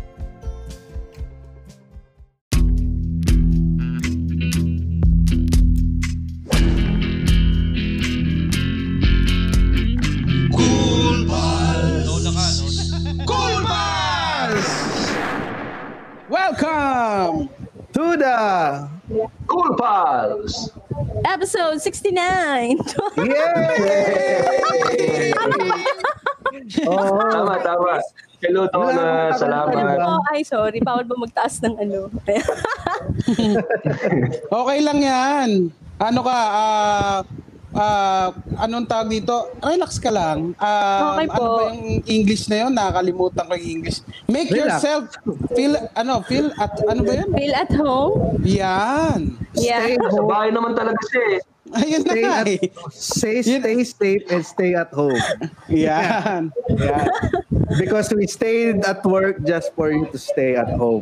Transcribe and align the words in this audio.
Welcome! 16.25 17.64
To 17.95 18.19
the... 18.19 18.35
Cool 19.47 19.71
pals! 19.79 20.67
Episode 21.23 21.79
69. 21.79 22.11
Yay! 22.11 22.75
oh, 26.91 27.15
Tama, 27.31 27.55
tama. 27.63 28.03
Hello. 28.43 28.67
Ano 28.75 28.99
Salamat. 29.39 29.95
po? 29.95 30.19
Ay, 30.27 30.43
sorry. 30.43 30.83
Bawal 30.83 31.07
ba 31.07 31.15
magtaas 31.15 31.63
ng 31.63 31.79
ano? 31.79 32.11
Okay 34.51 34.79
lang 34.83 34.99
yan. 34.99 35.71
Ano 35.95 36.19
ka, 36.19 36.35
ah, 36.35 37.23
ah, 37.75 38.31
anong 38.57 38.87
tawag 38.87 39.11
dito? 39.11 39.35
Relax 39.59 39.99
ka 39.99 40.09
lang. 40.09 40.55
Ah, 40.57 41.13
Okay 41.13 41.27
po. 41.27 41.35
Ano 41.35 41.49
ba 41.51 41.63
yung 41.69 41.83
English 42.05 42.47
na 42.47 42.55
yun? 42.57 42.71
Nakakalimutan 42.71 43.43
ko 43.43 43.53
yung 43.53 43.71
English. 43.75 43.99
Make 44.25 44.49
Relax. 44.49 44.81
yourself 44.81 45.03
feel, 45.51 45.73
ano, 45.93 46.23
feel 46.23 46.49
at, 46.55 46.71
ano 46.85 47.03
ba 47.03 47.13
yun? 47.13 47.29
Feel 47.29 47.53
at 47.53 47.71
home? 47.71 48.13
Yan. 48.41 49.19
Yeah. 49.53 49.83
stay 49.83 49.95
Sa 50.07 50.15
home. 50.15 50.27
bahay 50.27 50.49
naman 50.49 50.73
talaga 50.73 50.99
siya 51.07 51.23
eh. 51.35 51.39
Ayun 51.81 52.05
na 52.05 52.13
Stay 52.13 52.21
nga 52.21 52.33
at, 52.37 52.45
eh. 52.45 52.59
say, 52.93 53.35
stay 53.41 53.77
safe 53.81 54.23
and 54.29 54.45
stay 54.45 54.71
at 54.77 54.93
home. 54.93 55.17
Yan. 55.65 56.53
Yeah. 56.69 57.09
Because 57.81 58.13
we 58.13 58.29
stayed 58.29 58.85
at 58.85 59.01
work 59.01 59.41
just 59.41 59.73
for 59.73 59.89
you 59.89 60.05
to 60.13 60.17
stay 60.21 60.53
at 60.53 60.69
home. 60.77 61.01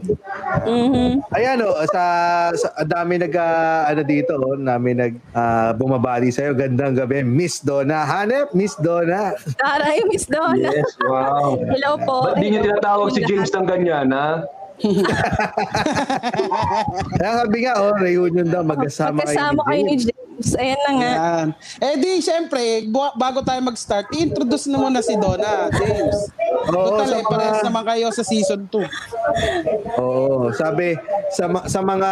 Mhm. 0.63 1.19
Ayan 1.35 1.59
o, 1.67 1.75
sa, 1.91 2.03
sa 2.55 2.69
dami 2.87 3.19
nag 3.19 3.35
ah, 3.35 3.91
ano 3.91 4.07
dito, 4.07 4.39
oh, 4.39 4.55
nami 4.55 4.95
nag 4.95 5.13
ah, 5.35 5.75
bumabali 5.75 6.31
sa 6.31 6.55
Gandang 6.55 6.95
gabi, 6.95 7.27
Miss 7.27 7.59
Donna. 7.59 8.07
Hanep, 8.07 8.55
Miss 8.55 8.79
Donna. 8.79 9.35
Taray, 9.59 9.99
Miss 10.07 10.31
Donna. 10.31 10.71
Yes, 10.71 10.95
wow. 11.03 11.59
Hello 11.59 11.99
po. 12.07 12.31
Ba't 12.31 12.39
di 12.39 12.55
niyo 12.55 12.63
tinatawag 12.63 13.11
si 13.11 13.19
James 13.27 13.51
ng 13.51 13.67
ganyan, 13.67 14.15
ha? 14.15 14.47
Kaya 17.19 17.31
sabi 17.45 17.57
nga, 17.67 17.73
oh, 17.83 17.93
reunion 17.99 18.47
daw, 18.47 18.63
magkasama, 18.63 19.21
Magkasama 19.21 19.61
kayo 19.67 19.81
ni 19.83 19.95
James. 19.99 20.23
James. 20.43 20.59
Ayan 20.59 20.79
na 20.81 20.91
nga. 20.93 21.11
Yan. 21.13 21.47
Eh 21.79 21.95
di, 21.97 22.11
syempre, 22.19 22.61
bu- 22.85 23.15
bago 23.15 23.39
tayo 23.41 23.59
mag-start, 23.63 24.11
introduce 24.13 24.67
na 24.67 24.77
muna 24.77 24.99
si 24.99 25.15
Donna, 25.15 25.71
James. 25.71 26.17
Oo, 26.69 26.99
Total, 26.99 27.07
sa 27.07 27.17
eh, 27.17 27.23
parehas 27.23 27.57
mga- 27.57 27.67
naman 27.67 27.83
kayo 27.85 28.07
sa 28.11 28.23
season 28.23 28.61
2. 28.67 28.83
Oo, 29.95 30.51
sabi 30.51 30.95
sa 31.29 31.45
ma- 31.47 31.65
sa 31.65 31.79
mga 31.81 32.11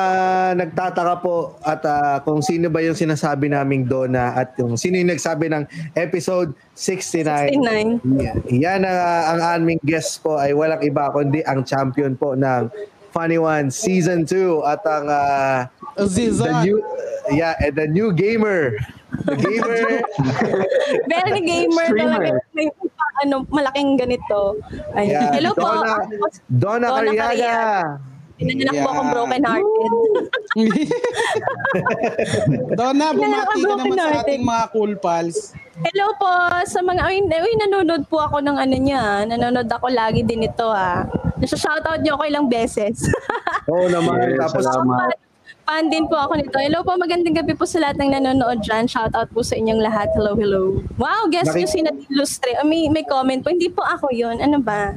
nagtataka 0.56 1.16
po 1.20 1.60
at 1.62 1.82
ah, 1.84 2.18
kung 2.22 2.40
sino 2.42 2.68
ba 2.68 2.80
yung 2.80 2.96
sinasabi 2.96 3.48
naming 3.48 3.86
Donna 3.86 4.34
at 4.34 4.56
yung 4.58 4.76
sino 4.76 4.98
yung 4.98 5.12
nagsabi 5.12 5.48
ng 5.48 5.64
episode 5.94 6.56
69. 6.74 8.02
69. 8.02 8.02
Yeah. 8.18 8.36
Yan 8.50 8.82
ang, 8.82 8.98
ah, 8.98 9.24
ang 9.30 9.42
aming 9.60 9.80
guest 9.82 10.20
po 10.20 10.36
ay 10.36 10.52
walang 10.52 10.82
iba 10.82 11.12
kundi 11.12 11.44
ang 11.44 11.64
champion 11.64 12.16
po 12.16 12.34
ng 12.34 12.72
Funny 13.12 13.36
One 13.36 13.68
Season 13.70 14.24
2 14.24 14.64
at 14.64 14.82
ang 14.84 15.06
ah, 15.06 15.60
the 15.94 16.08
Season. 16.08 16.64
new 16.64 16.80
yeah, 17.36 17.56
and 17.60 17.76
the 17.76 17.88
new 17.88 18.14
gamer. 18.14 18.78
The 19.26 19.36
gamer. 19.36 19.84
Very 21.12 21.42
gamer 21.44 21.86
Streamer. 21.92 22.08
talaga. 22.08 22.30
May 22.56 22.68
ano, 23.28 23.46
malaking 23.52 24.00
ganito. 24.00 24.58
Ay, 24.96 25.14
yeah, 25.14 25.30
hello 25.36 25.52
po. 25.54 25.68
Donna, 25.68 25.94
Donna 26.50 26.88
Donna 26.90 27.12
Cariaga. 27.12 28.00
Pinanganak 28.42 28.74
po 28.82 28.90
akong 28.90 29.10
broken 29.14 29.42
hearted. 29.46 29.92
Donna, 32.80 33.06
bumati 33.14 33.62
ka 33.62 33.76
naman 33.78 33.98
sa 34.02 34.26
ating 34.26 34.42
mga 34.42 34.64
cool 34.74 34.94
pals. 34.98 35.54
Hello 35.86 36.10
po 36.18 36.30
sa 36.66 36.82
mga 36.82 37.06
uy, 37.06 37.22
uy 37.22 37.54
nanonood 37.62 38.10
po 38.10 38.18
ako 38.18 38.42
ng 38.42 38.58
ano 38.58 38.76
niya. 38.82 39.30
Nanonood 39.30 39.70
ako 39.70 39.94
lagi 39.94 40.26
din 40.26 40.50
ito 40.50 40.66
ah. 40.66 41.06
Nasa-shoutout 41.38 42.02
niyo 42.02 42.18
ako 42.18 42.24
ilang 42.26 42.50
beses. 42.50 43.06
Oo 43.72 43.86
naman. 43.90 44.34
Yes, 44.34 44.40
Tapos 44.42 44.66
salamat. 44.66 45.14
Fan 45.72 45.88
din 45.88 46.04
po 46.04 46.20
ako 46.20 46.36
nito. 46.36 46.60
Hello 46.60 46.84
po, 46.84 47.00
magandang 47.00 47.32
gabi 47.32 47.56
po 47.56 47.64
sa 47.64 47.80
lahat 47.80 47.96
ng 47.96 48.12
nanonood 48.12 48.60
dyan. 48.60 48.92
Shoutout 48.92 49.32
po 49.32 49.40
sa 49.40 49.56
inyong 49.56 49.80
lahat. 49.80 50.12
Hello, 50.12 50.36
hello. 50.36 50.84
Wow, 51.00 51.32
guess 51.32 51.48
Naki- 51.48 51.64
nyo 51.64 51.68
si 51.70 51.80
Illustre. 52.12 52.60
Oh, 52.60 52.68
may, 52.68 52.92
may 52.92 53.08
comment 53.08 53.40
po. 53.40 53.56
Hindi 53.56 53.72
po 53.72 53.80
ako 53.80 54.12
yun. 54.12 54.44
Ano 54.44 54.60
ba? 54.60 54.92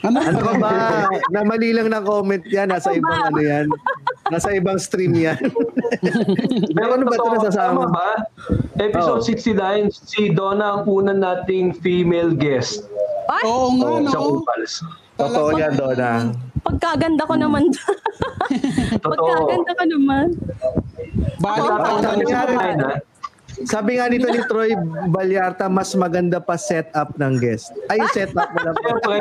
Ano? 0.00 0.16
Ano 0.16 0.56
ba? 0.56 1.04
Na 1.28 1.44
mali 1.44 1.76
lang 1.76 1.92
na 1.92 2.00
comment 2.00 2.40
yan. 2.48 2.72
Nasa 2.72 2.88
Ano 2.88 2.96
ibang 2.96 3.12
ba? 3.12 3.28
ano 3.28 3.40
yan. 3.44 3.66
Nasa 4.32 4.48
ibang 4.56 4.80
stream 4.80 5.12
yan. 5.12 5.36
Pero 6.80 6.96
ano 6.96 7.04
ba 7.04 7.12
ito 7.12 7.28
nasasama? 7.36 7.84
tama 7.84 7.92
ba? 7.92 8.10
Episode 8.80 9.20
Oh. 9.20 9.20
69, 9.20 9.92
si 9.92 10.32
Donna 10.32 10.80
ang 10.80 10.88
unang 10.88 11.20
nating 11.20 11.76
female 11.76 12.32
guest 12.32 12.88
Ay, 13.28 13.44
Oo 13.44 13.68
nga, 13.76 14.00
no? 14.00 14.08
sa 14.08 14.16
Cool 14.16 14.40
Pals. 14.40 14.74
Totoo 15.14 15.48
yan, 15.52 15.76
Donna. 15.76 16.32
Pagkaganda 16.66 17.22
ko 17.22 17.34
naman. 17.38 17.64
Totoo. 19.04 19.06
pagkaganda 19.06 19.72
ko 19.72 19.84
naman. 19.86 20.26
Bali 21.38 21.60
Oo, 21.62 21.78
pa 21.78 21.90
lang. 22.02 22.78
ha? 22.82 22.94
Sabi 23.64 23.96
nga 23.96 24.12
nito 24.12 24.28
ni 24.28 24.40
Troy 24.44 24.76
Balyarta, 25.08 25.72
mas 25.72 25.96
maganda 25.96 26.44
pa 26.44 26.60
setup 26.60 27.16
ng 27.16 27.40
guest. 27.40 27.72
Ay, 27.88 28.04
setup 28.16 28.52
mo 28.52 28.60
lang. 28.60 28.74
Siyempre, 28.76 29.16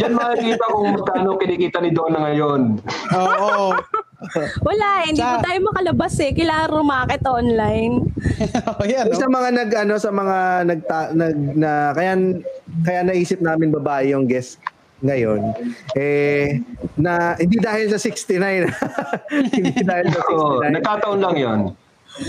dyan 0.00 0.12
makikita 0.16 0.64
kung 0.72 0.96
magkano 0.96 1.28
kinikita 1.36 1.78
ni 1.84 1.90
Donna 1.92 2.18
ngayon. 2.24 2.80
Oo. 3.12 3.76
Wala 4.68 4.88
eh. 5.04 5.12
Hindi 5.12 5.20
Sa- 5.20 5.36
po 5.36 5.44
tayo 5.44 5.58
makalabas 5.64 6.14
eh. 6.24 6.30
Kailangan 6.32 6.68
rumakit 6.72 7.22
online. 7.28 7.94
Oh, 8.80 8.84
yan, 8.84 9.12
no? 9.12 9.16
Sa 9.16 9.28
mga 9.28 9.48
nag 9.52 9.70
ano 9.76 9.94
sa 9.96 10.10
mga 10.12 10.36
nagta, 10.64 10.98
nag 11.12 11.36
na 11.56 11.70
kaya 11.92 12.12
kaya 12.84 13.00
naisip 13.04 13.40
namin 13.40 13.72
babae 13.72 14.12
yung 14.12 14.24
guest 14.24 14.60
ngayon 15.00 15.40
eh 15.96 16.60
na 17.00 17.36
hindi 17.40 17.56
dahil 17.56 17.88
sa 17.88 17.98
69 18.00 18.68
hindi 19.56 19.80
dahil 19.84 20.06
sa 20.12 20.20
Oo, 20.28 20.60
69 20.60 20.76
nagkataon 20.76 21.18
lang 21.20 21.36
yon. 21.36 21.60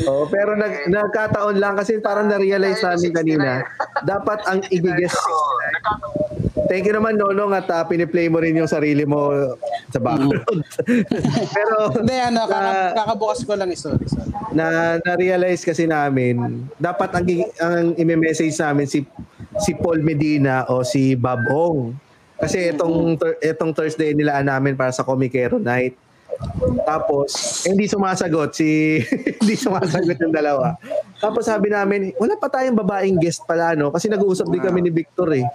Oh, 0.08 0.30
pero 0.30 0.54
nag, 0.54 0.88
nagkataon 0.88 1.58
lang 1.58 1.74
kasi 1.74 1.98
parang 2.00 2.30
na-realize 2.30 2.80
namin 2.86 3.12
kanina, 3.12 3.66
dapat 4.06 4.40
ang 4.46 4.62
i-guess. 4.70 5.18
Thank 6.70 6.88
you 6.88 6.96
naman, 6.96 7.18
Nonong, 7.18 7.52
at 7.58 7.68
uh, 7.68 7.84
piniplay 7.90 8.30
mo 8.30 8.40
rin 8.40 8.56
yung 8.56 8.70
sarili 8.70 9.04
mo 9.04 9.34
sa 9.90 10.00
background. 10.00 10.64
pero 11.58 11.92
Hindi, 11.98 12.16
ano, 12.24 12.46
kakabukas 12.94 13.44
ko 13.44 13.58
lang. 13.58 13.74
Sorry, 13.74 14.06
sorry. 14.06 14.32
na, 14.54 14.96
na-realize 15.02 15.66
kasi 15.66 15.90
namin, 15.90 16.64
dapat 16.78 17.12
ang, 17.18 17.26
ang 17.60 17.86
i-message 17.98 18.56
namin 18.62 18.86
si 18.86 19.04
si 19.60 19.76
Paul 19.76 20.00
Medina 20.00 20.64
o 20.72 20.86
si 20.86 21.18
Bob 21.20 21.44
Ong. 21.52 21.92
Kasi 22.42 22.74
itong, 22.74 23.22
itong 23.38 23.72
Thursday 23.72 24.18
nilaan 24.18 24.50
namin 24.50 24.74
para 24.74 24.90
sa 24.90 25.06
Comicero 25.06 25.62
Night. 25.62 25.94
Tapos, 26.84 27.30
eh, 27.66 27.70
hindi 27.70 27.86
sumasagot 27.86 28.50
si 28.58 28.98
hindi 29.40 29.54
sumasagot 29.54 30.18
yung 30.18 30.34
dalawa. 30.34 30.74
Tapos 31.22 31.46
sabi 31.46 31.70
namin, 31.70 32.18
wala 32.18 32.34
pa 32.34 32.50
tayong 32.50 32.74
babaeng 32.74 33.22
guest 33.22 33.46
pala 33.46 33.78
no 33.78 33.94
kasi 33.94 34.10
nag-uusap 34.10 34.50
din 34.50 34.58
kami 34.58 34.80
ni 34.82 34.90
Victor 34.90 35.30
eh. 35.38 35.46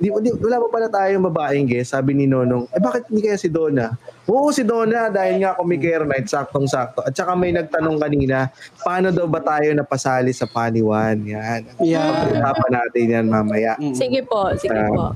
di, 0.00 0.08
di, 0.08 0.32
wala 0.40 0.64
pa 0.64 0.68
pala 0.72 0.88
tayong 0.88 1.28
babaeng 1.28 1.68
guest, 1.68 1.92
sabi 1.92 2.16
ni 2.16 2.24
Nonong, 2.24 2.64
eh 2.72 2.80
bakit 2.80 3.04
hindi 3.12 3.20
kaya 3.20 3.36
si 3.36 3.52
Donna? 3.52 3.92
Oo, 4.24 4.48
si 4.48 4.64
Donna, 4.64 5.12
dahil 5.12 5.44
nga 5.44 5.52
kumikero 5.60 6.08
night, 6.08 6.24
saktong-sakto. 6.24 7.04
At 7.04 7.12
saka 7.12 7.36
may 7.36 7.52
nagtanong 7.52 8.00
kanina, 8.00 8.48
paano 8.80 9.12
daw 9.12 9.28
ba 9.28 9.44
tayo 9.44 9.68
napasali 9.76 10.32
sa 10.32 10.48
Paniwan? 10.48 11.20
Yan. 11.20 11.68
Yeah. 11.84 12.16
Pag-usapan 12.16 12.70
natin 12.72 13.04
yan 13.12 13.26
mamaya. 13.28 13.76
Sige 13.92 14.24
po, 14.24 14.48
sige 14.56 14.72
Ah. 14.72 14.88
po. 14.88 15.06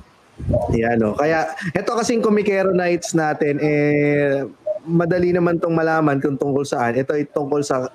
Yan 0.74 0.98
o. 1.06 1.14
Kaya, 1.14 1.54
ito 1.70 1.90
kasing 1.94 2.22
kumikero 2.22 2.74
nights 2.74 3.14
natin, 3.14 3.62
eh, 3.62 4.42
madali 4.84 5.32
naman 5.32 5.56
tong 5.58 5.72
malaman 5.72 6.20
kung 6.20 6.36
tungkol 6.36 6.64
saan. 6.64 6.96
Ito 6.96 7.16
ay 7.16 7.24
tungkol 7.32 7.64
sa 7.64 7.88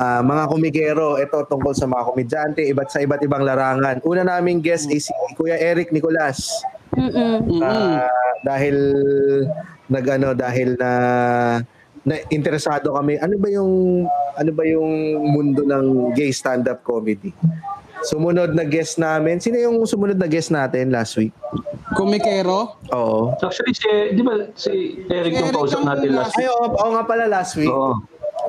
ah, 0.00 0.22
mga 0.24 0.44
kumikero. 0.48 1.20
Ito 1.20 1.44
tungkol 1.46 1.76
sa 1.76 1.86
mga 1.86 2.02
komedyante, 2.08 2.60
iba't 2.64 2.88
sa 2.88 3.04
iba't 3.04 3.20
ibang 3.24 3.44
larangan. 3.44 4.00
Una 4.08 4.24
naming 4.24 4.64
guest 4.64 4.88
is 4.88 5.08
si 5.08 5.12
Kuya 5.36 5.60
Eric 5.60 5.92
Nicolas. 5.92 6.64
Mm-mm. 6.96 7.60
Ah, 7.62 8.08
dahil 8.42 8.76
nagano 9.86 10.34
dahil 10.34 10.74
na 10.80 10.92
na 12.00 12.16
interesado 12.32 12.96
kami 12.96 13.20
ano 13.20 13.36
ba 13.36 13.48
yung 13.52 13.72
ano 14.34 14.50
ba 14.56 14.64
yung 14.64 15.20
mundo 15.20 15.62
ng 15.68 16.16
gay 16.16 16.32
stand-up 16.32 16.80
comedy. 16.80 17.30
Sumunod 18.02 18.56
na 18.56 18.64
guest 18.64 18.96
namin. 18.96 19.38
Sino 19.38 19.56
yung 19.56 19.84
sumunod 19.84 20.16
na 20.16 20.24
guest 20.24 20.48
natin 20.48 20.88
last 20.88 21.16
week? 21.16 21.32
Kumikero. 21.92 22.78
Oo. 22.94 23.34
Actually, 23.36 23.74
si, 23.74 23.88
di 24.14 24.22
ba 24.22 24.46
si 24.54 25.04
Eric 25.10 25.32
yung 25.34 25.52
kausap 25.52 25.82
natin 25.82 26.14
last 26.14 26.32
Ay, 26.38 26.46
oo, 26.48 26.66
oo 26.70 26.90
nga 26.94 27.04
pala 27.04 27.24
last 27.26 27.58
week. 27.58 27.68
Oo. 27.68 27.98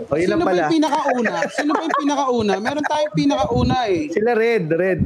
O, 0.07 0.15
yun 0.15 0.31
lang 0.33 0.39
Sino 0.39 0.45
ba 0.45 0.49
pala. 0.49 0.61
yung 0.61 0.73
pinakauna? 0.73 1.31
Sino 1.51 1.71
ba 1.73 1.81
yung 1.83 1.97
pinakauna? 1.99 2.53
Meron 2.57 2.85
tayong 2.87 3.15
pinakauna 3.17 3.77
eh. 3.91 4.01
Sila 4.07 4.31
Red, 4.33 4.65
Red. 4.71 5.01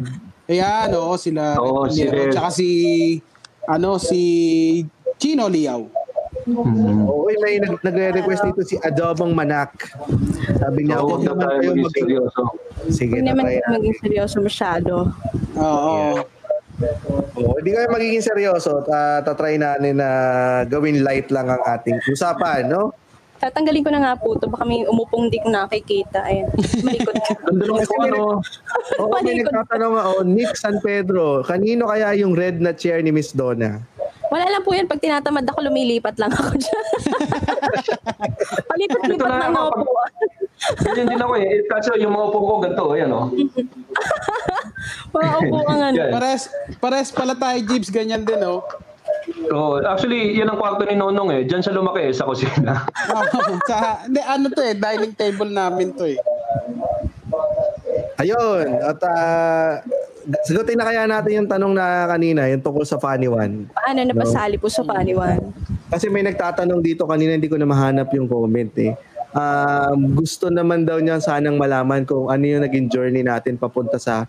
Ayan, 0.46 0.90
oo, 0.94 1.14
sila. 1.18 1.58
Oo, 1.58 1.90
si. 1.90 2.06
Red. 2.06 2.32
Tsaka 2.38 2.50
si, 2.54 2.70
ano, 3.66 3.98
si 3.98 4.22
Chino 5.18 5.50
Liao. 5.50 5.90
Hmm. 6.44 7.08
Oo, 7.08 7.32
may 7.40 7.58
nag- 7.58 7.82
nagre-request 7.82 8.44
dito 8.52 8.62
si 8.62 8.76
Adobong 8.78 9.32
Manak. 9.32 9.72
Sabi 10.60 10.86
niya, 10.86 11.02
huwag 11.02 11.24
na 11.24 11.32
naman 11.32 11.42
tayo 11.42 11.58
kayo 11.58 11.70
maging 11.72 11.82
mag- 11.82 11.98
seryoso. 11.98 12.42
Sige, 12.92 13.14
Hindi 13.18 13.30
naman 13.32 13.44
kayo 13.48 13.62
maging 13.72 13.98
seryoso 14.04 14.36
masyado. 14.44 14.94
Oo. 15.56 16.22
Oo, 17.40 17.54
hindi 17.58 17.72
kami 17.72 17.88
magiging 17.88 18.24
seryoso. 18.24 18.84
Uh, 18.84 19.24
tatry 19.24 19.56
natin 19.56 19.96
na 19.96 20.10
gawin 20.68 21.02
light 21.02 21.32
lang 21.32 21.48
ang 21.48 21.64
ating 21.64 21.98
usapan, 22.12 22.68
no? 22.68 22.92
Tatanggalin 23.36 23.84
ko 23.84 23.92
na 23.92 24.00
nga 24.00 24.14
po 24.16 24.36
ito. 24.36 24.48
Baka 24.48 24.64
may 24.64 24.88
umupong 24.88 25.28
di 25.28 25.40
ko 25.44 25.52
nakikita. 25.52 26.24
Ayan. 26.24 26.48
Malikot 26.84 27.16
ka. 27.20 27.36
Ang 27.52 27.58
dalawang 27.60 27.84
Kasi 27.84 27.92
ko, 27.92 28.02
ano, 28.02 28.20
Oo, 28.96 29.16
may 29.20 29.36
nagtatanong 29.44 29.92
nga, 29.92 30.04
oh, 30.08 30.24
Nick 30.24 30.54
San 30.56 30.80
Pedro, 30.80 31.44
kanino 31.44 31.92
kaya 31.92 32.16
yung 32.16 32.32
red 32.32 32.64
na 32.64 32.72
chair 32.72 33.04
ni 33.04 33.12
Miss 33.12 33.36
Donna? 33.36 33.84
Wala 34.32 34.46
lang 34.50 34.64
po 34.66 34.72
yan. 34.74 34.88
Pag 34.90 35.02
tinatamad 35.02 35.46
ako, 35.46 35.60
lumilipat 35.70 36.16
lang 36.18 36.32
ako 36.34 36.58
dyan. 36.58 36.86
Palipat-lipat 38.70 39.32
lang 39.32 39.54
ako, 39.54 39.70
ako 39.70 39.82
po. 39.86 39.94
ganyan 40.82 41.08
din 41.12 41.22
ako 41.22 41.34
eh. 41.38 41.46
Eh, 41.46 41.62
Kaso 41.70 41.90
yung 42.00 42.14
mga 42.16 42.26
upo 42.32 42.40
ko, 42.42 42.54
ganito, 42.64 42.84
ayan 42.96 43.12
o. 43.14 43.22
Mga 45.16 45.32
upo 45.48 45.58
ang 45.66 45.82
ano. 45.82 45.98
Pares, 46.12 46.44
pares 46.78 47.10
pala 47.10 47.34
tayo, 47.34 47.58
Jeeps, 47.66 47.90
ganyan 47.90 48.28
din, 48.28 48.42
oh. 48.44 48.62
Oo, 49.50 49.82
actually, 49.82 50.38
yan 50.38 50.50
ang 50.50 50.62
kwarto 50.62 50.86
ni 50.86 50.94
Nonong 50.98 51.30
eh. 51.34 51.42
Diyan 51.50 51.62
siya 51.66 51.74
lumaki 51.74 52.10
eh, 52.10 52.14
sa 52.14 52.30
kusina. 52.30 52.86
Sa, 53.70 54.06
hindi, 54.06 54.22
ano 54.22 54.54
to 54.54 54.62
eh, 54.62 54.78
dining 54.78 55.18
table 55.18 55.50
namin 55.50 55.94
to 55.98 56.06
eh. 56.06 56.20
Ayun, 58.22 58.66
at 58.86 59.00
uh, 59.02 59.82
sagutin 60.46 60.78
na 60.78 60.86
kaya 60.90 61.06
natin 61.06 61.44
yung 61.44 61.50
tanong 61.50 61.74
na 61.78 62.10
kanina, 62.10 62.50
yung 62.50 62.62
tungkol 62.62 62.86
sa 62.86 62.98
funny 62.98 63.30
one. 63.30 63.70
Paano 63.72 64.00
napasali 64.02 64.58
po 64.58 64.68
sa 64.68 64.82
paniwan? 64.82 65.54
Kasi 65.90 66.10
may 66.10 66.26
nagtatanong 66.26 66.82
dito 66.82 67.06
kanina, 67.06 67.38
hindi 67.38 67.50
ko 67.50 67.58
na 67.62 67.70
mahanap 67.70 68.10
yung 68.18 68.26
comment 68.26 68.74
eh. 68.82 68.98
Um, 69.36 70.16
gusto 70.16 70.48
naman 70.48 70.88
daw 70.88 70.98
niya 71.04 71.20
sanang 71.20 71.60
malaman 71.60 72.08
kung 72.08 72.32
ano 72.32 72.44
yung 72.48 72.64
naging 72.64 72.88
journey 72.88 73.20
natin 73.20 73.60
papunta 73.60 74.00
sa 74.00 74.26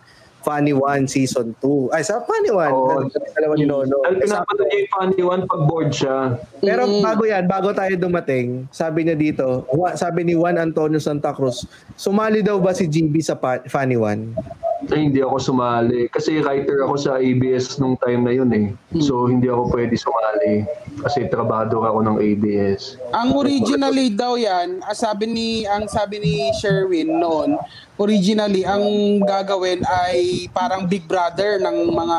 Funny 0.46 0.70
One 0.70 1.10
Season 1.10 1.50
2. 1.58 1.90
Ay, 1.90 2.06
sa 2.06 2.22
Funny 2.22 2.54
One. 2.54 3.10
Sa 3.10 3.18
dalawa 3.34 3.58
ni 3.58 3.66
Nono. 3.66 3.98
Eh, 4.06 4.22
sa- 4.22 4.46
pinapanood 4.46 4.66
niya 4.70 4.78
yung 4.78 4.90
funny 4.92 5.22
one 5.26 5.42
pag 5.42 5.62
bored 5.66 5.90
siya. 5.90 6.38
Pero 6.62 6.86
Mm. 6.86 7.02
bago 7.02 7.22
yan, 7.26 7.44
bago 7.50 7.74
tayo 7.74 7.90
dumating, 7.98 8.70
sabi 8.70 9.02
niya 9.02 9.18
dito, 9.18 9.66
sabi 9.98 10.22
ni 10.22 10.38
Juan 10.38 10.54
Antonio 10.54 11.02
Santa 11.02 11.34
Cruz, 11.34 11.66
sumali 11.98 12.46
daw 12.46 12.62
ba 12.62 12.70
si 12.70 12.86
GB 12.86 13.18
sa 13.18 13.34
Funny 13.66 13.98
One? 13.98 14.38
Ay, 14.86 15.10
hindi 15.10 15.18
ako 15.18 15.42
sumali. 15.42 16.06
Kasi 16.06 16.38
writer 16.38 16.86
ako 16.86 16.94
sa 16.94 17.18
ABS 17.18 17.82
nung 17.82 17.98
time 17.98 18.22
na 18.22 18.30
yun 18.30 18.50
eh. 18.54 18.70
So, 19.02 19.26
hindi 19.26 19.50
ako 19.50 19.74
pwede 19.74 19.98
sumali. 19.98 20.62
Kasi 21.02 21.26
trabado 21.26 21.82
ako 21.82 22.06
ng 22.06 22.16
ABS. 22.22 22.94
Ang 23.10 23.34
originally 23.34 24.14
daw 24.14 24.38
yan, 24.38 24.78
ang 24.78 24.94
sabi 24.94 25.26
ni 25.26 25.48
ang 25.66 25.90
sabi 25.90 26.22
ni 26.22 26.34
Sherwin 26.54 27.18
noon, 27.18 27.58
originally 27.96 28.62
ang 28.62 28.84
gagawin 29.24 29.80
ay 29.84 30.48
parang 30.52 30.84
Big 30.84 31.04
Brother 31.08 31.60
ng 31.60 31.92
mga 31.92 32.18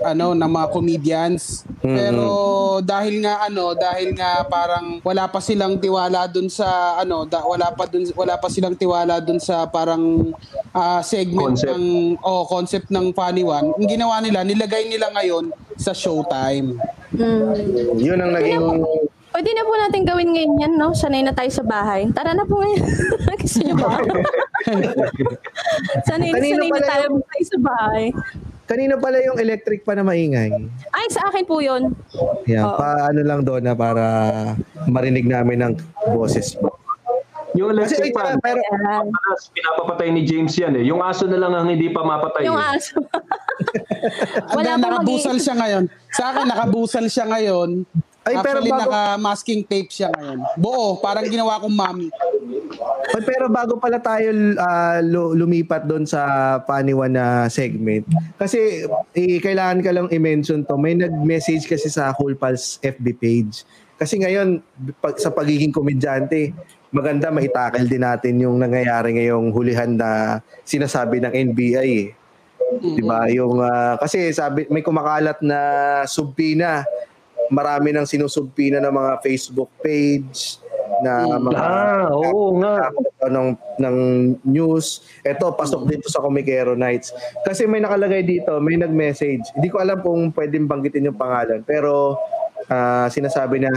ano 0.00 0.32
ng 0.32 0.50
mga 0.50 0.66
comedians. 0.72 1.64
Mhm. 1.84 1.96
Pero 1.96 2.26
dahil 2.80 3.20
nga 3.20 3.44
ano, 3.44 3.76
dahil 3.76 4.16
nga 4.16 4.44
parang 4.48 5.00
wala 5.04 5.28
pa 5.28 5.40
silang 5.44 5.76
tiwala 5.76 6.24
dun 6.24 6.48
sa 6.48 7.00
ano, 7.00 7.28
da, 7.28 7.44
wala 7.44 7.68
pa 7.72 7.84
dun 7.84 8.08
wala 8.16 8.40
pa 8.40 8.48
silang 8.48 8.76
tiwala 8.76 9.20
dun 9.20 9.36
sa 9.36 9.68
parang 9.68 10.32
ah, 10.72 11.04
segment 11.04 11.56
Concept. 11.56 11.76
ng 11.76 11.84
oh, 12.24 12.44
concept 12.48 12.88
ng 12.88 13.12
Funny 13.12 13.44
One. 13.44 13.76
Ang 13.76 13.88
ginawa 13.88 14.24
nila, 14.24 14.40
nilagay 14.44 14.88
nila 14.88 15.12
ngayon 15.12 15.52
sa 15.76 15.92
Showtime. 15.92 16.80
Hmm. 17.12 17.52
Yun 17.96 18.18
ang 18.20 18.32
naging... 18.32 18.64
Pwede 19.30 19.50
na 19.54 19.62
po 19.62 19.72
natin 19.72 20.02
gawin 20.02 20.34
ngayon 20.34 20.52
yan, 20.58 20.72
no? 20.74 20.90
Sanay 20.90 21.22
na 21.22 21.30
tayo 21.30 21.46
sa 21.48 21.62
bahay. 21.62 22.10
Tara 22.10 22.34
na 22.34 22.42
po 22.42 22.58
ngayon. 22.58 22.82
Gusto 23.40 23.58
niyo 23.62 23.76
ba? 23.78 23.94
sanay, 26.08 26.30
Kanino 26.30 26.60
sanay 26.60 26.70
na 26.70 26.80
tayo 26.82 27.04
yung- 27.08 27.22
tayo 27.24 27.44
sa 27.46 27.58
bahay. 27.60 28.04
Kanina 28.66 28.94
pala 28.94 29.18
yung 29.18 29.34
electric 29.36 29.82
pa 29.82 29.98
na 29.98 30.06
maingay. 30.06 30.50
Ay, 30.90 31.06
sa 31.10 31.26
akin 31.26 31.42
po 31.42 31.58
yun. 31.58 31.90
Yeah, 32.46 32.62
Oo. 32.64 32.78
paano 32.78 33.20
lang 33.20 33.42
doon 33.42 33.66
na 33.66 33.74
para 33.74 34.04
marinig 34.86 35.26
namin 35.26 35.58
ng 35.60 35.72
boses 36.08 36.54
mo. 36.54 36.70
Yung 37.52 37.74
Kasi 37.74 37.98
electric 37.98 38.14
ay, 38.14 38.14
fan, 38.14 38.38
pero 38.38 38.62
madalas 38.62 39.50
pinapapatay 39.50 40.14
ni 40.14 40.22
James 40.22 40.54
yan 40.54 40.78
eh. 40.78 40.86
Yung 40.86 41.02
aso 41.02 41.26
na 41.26 41.34
lang 41.36 41.50
ang 41.50 41.66
hindi 41.66 41.90
pa 41.90 42.06
mapatay. 42.06 42.46
Yung 42.46 42.54
eh. 42.54 42.74
aso. 42.78 42.94
Wala 44.54 44.54
Wala 44.54 44.70
pong 44.70 44.82
nakabusal 44.86 45.34
mag- 45.34 45.42
siya 45.42 45.54
ngayon. 45.56 45.84
Sa 46.08 46.22
akin, 46.30 46.46
nakabusal 46.46 47.04
siya 47.06 47.24
ngayon. 47.26 47.70
Ay, 48.30 48.36
pero 48.38 48.62
Actually, 48.62 48.70
bago- 48.70 48.82
naka-masking 48.86 49.62
tape 49.66 49.90
siya 49.90 50.08
ngayon. 50.14 50.38
Buo, 50.54 51.02
parang 51.02 51.26
ginawa 51.26 51.58
kong 51.58 51.74
mami. 51.74 52.08
Ay, 53.10 53.22
pero 53.26 53.50
bago 53.50 53.74
pala 53.82 53.98
tayo 53.98 54.30
lu- 55.02 55.34
lumipat 55.34 55.82
doon 55.82 56.06
sa 56.06 56.56
paniwan 56.62 57.10
na 57.10 57.50
segment, 57.50 58.06
kasi 58.38 58.86
eh, 59.18 59.42
kailangan 59.42 59.82
ka 59.82 59.90
lang 59.90 60.06
i-mention 60.14 60.62
to, 60.62 60.78
may 60.78 60.94
nag-message 60.94 61.66
kasi 61.66 61.90
sa 61.90 62.14
Cool 62.14 62.38
Pals 62.38 62.78
FB 62.78 63.06
page. 63.18 63.66
Kasi 63.98 64.22
ngayon, 64.22 64.62
pag, 65.02 65.18
sa 65.18 65.28
pagiging 65.28 65.74
komedyante, 65.74 66.54
maganda 66.94 67.30
maitakil 67.30 67.86
din 67.86 68.02
natin 68.02 68.34
yung 68.38 68.56
nangyayari 68.58 69.18
ngayong 69.18 69.50
hulihan 69.50 69.90
na 69.94 70.40
sinasabi 70.64 71.18
ng 71.22 71.32
NBI 71.52 71.90
eh. 72.06 72.08
'Di 72.78 73.02
ba? 73.02 73.26
Yung 73.30 73.58
ah, 73.58 73.98
kasi 73.98 74.30
sabi 74.30 74.66
may 74.70 74.82
kumakalat 74.82 75.42
na 75.42 75.58
subpina. 76.06 76.86
Marami 77.50 77.90
nang 77.90 78.06
sinusubpina 78.06 78.78
ng 78.78 78.94
mga 78.94 79.12
Facebook 79.20 79.70
page 79.82 80.62
na 81.00 81.26
mga 81.36 81.58
Ah, 81.58 82.06
oo 82.12 82.56
nga. 82.58 82.90
ng 83.26 83.48
ng 83.78 83.96
news. 84.44 85.00
Ito 85.22 85.52
pasok 85.52 85.88
dito 85.88 86.06
sa 86.08 86.20
Comikero 86.20 86.72
Nights. 86.72 87.10
Kasi 87.42 87.64
may 87.64 87.80
nakalagay 87.80 88.22
dito, 88.22 88.56
may 88.58 88.76
nag-message. 88.76 89.44
Hindi 89.54 89.68
ko 89.68 89.80
alam 89.80 90.00
kung 90.00 90.30
pwedeng 90.30 90.64
banggitin 90.64 91.08
yung 91.08 91.18
pangalan, 91.18 91.60
pero 91.62 92.16
ah, 92.66 93.08
sinasabi 93.08 93.60
niya, 93.60 93.74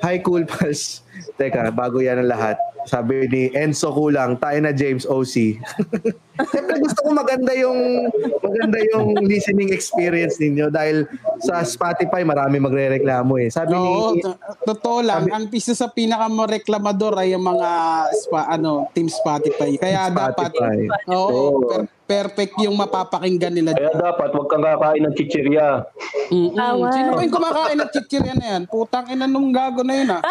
"Hi 0.00 0.20
Cool 0.20 0.44
Pals." 0.44 1.02
Teka, 1.40 1.72
bago 1.72 1.98
yan 1.98 2.20
ang 2.20 2.30
lahat. 2.30 2.56
Sabi 2.86 3.26
ni 3.26 3.42
Enzo 3.50 3.90
Kulang, 3.90 4.38
tayo 4.38 4.62
na 4.62 4.70
James 4.70 5.02
OC. 5.02 5.58
Siyempre 6.52 6.76
gusto 6.78 7.00
ko 7.02 7.10
maganda 7.10 7.50
yung 7.56 8.06
maganda 8.38 8.78
yung 8.94 9.18
listening 9.26 9.74
experience 9.74 10.38
ninyo 10.38 10.70
dahil 10.70 11.08
sa 11.42 11.66
Spotify 11.66 12.22
marami 12.22 12.62
magrereklamo 12.62 13.42
eh. 13.42 13.48
Sabi 13.50 13.74
Oo, 13.74 14.14
ni 14.14 14.22
to- 14.22 14.38
totoo 14.62 15.02
lang. 15.02 15.26
Ang 15.26 15.50
isa 15.50 15.74
sa 15.74 15.90
pinakamoreklamador 15.90 17.18
ay 17.18 17.34
yung 17.34 17.42
mga 17.42 17.70
spa, 18.14 18.46
ano, 18.46 18.86
Team 18.94 19.10
Spotify. 19.10 19.74
Kaya 19.74 20.12
dapat, 20.12 20.54
Spotify. 20.54 20.86
oo, 21.10 21.66
per- 21.66 21.88
perfect 22.06 22.54
yung 22.62 22.78
mapapakinggan 22.78 23.50
nila. 23.50 23.74
Kaya 23.74 23.90
dapat 23.90 24.30
huwag 24.30 24.46
kang 24.46 24.62
kakain 24.62 25.02
ng 25.02 25.14
chichirya. 25.18 25.82
Mm-mm. 26.30 26.86
Sino 26.94 27.10
ba 27.16 27.20
yung 27.24 27.34
kumakain 27.34 27.78
ng 27.82 27.90
chichirya 27.90 28.34
na 28.38 28.46
yan? 28.54 28.62
Putang 28.70 29.10
ina 29.10 29.26
nung 29.26 29.50
gago 29.50 29.82
na 29.82 29.94
yun 29.98 30.14
ah. 30.14 30.22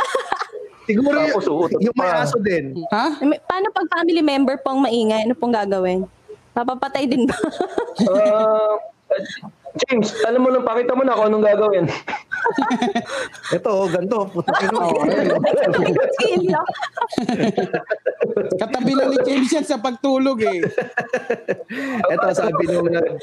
Siguro 0.86 1.18
yung, 1.18 1.34
Tapos 1.34 1.48
uutot 1.50 1.82
yung 1.82 1.98
may 1.98 2.12
aso 2.14 2.38
din. 2.42 2.78
Ha? 2.94 3.18
Paano 3.50 3.68
pag 3.74 3.88
family 3.90 4.22
member 4.22 4.62
pong 4.62 4.86
maingay? 4.86 5.26
Ano 5.26 5.34
pong 5.34 5.54
gagawin? 5.54 6.06
Mapapatay 6.56 7.10
din 7.10 7.26
ba? 7.26 7.36
Ah, 8.06 8.78
James, 9.76 10.08
alam 10.24 10.40
mo 10.40 10.50
lang, 10.52 10.64
pakita 10.64 10.96
mo 10.96 11.04
na 11.04 11.20
kung 11.20 11.28
anong 11.28 11.44
gagawin. 11.44 11.86
Ito, 13.52 13.70
oh, 13.70 13.88
ganito. 13.92 14.30
Katabi 18.62 18.92
lang 18.96 19.10
ni 19.12 19.20
James 19.28 19.52
yan 19.52 19.66
sa 19.68 19.76
pagtulog 19.82 20.40
eh. 20.46 20.64
Ito, 22.08 22.26
sabi 22.32 22.64
nung, 22.72 22.88
nag, 22.88 23.20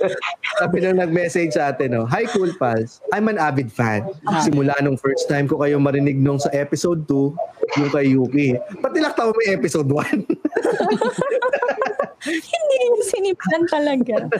sabi 0.60 0.76
nung 0.84 1.00
nag-message 1.00 1.56
sa 1.56 1.72
atin, 1.72 1.96
no? 1.96 2.04
Hi, 2.10 2.28
Cool 2.34 2.52
Pals. 2.60 3.00
I'm 3.16 3.32
an 3.32 3.40
avid 3.40 3.72
fan. 3.72 4.04
Simula 4.44 4.76
nung 4.84 5.00
first 5.00 5.30
time 5.32 5.48
ko 5.48 5.56
kayo 5.62 5.80
marinig 5.80 6.20
nung 6.20 6.36
sa 6.36 6.52
episode 6.52 7.08
2, 7.08 7.80
yung 7.80 7.90
kay 7.94 8.12
Yuki. 8.12 8.48
Pati 8.84 8.98
laktaw 9.00 9.32
may 9.40 9.56
episode 9.56 9.88
1. 9.88 10.28
Hindi 12.22 12.76
yung 12.86 13.02
sinipan 13.02 13.62
talaga. 13.66 14.30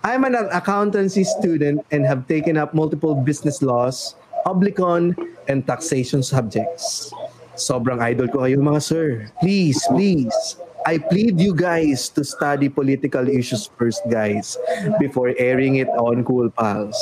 I'm 0.00 0.24
an 0.24 0.48
accountancy 0.56 1.24
student 1.40 1.80
and 1.90 2.04
have 2.04 2.28
taken 2.28 2.56
up 2.56 2.76
multiple 2.76 3.16
business 3.16 3.64
laws, 3.64 4.14
oblicon, 4.46 5.16
and 5.48 5.66
taxation 5.66 6.22
subjects. 6.22 7.10
Sobrang 7.56 8.00
idol 8.00 8.28
ko 8.28 8.44
kayo 8.46 8.56
mga 8.60 8.80
sir. 8.80 9.28
Please, 9.40 9.80
please, 9.90 10.56
I 10.88 10.96
plead 10.96 11.36
you 11.36 11.52
guys 11.52 12.08
to 12.16 12.24
study 12.24 12.72
political 12.72 13.28
issues 13.28 13.68
first 13.76 14.00
guys 14.08 14.56
before 14.96 15.36
airing 15.36 15.76
it 15.76 15.90
on 16.00 16.24
Cool 16.24 16.48
Pals. 16.48 16.96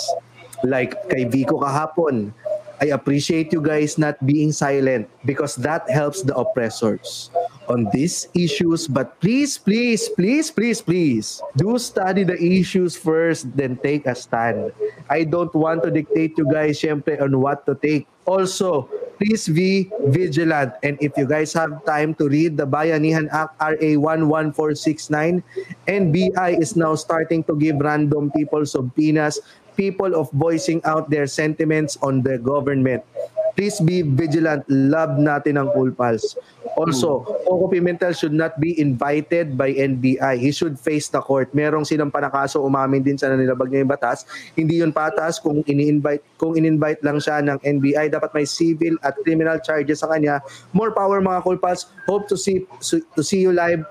Like 0.66 0.98
kay 1.06 1.30
Vico 1.30 1.62
kahapon, 1.62 2.34
I 2.80 2.94
appreciate 2.94 3.52
you 3.52 3.60
guys 3.60 3.98
not 3.98 4.18
being 4.24 4.52
silent 4.52 5.10
because 5.24 5.56
that 5.56 5.90
helps 5.90 6.22
the 6.22 6.34
oppressors 6.36 7.30
on 7.68 7.90
these 7.92 8.28
issues. 8.34 8.88
But 8.88 9.20
please, 9.20 9.58
please, 9.58 10.08
please, 10.08 10.50
please, 10.50 10.80
please, 10.80 11.42
do 11.56 11.78
study 11.78 12.24
the 12.24 12.38
issues 12.38 12.96
first, 12.96 13.50
then 13.56 13.76
take 13.82 14.06
a 14.06 14.14
stand. 14.14 14.72
I 15.10 15.24
don't 15.24 15.54
want 15.54 15.82
to 15.84 15.90
dictate 15.90 16.38
you 16.38 16.46
guys, 16.50 16.80
syempre, 16.80 17.20
on 17.20 17.38
what 17.40 17.66
to 17.66 17.74
take. 17.74 18.06
Also, 18.26 18.88
please 19.18 19.48
be 19.48 19.90
vigilant. 20.08 20.74
And 20.82 20.96
if 21.00 21.16
you 21.16 21.26
guys 21.26 21.52
have 21.54 21.84
time 21.84 22.14
to 22.16 22.28
read 22.28 22.56
the 22.56 22.66
Bayanihan 22.66 23.26
Act 23.32 23.58
RA 23.60 23.90
11469, 23.98 25.42
NBI 25.88 26.60
is 26.60 26.76
now 26.76 26.94
starting 26.94 27.42
to 27.44 27.56
give 27.56 27.80
random 27.80 28.30
people 28.30 28.64
subpoenas 28.66 29.40
people 29.78 30.18
of 30.18 30.26
voicing 30.34 30.82
out 30.82 31.06
their 31.06 31.30
sentiments 31.30 31.94
on 32.02 32.26
the 32.26 32.34
government. 32.42 33.06
Please 33.54 33.78
be 33.82 34.02
vigilant. 34.02 34.62
Love 34.70 35.18
natin 35.18 35.58
ang 35.58 35.70
Cool 35.74 35.90
Pals. 35.90 36.38
Also, 36.78 37.26
Coco 37.42 37.66
Pimentel 37.66 38.14
should 38.14 38.30
not 38.30 38.54
be 38.62 38.70
invited 38.78 39.58
by 39.58 39.74
NBI. 39.74 40.38
He 40.38 40.54
should 40.54 40.78
face 40.78 41.10
the 41.10 41.18
court. 41.18 41.50
Merong 41.50 41.82
silang 41.82 42.14
panakaso 42.14 42.62
umamin 42.62 43.02
din 43.02 43.18
sa 43.18 43.26
nanilabag 43.34 43.66
niya 43.66 43.82
yung 43.82 43.90
batas. 43.90 44.22
Hindi 44.54 44.78
yun 44.78 44.94
patas 44.94 45.42
kung 45.42 45.66
ini-invite 45.66 46.22
kung 46.38 46.54
in-invite 46.54 47.02
lang 47.02 47.18
siya 47.18 47.42
ng 47.42 47.58
NBI. 47.58 48.14
Dapat 48.14 48.30
may 48.30 48.46
civil 48.46 48.94
at 49.02 49.18
criminal 49.26 49.58
charges 49.58 50.06
sa 50.06 50.10
kanya. 50.10 50.38
More 50.70 50.94
power 50.94 51.18
mga 51.18 51.42
Cool 51.42 51.58
Pals. 51.58 51.90
Hope 52.06 52.30
to 52.30 52.38
see 52.38 52.62
to 52.86 53.22
see 53.26 53.42
you 53.42 53.50
live 53.50 53.82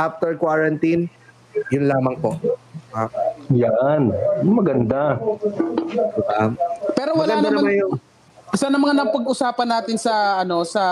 after 0.00 0.32
quarantine. 0.32 1.12
Yun 1.70 1.84
lamang 1.86 2.16
po. 2.18 2.34
Ah, 2.90 3.06
Yan. 3.54 4.10
Maganda. 4.42 5.18
diba? 5.18 6.54
Pero 6.94 7.10
wala 7.14 7.38
Maganda 7.38 7.50
naman, 7.54 7.62
naman 7.70 7.82
yung 7.82 7.94
sa 8.54 8.66
naman 8.66 8.98
napag-usapan 8.98 9.68
natin 9.68 9.96
sa 10.00 10.42
ano 10.42 10.66
sa 10.66 10.82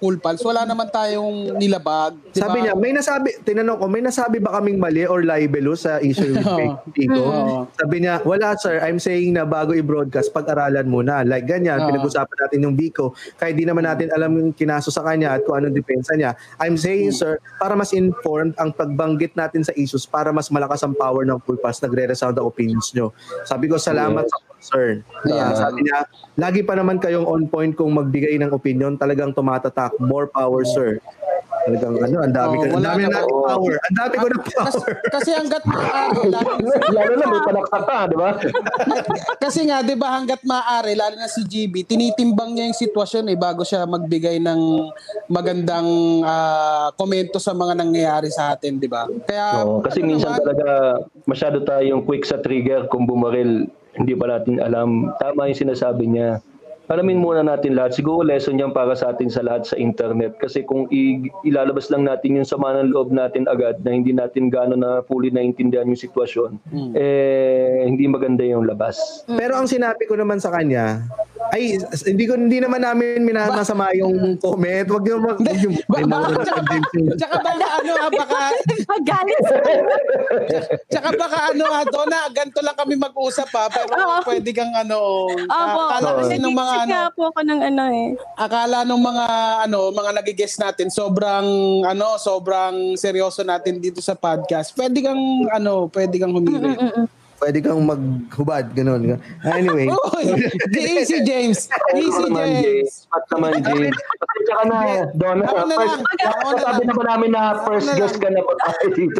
Cool 0.00 0.16
Pals, 0.16 0.40
wala 0.40 0.64
naman 0.64 0.88
tayong 0.88 1.60
nilabag. 1.60 2.16
di 2.32 2.40
ba? 2.40 2.48
Sabi 2.48 2.58
niya, 2.64 2.74
may 2.76 2.92
nasabi, 2.96 3.36
tinanong 3.44 3.78
ko, 3.80 3.84
may 3.88 4.00
nasabi 4.00 4.40
ba 4.40 4.56
kaming 4.56 4.80
mali 4.80 5.04
or 5.04 5.20
libelous 5.20 5.84
sa 5.84 6.00
issue 6.00 6.32
with 6.32 6.44
fake 6.44 6.78
Tico? 6.96 7.22
Sabi 7.76 7.96
niya, 8.04 8.24
wala 8.24 8.56
sir, 8.56 8.80
I'm 8.80 8.96
saying 8.96 9.36
na 9.36 9.44
bago 9.44 9.76
i-broadcast, 9.76 10.32
pag-aralan 10.32 10.88
muna. 10.88 11.20
Like 11.20 11.44
ganyan, 11.44 11.84
pinag-usapan 11.84 12.36
natin 12.48 12.64
yung 12.64 12.76
Vico. 12.76 13.12
Kahit 13.36 13.60
di 13.60 13.68
naman 13.68 13.84
natin 13.84 14.08
alam 14.16 14.32
yung 14.40 14.56
kinaso 14.56 14.88
sa 14.88 15.04
kanya 15.04 15.36
at 15.36 15.44
kung 15.44 15.60
anong 15.60 15.76
depensa 15.76 16.16
niya. 16.16 16.32
I'm 16.56 16.80
saying 16.80 17.12
sir, 17.12 17.36
para 17.60 17.76
mas 17.76 17.92
informed 17.92 18.56
ang 18.56 18.72
pagbanggit 18.72 19.36
natin 19.36 19.64
sa 19.64 19.76
issues, 19.76 20.08
para 20.08 20.32
mas 20.32 20.48
malakas 20.48 20.80
ang 20.80 20.96
power 20.96 21.28
ng 21.28 21.36
full 21.44 21.60
pass, 21.60 21.84
nagre-resound 21.84 22.40
ang 22.40 22.48
opinions 22.48 22.90
nyo. 22.96 23.12
Sabi 23.44 23.68
ko, 23.68 23.76
salamat 23.76 24.24
sa 24.24 24.49
concern. 24.60 25.00
Yeah. 25.24 25.50
Ah, 25.50 25.54
sabi 25.56 25.88
niya, 25.88 26.04
lagi 26.36 26.60
pa 26.60 26.76
naman 26.76 27.00
kayong 27.00 27.24
on 27.24 27.48
point 27.48 27.72
kung 27.72 27.96
magbigay 27.96 28.36
ng 28.36 28.52
opinion, 28.52 29.00
talagang 29.00 29.32
tumatatak. 29.32 29.96
More 29.96 30.28
power, 30.28 30.62
sir. 30.68 31.00
Talagang 31.60 31.92
ano, 32.00 32.16
ang 32.24 32.32
dami, 32.32 32.54
Oo, 32.56 32.62
ka, 32.62 32.66
ang 32.72 32.84
dami 32.84 33.00
na 33.04 33.08
naman. 33.08 33.20
nating 33.20 33.40
power. 33.44 33.74
Ang 33.76 33.96
dami 34.00 34.14
ko 34.16 34.26
na 34.28 34.36
Kasi, 34.40 34.56
power. 34.56 34.92
kasi 35.12 35.30
hanggat 35.36 35.62
maaari, 35.72 36.24
lalo, 36.88 37.12
na 37.20 37.24
may 37.28 37.42
palakpak 37.44 37.82
ka, 37.84 37.98
di 38.08 38.16
ba? 38.16 38.30
kasi 39.44 39.60
nga 39.68 39.84
'di 39.84 39.92
ba 39.92 40.08
hanggat 40.16 40.40
maaari 40.40 40.96
lalo 40.96 41.20
na 41.20 41.28
si 41.28 41.44
GB, 41.44 41.84
tinitimbang 41.84 42.56
niya 42.56 42.64
yung 42.70 42.80
sitwasyon 42.80 43.28
eh 43.28 43.36
bago 43.36 43.60
siya 43.60 43.84
magbigay 43.84 44.40
ng 44.40 44.60
magandang 45.28 45.88
ah, 46.24 46.88
komento 46.96 47.36
sa 47.36 47.52
mga 47.52 47.76
nangyayari 47.76 48.32
sa 48.32 48.56
atin, 48.56 48.80
'di 48.80 48.88
ba? 48.88 49.04
Kaya 49.28 49.68
Oo, 49.68 49.84
kasi 49.84 50.00
ano 50.00 50.16
minsan 50.16 50.32
naman, 50.32 50.40
talaga 50.48 50.68
masyado 51.28 51.56
tayong 51.60 52.08
quick 52.08 52.24
sa 52.24 52.40
trigger 52.40 52.88
kung 52.88 53.04
bumaril. 53.04 53.68
Hindi 53.94 54.12
pa 54.14 54.26
natin 54.30 54.62
alam. 54.62 55.10
Tama 55.18 55.50
yung 55.50 55.60
sinasabi 55.60 56.06
niya. 56.06 56.38
Alamin 56.90 57.22
muna 57.22 57.46
natin 57.46 57.78
lahat. 57.78 57.94
Siguro 57.94 58.26
lesson 58.26 58.58
yan 58.58 58.74
para 58.74 58.98
sa 58.98 59.14
atin 59.14 59.30
sa 59.30 59.46
lahat 59.46 59.62
sa 59.62 59.78
internet. 59.78 60.34
Kasi 60.42 60.66
kung 60.66 60.90
i- 60.90 61.30
ilalabas 61.46 61.86
lang 61.86 62.02
natin 62.02 62.42
yung 62.42 62.48
sama 62.48 62.74
ng 62.82 62.90
loob 62.90 63.14
natin 63.14 63.46
agad 63.46 63.78
na 63.86 63.94
hindi 63.94 64.10
natin 64.10 64.50
gano'n 64.50 64.82
na 64.82 64.98
fully 65.06 65.30
naintindihan 65.30 65.86
yung 65.86 66.02
sitwasyon, 66.02 66.58
eh 66.98 67.86
hindi 67.86 68.10
maganda 68.10 68.42
yung 68.42 68.66
labas. 68.66 69.22
Pero 69.30 69.54
ang 69.54 69.70
sinabi 69.70 70.02
ko 70.10 70.18
naman 70.18 70.42
sa 70.42 70.50
kanya, 70.50 71.06
ay 71.50 71.78
hindi 72.06 72.24
ko 72.26 72.34
hindi 72.38 72.58
naman 72.58 72.82
namin 72.82 73.22
minamasama 73.22 73.90
yung 73.94 74.38
comment. 74.38 74.86
Wag 74.86 75.04
yung 75.06 75.22
mag 75.22 75.38
yung 75.62 75.74
tsaka, 77.18 77.36
baka 77.38 77.66
ano 77.80 77.92
ah, 77.98 78.10
baka 78.10 78.38
Magalit 78.90 79.42
sa 79.50 79.56
tsaka 80.90 81.08
baka 81.14 81.38
ano 81.54 81.64
ah, 81.70 81.84
Donna, 81.86 82.26
ganito 82.30 82.60
lang 82.62 82.76
kami 82.78 82.94
mag-usap 82.98 83.50
ah, 83.54 83.68
pero 83.70 83.90
pwede 84.26 84.50
kang 84.54 84.74
ano, 84.74 85.26
Opo. 85.30 85.80
kasi 86.22 86.38
nung 86.38 86.54
mga 86.54 86.79
Ano, 86.80 86.92
nga 86.96 87.12
po 87.12 87.22
ako 87.28 87.40
ng 87.44 87.60
ano 87.60 87.82
eh. 87.92 88.08
akala 88.40 88.88
nung 88.88 89.04
mga 89.04 89.26
ano, 89.68 89.92
mga 89.92 90.10
nagigest 90.22 90.56
natin 90.56 90.88
sobrang 90.88 91.46
ano, 91.84 92.16
sobrang 92.16 92.96
seryoso 92.96 93.44
natin 93.44 93.76
dito 93.76 94.00
sa 94.00 94.16
podcast. 94.16 94.72
Pwede 94.72 95.04
kang 95.04 95.20
ano, 95.52 95.92
pwede 95.92 96.16
kang 96.16 96.32
humili. 96.32 96.72
Pwede 97.40 97.64
kang 97.64 97.80
maghubad 97.88 98.68
ganun. 98.76 99.16
Anyway, 99.48 99.88
Uy, 100.12 100.24
easy 100.76 101.24
James. 101.24 101.72
Easy 101.96 102.28
James. 102.28 103.08
Pat 103.08 103.24
naman, 103.32 103.64
James. 103.64 103.96
Pasensya 103.96 104.54
ka 104.60 104.64
na, 104.68 104.78
Donna. 105.16 105.44
Ako 105.48 105.64
na 105.64 105.76
First, 105.80 105.96
lang. 105.96 106.04
Ako 106.20 106.48
na 106.52 106.60
sabi 106.60 106.82
na 106.84 106.92
ba 106.92 107.04
namin 107.08 107.30
na 107.32 107.42
first 107.64 107.88
na 107.88 107.96
guest 107.96 108.20
ka 108.20 108.28
na 108.28 108.44
po 108.44 108.52
tayo 108.60 108.86
dito? 108.92 109.18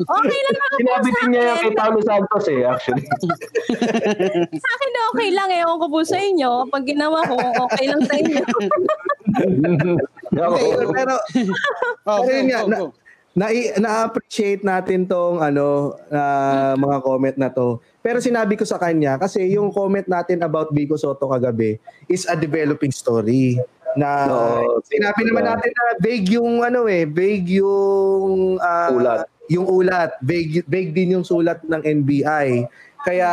Okay 0.00 0.38
lang 0.40 0.56
ako 0.56 0.74
Sinabi 0.80 1.08
sa 1.12 1.16
din 1.20 1.28
niya 1.28 1.54
kay 1.60 1.72
Paulo 1.76 2.00
Santos 2.00 2.46
eh, 2.48 2.64
actually. 2.64 3.04
Sa 4.64 4.68
akin 4.80 4.90
okay 5.12 5.28
lang 5.36 5.48
eh. 5.52 5.60
Ewan 5.60 5.76
ko 5.80 5.86
po 5.92 6.00
sa 6.04 6.16
inyo. 6.16 6.68
Pag 6.72 6.84
ginawa 6.88 7.20
ko, 7.28 7.36
okay 7.68 7.84
lang 7.88 8.00
sa 8.04 8.14
inyo. 8.16 8.40
Ako, 10.36 10.56
pero 10.92 11.14
Oh, 12.06 12.22
Pero 12.22 12.32
yun 12.32 12.46
go, 12.48 12.66
nga, 12.70 12.80
na- 13.36 13.76
na-appreciate 13.76 14.64
natin 14.64 15.04
tong 15.04 15.44
ano 15.44 15.92
ah, 16.08 16.72
mga 16.72 16.96
comment 17.04 17.36
na 17.36 17.52
to. 17.52 17.76
Pero 18.00 18.16
sinabi 18.18 18.56
ko 18.56 18.64
sa 18.64 18.80
kanya 18.80 19.20
kasi 19.20 19.44
yung 19.52 19.68
comment 19.68 20.08
natin 20.08 20.40
about 20.40 20.72
Vico 20.72 20.96
Soto 20.96 21.28
kagabi 21.28 21.76
is 22.08 22.24
a 22.24 22.32
developing 22.32 22.90
story 22.90 23.60
na 23.92 24.24
Oo, 24.28 24.80
sinabi 24.88 25.28
naman 25.28 25.44
diba? 25.44 25.52
natin 25.52 25.70
na 25.72 25.84
vague 26.00 26.30
yung 26.32 26.64
ano 26.64 26.88
eh, 26.88 27.04
vague 27.04 27.60
yung 27.60 28.56
ah, 28.56 28.88
Ulat. 28.88 29.28
yung 29.52 29.68
ulat, 29.68 30.16
vague, 30.24 30.64
vague 30.64 30.96
din 30.96 31.20
yung 31.20 31.24
sulat 31.24 31.60
ng 31.60 31.84
NBI. 31.84 32.64
Kaya 33.06 33.28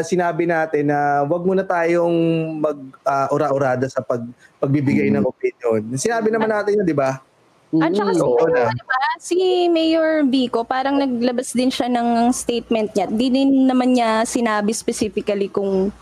sinabi 0.00 0.48
natin 0.48 0.88
na 0.88 1.20
wag 1.26 1.44
muna 1.44 1.60
tayong 1.60 2.14
mag 2.62 2.78
ah, 3.02 3.26
ura-urada 3.28 3.90
sa 3.90 4.00
pag 4.00 4.22
pagbibigay 4.62 5.10
ng 5.10 5.26
opinion. 5.26 5.98
Sinabi 5.98 6.30
naman 6.30 6.46
natin 6.48 6.78
yun, 6.78 6.86
di 6.86 6.94
ba? 6.94 7.20
At 7.68 7.92
saka 7.92 8.16
si, 8.16 8.24
Oo 8.24 8.46
na. 8.48 8.72
diba, 8.72 9.00
si 9.20 9.36
Mayor 9.68 10.24
Vico, 10.24 10.64
parang 10.64 10.96
naglabas 10.96 11.52
din 11.52 11.68
siya 11.68 11.92
ng 11.92 12.32
statement 12.32 12.96
niya. 12.96 13.06
Di 13.12 13.28
din 13.28 13.68
naman 13.68 13.92
niya 13.92 14.24
sinabi 14.24 14.72
specifically 14.72 15.52
kung 15.52 15.92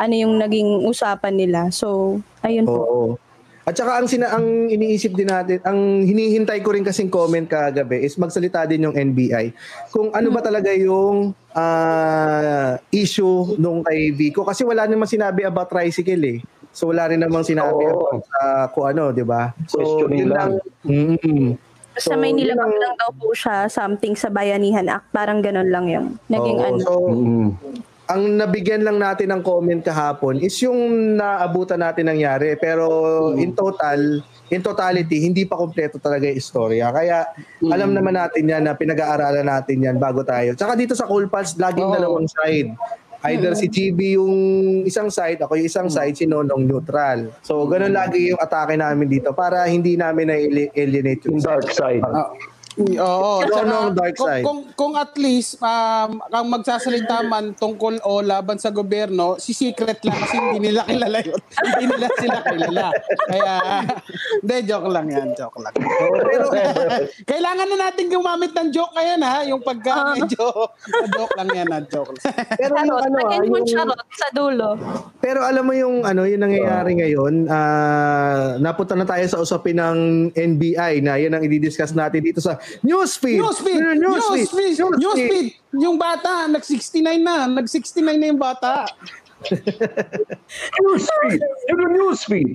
ano 0.00 0.14
yung 0.16 0.40
naging 0.40 0.88
usapan 0.88 1.36
nila. 1.36 1.68
So, 1.68 2.16
ayun 2.40 2.64
po. 2.64 2.80
Oo. 2.80 3.04
At 3.68 3.76
saka 3.76 4.00
ang 4.00 4.08
sina 4.08 4.32
ang 4.32 4.72
iniisip 4.72 5.12
din 5.12 5.28
natin, 5.28 5.60
ang 5.62 6.02
hinihintay 6.02 6.64
ko 6.64 6.72
rin 6.72 6.82
kasing 6.82 7.12
comment 7.12 7.44
kagabi 7.44 8.00
is 8.00 8.16
magsalita 8.16 8.64
din 8.64 8.88
yung 8.88 8.96
NBI 8.96 9.52
kung 9.92 10.08
ano 10.10 10.32
ba 10.32 10.40
talaga 10.40 10.72
yung 10.72 11.36
ah, 11.52 12.80
issue 12.88 13.54
nung 13.60 13.84
kay 13.84 14.16
Vico 14.16 14.48
kasi 14.48 14.64
wala 14.64 14.88
namang 14.88 15.12
sinabi 15.12 15.44
about 15.44 15.68
tricycle 15.68 16.24
eh. 16.24 16.40
So 16.70 16.88
wala 16.88 17.10
rin 17.10 17.18
namang 17.18 17.42
sinabi 17.42 17.82
Oo. 17.82 17.90
about 18.08 18.22
sa 18.24 18.38
kung 18.70 18.86
ano, 18.88 19.10
'di 19.10 19.22
ba? 19.22 19.50
So 19.66 20.06
yun 20.06 20.30
lang. 20.30 20.58
Mm. 20.82 21.58
Basta 21.90 22.14
So, 22.14 22.16
may 22.16 22.30
yun 22.30 22.46
nilabag 22.46 22.70
ang- 22.70 22.78
lang 22.78 22.94
daw 22.96 23.10
po 23.10 23.34
siya, 23.34 23.66
something 23.66 24.14
sa 24.14 24.30
Bayanihan 24.30 24.86
Act. 24.86 25.10
Parang 25.10 25.42
ganun 25.42 25.68
lang 25.68 25.90
yung 25.90 26.06
naging 26.26 26.56
Oo, 26.56 26.66
ano. 26.70 26.78
So, 26.80 26.92
Mm. 27.02 27.48
ang 28.06 28.22
nabigyan 28.36 28.82
lang 28.82 28.96
natin 28.96 29.30
ng 29.30 29.42
comment 29.42 29.78
kahapon 29.80 30.38
is 30.38 30.54
yung 30.60 30.78
naabutan 31.14 31.78
natin 31.78 32.06
nangyari. 32.06 32.54
Pero 32.54 32.86
in 33.34 33.50
total, 33.52 34.22
in 34.48 34.60
totality, 34.60 35.18
hindi 35.20 35.42
pa 35.44 35.54
kompleto 35.54 35.98
talaga 35.98 36.26
yung 36.26 36.34
istorya. 36.36 36.90
Kaya 36.90 37.26
alam 37.64 37.90
naman 37.90 38.14
natin 38.14 38.46
yan 38.46 38.62
na 38.64 38.74
pinag-aaralan 38.74 39.44
natin 39.44 39.78
yan 39.80 39.96
bago 39.96 40.22
tayo. 40.22 40.54
Tsaka 40.54 40.74
dito 40.74 40.94
sa 40.94 41.06
Cool 41.06 41.26
Pals, 41.26 41.54
laging 41.54 41.86
Oo. 41.86 41.94
dalawang 41.96 42.26
side. 42.26 42.70
Either 43.20 43.52
si 43.52 43.68
GB 43.68 44.16
yung 44.16 44.34
isang 44.88 45.12
side, 45.12 45.44
ako 45.44 45.60
yung 45.60 45.68
isang 45.68 45.88
side, 45.92 46.16
si 46.16 46.24
Nonong 46.24 46.64
neutral. 46.64 47.28
So, 47.44 47.68
ganun 47.68 47.92
lagi 47.92 48.32
yung 48.32 48.40
atake 48.40 48.80
namin 48.80 49.12
dito 49.12 49.36
para 49.36 49.68
hindi 49.68 49.92
namin 50.00 50.32
na-alienate 50.32 51.28
yung 51.28 51.36
dark 51.36 51.68
side. 51.68 52.00
Ah, 52.00 52.32
Oo. 52.78 53.42
Ano 53.42 53.50
tsaka 53.50 53.74
ang 53.74 53.94
dark 53.98 54.14
kung, 54.14 54.28
side? 54.30 54.44
Kung, 54.46 54.60
kung 54.78 54.94
at 54.94 55.12
least 55.18 55.58
um, 55.58 56.22
ang 56.30 56.46
magsasalita 56.46 57.26
man 57.26 57.50
tungkol 57.58 57.98
o 58.06 58.22
laban 58.22 58.62
sa 58.62 58.70
gobyerno, 58.70 59.42
si 59.42 59.50
secret 59.50 59.98
lang 60.06 60.14
kasi 60.14 60.36
hindi 60.38 60.70
nila 60.70 60.86
kilala 60.86 61.18
yun. 61.18 61.40
hindi 61.66 61.84
nila 61.90 62.08
sila 62.14 62.38
kilala. 62.46 62.86
Kaya, 63.26 63.54
hindi, 64.46 64.56
joke 64.70 64.86
lang 64.86 65.06
yan, 65.10 65.28
joke 65.34 65.58
lang. 65.58 65.74
Pero, 65.74 66.46
Kailangan 67.30 67.66
na 67.74 67.76
natin 67.90 68.04
gumamit 68.06 68.52
ng 68.54 68.68
joke 68.70 68.94
ngayon 68.94 69.20
ha, 69.26 69.36
yung 69.42 69.62
pagka 69.66 69.88
Ah. 69.90 70.14
medyo 70.14 70.70
joke 71.18 71.34
lang 71.34 71.50
yan, 71.50 71.68
ha, 71.74 71.78
joke 71.82 72.14
lang. 72.14 72.22
pero 72.54 72.72
ano, 72.78 72.92
mo 73.50 73.58
yung, 73.58 73.66
charot 73.66 73.98
sa 74.14 74.28
dulo. 74.30 74.78
Pero 75.18 75.42
alam 75.42 75.66
mo 75.66 75.74
yung 75.74 76.06
ano, 76.06 76.22
yung 76.24 76.46
nangyayari 76.46 77.02
ngayon, 77.02 77.50
ah 77.50 78.56
napunta 78.62 78.94
na 78.94 79.08
tayo 79.08 79.24
sa 79.26 79.40
usapin 79.42 79.76
ng 79.80 79.98
NBI 80.36 81.02
na 81.02 81.18
yan 81.18 81.34
ang 81.34 81.42
i-discuss 81.42 81.92
natin 81.96 82.22
dito 82.22 82.38
sa 82.38 82.59
Newsfeed. 82.84 83.38
Newsfeed! 83.40 83.80
Newsfeed! 83.98 84.48
Newsfeed! 84.48 84.98
Newsfeed! 84.98 85.48
Yung 85.76 85.96
bata, 85.98 86.48
nag-69 86.48 87.08
na. 87.22 87.46
Nag-69 87.46 88.00
na 88.18 88.26
yung 88.26 88.40
bata. 88.40 88.86
Newsfeed! 90.84 91.40
Yung 91.72 91.92
newsfeed! 91.96 92.50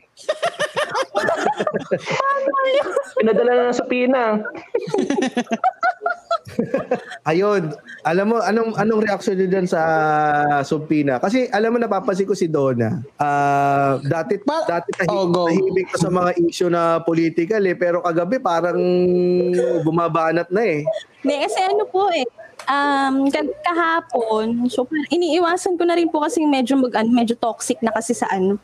Pinadala 3.17 3.51
na 3.69 3.73
sa 3.73 3.85
Pina. 3.89 4.41
Ayun, 7.23 7.73
alam 8.01 8.25
mo 8.27 8.37
anong 8.39 8.75
anong 8.75 9.01
reaction 9.01 9.33
niyo 9.33 9.47
dyan 9.49 9.65
sa 9.65 9.81
Subpina? 10.61 11.17
Kasi 11.17 11.49
alam 11.49 11.73
mo 11.73 11.77
napapansin 11.77 12.23
ko 12.23 12.33
si 12.33 12.45
Donna. 12.45 13.01
Ah, 13.17 13.97
dati 13.99 14.37
Ba- 14.41 14.65
dati 14.65 14.89
tahimik, 14.93 15.11
Oh, 15.11 15.25
go. 15.25 15.43
tahimik 15.45 15.87
ka 15.89 15.97
sa 15.97 16.09
mga 16.09 16.31
issue 16.39 16.69
na 16.69 16.99
political 16.99 17.61
eh, 17.61 17.73
pero 17.73 17.99
kagabi 17.99 18.37
parang 18.37 18.79
bumabanat 19.81 20.49
na 20.49 20.61
eh. 20.61 20.81
Hindi, 21.21 21.35
kasi 21.41 21.59
ano 21.61 21.83
po 21.85 22.07
eh, 22.09 22.25
um, 22.69 23.29
kahapon, 23.63 24.69
so 24.69 24.85
iniiwasan 25.09 25.77
ko 25.77 25.83
na 25.85 25.95
rin 25.97 26.09
po 26.09 26.21
kasi 26.21 26.43
medyo 26.45 26.77
mag, 26.77 26.93
ano, 26.97 27.09
medyo 27.09 27.33
toxic 27.37 27.79
na 27.81 27.89
kasi 27.93 28.13
sa 28.13 28.29
ano, 28.29 28.57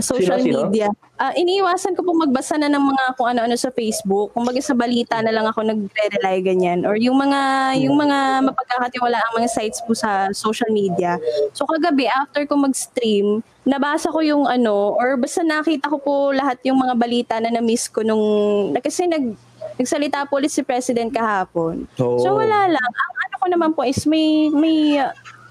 social 0.00 0.40
Sino, 0.40 0.48
sino? 0.48 0.58
media. 0.68 0.88
Ah, 1.14 1.30
iniiwasan 1.30 1.94
ko 1.94 2.02
po 2.02 2.10
magbasa 2.10 2.58
na 2.58 2.66
ng 2.66 2.84
mga 2.90 3.04
kung 3.14 3.30
ano-ano 3.30 3.54
sa 3.54 3.70
Facebook. 3.70 4.34
Kung 4.34 4.50
sa 4.58 4.74
balita 4.74 5.22
na 5.22 5.30
lang 5.30 5.46
ako 5.46 5.62
nagre-rely 5.62 6.42
ganyan. 6.42 6.82
Or 6.82 6.98
yung 6.98 7.14
mga, 7.14 7.40
yung 7.78 7.94
mga 7.94 8.42
mapagkakatiwala 8.50 9.22
ang 9.22 9.32
mga 9.38 9.46
sites 9.46 9.78
po 9.86 9.94
sa 9.94 10.34
social 10.34 10.74
media. 10.74 11.14
So 11.54 11.70
kagabi, 11.70 12.10
after 12.10 12.42
ko 12.50 12.58
mag-stream, 12.58 13.46
nabasa 13.62 14.10
ko 14.10 14.26
yung 14.26 14.50
ano, 14.50 14.98
or 14.98 15.14
basta 15.14 15.46
nakita 15.46 15.86
ko 15.86 16.02
po 16.02 16.14
lahat 16.34 16.58
yung 16.66 16.82
mga 16.82 16.94
balita 16.98 17.34
na 17.38 17.54
na-miss 17.54 17.86
ko 17.86 18.02
nung, 18.02 18.74
kasi 18.82 19.06
nag, 19.06 19.38
nagsalita 19.78 20.26
po 20.26 20.38
ulit 20.38 20.52
si 20.52 20.62
President 20.62 21.10
kahapon. 21.10 21.86
Oo. 21.98 22.20
So 22.22 22.38
wala 22.38 22.70
lang. 22.70 22.90
Ang 22.90 23.14
ano 23.18 23.34
ko 23.38 23.46
naman 23.50 23.70
po 23.74 23.82
is 23.82 24.02
may 24.06 24.50
may 24.50 25.02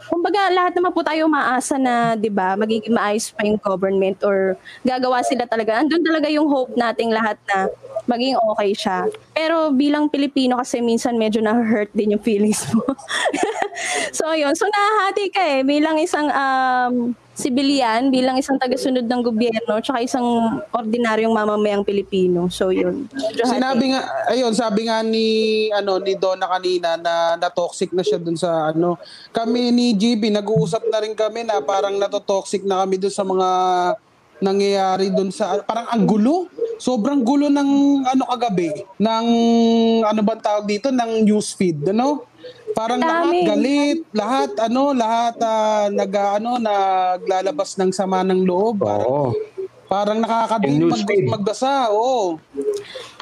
kumbaga 0.08 0.52
lahat 0.52 0.76
naman 0.76 0.92
po 0.92 1.02
tayo 1.02 1.26
maasa 1.32 1.80
na 1.80 2.14
'di 2.14 2.30
ba 2.30 2.60
magiging 2.60 2.94
maayos 2.94 3.32
pa 3.32 3.48
yung 3.48 3.60
government 3.60 4.20
or 4.24 4.60
gagawa 4.84 5.24
sila 5.24 5.48
talaga. 5.48 5.80
Andun 5.80 6.04
talaga 6.04 6.28
yung 6.28 6.48
hope 6.48 6.76
nating 6.76 7.12
lahat 7.12 7.40
na 7.48 7.72
maging 8.06 8.36
okay 8.54 8.72
siya. 8.76 9.08
Pero 9.32 9.72
bilang 9.72 10.12
Pilipino 10.12 10.60
kasi 10.60 10.84
minsan 10.84 11.16
medyo 11.16 11.40
na-hurt 11.40 11.92
din 11.96 12.16
yung 12.16 12.24
feelings 12.24 12.68
mo. 12.76 12.84
so 14.18 14.28
ayun, 14.28 14.52
so 14.54 14.68
nahahati 14.68 15.32
ka 15.32 15.42
eh 15.42 15.62
bilang 15.64 15.96
isang 16.00 16.28
um, 16.28 17.16
civilian, 17.34 18.14
bilang 18.14 18.38
isang 18.38 18.62
tagasunod 18.62 19.10
ng 19.10 19.22
gobyerno, 19.26 19.82
tsaka 19.82 20.06
isang 20.06 20.62
ordinaryong 20.70 21.34
mamamayang 21.34 21.82
Pilipino. 21.82 22.46
So 22.54 22.70
yun. 22.70 23.10
Sinabi 23.42 23.90
nga, 23.90 24.30
ayun, 24.30 24.54
sabi 24.54 24.86
nga 24.86 25.02
ni, 25.02 25.68
ano, 25.74 25.98
ni 25.98 26.14
Donna 26.14 26.46
kanina 26.46 26.94
na 26.94 27.34
na-toxic 27.42 27.90
na 27.90 28.06
siya 28.06 28.22
dun 28.22 28.38
sa, 28.38 28.70
ano, 28.70 29.02
kami 29.34 29.74
ni 29.74 29.98
GB, 29.98 30.30
nag-uusap 30.30 30.86
na 30.94 31.02
rin 31.02 31.18
kami 31.18 31.42
na 31.42 31.58
parang 31.66 31.98
natotoxic 31.98 32.62
na 32.70 32.86
kami 32.86 33.02
dun 33.02 33.14
sa 33.14 33.26
mga 33.26 33.50
nangyayari 34.44 35.10
dun 35.10 35.32
sa, 35.32 35.64
parang 35.64 35.88
ang 35.88 36.04
gulo. 36.04 36.52
Sobrang 36.76 37.24
gulo 37.24 37.48
ng, 37.48 37.70
ano, 38.04 38.24
kagabi, 38.28 38.84
ng, 39.00 39.26
ano 40.04 40.20
bang 40.20 40.42
tawag 40.44 40.68
dito, 40.68 40.92
ng 40.92 41.24
newsfeed, 41.24 41.96
ano? 41.96 42.28
Parang 42.74 43.00
lahat 43.00 43.32
Dami. 43.32 43.48
galit, 43.48 44.00
lahat 44.12 44.52
ano, 44.60 44.92
lahat 44.92 45.38
ah, 45.40 45.88
nag 45.88 46.12
ano 46.12 46.58
naglalabas 46.58 47.78
ng 47.78 47.94
sama 47.94 48.26
ng 48.26 48.44
loob. 48.44 48.82
Parang, 48.82 49.08
Oo. 49.08 49.30
parang 49.86 50.18
nakakadiin 50.20 50.82
Yung 50.82 50.92
mag, 50.92 51.06
magbasa. 51.40 51.94
Oo. 51.94 52.42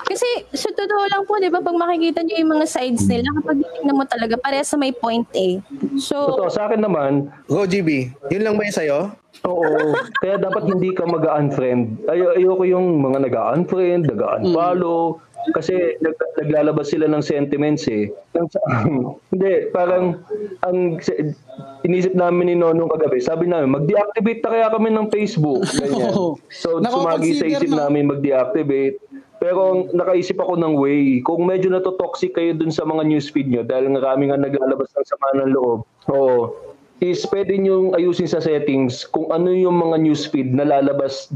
Kasi 0.08 0.26
sa 0.56 0.72
totoo 0.72 1.04
lang 1.06 1.28
po, 1.28 1.38
di 1.38 1.52
ba, 1.52 1.60
pag 1.60 1.78
makikita 1.78 2.24
niyo 2.24 2.42
yung 2.42 2.58
mga 2.58 2.66
sides 2.66 3.06
nila, 3.06 3.28
kapag 3.38 3.62
titignan 3.62 4.00
mo 4.00 4.06
talaga, 4.08 4.34
pareha 4.40 4.64
sa 4.64 4.80
may 4.80 4.96
point 4.96 5.28
eh. 5.36 5.60
So, 6.00 6.32
Totoo, 6.32 6.50
sa 6.50 6.66
akin 6.72 6.82
naman, 6.82 7.30
Go 7.46 7.68
GB. 7.68 8.10
Yun 8.32 8.42
lang 8.42 8.56
ba 8.56 8.66
yung 8.66 8.78
sa'yo? 8.80 9.00
Oo. 9.48 9.98
Kaya 10.22 10.38
dapat 10.38 10.70
hindi 10.70 10.94
ka 10.94 11.06
mag-unfriend. 11.10 12.06
Ay 12.06 12.22
ayoko 12.22 12.64
yung 12.66 13.02
mga 13.02 13.26
nag-unfriend, 13.26 14.10
nag-unfollow. 14.10 15.18
Kasi 15.58 15.98
nag- 16.06 16.34
naglalabas 16.38 16.94
sila 16.94 17.10
ng 17.10 17.26
sentiments 17.26 17.90
eh. 17.90 18.14
Hindi, 19.34 19.74
parang 19.74 20.22
ang 20.62 21.02
si- 21.02 21.34
inisip 21.82 22.14
namin 22.14 22.54
ni 22.54 22.56
Nonong 22.62 22.94
kagabi, 22.94 23.18
sabi 23.18 23.50
namin, 23.50 23.74
mag-deactivate 23.74 24.46
na 24.46 24.50
kaya 24.54 24.68
kami 24.70 24.94
ng 24.94 25.10
Facebook. 25.10 25.66
Ganyan. 25.66 26.14
So, 26.54 26.78
sumagi 26.78 27.42
sa 27.42 27.50
isip 27.50 27.74
na. 27.74 27.90
namin 27.90 28.14
mag-deactivate. 28.14 29.02
Pero 29.42 29.60
ang 29.74 29.80
nakaisip 29.98 30.38
ako 30.38 30.54
ng 30.62 30.78
way, 30.78 31.26
kung 31.26 31.50
medyo 31.50 31.74
natotoxic 31.74 32.38
kayo 32.38 32.54
dun 32.54 32.70
sa 32.70 32.86
mga 32.86 33.02
newsfeed 33.10 33.50
nyo, 33.50 33.66
dahil 33.66 33.90
nga 33.98 34.14
kami 34.14 34.30
nga 34.30 34.38
naglalabas 34.38 34.94
ng 34.94 35.06
sama 35.10 35.42
ng 35.42 35.50
loob, 35.58 35.82
oo, 36.14 36.54
is 37.02 37.26
pwede 37.34 37.58
nyo 37.58 37.98
ayusin 37.98 38.30
sa 38.30 38.38
settings 38.38 39.10
kung 39.10 39.26
ano 39.34 39.50
yung 39.50 39.82
mga 39.82 40.06
newsfeed 40.06 40.54
na 40.54 40.70
lalabas 40.70 41.34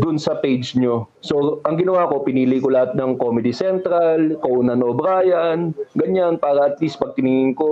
dun 0.00 0.16
sa 0.16 0.40
page 0.40 0.72
nyo. 0.72 1.04
So, 1.20 1.60
ang 1.68 1.76
ginawa 1.76 2.08
ko, 2.08 2.24
pinili 2.24 2.56
ko 2.64 2.72
lahat 2.72 2.96
ng 2.96 3.20
Comedy 3.20 3.52
Central, 3.52 4.40
Conan 4.40 4.80
O'Brien, 4.80 5.76
ganyan, 6.00 6.40
para 6.40 6.72
at 6.72 6.80
least 6.80 6.96
pag 6.96 7.12
tiningin 7.12 7.52
ko, 7.52 7.68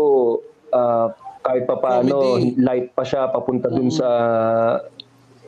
ah, 0.77 1.17
kahit 1.49 1.65
pa 1.65 1.81
paano, 1.81 2.37
Comedy. 2.37 2.61
light 2.61 2.93
pa 2.93 3.09
siya 3.09 3.33
papunta 3.33 3.73
dun 3.73 3.89
sa 3.89 4.09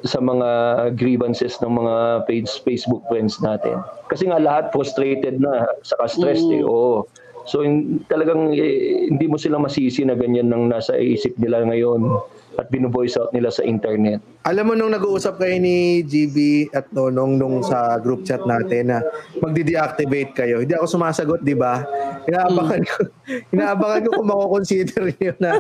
sa 0.01 0.16
mga 0.16 0.49
grievances 0.96 1.61
ng 1.61 1.77
mga 1.77 2.25
page 2.25 2.49
Facebook 2.64 3.05
friends 3.12 3.37
natin. 3.44 3.85
Kasi 4.09 4.33
nga 4.33 4.40
lahat 4.40 4.73
frustrated 4.73 5.44
na, 5.44 5.68
saka 5.85 6.09
stressed 6.09 6.49
eh. 6.49 6.64
Oo. 6.64 7.05
So 7.51 7.67
in, 7.67 8.07
talagang 8.07 8.55
eh, 8.55 9.11
hindi 9.11 9.27
mo 9.27 9.35
sila 9.35 9.59
masisi 9.59 10.07
na 10.07 10.15
ganyan 10.15 10.47
nang 10.47 10.71
nasa 10.71 10.95
isip 10.95 11.35
nila 11.35 11.67
ngayon 11.67 12.07
at 12.55 12.71
binu-voice 12.71 13.19
out 13.19 13.35
nila 13.35 13.51
sa 13.51 13.67
internet. 13.67 14.23
Alam 14.47 14.71
mo 14.71 14.73
nung 14.79 14.95
nag-uusap 14.95 15.43
kayo 15.43 15.59
ni 15.59 16.07
GB 16.07 16.71
at 16.71 16.87
Nonong 16.95 17.43
nung 17.43 17.67
sa 17.67 17.99
group 17.99 18.23
chat 18.23 18.47
natin 18.47 18.95
na 18.95 19.03
magdi-deactivate 19.43 20.31
kayo. 20.31 20.63
Hindi 20.63 20.79
ako 20.79 20.87
sumasagot, 20.95 21.43
di 21.43 21.59
ba? 21.59 21.83
Inaabangan 22.31 22.83
ko, 22.87 22.97
inaabangan 23.59 24.01
ko 24.07 24.11
kung 24.23 24.29
mako-consider 24.31 25.11
niyo 25.19 25.35
na 25.43 25.59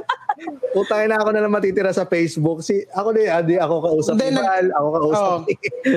utangin 0.78 1.10
na 1.10 1.18
ako 1.18 1.28
na 1.34 1.42
lang 1.42 1.50
matitira 1.50 1.90
sa 1.90 2.06
Facebook. 2.06 2.62
Si 2.62 2.86
ako 2.94 3.18
din, 3.18 3.26
adi 3.26 3.58
ako 3.58 3.74
kausap 3.82 4.14
ni 4.14 4.30
Val, 4.30 4.66
ako 4.78 4.88
kausap 4.94 5.26
Oo. 5.26 5.42
ni 5.42 5.54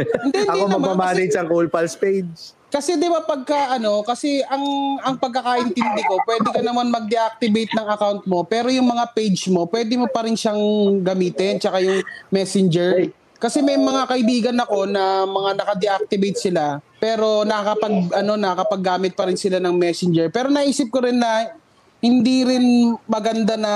ako 0.58 0.64
magmamanage 0.74 1.38
ang 1.38 1.46
Cool 1.46 1.70
Pals 1.70 1.94
page. 1.94 2.58
Kasi 2.74 2.98
'di 2.98 3.06
ba 3.06 3.22
pagka 3.22 3.78
ano, 3.78 4.02
kasi 4.02 4.42
ang 4.50 4.98
ang 5.06 5.22
pagkakaintindi 5.22 6.02
ko, 6.10 6.18
pwede 6.26 6.50
ka 6.50 6.62
naman 6.66 6.90
mag-deactivate 6.90 7.70
ng 7.78 7.86
account 7.86 8.26
mo, 8.26 8.42
pero 8.50 8.74
yung 8.74 8.90
mga 8.90 9.14
page 9.14 9.46
mo, 9.54 9.70
pwede 9.70 9.94
mo 9.94 10.10
pa 10.10 10.26
rin 10.26 10.34
siyang 10.34 10.58
gamitin, 11.06 11.62
tsaka 11.62 11.86
yung 11.86 12.02
Messenger. 12.34 13.14
Kasi 13.38 13.62
may 13.62 13.78
mga 13.78 14.10
kaibigan 14.10 14.58
ako 14.58 14.90
na 14.90 15.22
mga 15.22 15.52
naka-deactivate 15.62 16.40
sila, 16.50 16.82
pero 16.98 17.46
nakakapag 17.46 18.10
ano, 18.10 18.42
nakakapaggamit 18.42 19.14
pa 19.14 19.30
rin 19.30 19.38
sila 19.38 19.62
ng 19.62 19.76
Messenger. 19.78 20.34
Pero 20.34 20.50
naisip 20.50 20.90
ko 20.90 21.06
rin 21.06 21.22
na 21.22 21.54
hindi 22.02 22.42
rin 22.42 22.98
maganda 23.06 23.54
na 23.54 23.74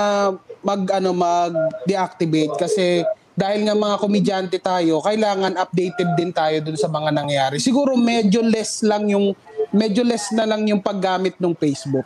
mag 0.58 0.82
ano 0.90 1.14
mag-deactivate 1.14 2.58
kasi 2.58 3.06
dahil 3.38 3.70
nga 3.70 3.76
mga 3.78 3.96
komedyante 4.02 4.58
tayo, 4.58 4.98
kailangan 4.98 5.54
updated 5.54 6.18
din 6.18 6.34
tayo 6.34 6.58
dun 6.58 6.74
sa 6.74 6.90
mga 6.90 7.14
nangyayari. 7.14 7.62
Siguro 7.62 7.94
medyo 7.94 8.42
less 8.42 8.82
lang 8.82 9.06
yung 9.06 9.30
medyo 9.70 10.02
less 10.02 10.34
na 10.34 10.42
lang 10.42 10.66
yung 10.66 10.82
paggamit 10.82 11.38
ng 11.38 11.54
Facebook 11.54 12.02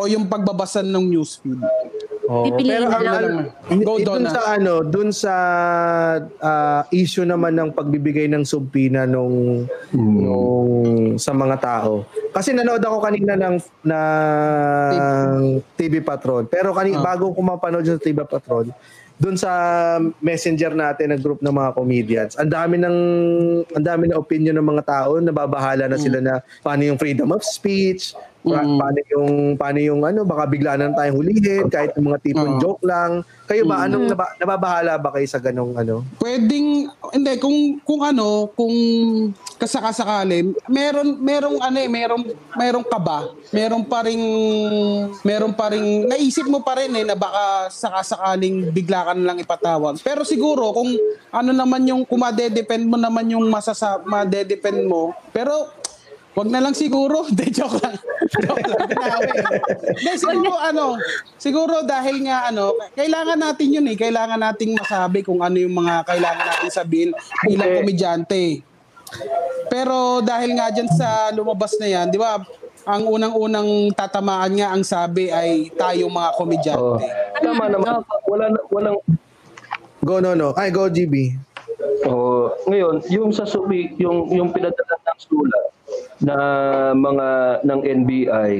o 0.00 0.08
yung 0.08 0.24
pagbabasa 0.24 0.80
ng 0.80 1.04
newsfeed. 1.04 1.60
Oo, 2.24 2.48
Pipiliin 2.48 2.88
pero 2.88 2.88
ang, 2.88 3.04
lang. 3.04 3.36
ang, 3.68 3.80
Go, 3.84 4.00
eh, 4.00 4.08
dun 4.08 4.24
sa 4.24 4.40
ano, 4.56 4.74
dun 4.80 5.10
sa 5.12 5.34
ah, 6.40 6.88
issue 6.88 7.28
naman 7.28 7.52
ng 7.52 7.76
pagbibigay 7.76 8.24
ng 8.32 8.48
subpina 8.48 9.04
nung 9.04 9.68
nung 9.92 10.72
sa 11.20 11.36
mga 11.36 11.60
tao. 11.60 12.08
Kasi 12.32 12.56
nanood 12.56 12.80
ako 12.80 13.04
kanina 13.04 13.36
ng 13.36 13.60
ng 13.84 15.40
TV 15.76 16.00
Patron. 16.00 16.48
Pero 16.48 16.72
kanina 16.72 17.04
Ah. 17.04 17.12
bago 17.12 17.36
ko 17.36 17.40
mapanood 17.44 17.84
sa 17.84 18.00
TV 18.00 18.24
Patron, 18.24 18.72
dun 19.14 19.38
sa 19.38 19.50
messenger 20.18 20.74
natin 20.74 21.14
ng 21.14 21.20
group 21.22 21.38
ng 21.38 21.54
mga 21.54 21.70
comedians. 21.78 22.32
Ang 22.34 22.50
dami 22.50 22.76
ng 22.82 22.96
ang 23.70 23.84
dami 23.84 24.10
ng 24.10 24.18
opinion 24.18 24.58
ng 24.58 24.66
mga 24.66 24.82
tao, 24.84 25.22
nababahala 25.22 25.86
na 25.86 25.98
sila 25.98 26.18
na 26.18 26.42
paano 26.66 26.82
yung 26.82 26.98
freedom 26.98 27.30
of 27.30 27.46
speech, 27.46 28.18
Mm. 28.44 28.76
paano 28.76 29.00
yung 29.08 29.32
paano 29.56 29.78
yung 29.80 30.02
ano 30.04 30.20
baka 30.28 30.44
bigla 30.44 30.76
na 30.76 30.92
tayong 30.92 31.16
hulihin 31.16 31.64
kahit 31.72 31.96
yung 31.96 32.12
mga 32.12 32.20
tipong 32.20 32.52
Oo. 32.56 32.60
joke 32.60 32.84
lang. 32.84 33.24
Kayo 33.48 33.64
ba 33.64 33.88
anong 33.88 34.08
naba, 34.08 34.36
nababahala 34.36 35.00
ba 35.00 35.12
kayo 35.16 35.24
sa 35.24 35.40
ganong 35.40 35.72
ano? 35.76 36.04
Pwedeng 36.20 36.92
hindi 37.16 37.32
kung 37.40 37.80
kung 37.80 38.04
ano, 38.04 38.52
kung 38.52 38.72
kasakasakali, 39.56 40.52
meron 40.68 41.16
merong 41.24 41.56
ano 41.60 41.76
eh, 41.80 41.88
merong 41.88 42.24
merong 42.56 42.84
kaba, 42.84 43.32
meron 43.48 43.84
pa 43.88 44.04
ring 44.04 44.24
meron 45.24 45.52
pa 45.56 45.72
ring 45.72 46.04
naisip 46.04 46.44
mo 46.44 46.60
pa 46.60 46.76
rin 46.76 46.92
eh 46.92 47.04
na 47.04 47.16
baka 47.16 47.72
sakasakaling 47.72 48.68
bigla 48.76 49.08
ka 49.08 49.12
na 49.16 49.32
lang 49.32 49.40
ipatawag. 49.40 50.04
Pero 50.04 50.20
siguro 50.20 50.68
kung 50.76 50.92
ano 51.32 51.50
naman 51.56 51.88
yung 51.88 52.04
kung 52.04 52.20
madedepend 52.20 52.84
mo 52.84 53.00
naman 53.00 53.24
yung 53.32 53.48
masasa 53.48 54.04
madedepend 54.04 54.84
mo, 54.84 55.16
pero 55.32 55.83
Wag 56.34 56.48
na 56.50 56.58
lang 56.58 56.74
siguro. 56.74 57.26
De, 57.36 57.46
joke 57.50 57.78
lang. 57.78 57.94
joke 58.42 58.66
lang. 58.66 58.88
Hindi, 59.94 60.12
siguro 60.18 60.52
ano, 60.58 60.98
siguro 61.38 61.74
dahil 61.86 62.26
nga 62.26 62.50
ano, 62.50 62.74
kailangan 62.98 63.38
natin 63.38 63.68
yun 63.80 63.86
eh. 63.86 63.96
Kailangan 63.96 64.42
nating 64.42 64.74
masabi 64.74 65.22
kung 65.22 65.40
ano 65.40 65.56
yung 65.58 65.74
mga 65.74 66.02
kailangan 66.06 66.44
natin 66.44 66.70
sabihin 66.70 67.10
bilang 67.46 67.70
Okay. 67.70 67.78
komedyante. 67.80 68.44
Pero 69.70 70.20
dahil 70.20 70.58
nga 70.58 70.68
dyan 70.74 70.90
sa 70.90 71.30
lumabas 71.30 71.78
na 71.78 71.86
yan, 71.86 72.10
di 72.10 72.18
ba, 72.18 72.42
ang 72.84 73.08
unang-unang 73.08 73.94
tatamaan 73.96 74.52
nga 74.58 74.68
ang 74.74 74.84
sabi 74.84 75.32
ay 75.32 75.72
tayo 75.72 76.10
mga 76.10 76.30
komedyante. 76.36 77.06
Tama 77.40 77.72
naman. 77.72 78.04
Wala 78.28 78.44
na, 78.52 78.60
walang 78.68 78.98
Go 80.04 80.20
no 80.20 80.36
no. 80.36 80.52
Ay 80.52 80.68
go 80.68 80.84
GB. 80.84 81.32
Oh, 82.06 82.54
ngayon, 82.68 83.02
yung 83.10 83.30
sa 83.32 83.48
subi, 83.48 83.94
yung 83.98 84.30
yung 84.30 84.50
pinadala 84.54 84.94
ng 85.00 85.18
sulat 85.18 85.66
na 86.22 86.36
mga 86.94 87.28
ng 87.66 87.80
NBI, 88.02 88.54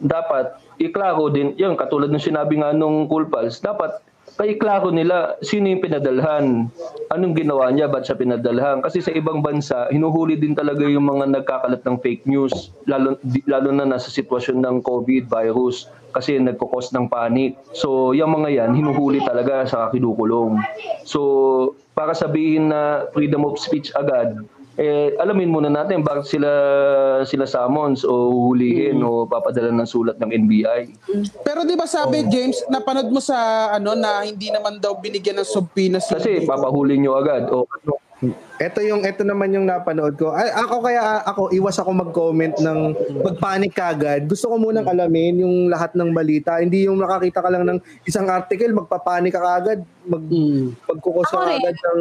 dapat 0.00 0.56
iklaro 0.80 1.28
din, 1.32 1.52
yung 1.60 1.76
katulad 1.76 2.08
ng 2.12 2.22
sinabi 2.22 2.60
nga 2.60 2.72
nung 2.72 3.08
Cool 3.08 3.28
Pals, 3.28 3.60
dapat 3.60 4.00
paiklaro 4.36 4.92
nila 4.92 5.40
sino 5.40 5.72
yung 5.72 5.80
pinadalhan, 5.80 6.68
anong 7.08 7.34
ginawa 7.34 7.72
niya, 7.72 7.88
ba't 7.88 8.04
siya 8.04 8.20
pinadalhan. 8.20 8.84
Kasi 8.84 9.00
sa 9.00 9.10
ibang 9.16 9.40
bansa, 9.40 9.88
hinuhuli 9.88 10.36
din 10.36 10.52
talaga 10.52 10.84
yung 10.84 11.08
mga 11.08 11.40
nagkakalat 11.40 11.80
ng 11.80 11.96
fake 12.04 12.28
news, 12.28 12.70
lalo, 12.84 13.16
lalo 13.48 13.68
na 13.72 13.88
nasa 13.88 14.12
sitwasyon 14.12 14.60
ng 14.60 14.76
COVID 14.84 15.32
virus 15.32 15.88
kasi 16.16 16.40
nagkukos 16.40 16.96
ng 16.96 17.12
panic. 17.12 17.60
So, 17.76 18.16
yung 18.16 18.32
mga 18.40 18.48
yan, 18.56 18.70
hinuhuli 18.72 19.20
talaga 19.20 19.68
sa 19.68 19.92
kinukulong. 19.92 20.56
So, 21.04 21.76
para 21.92 22.16
sabihin 22.16 22.72
na 22.72 23.04
freedom 23.12 23.44
of 23.44 23.60
speech 23.60 23.92
agad, 23.92 24.40
eh, 24.76 25.16
alamin 25.16 25.48
muna 25.48 25.72
natin 25.72 26.04
bakit 26.04 26.28
sila 26.28 26.52
sila 27.24 27.48
summons 27.48 28.04
o 28.04 28.28
hulihin 28.52 29.00
o 29.00 29.24
papadala 29.24 29.72
ng 29.72 29.88
sulat 29.88 30.20
ng 30.20 30.30
NBI. 30.44 30.80
Pero 31.40 31.64
di 31.64 31.72
ba 31.72 31.88
sabi 31.88 32.28
James, 32.28 32.60
napanood 32.68 33.08
mo 33.08 33.20
sa 33.20 33.72
ano 33.72 33.96
na 33.96 34.20
hindi 34.20 34.52
naman 34.52 34.76
daw 34.76 35.00
binigyan 35.00 35.40
ng 35.40 35.48
subpoena 35.48 35.96
si 35.96 36.12
Kasi 36.12 36.44
papahuli 36.44 37.00
nyo 37.00 37.16
agad. 37.16 37.48
O, 37.48 37.64
ano, 37.64 37.96
Ito 38.56 38.80
yung 38.80 39.04
ito 39.04 39.20
naman 39.22 39.52
yung 39.52 39.68
napanood 39.68 40.16
ko. 40.16 40.32
Ay, 40.32 40.48
ako 40.48 40.80
kaya 40.80 41.02
ako 41.22 41.52
iwas 41.52 41.76
ako 41.76 41.90
mag-comment 41.92 42.56
ng 42.56 42.78
magpanik 43.20 43.76
kagad. 43.76 44.24
Gusto 44.24 44.48
ko 44.48 44.56
munang 44.56 44.88
alamin 44.88 45.44
yung 45.44 45.68
lahat 45.68 45.92
ng 45.92 46.10
balita. 46.10 46.56
Hindi 46.56 46.88
yung 46.88 46.96
nakakita 46.96 47.44
ka 47.44 47.52
lang 47.52 47.68
ng 47.68 47.78
isang 48.02 48.24
article 48.24 48.72
magpapanik 48.72 49.36
ka 49.36 49.42
kagad, 49.42 49.78
mag 50.02 50.24
Mm. 50.24 50.72
magkukos 50.82 51.28
Ako 51.28 51.36
ka 51.36 51.44
rin. 51.44 51.60
agad 51.60 51.76
ng 51.76 52.00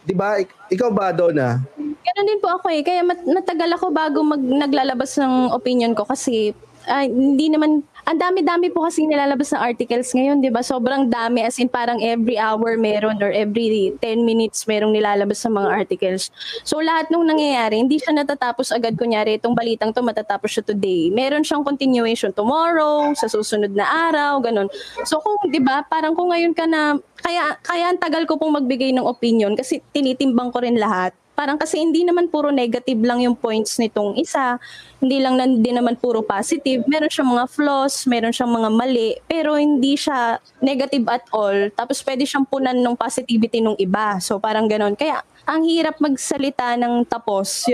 'di 0.00 0.14
ba? 0.14 0.28
Ik- 0.38 0.54
Ikaw 0.68 0.88
ba 0.88 1.10
Donna? 1.10 1.58
Ganun 1.76 2.24
din 2.24 2.38
po 2.38 2.48
ako 2.48 2.66
eh. 2.70 2.86
Kaya 2.86 3.02
mat- 3.02 3.26
matagal 3.26 3.70
ako 3.74 3.86
bago 3.90 4.18
mag 4.22 4.38
naglalabas 4.38 5.18
ng 5.18 5.50
opinion 5.50 5.90
ko 5.92 6.06
kasi 6.06 6.54
ay, 6.86 7.10
hindi 7.10 7.50
naman 7.50 7.82
ang 8.06 8.22
dami-dami 8.22 8.70
po 8.70 8.86
kasi 8.86 9.02
nilalabas 9.02 9.50
na 9.50 9.66
articles 9.66 10.14
ngayon, 10.14 10.38
'di 10.38 10.54
ba? 10.54 10.62
Sobrang 10.62 11.10
dami 11.10 11.42
as 11.42 11.58
in 11.58 11.66
parang 11.66 11.98
every 11.98 12.38
hour 12.38 12.78
meron 12.78 13.18
or 13.18 13.34
every 13.34 13.90
10 13.98 14.22
minutes 14.22 14.62
merong 14.70 14.94
nilalabas 14.94 15.42
sa 15.42 15.50
mga 15.50 15.66
articles. 15.66 16.30
So 16.62 16.78
lahat 16.78 17.10
nung 17.10 17.26
nangyayari, 17.26 17.82
hindi 17.82 17.98
siya 17.98 18.14
natatapos 18.14 18.70
agad 18.70 18.94
kunyari 18.94 19.42
itong 19.42 19.58
balitang 19.58 19.90
to 19.90 20.06
matatapos 20.06 20.54
siya 20.54 20.62
today. 20.62 21.10
Meron 21.10 21.42
siyang 21.42 21.66
continuation 21.66 22.30
tomorrow, 22.30 23.10
sa 23.18 23.26
susunod 23.26 23.74
na 23.74 23.82
araw, 23.82 24.38
ganun. 24.38 24.70
So 25.02 25.18
kung 25.18 25.50
'di 25.50 25.58
ba, 25.66 25.82
parang 25.82 26.14
kung 26.14 26.30
ngayon 26.30 26.54
ka 26.54 26.62
na 26.70 26.94
kaya 27.18 27.58
kaya 27.58 27.90
ang 27.90 27.98
tagal 27.98 28.22
ko 28.22 28.38
pong 28.38 28.54
magbigay 28.62 28.94
ng 28.94 29.02
opinion 29.02 29.58
kasi 29.58 29.82
tinitimbang 29.90 30.54
ko 30.54 30.62
rin 30.62 30.78
lahat 30.78 31.10
parang 31.36 31.60
kasi 31.60 31.76
hindi 31.76 32.02
naman 32.02 32.32
puro 32.32 32.48
negative 32.48 32.96
lang 33.04 33.20
yung 33.20 33.36
points 33.36 33.76
nitong 33.76 34.16
isa. 34.16 34.56
Hindi 34.98 35.20
lang 35.20 35.36
din 35.60 35.76
naman 35.76 36.00
puro 36.00 36.24
positive. 36.24 36.88
Meron 36.88 37.12
siyang 37.12 37.30
mga 37.36 37.46
flaws, 37.52 38.08
meron 38.08 38.32
siyang 38.32 38.50
mga 38.56 38.70
mali, 38.72 39.20
pero 39.28 39.60
hindi 39.60 39.94
siya 39.94 40.40
negative 40.64 41.04
at 41.12 41.28
all. 41.36 41.68
Tapos 41.76 42.00
pwede 42.00 42.24
siyang 42.24 42.48
punan 42.48 42.80
ng 42.80 42.96
positivity 42.96 43.60
nung 43.60 43.76
iba. 43.76 44.16
So 44.24 44.40
parang 44.40 44.64
ganon. 44.64 44.96
Kaya 44.96 45.20
ang 45.44 45.62
hirap 45.68 46.00
magsalita 46.00 46.74
ng 46.80 47.04
tapos. 47.04 47.68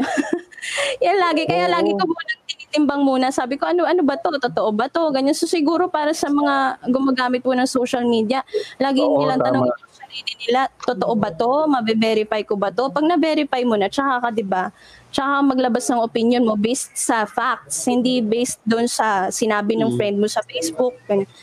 Yan 1.07 1.19
lagi. 1.23 1.47
Kaya 1.47 1.71
lagi 1.71 1.95
ko 1.95 2.05
muna 2.05 2.33
tinitimbang 2.73 3.03
muna. 3.05 3.27
Sabi 3.29 3.61
ko, 3.61 3.69
ano 3.69 3.85
ano 3.85 4.01
ba 4.01 4.17
to? 4.17 4.33
Totoo 4.33 4.71
ba 4.73 4.89
to? 4.89 5.13
Ganyan. 5.13 5.37
So 5.37 5.45
siguro 5.45 5.93
para 5.93 6.17
sa 6.17 6.33
mga 6.33 6.89
gumagamit 6.89 7.45
po 7.45 7.53
ng 7.53 7.69
social 7.69 8.09
media, 8.09 8.41
lagi 8.81 9.05
Oo, 9.05 9.21
nilang 9.21 9.41
tama. 9.45 9.69
Sarili 10.13 10.33
nila, 10.45 10.69
totoo 10.85 11.17
ba 11.17 11.33
to? 11.33 11.65
Mabe-verify 11.73 12.45
ko 12.45 12.61
ba 12.61 12.69
to? 12.69 12.93
Pag 12.93 13.09
na-verify 13.09 13.65
mo 13.65 13.81
na, 13.81 13.89
tsaka 13.89 14.21
ka, 14.21 14.29
di 14.29 14.45
ba? 14.45 14.69
Tsaka 15.13 15.45
maglabas 15.45 15.85
ng 15.93 16.01
opinion 16.01 16.43
mo 16.49 16.57
based 16.57 16.97
sa 16.97 17.29
facts, 17.29 17.85
hindi 17.85 18.25
based 18.25 18.59
doon 18.65 18.89
sa 18.89 19.29
sinabi 19.29 19.77
ng 19.77 19.93
friend 20.01 20.17
mo 20.17 20.25
sa 20.25 20.41
Facebook. 20.41 20.97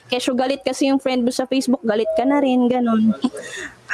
Kesyo 0.10 0.34
galit 0.34 0.66
kasi 0.66 0.90
yung 0.90 0.98
friend 0.98 1.22
mo 1.22 1.30
sa 1.30 1.46
Facebook, 1.46 1.86
galit 1.86 2.10
ka 2.18 2.26
na 2.26 2.42
rin, 2.42 2.66
ganun. 2.66 3.14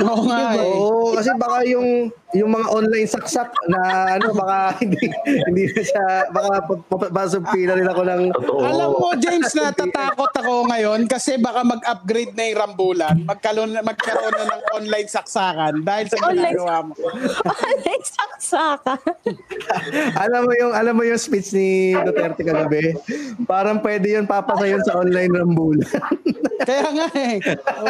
Oo 0.04 0.28
nga 0.28 0.52
eh. 0.60 0.76
Oo, 0.76 1.16
kasi 1.16 1.32
baka 1.40 1.64
yung 1.64 2.12
yung 2.36 2.52
mga 2.52 2.68
online 2.68 3.08
saksak 3.08 3.48
na 3.72 3.80
ano 4.20 4.36
baka 4.36 4.58
hindi 4.84 5.08
hindi 5.24 5.72
na 5.72 5.82
siya 5.88 6.06
baka 6.36 6.68
pasupina 7.16 7.80
rin 7.80 7.88
ako 7.88 8.02
ng 8.04 8.22
totoo. 8.36 8.60
Alam 8.60 8.90
mo, 8.92 9.16
James, 9.16 9.56
natatakot 9.56 10.36
ako 10.36 10.68
ngayon 10.68 11.08
kasi 11.08 11.40
baka 11.40 11.64
mag-upgrade 11.64 12.36
na 12.36 12.44
yung 12.52 12.60
rambulan. 12.60 13.16
Magkaroon, 13.24 13.72
magkaroon 13.80 14.36
na 14.36 14.46
ng 14.52 14.64
online 14.76 15.08
saksakan 15.08 15.74
dahil 15.88 16.06
sa 16.12 16.16
Online 16.28 16.60
ginagawa 16.60 16.76
mo. 16.84 16.94
Ay, 17.64 18.00
saksaka. 18.04 19.00
alam 20.24 20.46
mo 20.46 20.54
yung 20.56 20.74
alam 20.74 20.94
mo 20.96 21.04
yung 21.04 21.20
speech 21.20 21.54
ni 21.54 21.94
Duterte 21.96 22.42
kagabi 22.42 22.96
parang 23.46 23.82
pwede 23.82 24.16
yun 24.16 24.26
papasa 24.26 24.66
yun 24.66 24.84
sa 24.84 24.98
online 25.00 25.32
rambulan 25.32 25.86
Kaya 26.56 26.88
nga 26.88 27.08
eh. 27.20 27.38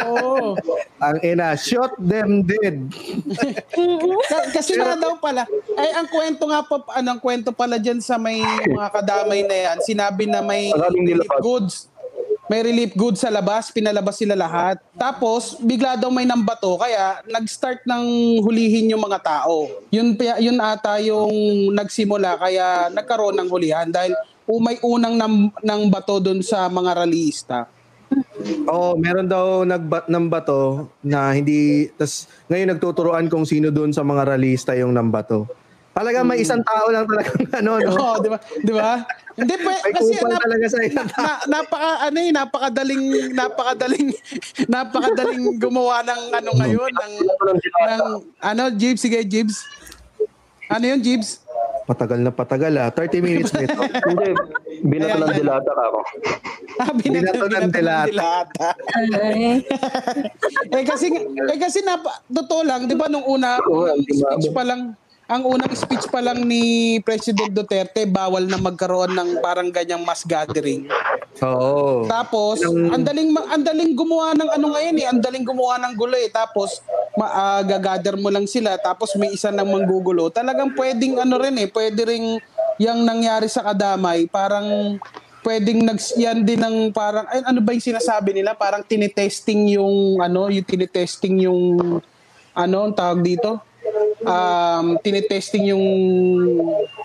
Oo. 0.04 0.58
ang 0.98 1.16
ina 1.22 1.54
shot 1.54 1.94
them 2.02 2.42
dead 2.42 2.90
Ka- 4.30 4.50
Kasi 4.50 4.74
nga 4.74 4.98
daw 4.98 5.16
pala, 5.16 5.46
ay 5.78 5.90
ang 5.94 6.08
kwento 6.10 6.44
nga 6.50 6.66
po, 6.66 6.82
ano, 6.90 7.08
ang 7.14 7.20
kwento 7.22 7.54
pala 7.54 7.78
dyan 7.78 8.02
sa 8.02 8.18
may 8.18 8.42
mga 8.66 8.90
kadamay 8.90 9.46
na 9.46 9.56
yan, 9.56 9.78
sinabi 9.80 10.26
na 10.26 10.42
may 10.42 10.74
goods. 11.40 11.88
May 12.46 12.62
relief 12.62 12.94
goods 12.94 13.26
sa 13.26 13.30
labas, 13.30 13.74
pinalabas 13.74 14.22
sila 14.22 14.38
lahat. 14.38 14.78
Tapos, 14.94 15.58
bigla 15.58 15.98
daw 15.98 16.14
may 16.14 16.22
nambato, 16.22 16.78
kaya 16.78 17.18
nag-start 17.26 17.82
ng 17.82 18.04
hulihin 18.46 18.94
yung 18.94 19.02
mga 19.02 19.18
tao. 19.18 19.66
Yun, 19.90 20.14
yun 20.38 20.58
ata 20.62 21.02
yung 21.02 21.34
nagsimula, 21.74 22.38
kaya 22.38 22.86
nagkaroon 22.94 23.34
ng 23.42 23.50
hulihan 23.50 23.90
dahil 23.90 24.14
umay 24.46 24.78
unang 24.78 25.18
nam, 25.18 25.34
ng 25.50 25.82
bato 25.90 26.22
doon 26.22 26.38
sa 26.38 26.70
mga 26.70 27.02
rallyista. 27.02 27.66
oh 28.70 28.94
meron 28.94 29.26
daw 29.26 29.66
nagbat 29.66 30.06
ng 30.06 30.30
bato 30.30 30.86
na 31.02 31.34
hindi 31.34 31.90
tas 31.98 32.30
ngayon 32.46 32.78
nagtuturuan 32.78 33.26
kung 33.26 33.42
sino 33.42 33.74
doon 33.74 33.90
sa 33.90 34.06
mga 34.06 34.22
ralista 34.22 34.78
yung 34.78 34.94
nambato 34.94 35.50
talaga 35.90 36.22
may 36.22 36.44
isang 36.44 36.62
tao 36.62 36.86
lang 36.92 37.08
talagang 37.08 37.40
ano 37.58 37.70
no 37.82 37.90
Oo, 37.96 38.14
di 38.22 38.28
ba? 38.28 38.38
Di 38.60 38.72
ba? 38.72 39.02
Hindi 39.36 39.54
pa, 39.60 39.70
kasi 39.92 40.16
nap- 40.16 40.40
talaga 40.40 40.66
sa 40.72 40.78
na, 40.80 41.32
napaka 41.44 41.90
ano 42.08 42.18
eh, 42.24 42.32
napakadaling 42.32 43.04
napakadaling 43.36 44.08
napakadaling 44.72 45.44
gumawa 45.60 46.00
ng 46.08 46.22
ano 46.40 46.50
ngayon 46.56 46.92
ng 46.96 47.12
ng 47.20 48.02
ano 48.40 48.62
Jibs 48.72 49.04
sige 49.04 49.20
Jibs 49.28 49.60
ano 50.72 50.84
yun 50.88 51.04
Jibs 51.04 51.44
Patagal 51.86 52.18
na 52.18 52.34
patagal 52.34 52.74
ah. 52.82 52.90
30 52.90 53.22
minutes 53.22 53.54
nito. 53.54 53.78
Hindi, 54.10 54.34
binato 54.82 55.22
ng 55.22 55.38
dilata 55.38 55.70
ka 55.70 55.82
ako. 55.86 56.00
Ah, 56.82 56.90
Binato 56.98 57.46
ng 57.46 57.70
dilata. 57.70 58.68
eh 60.74 60.82
kasi 60.82 61.06
eh 61.30 61.58
kasi 61.62 61.86
na 61.86 62.02
totoo 62.26 62.66
lang, 62.66 62.90
'di 62.90 62.98
ba 62.98 63.06
nung 63.06 63.22
una, 63.22 63.62
ba? 63.62 63.94
speech 64.02 64.50
pa 64.50 64.66
lang 64.66 64.98
ang 65.26 65.42
unang 65.42 65.74
speech 65.74 66.06
pa 66.06 66.22
lang 66.22 66.46
ni 66.46 66.96
President 67.02 67.50
Duterte, 67.50 68.06
bawal 68.06 68.46
na 68.46 68.62
magkaroon 68.62 69.10
ng 69.10 69.30
parang 69.42 69.74
ganyang 69.74 70.06
mass 70.06 70.22
gathering. 70.22 70.86
Oo. 71.42 72.06
Tapos, 72.06 72.62
ang 72.62 73.02
daling 73.02 73.34
ang 73.34 73.62
daling 73.66 73.92
gumawa 73.98 74.38
ng 74.38 74.50
ano 74.54 74.66
ngayon 74.78 74.96
eh, 75.02 75.06
ang 75.10 75.18
daling 75.18 75.42
gumawa 75.42 75.82
ng 75.82 75.98
gulo 75.98 76.14
eh. 76.14 76.30
Tapos 76.30 76.78
ma- 77.18 77.60
gagather 77.66 78.14
mo 78.14 78.30
lang 78.30 78.46
sila 78.46 78.78
tapos 78.78 79.18
may 79.18 79.34
isa 79.34 79.50
nang 79.50 79.66
manggugulo. 79.66 80.30
Talagang 80.30 80.72
pwedeng 80.78 81.18
ano 81.18 81.42
rin 81.42 81.58
eh, 81.58 81.66
pwede 81.74 82.06
ring 82.06 82.38
yang 82.78 83.02
nangyari 83.02 83.50
sa 83.50 83.66
Kadamay, 83.66 84.30
parang 84.30 84.96
pwedeng 85.42 85.82
nags 85.82 86.14
yan 86.14 86.46
din 86.46 86.62
ng 86.62 86.94
parang 86.94 87.26
ay, 87.34 87.42
ano 87.42 87.58
ba 87.58 87.74
yung 87.74 87.82
sinasabi 87.82 88.30
nila? 88.30 88.54
Parang 88.54 88.86
tinitesting 88.86 89.74
yung 89.74 90.22
ano, 90.22 90.46
yung 90.54 90.64
tinitesting 90.64 91.50
yung 91.50 91.60
ano 92.54 92.76
ang 92.78 92.94
tawag 92.94 93.26
dito? 93.26 93.58
Um, 94.26 94.98
tinitesting 95.00 95.70
yung 95.70 95.84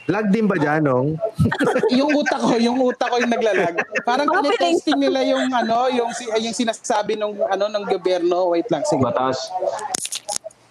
Lag 0.10 0.28
din 0.34 0.50
ba 0.50 0.58
dyan, 0.58 0.82
Nong? 0.84 1.16
yung 1.98 2.10
utak 2.18 2.42
ko, 2.42 2.58
yung 2.58 2.82
utak 2.82 3.08
ko 3.08 3.22
yung 3.22 3.32
naglalag. 3.32 3.78
Parang 4.02 4.28
Baka 4.28 4.50
tinitesting 4.50 4.98
nila 4.98 5.22
yung 5.24 5.46
ano, 5.54 5.88
yung 5.94 6.10
si- 6.12 6.28
yung 6.42 6.56
sinasabi 6.58 7.16
ng 7.16 7.38
ano 7.46 7.70
ng 7.70 7.84
gobyerno. 7.86 8.52
Wait 8.52 8.68
lang, 8.74 8.82
sige. 8.84 9.06
Batas. 9.06 9.54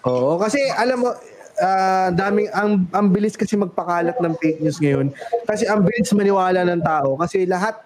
Oo, 0.04 0.36
kasi 0.36 0.58
alam 0.74 1.06
mo, 1.06 1.10
ah, 1.62 2.08
daming 2.10 2.48
ang 2.50 2.84
ang 2.90 3.06
bilis 3.12 3.38
kasi 3.38 3.54
magpakalat 3.54 4.18
ng 4.18 4.34
fake 4.40 4.60
news 4.60 4.80
ngayon. 4.82 5.14
Kasi 5.46 5.68
ang 5.70 5.86
bilis 5.86 6.10
maniwala 6.10 6.66
ng 6.66 6.82
tao 6.82 7.14
kasi 7.20 7.46
lahat 7.46 7.78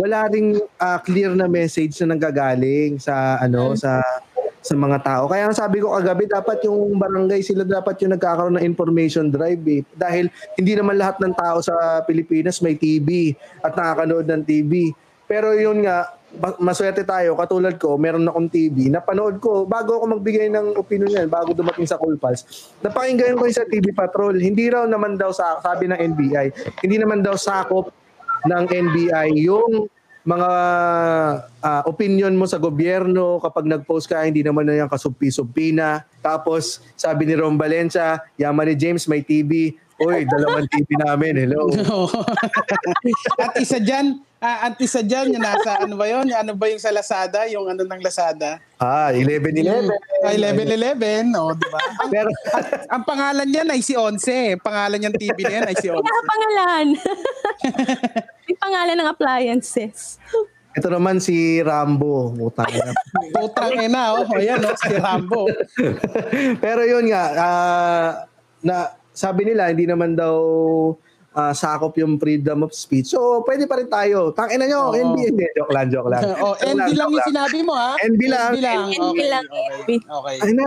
wala 0.00 0.30
ring 0.32 0.56
ah, 0.80 0.98
clear 1.02 1.34
na 1.36 1.50
message 1.50 1.98
na 2.02 2.16
nanggagaling 2.16 2.96
sa 3.02 3.36
ano 3.42 3.76
sa 3.76 4.00
sa 4.66 4.74
mga 4.74 4.98
tao. 5.06 5.30
Kaya 5.30 5.46
ang 5.46 5.54
sabi 5.54 5.78
ko 5.78 5.94
kagabi 5.94 6.26
dapat 6.26 6.66
yung 6.66 6.98
barangay 6.98 7.38
sila 7.38 7.62
dapat 7.62 8.02
yung 8.02 8.18
nagkakaroon 8.18 8.58
ng 8.58 8.66
information 8.66 9.30
drive 9.30 9.62
eh. 9.70 9.86
dahil 9.94 10.26
hindi 10.58 10.74
naman 10.74 10.98
lahat 10.98 11.22
ng 11.22 11.34
tao 11.38 11.62
sa 11.62 12.02
Pilipinas 12.02 12.58
may 12.58 12.74
TV 12.74 13.38
at 13.62 13.78
nakakanood 13.78 14.26
ng 14.26 14.42
TV. 14.42 14.90
Pero 15.26 15.54
yun 15.54 15.86
nga, 15.86 16.06
maswerte 16.58 17.02
tayo, 17.06 17.34
katulad 17.38 17.74
ko, 17.78 17.98
meron 17.98 18.26
akong 18.26 18.50
TV, 18.50 18.92
napanood 18.92 19.42
ko, 19.42 19.66
bago 19.66 19.98
ako 19.98 20.18
magbigay 20.18 20.50
ng 20.52 20.78
opinion 20.78 21.10
yan, 21.10 21.26
bago 21.26 21.50
dumating 21.50 21.86
sa 21.88 21.98
Cool 21.98 22.14
Pulse, 22.14 22.74
napakinggan 22.84 23.34
ko 23.34 23.48
yung 23.48 23.56
sa 23.56 23.66
TV 23.66 23.90
Patrol. 23.90 24.36
Hindi 24.36 24.70
raw 24.70 24.84
naman 24.84 25.18
daw, 25.18 25.34
sa, 25.34 25.58
sabi 25.64 25.90
ng 25.90 25.98
NBI, 25.98 26.46
hindi 26.84 26.96
naman 27.00 27.26
daw 27.26 27.34
sakop 27.34 27.90
ng 28.46 28.64
NBI 28.70 29.34
yung 29.42 29.90
mga 30.26 30.50
ah, 31.62 31.82
opinion 31.86 32.34
mo 32.34 32.50
sa 32.50 32.58
gobyerno 32.58 33.38
kapag 33.38 33.70
nag-post 33.70 34.10
ka, 34.10 34.26
hindi 34.26 34.42
naman 34.42 34.66
na 34.66 34.74
yan 34.74 34.90
kasumpi-sumpi 34.90 35.70
na. 35.70 36.02
Tapos, 36.18 36.82
sabi 36.98 37.30
ni 37.30 37.38
Rom 37.38 37.54
Valencia, 37.54 38.18
yaman 38.34 38.66
ni 38.66 38.74
James, 38.74 39.06
may 39.06 39.22
TV. 39.22 39.78
Uy, 39.96 40.28
dalawang 40.28 40.68
TV 40.68 40.98
namin, 41.00 41.40
hello. 41.40 41.72
at 43.46 43.56
isa 43.56 43.80
diyan, 43.80 44.20
ah, 44.44 44.68
at 44.68 44.76
isa 44.76 45.00
diyan 45.00 45.32
yung 45.32 45.40
nasa 45.40 45.80
ano 45.80 45.96
ba 45.96 46.04
'yon? 46.04 46.28
Ano 46.36 46.52
ba 46.52 46.68
yung 46.68 46.82
sa 46.82 46.92
Lazada, 46.92 47.48
yung 47.48 47.64
ano 47.64 47.80
ng 47.80 48.02
Lazada? 48.04 48.60
Ah, 48.76 49.08
11-11. 49.08 49.88
Ay 50.20 50.36
1111, 50.36 51.32
oh, 51.40 51.56
di 51.56 51.68
ba? 51.72 51.80
Pero, 52.12 52.28
ang 52.92 53.08
pangalan 53.08 53.48
niyan 53.48 53.72
ay 53.72 53.80
si 53.80 53.96
11. 53.96 54.60
Pangalan 54.60 55.00
niyang 55.00 55.16
TV 55.16 55.38
na 55.48 55.64
yan 55.64 55.68
ay 55.72 55.76
si 55.80 55.88
11. 55.88 56.04
Kaya 56.04 56.22
pangalan. 56.28 56.86
Pangalan 58.66 58.98
ng 58.98 59.06
appliances. 59.06 60.18
ito 60.74 60.90
naman 60.90 61.22
si 61.22 61.62
Rambo. 61.62 62.34
Utang 62.34 62.66
na. 62.66 62.90
Putang 63.38 63.78
ina, 63.78 64.18
oh. 64.18 64.26
Ayan, 64.34 64.58
oh, 64.66 64.74
si 64.74 64.90
Rambo. 64.98 65.46
Pero 66.64 66.82
yun 66.82 67.06
nga, 67.06 67.24
ah, 67.38 68.08
na 68.66 68.90
sabi 69.14 69.46
nila 69.46 69.70
hindi 69.70 69.86
naman 69.86 70.18
daw 70.18 70.34
ah, 71.38 71.54
sakop 71.54 71.94
yung 71.94 72.18
freedom 72.18 72.66
of 72.66 72.74
speech. 72.74 73.14
So, 73.14 73.46
pwede 73.46 73.70
pa 73.70 73.78
rin 73.78 73.86
tayo. 73.86 74.34
Tangin 74.34 74.58
na 74.58 74.66
nyo, 74.66 74.90
Oo. 74.90 74.98
NB. 74.98 75.16
Hindi, 75.30 75.46
joke 75.54 75.70
lang, 75.70 75.86
joke 75.86 76.10
lang. 76.10 76.26
oh, 76.42 76.58
NB 76.58 76.90
lang 76.90 77.06
joke 77.06 77.14
yung 77.14 77.28
sinabi 77.30 77.58
mo, 77.62 77.72
ha? 77.78 77.94
NB 78.02 78.22
lang. 78.26 78.50
NB 78.58 78.98
Okay, 78.98 79.28
lang, 79.30 79.44
okay. 79.46 79.66
NB. 79.78 79.90
Okay. 80.10 80.36
Ay 80.42 80.50
na, 80.58 80.66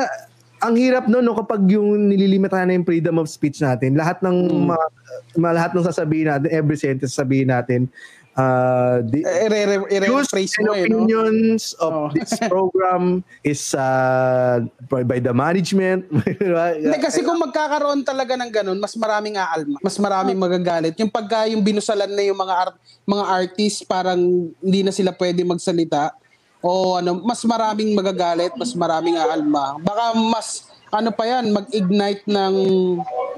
ang 0.60 0.76
hirap 0.76 1.08
no, 1.08 1.24
no 1.24 1.36
kapag 1.36 1.63
yung 1.72 2.12
nililimitahan 2.12 2.67
na 2.67 2.76
yung 2.76 2.88
freedom 2.88 3.15
of 3.19 3.32
speech 3.32 3.63
natin, 3.63 3.95
lahat 3.95 4.19
ng 4.19 4.38
Hmm. 4.50 4.76
mga, 4.76 4.86
mga- 5.39 5.56
lahat 5.56 5.72
ng 5.76 5.86
sasabihin 5.86 6.28
natin, 6.28 6.50
every 6.52 6.76
sentence 6.76 7.15
sasabihin 7.15 7.48
natin, 7.48 7.88
uh, 8.36 9.00
the, 9.08 9.19
views 10.04 10.30
and 10.32 10.48
eh, 10.48 10.63
no? 10.63 10.72
opinions 10.76 11.76
of 11.80 11.91
Oh. 11.91 12.08
this 12.15 12.32
program 12.52 13.24
is 13.43 13.76
uh, 13.76 14.63
by, 14.88 15.04
by 15.04 15.19
the 15.19 15.32
management. 15.32 16.08
Hindi, 16.80 16.98
kasi 17.00 17.24
kung 17.24 17.39
magkakaroon 17.39 18.04
talaga 18.04 18.36
ng 18.39 18.52
ganun, 18.52 18.80
mas 18.80 18.95
maraming 18.95 19.36
aalma, 19.36 19.78
mas 19.84 19.95
maraming 20.00 20.39
magagalit. 20.39 20.95
Yung 21.00 21.12
pagka 21.12 21.48
yung 21.52 21.63
binusalan 21.63 22.12
na 22.12 22.24
yung 22.24 22.39
mga 22.39 22.54
art, 22.67 22.76
mga 23.04 23.24
artist, 23.26 23.84
parang 23.88 24.19
hindi 24.60 24.82
na 24.84 24.91
sila 24.91 25.12
pwede 25.15 25.43
magsalita, 25.43 26.15
o 26.60 27.00
ano, 27.00 27.24
mas 27.24 27.39
maraming 27.48 27.95
magagalit, 27.95 28.52
mas 28.60 28.76
maraming 28.76 29.15
aalma. 29.15 29.80
Baka 29.80 30.15
mas, 30.15 30.67
ano 30.91 31.13
pa 31.13 31.24
yan, 31.24 31.56
mag-ignite 31.56 32.28
ng 32.28 32.56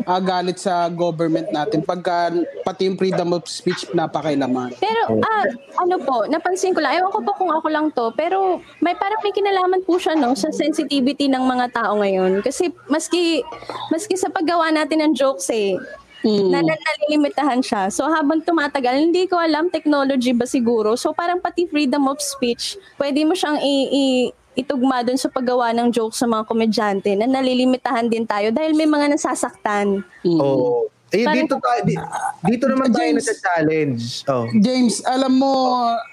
ah, 0.10 0.22
galit 0.22 0.58
sa 0.58 0.90
government 0.90 1.52
natin 1.54 1.86
pagka 1.86 2.34
pati 2.66 2.90
yung 2.90 2.98
freedom 2.98 3.38
of 3.38 3.46
speech 3.46 3.86
napakailaman. 3.94 4.74
Pero, 4.82 5.22
ah, 5.22 5.46
ano 5.86 6.02
po, 6.02 6.26
napansin 6.26 6.74
ko 6.74 6.82
lang, 6.82 6.98
ewan 6.98 7.14
ko 7.14 7.20
po 7.22 7.32
kung 7.38 7.52
ako 7.54 7.68
lang 7.70 7.94
to, 7.94 8.10
pero 8.18 8.58
may 8.82 8.98
parang 8.98 9.22
may 9.22 9.34
kinalaman 9.36 9.86
po 9.86 10.02
siya, 10.02 10.18
no, 10.18 10.34
sa 10.34 10.50
sensitivity 10.50 11.30
ng 11.30 11.44
mga 11.46 11.78
tao 11.78 12.02
ngayon. 12.02 12.42
Kasi 12.42 12.74
maski, 12.90 13.46
maski 13.94 14.18
sa 14.18 14.34
paggawa 14.34 14.74
natin 14.74 15.06
ng 15.06 15.14
jokes 15.14 15.54
eh, 15.54 15.78
Mm. 16.22 16.50
na, 16.50 16.60
na 16.62 16.76
nalilimitahan 16.76 17.62
siya. 17.62 17.90
So 17.90 18.06
habang 18.06 18.42
tumatagal, 18.42 18.94
hindi 18.96 19.26
ko 19.26 19.38
alam, 19.38 19.70
technology 19.70 20.32
ba 20.32 20.46
siguro? 20.46 20.94
So 20.94 21.12
parang 21.12 21.42
pati 21.42 21.66
freedom 21.66 22.06
of 22.06 22.22
speech, 22.22 22.78
pwede 22.96 23.26
mo 23.26 23.34
siyang 23.34 23.58
i- 23.58 23.90
i- 23.90 24.30
itugma 24.54 25.02
dun 25.02 25.16
sa 25.16 25.28
paggawa 25.28 25.72
ng 25.72 25.90
jokes 25.90 26.20
sa 26.20 26.28
mga 26.28 26.44
komedyante 26.44 27.16
na 27.16 27.26
nalilimitahan 27.26 28.06
din 28.06 28.28
tayo 28.28 28.52
dahil 28.52 28.76
may 28.76 28.86
mga 28.86 29.16
nasasaktan. 29.16 30.06
Mm. 30.22 30.40
Oh. 30.40 30.86
Eh, 31.12 31.28
Parang- 31.28 31.44
dito, 31.44 31.56
tayo, 31.60 31.82
di- 31.84 32.00
dito 32.48 32.66
naman 32.72 32.88
tayo 32.88 33.04
James. 33.04 33.20
nasa-challenge. 33.20 34.04
Oh. 34.32 34.48
James, 34.56 35.04
alam 35.04 35.34
mo, 35.36 35.52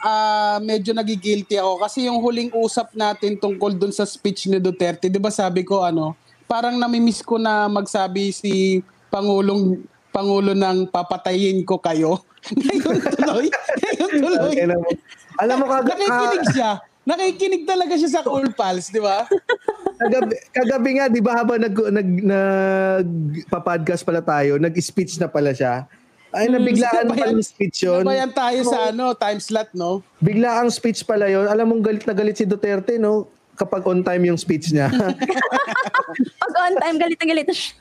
ah, 0.02 0.58
medyo 0.58 0.90
nagigilty 0.90 1.54
ako 1.54 1.78
kasi 1.78 2.10
yung 2.10 2.18
huling 2.18 2.50
usap 2.50 2.90
natin 2.98 3.38
tungkol 3.38 3.78
dun 3.78 3.94
sa 3.94 4.02
speech 4.02 4.50
ni 4.50 4.58
Duterte, 4.58 5.06
di 5.06 5.22
ba 5.22 5.30
sabi 5.30 5.62
ko 5.62 5.86
ano, 5.86 6.18
parang 6.50 6.74
namimiss 6.74 7.22
ko 7.22 7.38
na 7.38 7.70
magsabi 7.70 8.34
si 8.34 8.82
Pangulong 9.06 9.78
Pangulo 10.08 10.56
ng 10.56 10.88
papatayin 10.88 11.62
ko 11.62 11.78
kayo. 11.78 12.24
Ngayon 12.56 12.96
tuloy. 13.14 13.46
Ngayon 13.52 14.10
tuloy. 14.18 14.50
Okay, 14.52 14.64
alam 14.64 14.78
mo, 14.80 14.90
alam 15.38 15.56
mo 15.60 15.64
kag- 15.68 15.88
Nakikinig 15.88 16.44
ah, 16.44 16.52
siya. 16.54 16.70
Nakikinig 17.08 17.64
talaga 17.64 17.94
siya 17.96 18.10
sa 18.20 18.22
Cool 18.24 18.52
Pals, 18.52 18.92
di 18.92 19.00
ba? 19.00 19.24
kagabi, 20.00 20.34
kagabi 20.52 20.90
nga, 21.00 21.04
di 21.08 21.20
ba 21.24 21.32
habang 21.40 21.58
nag, 21.58 21.74
nag, 21.74 22.08
nag, 22.22 23.08
podcast 23.48 24.04
pala 24.04 24.20
tayo, 24.22 24.60
nag-speech 24.60 25.18
na 25.18 25.26
pala 25.26 25.56
siya. 25.56 25.88
Ay, 26.28 26.52
nabiglaan 26.52 27.08
Hmm, 27.08 27.12
pala 27.16 27.32
yung 27.32 27.40
speech 27.40 27.88
yun. 27.88 28.04
Nabayan 28.04 28.32
tayo 28.36 28.60
sa 28.68 28.92
ano, 28.92 29.16
time 29.16 29.40
slot, 29.40 29.72
no? 29.72 30.04
Bigla 30.20 30.60
ang 30.60 30.68
speech 30.68 31.00
pala 31.08 31.24
yun. 31.32 31.48
Alam 31.48 31.72
mong 31.72 31.82
galit 31.88 32.04
na 32.04 32.12
galit 32.12 32.36
si 32.36 32.44
Duterte, 32.44 33.00
no? 33.00 33.32
Kapag 33.56 33.82
on 33.88 34.04
time 34.04 34.28
yung 34.28 34.36
speech 34.36 34.70
niya. 34.70 34.92
Pag 36.44 36.54
on 36.68 36.74
time, 36.78 36.96
galit 37.00 37.18
na 37.18 37.26
galit 37.26 37.46
na 37.48 37.56
siya. 37.56 37.72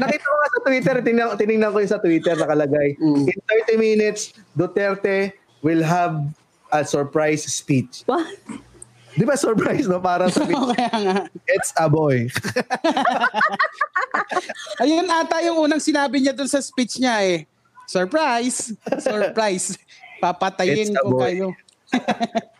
Nakita 0.00 0.24
ko 0.24 0.36
nga 0.36 0.48
sa 0.48 0.60
Twitter, 0.64 0.94
tinignan, 1.04 1.28
tinignan 1.36 1.70
ko 1.72 1.78
yung 1.82 1.92
sa 1.92 2.00
Twitter 2.00 2.34
nakalagay. 2.34 2.96
Mm. 2.96 3.24
In 3.28 3.38
30 3.76 3.76
minutes, 3.76 4.32
Duterte 4.56 5.36
will 5.60 5.84
have 5.84 6.16
a 6.72 6.84
surprise 6.84 7.44
speech. 7.48 8.04
What? 8.08 8.26
Di 9.18 9.26
ba 9.26 9.34
surprise, 9.34 9.90
no? 9.90 9.98
Para 9.98 10.30
sa 10.30 10.46
Kaya 10.48 10.94
nga. 10.94 11.16
it's 11.50 11.74
a 11.74 11.90
boy. 11.90 12.30
Ayun 14.82 15.10
ata 15.10 15.42
yung 15.42 15.58
unang 15.58 15.82
sinabi 15.82 16.22
niya 16.22 16.30
dun 16.30 16.46
sa 16.46 16.62
speech 16.62 17.02
niya 17.02 17.18
eh. 17.26 17.38
Surprise! 17.88 18.76
Surprise! 19.00 19.74
Papatayin 20.22 20.94
ko 20.94 21.18
boy. 21.18 21.22
kayo. 21.24 21.46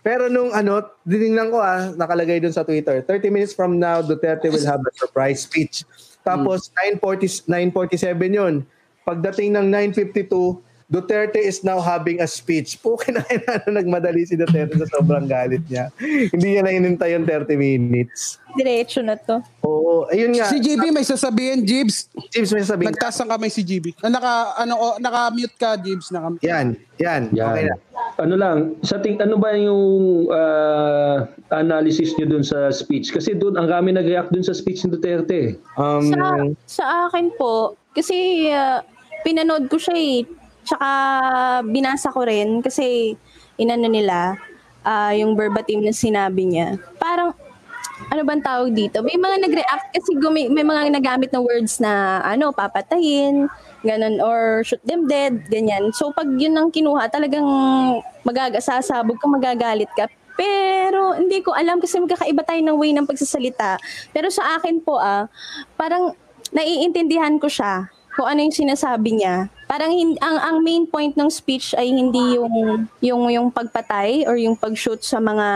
Pero 0.07 0.27
nung 0.33 0.51
ano, 0.57 0.83
dinignan 1.05 1.53
ko 1.53 1.61
ah, 1.61 1.93
nakalagay 1.93 2.41
dun 2.41 2.55
sa 2.55 2.64
Twitter, 2.64 3.05
30 3.05 3.29
minutes 3.29 3.53
from 3.53 3.77
now, 3.77 4.01
Duterte 4.01 4.49
will 4.49 4.64
have 4.67 4.81
a 4.81 4.93
surprise 4.97 5.45
speech. 5.45 5.85
Tapos 6.29 6.69
9:40 7.01 7.49
9:47 7.49 8.37
yun. 8.37 8.55
Pagdating 9.09 9.57
ng 9.57 9.67
9:52, 9.73 10.61
Duterte 10.88 11.37
is 11.37 11.61
now 11.61 11.85
having 11.85 12.24
a 12.24 12.29
speech. 12.29 12.81
Po, 12.81 12.96
kinain 12.96 13.44
na 13.44 13.61
nagmadali 13.68 14.24
si 14.24 14.40
Duterte 14.40 14.81
sa 14.81 14.88
sobrang 14.96 15.29
galit 15.29 15.61
niya. 15.68 15.92
Hindi 16.01 16.57
niya 16.57 16.64
na 16.64 16.72
inintay 16.72 17.12
yung 17.12 17.29
30 17.29 17.61
minutes. 17.61 18.40
Diretso 18.57 19.05
na 19.05 19.20
to. 19.20 19.44
Oo, 19.68 20.09
ayun 20.09 20.33
nga. 20.33 20.48
Si 20.48 20.57
GB 20.57 20.88
may 20.88 21.05
sasabihin, 21.05 21.61
Jibs. 21.68 22.09
James, 22.33 22.57
may 22.57 22.64
sabihin. 22.64 22.88
Nagtaas 22.88 23.20
ang 23.20 23.29
kamay 23.29 23.53
si 23.53 23.61
GB. 23.61 24.01
Ah, 24.01 24.09
naka, 24.09 24.57
ano, 24.64 24.74
oh, 24.81 24.96
naka-mute 24.96 25.61
ka, 25.61 25.77
Jibs. 25.77 26.09
Naka 26.09 26.40
Yan, 26.40 26.72
yan. 26.96 27.29
Yan. 27.37 27.53
Okay 27.53 27.64
na. 27.68 27.77
Ano 28.18 28.35
lang, 28.40 28.57
sa 28.81 28.96
ting 28.96 29.20
ano 29.20 29.37
ba 29.37 29.53
yung 29.61 30.24
ah, 30.33 31.29
analysis 31.53 32.16
niyo 32.16 32.33
dun 32.33 32.44
sa 32.48 32.72
speech? 32.72 33.12
Kasi 33.12 33.37
doon 33.37 33.61
ang 33.61 33.68
kami 33.68 33.92
nag-react 33.92 34.33
dun 34.33 34.42
sa 34.42 34.57
speech 34.57 34.88
ni 34.88 34.96
Duterte. 34.96 35.61
Um, 35.77 36.09
Sa, 36.16 36.24
sa 36.64 36.85
akin 37.12 37.29
po, 37.37 37.77
kasi 37.92 38.48
uh, 38.57 38.81
pinanood 39.20 39.68
ko 39.68 39.77
siya 39.77 39.92
eh. 39.92 40.38
Tsaka 40.68 40.88
binasa 41.64 42.12
ko 42.12 42.28
rin 42.28 42.61
kasi 42.61 43.16
inano 43.57 43.88
nila 43.88 44.37
ah, 44.85 45.16
yung 45.16 45.33
verbatim 45.33 45.81
na 45.81 45.96
sinabi 45.96 46.44
niya. 46.44 46.76
Parang 47.00 47.33
ano 48.12 48.22
bang 48.22 48.44
tawag 48.44 48.70
dito? 48.76 49.02
May 49.02 49.18
mga 49.18 49.48
nag-react 49.48 49.87
kasi 49.96 50.12
gumi- 50.20 50.52
may 50.52 50.62
mga 50.62 50.92
nagamit 50.92 51.33
na 51.33 51.40
words 51.42 51.83
na 51.83 52.22
ano, 52.22 52.54
papatayin, 52.54 53.50
ganun, 53.83 54.22
or 54.22 54.62
shoot 54.62 54.83
them 54.87 55.09
dead, 55.11 55.48
ganyan. 55.50 55.90
So 55.96 56.14
pag 56.14 56.28
yun 56.38 56.54
ang 56.54 56.70
kinuha, 56.70 57.11
talagang 57.11 57.48
magagasasabog 58.22 59.18
ka, 59.18 59.26
magagalit 59.26 59.90
ka. 59.96 60.07
Pero 60.38 61.18
hindi 61.18 61.42
ko 61.42 61.50
alam 61.50 61.83
kasi 61.83 61.98
magkakaiba 61.98 62.46
tayo 62.46 62.61
ng 62.62 62.78
way 62.78 62.94
ng 62.94 63.09
pagsasalita. 63.09 63.83
Pero 64.14 64.31
sa 64.31 64.61
akin 64.61 64.78
po 64.78 65.00
ah, 65.00 65.26
parang 65.74 66.14
naiintindihan 66.54 67.35
ko 67.42 67.50
siya 67.50 67.90
kung 68.18 68.26
ano 68.26 68.42
yung 68.42 68.59
sinasabi 68.66 69.22
niya. 69.22 69.46
Parang 69.70 69.94
hin- 69.94 70.18
ang 70.18 70.42
ang 70.42 70.59
main 70.66 70.90
point 70.90 71.14
ng 71.14 71.31
speech 71.31 71.70
ay 71.78 71.87
hindi 71.87 72.35
yung 72.35 72.90
yung 72.98 73.31
yung 73.31 73.48
pagpatay 73.54 74.26
or 74.26 74.35
yung 74.35 74.59
pag-shoot 74.59 74.98
sa 75.07 75.22
mga 75.22 75.46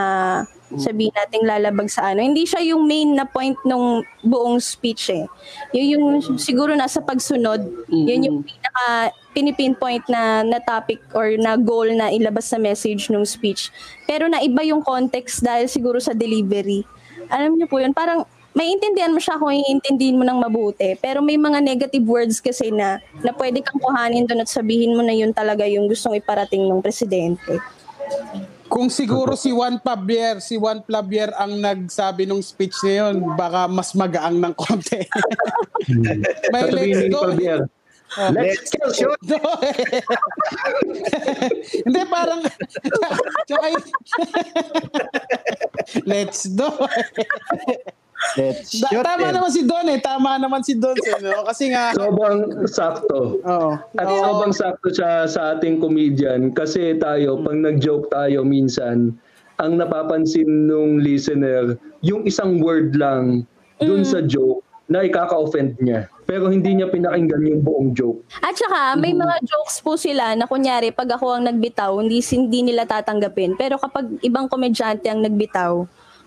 sabihin 0.78 1.12
nating 1.12 1.44
lalabag 1.44 1.90
sa 1.90 2.14
ano. 2.14 2.22
Hindi 2.22 2.46
siya 2.46 2.62
yung 2.62 2.86
main 2.86 3.18
na 3.18 3.26
point 3.26 3.58
ng 3.66 4.06
buong 4.22 4.62
speech 4.62 5.10
eh. 5.10 5.26
Yun 5.74 5.86
yung 5.98 6.06
siguro 6.38 6.72
nasa 6.78 7.02
pagsunod. 7.02 7.90
Yun 7.90 8.30
yung 8.30 8.38
pinaka 8.46 9.10
pinipinpoint 9.34 10.06
na 10.06 10.46
na 10.46 10.62
topic 10.62 11.02
or 11.16 11.34
na 11.34 11.58
goal 11.58 11.88
na 11.90 12.14
ilabas 12.14 12.46
sa 12.46 12.62
message 12.62 13.10
ng 13.10 13.26
speech. 13.26 13.74
Pero 14.06 14.30
naiba 14.30 14.62
yung 14.62 14.86
context 14.86 15.42
dahil 15.42 15.66
siguro 15.66 15.98
sa 15.98 16.14
delivery. 16.14 16.86
Alam 17.32 17.56
niyo 17.56 17.66
po 17.66 17.80
yun, 17.80 17.96
parang 17.96 18.28
maintindihan 18.52 19.12
mo 19.12 19.20
siya 19.20 19.40
kung 19.40 19.52
iintindihin 19.52 20.20
mo 20.20 20.24
ng 20.24 20.38
mabuti. 20.40 20.96
Pero 21.00 21.20
may 21.24 21.36
mga 21.36 21.60
negative 21.60 22.04
words 22.04 22.40
kasi 22.40 22.72
na, 22.72 23.00
na 23.20 23.32
pwede 23.36 23.64
kang 23.64 23.80
kuhanin 23.80 24.28
doon 24.28 24.44
at 24.44 24.50
sabihin 24.52 24.96
mo 24.96 25.02
na 25.04 25.12
yun 25.12 25.32
talaga 25.32 25.64
yung 25.68 25.88
gustong 25.88 26.16
iparating 26.16 26.68
ng 26.68 26.80
presidente. 26.80 27.58
Kung 28.72 28.88
siguro 28.88 29.36
si 29.36 29.52
Juan 29.52 29.76
Pabier, 29.76 30.40
si 30.40 30.56
Juan 30.56 30.80
Pabier 30.80 31.28
ang 31.36 31.60
nagsabi 31.60 32.24
nung 32.24 32.40
speech 32.40 32.72
na 32.88 32.92
yun, 33.04 33.36
baka 33.36 33.68
mas 33.68 33.92
magaang 33.92 34.40
ng 34.40 34.54
konti. 34.56 35.04
May 36.52 36.72
let's 36.72 37.04
go. 37.12 37.20
Palbier, 37.28 37.68
Oh. 38.18 38.28
Let's 38.28 38.68
kill 38.68 38.92
shoot! 38.92 39.16
No. 39.24 39.40
Hindi, 41.80 42.00
parang... 42.12 42.44
Tsaka 43.48 43.66
Let's 46.12 46.44
do. 46.44 46.68
Let's 48.34 48.70
Da- 48.80 48.88
shoot 48.88 49.02
tama 49.02 49.26
them. 49.26 49.34
naman 49.36 49.50
si 49.50 49.62
Don 49.62 49.86
eh. 49.86 49.98
Tama 49.98 50.30
naman 50.36 50.60
si 50.60 50.72
Don. 50.74 50.94
eh, 50.94 51.20
No? 51.20 51.42
Kasi 51.42 51.70
nga... 51.70 51.92
Sobrang 51.92 52.38
sakto. 52.64 53.38
Oo. 53.38 53.70
At 53.94 54.06
Oo. 54.06 54.18
sobrang 54.22 54.52
sakto 54.52 54.88
siya 54.88 55.24
sa 55.24 55.54
ating 55.54 55.78
comedian 55.78 56.50
kasi 56.50 56.96
tayo, 56.96 57.40
pag 57.40 57.56
nag-joke 57.56 58.08
tayo 58.08 58.42
minsan, 58.42 59.14
ang 59.56 59.72
napapansin 59.76 60.66
nung 60.66 60.98
listener, 60.98 61.74
yung 62.00 62.24
isang 62.24 62.58
word 62.58 62.94
lang 62.94 63.46
dun 63.78 64.02
sa 64.02 64.18
joke 64.20 64.62
na 64.86 65.02
ikaka-offend 65.02 65.78
niya. 65.78 66.06
Pero 66.22 66.46
hindi 66.46 66.72
niya 66.72 66.86
pinakinggan 66.86 67.42
yung 67.44 67.60
buong 67.60 67.88
joke. 67.92 68.22
At 68.38 68.54
saka, 68.54 68.94
may 68.94 69.12
mga 69.12 69.42
jokes 69.42 69.80
po 69.80 69.94
sila 69.94 70.32
na 70.32 70.46
kunyari, 70.46 70.90
pag 70.90 71.10
ako 71.10 71.34
ang 71.34 71.44
nagbitaw, 71.44 71.92
hindi, 71.96 72.22
hindi 72.22 72.60
nila 72.64 72.84
tatanggapin. 72.84 73.54
Pero 73.54 73.76
kapag 73.76 74.18
ibang 74.20 74.46
komedyante 74.46 75.06
ang 75.06 75.20
nagbitaw, 75.20 75.82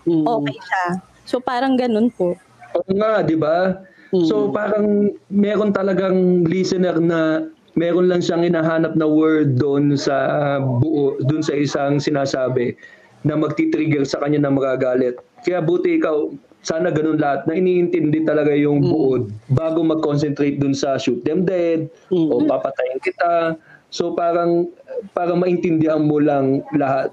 okay 0.06 0.58
siya. 0.58 0.86
So 1.26 1.42
parang 1.42 1.74
ganun 1.74 2.08
po. 2.14 2.38
Oo 2.78 2.90
nga, 2.94 3.20
di 3.26 3.34
ba? 3.34 3.82
So 4.14 4.48
parang 4.54 5.12
meron 5.28 5.74
talagang 5.74 6.46
listener 6.46 6.96
na 7.02 7.44
meron 7.76 8.08
lang 8.08 8.24
siyang 8.24 8.46
hinahanap 8.46 8.96
na 8.96 9.04
word 9.04 9.60
doon 9.60 9.98
sa 9.98 10.56
buo, 10.62 11.20
doon 11.26 11.44
sa 11.44 11.52
isang 11.52 12.00
sinasabi 12.00 12.78
na 13.26 13.36
magti-trigger 13.36 14.06
sa 14.06 14.22
kanya 14.22 14.46
na 14.46 14.54
magagalit. 14.54 15.18
Kaya 15.44 15.60
buti 15.60 16.00
ikaw, 16.00 16.32
sana 16.64 16.90
ganun 16.90 17.20
lahat 17.20 17.44
na 17.46 17.58
iniintindi 17.58 18.26
talaga 18.26 18.50
yung 18.54 18.82
buod 18.82 19.30
bago 19.54 19.82
mag-concentrate 19.86 20.58
doon 20.58 20.74
sa 20.74 20.98
shoot 20.98 21.20
them 21.22 21.46
dead 21.46 21.90
o 22.10 22.42
papatayin 22.42 22.98
kita. 23.02 23.54
So 23.90 24.16
parang 24.16 24.70
para 25.14 25.34
maintindihan 25.36 26.02
mo 26.02 26.18
lang 26.18 26.64
lahat. 26.74 27.12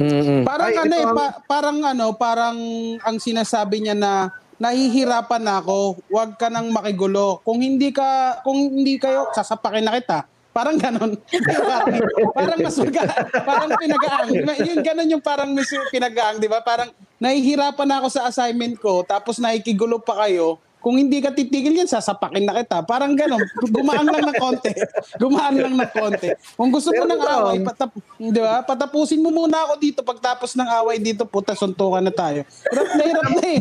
Mm-mm. 0.00 0.42
Parang 0.42 0.70
Ay, 0.72 0.80
ano 0.80 0.94
eh, 0.96 1.04
ang- 1.06 1.16
pa- 1.16 1.36
parang 1.44 1.78
ano, 1.84 2.06
parang 2.16 2.56
ang 3.00 3.16
sinasabi 3.20 3.84
niya 3.84 3.94
na 3.94 4.32
nahihirapan 4.60 5.40
na 5.40 5.60
ako, 5.64 6.04
huwag 6.12 6.36
ka 6.36 6.52
nang 6.52 6.68
makigulo. 6.68 7.40
Kung 7.40 7.64
hindi 7.64 7.88
ka, 7.92 8.40
kung 8.44 8.60
hindi 8.60 9.00
kayo, 9.00 9.32
sasapakin 9.32 9.88
na 9.88 9.96
kita. 9.96 10.18
Parang 10.50 10.76
ganon. 10.76 11.16
parang, 11.62 11.86
parang 12.34 12.58
mas 12.60 12.76
maga, 12.76 13.02
parang 13.40 13.70
pinagaang. 13.78 14.28
Yung 14.66 14.82
ganon 14.84 15.08
yung 15.08 15.24
parang 15.24 15.50
mas 15.56 15.70
pinagaang, 15.88 16.36
di 16.42 16.50
ba? 16.50 16.60
Parang 16.60 16.92
nahihirapan 17.16 17.86
na 17.88 17.96
ako 18.04 18.08
sa 18.12 18.28
assignment 18.28 18.76
ko, 18.76 19.00
tapos 19.06 19.40
nakikigulo 19.40 19.96
pa 20.02 20.26
kayo. 20.26 20.60
Kung 20.80 20.96
hindi 20.96 21.20
ka 21.20 21.36
titigil 21.36 21.76
yan, 21.76 21.88
sasapakin 21.88 22.44
na 22.44 22.56
kita. 22.56 22.80
Parang 22.88 23.12
ganon. 23.12 23.40
Gumaan 23.68 24.08
lang 24.08 24.24
ng 24.32 24.38
konti. 24.40 24.72
Gumaan 25.20 25.56
lang 25.60 25.74
ng 25.76 25.90
konti. 25.92 26.32
Kung 26.56 26.72
gusto 26.72 26.88
mo 26.90 27.04
ng 27.04 27.20
away, 27.20 27.56
patap, 27.60 27.92
di 28.16 28.40
ba? 28.40 28.64
Patapusin 28.64 29.20
mo 29.20 29.28
muna 29.28 29.68
ako 29.68 29.76
dito. 29.76 30.00
Pagtapos 30.00 30.56
ng 30.56 30.68
away 30.80 30.96
dito, 30.96 31.28
puta, 31.28 31.52
suntukan 31.52 32.00
na 32.00 32.12
tayo. 32.12 32.48
Hirap 32.72 32.88
na 32.96 33.02
hirap 33.04 33.28
na 33.28 33.42
eh. 33.44 33.60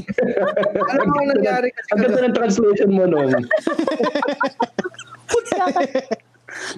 Mo 1.04 1.20
ang 1.22 1.30
nangyari 1.36 1.68
kasi 1.76 1.88
Ang 1.92 2.00
ganda 2.08 2.20
ng 2.24 2.36
translation 2.36 2.90
mo 2.90 3.04
nung. 3.04 3.30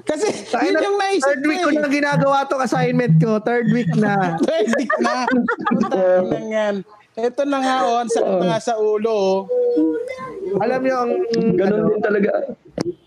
Kasi 0.03 0.27
Tayo 0.51 0.67
yun 0.67 0.73
na, 0.75 0.81
yung 0.83 0.97
naisip 0.99 1.25
third 1.25 1.43
week 1.47 1.63
ko 1.63 1.69
eh. 1.71 1.79
na 1.79 1.87
ginagawa 1.87 2.37
tong 2.45 2.63
assignment 2.63 3.15
ko. 3.17 3.39
Third 3.39 3.71
week 3.71 3.91
na. 3.95 4.35
Third 4.47 4.67
week 4.75 4.93
na. 4.99 5.25
Na 6.27 6.39
yan. 6.43 6.75
Ito 7.11 7.43
na 7.43 7.59
nga, 7.59 7.75
oh, 7.83 7.97
ang 7.99 8.07
sakit 8.07 8.35
na 8.39 8.45
nga 8.55 8.61
sa 8.63 8.79
ulo. 8.79 9.43
Oh. 9.43 10.63
Alam 10.63 10.79
niyo 10.79 10.95
ang 10.95 11.11
Ganun 11.59 11.79
ano, 11.83 11.89
din 11.91 12.01
talaga. 12.03 12.31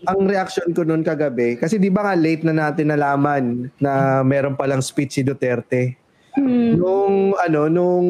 ang 0.05 0.21
reaction 0.29 0.69
ko 0.71 0.85
noon 0.85 1.01
kagabi 1.01 1.57
kasi 1.57 1.81
di 1.81 1.89
ba 1.89 2.05
nga 2.05 2.13
late 2.13 2.45
na 2.45 2.53
natin 2.53 2.93
nalaman 2.93 3.73
na 3.81 4.21
meron 4.21 4.53
palang 4.53 4.81
speech 4.81 5.17
si 5.17 5.21
Duterte. 5.25 5.97
Nung 6.37 7.33
ano 7.33 7.65
nung 7.65 8.07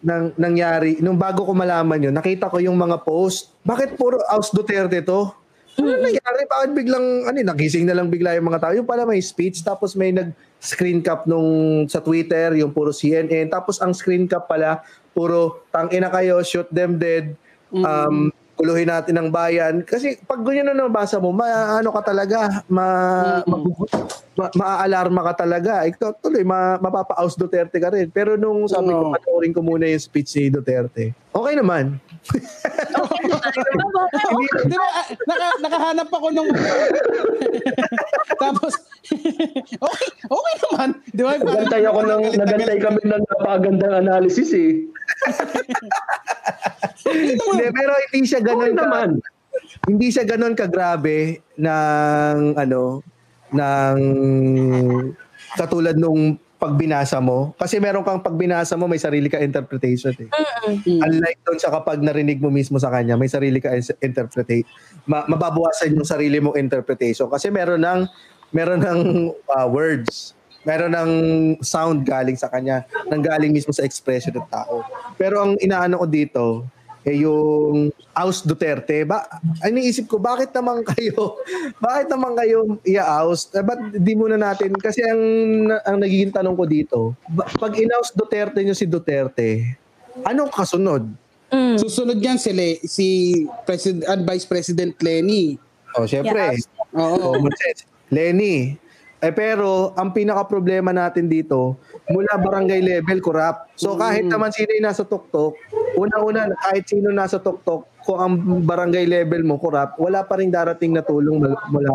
nang, 0.00 0.32
nangyari 0.40 0.96
nung 1.04 1.20
bago 1.20 1.44
ko 1.44 1.52
malaman 1.52 2.08
yun 2.08 2.14
nakita 2.16 2.48
ko 2.48 2.56
yung 2.56 2.76
mga 2.76 3.04
post 3.04 3.52
bakit 3.60 4.00
puro 4.00 4.16
Aus 4.32 4.48
Duterte 4.48 5.04
to 5.04 5.28
ano 5.76 5.88
nangyari 6.00 6.48
bakit 6.48 6.70
biglang 6.72 7.28
ano 7.28 7.36
nagising 7.36 7.84
na 7.84 7.92
lang 7.92 8.08
bigla 8.08 8.32
yung 8.36 8.48
mga 8.48 8.60
tao 8.64 8.72
yung 8.72 8.88
pala 8.88 9.04
may 9.04 9.20
speech 9.20 9.60
tapos 9.60 9.92
may 9.92 10.08
nag 10.08 10.32
screen 10.60 11.00
cap 11.00 11.24
nung 11.24 11.84
sa 11.88 12.00
Twitter 12.00 12.56
yung 12.56 12.72
puro 12.72 12.92
CNN 12.92 13.48
tapos 13.52 13.80
ang 13.80 13.92
screen 13.92 14.24
cap 14.24 14.48
pala 14.48 14.80
puro 15.10 15.66
tangina 15.70 16.08
kayo 16.08 16.42
shoot 16.42 16.68
them 16.70 16.98
dead. 16.98 17.34
Um 17.70 18.30
kuluhin 18.60 18.92
natin 18.92 19.16
ang 19.16 19.32
bayan. 19.32 19.80
Kasi 19.80 20.20
pag 20.28 20.44
ganyan 20.44 20.68
na 20.68 20.76
nabasa 20.76 21.16
mo 21.16 21.32
ma, 21.32 21.80
ano 21.80 21.96
ka 21.96 22.12
talaga 22.12 22.60
ma, 22.68 23.40
magugu- 23.48 23.88
ma, 24.36 24.52
maaalarma 24.52 25.32
ka 25.32 25.48
talaga. 25.48 25.88
Ikaw 25.88 26.20
tuloy 26.20 26.44
ma, 26.44 26.76
mapapa-aus 26.76 27.40
Duterte 27.40 27.80
ka 27.80 27.88
rin. 27.88 28.12
Pero 28.12 28.36
nung 28.36 28.68
sabi 28.68 28.92
ko 28.92 29.08
Oo. 29.08 29.16
panoorin 29.16 29.56
ko 29.56 29.64
muna 29.64 29.88
yung 29.88 30.04
speech 30.04 30.36
ni 30.36 30.52
Duterte 30.52 31.16
okay 31.30 31.54
naman 31.56 31.96
Di 34.70 34.76
ba, 34.76 34.86
ah, 34.92 35.06
naka, 35.26 35.48
nakahanap 35.64 36.08
ako 36.12 36.26
nung... 36.30 36.50
Tapos, 38.38 38.72
okay, 39.88 40.08
okay 40.28 40.54
naman. 40.68 40.88
Di 41.10 41.22
ba? 41.24 41.32
Nagantay 41.40 41.82
ako 41.88 42.00
ng 42.06 42.22
nagantay 42.36 42.78
kami 42.78 43.00
ng 43.04 43.22
napakagandang 43.24 43.94
analysis 44.06 44.50
eh. 44.54 44.86
Hindi, 47.10 47.66
pero 47.74 47.92
hindi 48.12 48.28
siya 48.28 48.40
ganun 48.44 48.70
Okay 48.70 48.76
ka, 48.76 48.84
naman. 48.86 49.08
hindi 49.88 50.06
siya 50.12 50.24
ganun 50.28 50.54
kagrabe 50.54 51.42
ng 51.58 52.54
ano 52.54 53.02
ng 53.50 53.98
katulad 55.58 55.98
nung 55.98 56.38
pagbinasa 56.60 57.16
mo 57.24 57.56
kasi 57.56 57.80
meron 57.80 58.04
kang 58.04 58.20
pagbinasa 58.20 58.76
mo 58.76 58.84
may 58.84 59.00
sarili 59.00 59.32
ka 59.32 59.40
interpretation 59.40 60.12
eh. 60.20 60.28
Unlike 60.84 61.40
doon 61.48 61.58
sa 61.58 61.72
kapag 61.72 62.04
narinig 62.04 62.36
mo 62.36 62.52
mismo 62.52 62.76
sa 62.76 62.92
kanya, 62.92 63.16
may 63.16 63.32
sarili 63.32 63.64
ka 63.64 63.72
interpretate. 64.04 64.68
Ma- 65.08 65.24
mababawasan 65.24 65.96
yung 65.96 66.04
sarili 66.04 66.36
mong 66.36 66.60
interpretation 66.60 67.32
kasi 67.32 67.48
meron 67.48 67.80
ng 67.80 68.00
meron 68.52 68.84
ng 68.84 69.00
uh, 69.56 69.66
words, 69.66 70.36
meron 70.68 70.92
ng 70.92 71.10
sound 71.64 72.04
galing 72.04 72.36
sa 72.36 72.52
kanya, 72.52 72.84
nang 73.08 73.24
galing 73.24 73.56
mismo 73.56 73.72
sa 73.72 73.86
expression 73.86 74.36
ng 74.36 74.48
tao. 74.52 74.84
Pero 75.16 75.40
ang 75.40 75.56
inaano 75.64 76.04
ko 76.04 76.06
dito, 76.06 76.44
eh 77.10 77.26
yung 77.26 77.90
oust 78.14 78.46
Duterte, 78.46 79.02
ba, 79.02 79.26
ay 79.60 79.74
iniisip 79.74 80.06
ko, 80.06 80.22
bakit 80.22 80.54
naman 80.54 80.86
kayo, 80.94 81.42
bakit 81.82 82.06
naman 82.06 82.38
kayo 82.38 82.78
i-oust? 82.86 83.58
Eh, 83.58 83.64
ba't 83.66 83.98
di 83.98 84.14
muna 84.14 84.38
natin, 84.38 84.70
kasi 84.78 85.02
ang, 85.02 85.22
ang 85.82 85.98
nagiging 85.98 86.30
tanong 86.30 86.54
ko 86.54 86.64
dito, 86.64 86.98
pag 87.58 87.74
in-oust 87.74 88.14
Duterte 88.14 88.62
nyo 88.62 88.78
si 88.78 88.86
Duterte, 88.86 89.76
anong 90.22 90.54
kasunod? 90.54 91.02
Mm. 91.50 91.76
Susunod 91.82 92.18
yan 92.22 92.38
si, 92.38 92.50
Le, 92.54 92.70
si 92.86 93.06
President, 93.66 94.06
uh, 94.06 94.18
Vice 94.22 94.46
President 94.46 94.94
Lenny. 95.02 95.58
Oh, 95.98 96.06
syempre. 96.06 96.54
Yeah. 96.54 96.94
Oo. 96.94 97.34
Sense. 97.58 97.90
Lenny. 98.10 98.78
Eh 99.20 99.34
pero 99.36 99.92
ang 100.00 100.14
pinaka 100.16 100.48
problema 100.48 100.96
natin 100.96 101.28
dito, 101.28 101.76
mula 102.10 102.34
barangay 102.36 102.80
level 102.82 103.18
corrupt. 103.22 103.70
So 103.78 103.94
kahit 103.94 104.26
naman 104.26 104.50
sino 104.50 104.74
yung 104.74 104.84
nasa 104.84 105.06
tuktok, 105.06 105.54
una-una 105.94 106.50
kahit 106.60 106.84
sino 106.84 107.14
nasa 107.14 107.38
tuktok, 107.38 107.86
kung 108.02 108.18
ang 108.18 108.34
barangay 108.66 109.06
level 109.06 109.46
mo 109.46 109.56
corrupt, 109.56 109.96
wala 109.96 110.26
pa 110.26 110.42
rin 110.42 110.50
darating 110.50 110.90
na 110.90 111.00
tulong 111.00 111.38
mul- 111.38 111.64
mula. 111.70 111.94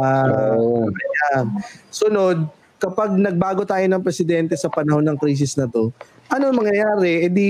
Yan. 0.89 1.45
Sunod, 1.91 2.47
kapag 2.77 3.11
nagbago 3.15 3.65
tayo 3.65 3.83
ng 3.83 4.01
presidente 4.01 4.55
sa 4.55 4.71
panahon 4.71 5.03
ng 5.03 5.17
krisis 5.19 5.55
na 5.55 5.67
to, 5.67 5.91
ano 6.31 6.49
ang 6.49 6.57
mangyayari? 6.57 7.25
E 7.25 7.27
di 7.27 7.49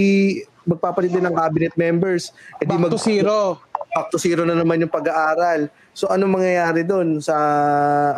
magpapalit 0.66 1.14
din 1.14 1.24
ng 1.24 1.36
cabinet 1.36 1.74
members. 1.78 2.34
E 2.58 2.66
di 2.66 2.74
Back 2.74 2.90
to 2.90 3.00
zero. 3.00 3.62
back 3.96 4.12
to 4.12 4.20
zero 4.20 4.44
na 4.44 4.58
naman 4.58 4.82
yung 4.82 4.92
pag-aaral. 4.92 5.72
So 5.96 6.12
ano 6.12 6.28
mangyayari 6.28 6.84
doon 6.84 7.24
sa 7.24 7.36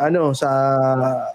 ano 0.02 0.34
sa 0.34 0.50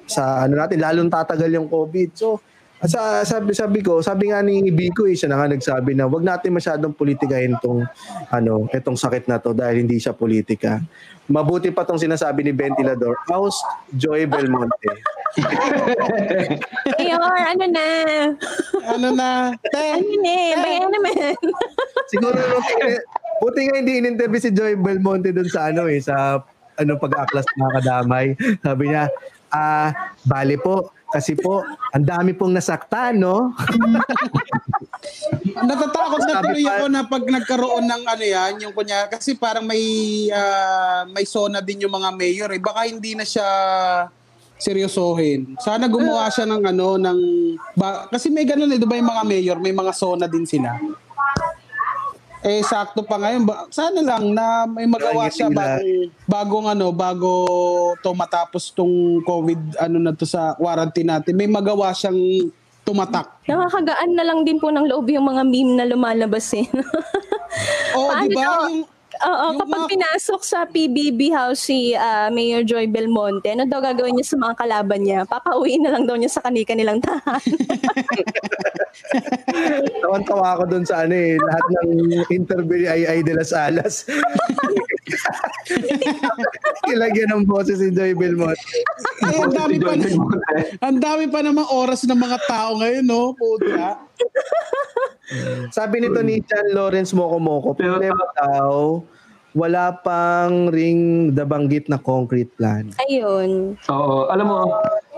sa 0.03 0.43
ano 0.43 0.59
natin 0.59 0.84
lalong 0.84 1.07
tatagal 1.07 1.47
yung 1.47 1.72
COVID. 1.72 2.11
So 2.11 2.43
sa 2.84 3.24
sabi 3.24 3.56
sabi 3.56 3.80
ko, 3.80 4.04
sabi 4.04 4.28
nga 4.32 4.44
ni 4.44 4.68
Biko 4.68 5.08
eh, 5.08 5.16
siya 5.16 5.32
na 5.32 5.40
nga 5.40 5.48
nagsabi 5.48 5.96
na 5.96 6.04
wag 6.04 6.24
natin 6.24 6.52
masyadong 6.52 6.92
politikahin 6.92 7.56
tong 7.64 7.88
ano, 8.28 8.68
etong 8.76 9.00
sakit 9.00 9.32
na 9.32 9.40
to 9.40 9.56
dahil 9.56 9.88
hindi 9.88 9.96
siya 10.04 10.12
politika. 10.12 10.84
Mabuti 11.32 11.72
pa 11.72 11.88
tong 11.88 12.02
sinasabi 12.02 12.44
ni 12.44 12.52
Ventilador, 12.52 13.16
House 13.32 13.56
Joy 13.96 14.28
Belmonte. 14.28 14.92
Mayor, 17.00 17.24
ano 17.24 17.66
na? 17.72 17.86
Ano 18.92 19.08
na? 19.16 19.30
Te, 19.72 19.80
Ano 19.96 20.14
na? 20.20 20.36
Bayan 20.60 20.90
naman. 20.92 21.16
Siguro 22.12 22.36
buti, 22.36 22.74
buti 23.40 23.60
nga 23.72 23.76
hindi 23.80 23.94
in-interview 24.04 24.42
si 24.44 24.52
Joy 24.52 24.76
Belmonte 24.76 25.32
doon 25.32 25.48
sa 25.48 25.72
ano 25.72 25.88
eh, 25.88 26.04
sa 26.04 26.44
ano 26.76 26.92
pag-aaklas 27.00 27.48
ng 27.48 27.60
mga 27.64 27.74
kadamay. 27.80 28.26
Sabi 28.60 28.84
niya, 28.92 29.08
ah, 29.54 29.90
bali 30.28 30.60
po, 30.60 30.92
kasi 31.14 31.38
po, 31.38 31.61
ang 31.93 32.01
dami 32.01 32.34
pong 32.34 32.57
nasaktan, 32.57 33.22
no? 33.22 33.53
natatakot 35.68 36.22
na 36.26 36.41
tuloy 36.41 36.66
ako 36.66 36.86
na 36.89 37.01
pag 37.05 37.24
nagkaroon 37.24 37.86
ng 37.86 38.03
ano 38.09 38.24
yan, 38.24 38.53
yung 38.66 38.74
kunya, 38.74 39.05
kasi 39.05 39.38
parang 39.38 39.68
may 39.68 39.84
ah, 40.34 41.05
may 41.05 41.28
zona 41.30 41.61
din 41.61 41.86
yung 41.86 41.93
mga 41.93 42.09
mayor 42.18 42.49
eh. 42.49 42.61
Baka 42.61 42.89
hindi 42.89 43.14
na 43.14 43.28
siya 43.28 43.45
seryosohin. 44.64 45.59
Sana 45.59 45.91
gumawa 45.91 46.32
siya 46.32 46.47
ng 46.47 46.64
ano, 46.64 46.95
ng... 46.95 47.20
Ba, 47.76 48.07
kasi 48.07 48.32
may 48.32 48.47
ganun 48.47 48.72
eh, 48.72 48.80
di 48.80 48.88
ba 48.88 48.95
yung 48.95 49.11
mga 49.11 49.24
mayor, 49.28 49.57
may 49.59 49.76
mga 49.76 49.91
zona 49.91 50.26
din 50.32 50.47
sila. 50.47 50.80
Eh, 52.44 52.60
sakto 52.60 53.08
pa 53.08 53.16
ngayon. 53.16 53.48
Ba, 53.48 53.72
sana 53.72 54.04
lang 54.04 54.36
na 54.36 54.68
may 54.68 54.84
magawa 54.84 55.32
siya 55.32 55.48
nila- 55.48 55.80
bagong, 56.28 56.68
ano, 56.68 56.91
bago 56.91 57.32
to 58.04 58.12
matapos 58.12 58.68
tong 58.76 59.24
COVID, 59.24 59.80
ano 59.80 59.98
na 59.98 60.12
to 60.12 60.28
sa 60.28 60.52
quarantine 60.60 61.08
natin. 61.08 61.39
May 61.39 61.48
magawa 61.48 61.96
siyang 61.96 62.52
tumatak. 62.84 63.32
Nakakagaan 63.48 64.12
na 64.12 64.24
lang 64.28 64.44
din 64.44 64.60
po 64.60 64.68
ng 64.68 64.91
loob 64.91 65.08
yung 65.08 65.24
mga 65.24 65.44
meme 65.48 65.74
na 65.80 65.88
lumalabas 65.88 66.52
eh. 66.54 66.68
Oh, 67.94 68.10
di 68.26 68.34
ba? 68.34 68.66
Yung, 68.66 68.82
Oo, 69.24 69.43
Yung 69.49 69.57
kapag 69.57 69.80
mga- 69.80 69.89
pinasok 69.89 70.41
sa 70.43 70.65
PBB 70.65 71.32
house 71.32 71.63
si 71.63 71.93
ah, 71.93 72.28
Mayor 72.28 72.61
Joy 72.61 72.86
Belmonte, 72.86 73.47
ano 73.47 73.63
daw 73.63 73.80
gagawin 73.80 74.13
niya 74.13 74.28
sa 74.28 74.38
mga 74.38 74.53
kalaban 74.57 75.01
niya? 75.01 75.24
Papauwiin 75.24 75.80
na 75.80 75.91
lang 75.91 76.03
daw 76.03 76.15
niya 76.15 76.30
sa 76.30 76.41
kanika 76.41 76.74
nilang 76.74 76.99
tahanan. 76.99 77.39
Tawan-tawa 80.03 80.55
ako 80.55 80.63
doon 80.67 80.84
sa 80.84 81.03
ano 81.03 81.13
eh, 81.13 81.36
lahat 81.36 81.65
ng 81.65 81.89
interview 82.30 82.86
ay 82.86 83.01
ay 83.05 83.19
de 83.21 83.34
las 83.34 83.51
alas. 83.51 84.03
Kilagyan 86.84 87.30
ng 87.32 87.43
boses 87.45 87.80
si 87.80 87.89
Joy 87.89 88.13
Belmonte. 88.13 88.59
eh, 88.59 89.39
ang 89.39 89.51
dami 89.51 89.76
pa, 89.80 89.91
ang 90.82 90.97
dami 90.99 91.24
pa 91.28 91.39
namang 91.39 91.67
oras 91.71 92.03
ng 92.03 92.17
mga 92.17 92.38
tao 92.43 92.69
ngayon, 92.78 93.05
no? 93.05 93.32
Puta. 93.34 93.95
Sabi 95.69 95.99
nito 95.99 96.19
ni 96.19 96.39
Chan 96.39 96.71
Lawrence 96.71 97.11
Moko 97.11 97.38
Moko, 97.38 97.69
Pero- 97.74 97.95
problema 97.95 98.26
daw, 98.36 98.99
wala 99.53 99.93
pang 99.95 100.67
ring 100.67 101.32
dabanggit 101.32 101.88
na 101.88 101.95
concrete 101.95 102.49
plan. 102.53 102.89
Ayun. 103.01 103.78
Oo, 103.86 104.28
alam 104.28 104.45
mo, 104.45 104.59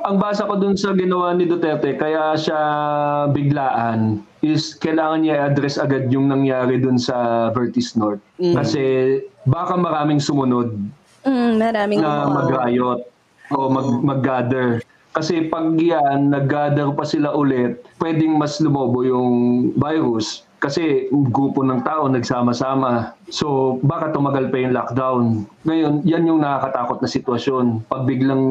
ang 0.03 0.17
basa 0.17 0.43
ko 0.43 0.55
dun 0.55 0.75
sa 0.75 0.91
ginawa 0.91 1.31
ni 1.31 1.43
Duterte, 1.43 1.95
kaya 1.95 2.35
siya 2.35 2.59
biglaan, 3.31 4.21
is 4.41 4.75
kailangan 4.75 5.23
niya 5.23 5.33
i-address 5.41 5.79
agad 5.79 6.11
yung 6.11 6.27
nangyari 6.27 6.77
dun 6.77 6.99
sa 6.99 7.49
Vertis 7.49 7.95
North. 7.95 8.21
Kasi 8.37 9.17
baka 9.43 9.73
maraming 9.73 10.19
sumunod 10.19 10.75
Mm, 11.25 11.57
maraming 11.57 11.97
na 11.97 12.29
mag-riot 12.29 13.01
o 13.49 13.57
mag- 13.65 14.03
mag-gather. 14.05 14.77
Kasi 15.16 15.47
pag 15.47 15.80
yan, 15.80 16.28
nag-gather 16.28 16.91
pa 16.91 17.07
sila 17.07 17.32
ulit, 17.32 17.80
pwedeng 18.03 18.36
mas 18.36 18.59
lumobo 18.59 18.99
yung 18.99 19.32
virus. 19.80 20.43
Kasi 20.59 21.07
grupo 21.32 21.63
ng 21.63 21.88
tao 21.88 22.11
nagsama-sama. 22.11 23.16
So 23.32 23.80
baka 23.80 24.11
tumagal 24.11 24.51
pa 24.51 24.59
yung 24.59 24.76
lockdown. 24.76 25.24
Ngayon, 25.63 26.03
yan 26.03 26.28
yung 26.28 26.43
nakakatakot 26.43 26.99
na 26.99 27.07
sitwasyon. 27.07 27.88
Pag 27.88 28.03
biglang 28.03 28.43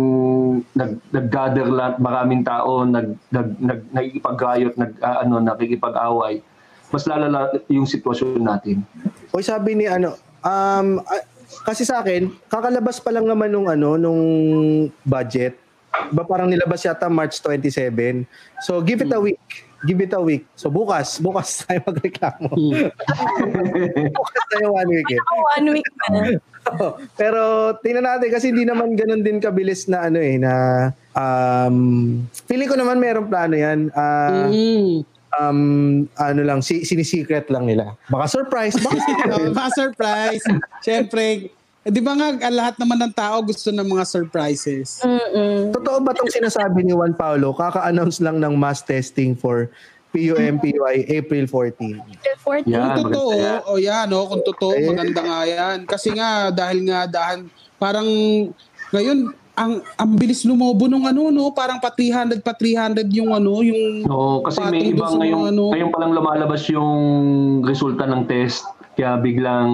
nag, 0.72 1.04
nag-gather 1.12 1.68
lahat, 1.68 2.00
maraming 2.00 2.40
tao, 2.40 2.80
nag, 2.88 3.12
nag, 3.28 3.60
nag, 3.60 3.80
nagkipag-riot, 3.92 4.72
nag, 4.80 4.96
ah, 5.04 5.20
ano, 5.20 5.44
nakikipag-away, 5.44 6.40
mas 6.88 7.04
lalala 7.04 7.60
yung 7.68 7.84
sitwasyon 7.84 8.40
natin. 8.40 8.80
O 9.36 9.44
sabi 9.44 9.76
ni 9.76 9.84
ano, 9.84 10.16
um, 10.40 10.96
ah, 11.04 11.24
kasi 11.68 11.84
sa 11.84 12.00
akin, 12.00 12.32
kakalabas 12.48 13.04
pa 13.04 13.12
lang 13.12 13.28
naman 13.28 13.52
nung 13.52 13.68
ano, 13.68 14.00
nung 14.00 14.22
budget. 15.04 15.63
Ba 16.10 16.22
parang 16.22 16.48
nilabas 16.48 16.82
yata 16.82 17.06
March 17.06 17.38
27. 17.40 18.26
So 18.60 18.80
give 18.80 19.00
it 19.00 19.10
a 19.10 19.20
week. 19.20 19.40
Give 19.84 20.00
it 20.00 20.12
a 20.12 20.20
week. 20.20 20.48
So 20.54 20.68
bukas, 20.68 21.20
bukas 21.20 21.48
tayo 21.62 21.84
magreklamo. 21.84 22.48
bukas 24.16 24.42
tayo 24.50 24.66
one 24.72 24.88
week 24.90 25.10
eh. 25.12 25.20
One 25.60 25.66
week 25.72 25.88
na. 26.08 26.40
Pero 27.14 27.40
tingnan 27.78 28.08
natin 28.08 28.32
kasi 28.32 28.48
hindi 28.48 28.64
naman 28.64 28.96
ganun 28.96 29.20
din 29.20 29.36
kabilis 29.38 29.84
na 29.84 30.08
ano 30.08 30.16
eh 30.16 30.40
na 30.40 30.52
um 31.12 31.76
feeling 32.48 32.66
ko 32.66 32.76
naman 32.76 32.96
merong 32.96 33.28
plano 33.28 33.54
'yan. 33.54 33.92
Ah, 33.92 34.48
Mm. 34.48 35.04
um 35.34 35.60
ano 36.16 36.40
lang 36.40 36.64
si 36.64 36.80
sinisecret 36.82 37.52
lang 37.52 37.68
nila. 37.68 37.92
Baka 38.08 38.30
surprise, 38.30 38.80
baka 38.84 38.96
mga 39.52 39.70
surprise. 39.76 40.44
Siyempre, 40.80 41.52
eh, 41.84 41.92
di 41.92 42.00
ba 42.00 42.16
nga, 42.16 42.32
ang 42.32 42.56
lahat 42.56 42.74
naman 42.80 42.96
ng 42.98 43.12
tao 43.12 43.44
gusto 43.44 43.68
ng 43.68 43.84
mga 43.84 44.04
surprises. 44.04 45.04
Mm-mm. 45.04 45.70
Totoo 45.70 46.00
ba 46.00 46.16
itong 46.16 46.32
sinasabi 46.32 46.80
ni 46.80 46.96
Juan 46.96 47.12
Paulo? 47.12 47.52
Kaka-announce 47.52 48.24
lang 48.24 48.40
ng 48.40 48.56
mass 48.56 48.80
testing 48.80 49.36
for 49.36 49.68
PUM, 50.10 50.62
PUI, 50.62 51.04
April 51.10 51.44
14. 51.44 52.00
April 52.00 52.36
14. 52.64 52.70
Yeah. 52.70 52.80
Kung 52.80 52.88
Ah, 52.88 52.96
totoo, 52.96 53.28
maganda 53.28 53.44
yan. 53.44 53.60
o 53.60 53.72
yan, 53.76 54.06
no, 54.08 54.20
kung 54.24 54.42
totoo, 54.42 54.72
Eh. 54.72 54.86
maganda 54.86 55.20
nga 55.20 55.40
yan. 55.44 55.76
Kasi 55.84 56.08
nga, 56.14 56.30
dahil 56.48 56.78
nga, 56.86 57.00
dahil, 57.04 57.38
parang, 57.76 58.08
ngayon, 58.90 59.18
ang 59.54 59.78
ang 59.94 60.10
bilis 60.18 60.42
lumobo 60.42 60.90
nung 60.90 61.06
ano 61.06 61.30
no 61.30 61.54
parang 61.54 61.78
pa 61.78 61.86
300 61.86 62.42
pa 62.42 62.50
300 62.50 63.06
yung 63.14 63.30
ano 63.30 63.62
yung 63.62 64.02
Oo, 64.02 64.42
kasi 64.42 64.58
may 64.66 64.66
Patong 64.66 64.82
dun 64.82 64.90
ibang 64.90 65.06
sa 65.06 65.14
mga 65.14 65.22
ngayon, 65.22 65.42
ano. 65.46 65.64
ngayon 65.70 65.90
palang 65.94 66.10
lumalabas 66.10 66.62
yung 66.66 66.94
resulta 67.62 68.02
ng 68.02 68.26
test. 68.26 68.66
Kaya 68.94 69.18
biglang 69.18 69.70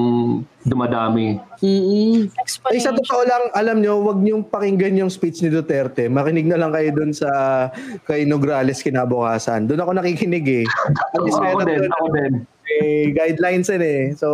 dumadami. 0.62 1.36
mm 1.58 2.32
Ay, 2.64 2.80
sa 2.80 2.88
totoo 2.90 3.22
lang, 3.22 3.52
alam 3.52 3.78
nyo, 3.78 4.00
wag 4.02 4.16
niyong 4.16 4.42
pakinggan 4.42 4.96
yung 4.96 5.08
speech 5.08 5.40
ni 5.40 5.48
Duterte. 5.48 6.08
Makinig 6.08 6.44
na 6.44 6.56
lang 6.56 6.72
kayo 6.72 6.88
dun 6.90 7.12
sa 7.12 7.28
kay 8.04 8.24
Nograles 8.24 8.80
kinabukasan. 8.80 9.64
Doon 9.64 9.80
ako 9.80 9.90
nakikinig 9.94 10.64
eh. 10.64 10.66
At 11.12 11.20
least 11.24 11.36
ako 11.36 11.60
din, 11.62 11.78
doon 11.78 11.94
ako 11.94 12.06
din. 12.10 12.32
eh, 12.72 13.04
guidelines 13.10 13.68
yun 13.68 13.82
eh. 13.82 14.00
So, 14.14 14.28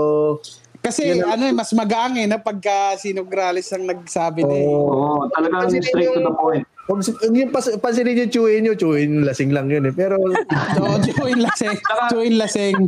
kasi 0.78 1.02
Yun 1.10 1.26
ano 1.26 1.42
eh 1.42 1.54
mas 1.56 1.74
magaang 1.74 2.14
eh 2.14 2.30
na 2.30 2.38
pagka 2.38 2.94
si 2.94 3.10
Nograles 3.10 3.66
ang 3.74 3.82
nagsabi 3.82 4.46
na 4.46 4.54
eh. 4.54 4.62
oh, 4.62 4.86
Oo, 5.18 5.26
talagang 5.34 5.66
Pansinin 5.66 5.82
straight 5.82 6.06
to 6.06 6.14
yung- 6.14 6.26
the 6.26 6.36
point. 6.36 6.64
Huwag 6.86 7.02
yung 7.26 7.50
pas, 7.50 7.66
pansinin 7.82 8.14
yung 8.16 8.30
chewin 8.30 8.62
nyo, 8.62 8.78
chewin, 8.78 9.26
lasing 9.26 9.50
lang 9.50 9.66
yun 9.66 9.82
eh. 9.82 9.90
Pero, 9.90 10.14
So, 10.78 10.86
join 11.02 11.42
laseng, 11.42 11.74
join 12.06 12.38
laseng. 12.38 12.86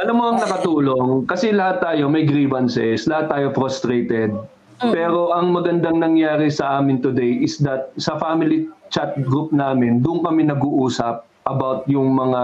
Alam 0.00 0.14
mo 0.16 0.24
ang 0.32 0.40
nakatulong, 0.40 1.28
kasi 1.28 1.52
lahat 1.52 1.84
tayo 1.84 2.08
may 2.08 2.24
grievances, 2.24 3.04
lahat 3.04 3.28
tayo 3.28 3.46
frustrated. 3.52 4.32
Pero 4.80 5.36
ang 5.36 5.52
magandang 5.52 6.00
nangyari 6.00 6.48
sa 6.48 6.80
amin 6.80 7.04
today 7.04 7.44
is 7.44 7.60
that 7.60 7.92
sa 8.00 8.16
family 8.16 8.72
chat 8.88 9.12
group 9.20 9.52
namin, 9.52 10.00
doon 10.00 10.24
kami 10.24 10.48
nag-uusap 10.48 11.28
about 11.44 11.84
yung 11.92 12.16
mga 12.16 12.42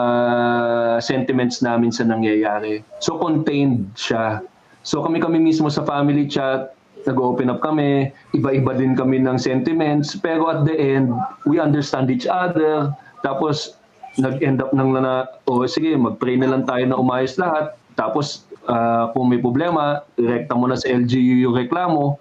sentiments 1.01 1.65
namin 1.65 1.89
sa 1.89 2.05
nangyayari. 2.05 2.85
So 3.01 3.17
contained 3.17 3.97
siya. 3.97 4.45
So 4.85 5.01
kami-kami 5.01 5.41
mismo 5.41 5.73
sa 5.73 5.89
family 5.89 6.29
chat, 6.29 6.77
nag-open 7.09 7.49
up 7.49 7.65
kami, 7.65 8.13
iba-iba 8.37 8.77
din 8.77 8.93
kami 8.93 9.25
ng 9.25 9.41
sentiments, 9.41 10.13
pero 10.21 10.53
at 10.53 10.69
the 10.69 10.77
end, 10.77 11.17
we 11.49 11.57
understand 11.57 12.13
each 12.13 12.29
other. 12.29 12.93
Tapos 13.25 13.78
nag-end 14.19 14.59
up 14.61 14.75
nang 14.75 14.93
na, 14.93 15.25
oh 15.47 15.63
sige, 15.65 15.95
mag-pray 15.95 16.35
na 16.37 16.51
lang 16.51 16.67
tayo 16.67 16.85
na 16.85 16.99
umayos 16.99 17.39
lahat. 17.39 17.79
Tapos 17.95 18.45
ah, 18.67 19.11
kung 19.15 19.31
may 19.31 19.39
problema, 19.39 20.03
direkta 20.19 20.59
mo 20.59 20.67
na 20.67 20.77
sa 20.77 20.91
LGU 20.91 21.47
yung 21.47 21.55
reklamo. 21.55 22.19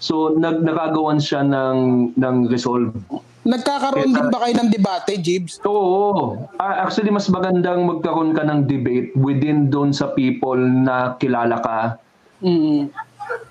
So 0.00 0.34
nag 0.34 0.64
nakagawan 0.64 1.20
siya 1.20 1.44
ng 1.44 1.78
ng 2.16 2.36
resolve. 2.48 2.94
Nagkakaroon 3.40 4.12
din 4.12 4.28
ba 4.28 4.38
kayo 4.44 4.54
ng 4.60 4.68
debate, 4.68 5.16
Jibs? 5.16 5.56
Oo. 5.64 6.36
Ah, 6.60 6.84
actually, 6.84 7.08
mas 7.08 7.24
magandang 7.26 7.88
magkaroon 7.88 8.36
ka 8.36 8.44
ng 8.44 8.68
debate 8.68 9.16
within 9.16 9.72
doon 9.72 9.96
sa 9.96 10.12
people 10.12 10.58
na 10.58 11.16
kilala 11.18 11.58
ka 11.60 11.80
Mm. 12.40 12.88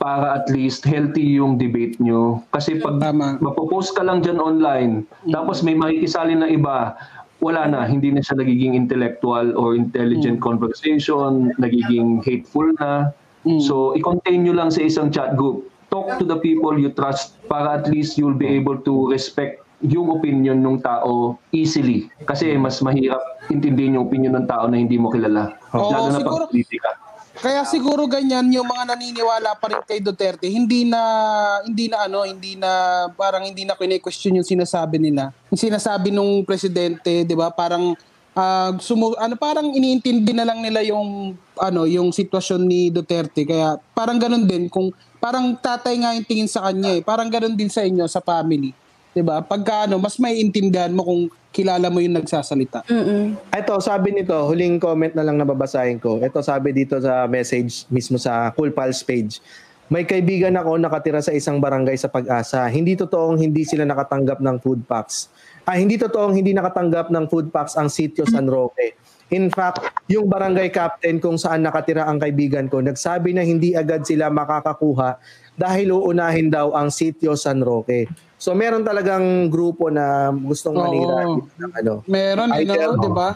para 0.01 0.41
at 0.41 0.49
least 0.49 0.81
healthy 0.81 1.37
yung 1.37 1.55
debate 1.55 2.01
nyo. 2.01 2.41
Kasi 2.49 2.81
pag 2.81 2.97
Tama. 2.97 3.37
mapopost 3.37 3.93
ka 3.93 4.01
lang 4.01 4.25
dyan 4.25 4.41
online, 4.41 5.05
tapos 5.29 5.61
may 5.61 5.77
makikisali 5.77 6.33
na 6.33 6.49
iba, 6.49 6.97
wala 7.39 7.67
na, 7.67 7.87
hindi 7.87 8.11
na 8.11 8.19
siya 8.19 8.39
nagiging 8.39 8.75
intellectual 8.75 9.55
or 9.55 9.75
intelligent 9.75 10.39
conversation, 10.39 11.55
nagiging 11.55 12.19
hateful 12.23 12.67
na. 12.79 13.11
So, 13.63 13.95
i-contain 13.95 14.43
nyo 14.43 14.53
lang 14.53 14.69
sa 14.69 14.83
isang 14.83 15.09
chat 15.09 15.39
group. 15.39 15.71
Talk 15.89 16.19
to 16.21 16.25
the 16.27 16.37
people 16.37 16.77
you 16.77 16.91
trust 16.93 17.39
para 17.49 17.81
at 17.81 17.89
least 17.89 18.19
you'll 18.19 18.37
be 18.37 18.45
able 18.45 18.77
to 18.85 19.09
respect 19.09 19.63
yung 19.79 20.11
opinion 20.11 20.59
ng 20.59 20.83
tao 20.83 21.39
easily. 21.49 22.11
Kasi 22.27 22.59
mas 22.59 22.83
mahirap 22.83 23.17
intindihin 23.47 23.95
yung 23.95 24.05
opinion 24.05 24.35
ng 24.35 24.45
tao 24.45 24.67
na 24.67 24.75
hindi 24.75 24.99
mo 24.99 25.09
kilala. 25.09 25.55
Oo, 25.73 25.89
Lalo 25.89 26.07
na 26.11 26.19
siguro- 26.19 26.45
pag 26.45 26.51
politika. 26.51 26.89
Kaya 27.39 27.63
siguro 27.63 28.03
ganyan 28.03 28.51
yung 28.51 28.67
mga 28.67 28.83
naniniwala 28.95 29.55
pa 29.55 29.71
rin 29.71 29.79
kay 29.87 30.03
Duterte, 30.03 30.51
hindi 30.51 30.83
na 30.83 30.99
hindi 31.63 31.87
na 31.87 32.03
ano, 32.03 32.27
hindi 32.27 32.59
na 32.59 32.67
parang 33.15 33.47
hindi 33.47 33.63
na 33.63 33.79
kine-question 33.79 34.43
yung 34.43 34.47
sinasabi 34.47 34.99
nila. 34.99 35.31
Yung 35.47 35.59
sinasabi 35.59 36.11
nung 36.11 36.43
presidente, 36.43 37.23
'di 37.23 37.35
ba? 37.39 37.47
Parang 37.47 37.95
ah, 38.35 38.75
sumu- 38.83 39.15
ano 39.15 39.39
parang 39.39 39.71
iniintindi 39.71 40.35
na 40.35 40.43
lang 40.43 40.59
nila 40.59 40.83
yung 40.83 41.31
ano, 41.55 41.87
yung 41.87 42.11
sitwasyon 42.11 42.61
ni 42.67 42.91
Duterte. 42.91 43.47
Kaya 43.47 43.79
parang 43.95 44.19
ganun 44.19 44.43
din 44.43 44.67
kung 44.67 44.91
parang 45.23 45.55
tatay 45.55 45.95
nga 45.95 46.11
yung 46.19 46.27
tingin 46.27 46.51
sa 46.51 46.67
kanya 46.67 46.99
eh. 46.99 47.01
Parang 47.07 47.31
ganun 47.31 47.55
din 47.55 47.71
sa 47.71 47.87
inyo 47.87 48.03
sa 48.11 48.19
family. 48.19 48.75
'Di 49.15 49.23
ba? 49.23 49.39
Pagka 49.39 49.87
ano, 49.87 49.95
mas 49.95 50.19
may 50.19 50.43
intindihan 50.43 50.91
mo 50.91 51.07
kung 51.07 51.31
kilala 51.49 51.89
mo 51.89 51.97
yung 52.01 52.17
nagsasalita. 52.17 52.85
Mm-mm. 52.85 53.33
Ito, 53.49 53.81
sabi 53.81 54.13
nito, 54.13 54.37
huling 54.45 54.77
comment 54.77 55.13
na 55.17 55.25
lang 55.25 55.41
nababasahin 55.41 55.97
ko. 55.97 56.21
Ito 56.21 56.45
sabi 56.45 56.73
dito 56.73 57.01
sa 57.01 57.25
message 57.25 57.89
mismo 57.89 58.21
sa 58.21 58.53
Cool 58.53 58.69
Pals 58.69 59.01
page. 59.01 59.41
May 59.89 60.05
kaibigan 60.05 60.53
ako 60.53 60.77
nakatira 60.77 61.17
sa 61.17 61.33
isang 61.33 61.57
barangay 61.57 61.97
sa 61.97 62.13
Pag-asa. 62.13 62.61
Hindi 62.69 62.93
totoong 62.93 63.41
hindi 63.41 63.65
sila 63.65 63.89
nakatanggap 63.89 64.37
ng 64.37 64.61
food 64.61 64.85
packs. 64.85 65.33
Ah, 65.65 65.81
hindi 65.81 65.97
totoong 65.97 66.37
hindi 66.37 66.53
nakatanggap 66.53 67.09
ng 67.09 67.25
food 67.25 67.49
packs 67.49 67.73
ang 67.73 67.89
sitio 67.89 68.21
San 68.29 68.45
Roque. 68.45 68.93
In 69.33 69.49
fact, 69.49 70.05
yung 70.09 70.25
barangay 70.25 70.73
captain 70.73 71.17
kung 71.21 71.37
saan 71.37 71.65
nakatira 71.65 72.05
ang 72.05 72.17
kaibigan 72.21 72.65
ko, 72.65 72.81
nagsabi 72.81 73.33
na 73.33 73.45
hindi 73.45 73.77
agad 73.77 74.01
sila 74.05 74.29
makakakuha 74.29 75.21
dahil 75.59 75.91
uunahin 75.91 76.47
daw 76.47 76.71
ang 76.71 76.87
sitio 76.87 77.35
San 77.35 77.59
Roque. 77.59 78.07
So 78.39 78.55
meron 78.55 78.87
talagang 78.87 79.51
grupo 79.51 79.91
na 79.91 80.31
gustong 80.31 80.79
Oo. 80.79 80.83
manira 80.87 81.27
ng 81.27 81.71
ano, 81.83 81.93
Meron, 82.07 82.55
Idol. 82.55 82.95
know, 82.95 83.03
'di 83.03 83.11
ba? 83.11 83.29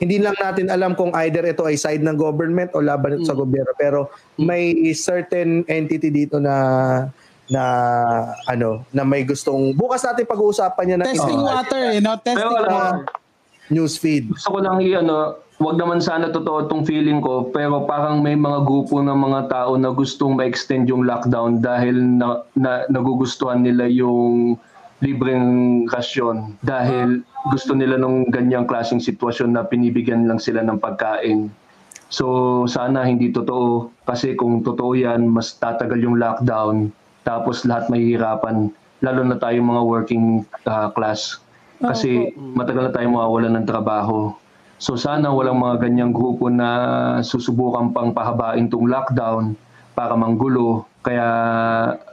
hindi 0.00 0.16
lang 0.16 0.32
natin 0.40 0.72
alam 0.72 0.96
kung 0.96 1.12
either 1.26 1.44
ito 1.44 1.60
ay 1.66 1.76
side 1.76 2.00
ng 2.00 2.16
government 2.16 2.72
o 2.72 2.80
laban 2.80 3.20
ito 3.20 3.28
sa 3.28 3.36
gobyerno 3.36 3.76
pero 3.76 4.08
may 4.40 4.72
certain 4.96 5.60
entity 5.68 6.08
dito 6.08 6.40
na 6.40 6.56
na 7.48 7.64
ano 8.44 8.84
na 8.92 9.02
may 9.04 9.24
gustong 9.28 9.76
bukas 9.76 10.04
natin 10.04 10.24
pag-uusapan 10.24 10.96
yan 10.96 10.98
na 11.02 11.06
Testing 11.10 11.42
water, 11.42 11.82
eh, 11.96 12.00
no? 12.00 12.12
Testing 12.16 12.36
Pero 12.38 12.50
water. 12.54 13.04
news 13.68 14.00
feed. 14.00 14.32
gusto 14.32 14.48
ko 14.48 14.58
lang 14.64 14.80
i-ano, 14.80 15.36
wag 15.58 15.74
naman 15.74 15.98
sana 15.98 16.30
totoo 16.30 16.70
tong 16.70 16.86
feeling 16.86 17.18
ko, 17.18 17.50
pero 17.50 17.82
parang 17.82 18.22
may 18.22 18.38
mga 18.38 18.62
grupo 18.62 19.02
ng 19.02 19.18
mga 19.18 19.40
tao 19.50 19.74
na 19.74 19.90
gustong 19.90 20.38
ma-extend 20.38 20.86
yung 20.86 21.02
lockdown 21.02 21.58
dahil 21.58 21.98
na, 21.98 22.46
na 22.54 22.86
nagugustuhan 22.86 23.66
nila 23.66 23.90
yung 23.90 24.54
libreng 24.98 25.86
rasyon 25.90 26.58
dahil 26.62 27.22
gusto 27.50 27.74
nila 27.74 27.98
nung 27.98 28.26
ganyang 28.30 28.66
klaseng 28.66 28.98
sitwasyon 28.98 29.54
na 29.54 29.62
pinibigyan 29.62 30.26
lang 30.26 30.42
sila 30.42 30.62
ng 30.62 30.78
pagkain. 30.78 31.50
So 32.08 32.64
sana 32.64 33.04
hindi 33.04 33.30
totoo 33.30 33.92
kasi 34.08 34.34
kung 34.34 34.62
totoo 34.64 34.94
yan, 34.94 35.28
mas 35.28 35.54
tatagal 35.58 35.98
yung 36.02 36.18
lockdown 36.18 36.90
tapos 37.22 37.68
lahat 37.68 37.92
mahihirapan 37.92 38.72
lalo 39.04 39.20
na 39.22 39.38
tayong 39.38 39.68
mga 39.68 39.82
working 39.84 40.24
ah, 40.66 40.90
class 40.90 41.38
kasi 41.78 42.34
matagal 42.34 42.90
na 42.90 42.94
tayo 42.94 43.06
mawawalan 43.14 43.54
ng 43.62 43.66
trabaho. 43.68 44.34
So 44.78 44.94
sana 44.94 45.34
walang 45.34 45.58
mga 45.58 45.90
ganyang 45.90 46.14
grupo 46.14 46.46
na 46.46 46.68
susubukan 47.26 47.90
pang 47.90 48.14
pahabain 48.14 48.70
tong 48.70 48.86
lockdown 48.86 49.58
para 49.98 50.14
manggulo. 50.14 50.86
Kaya 51.02 51.28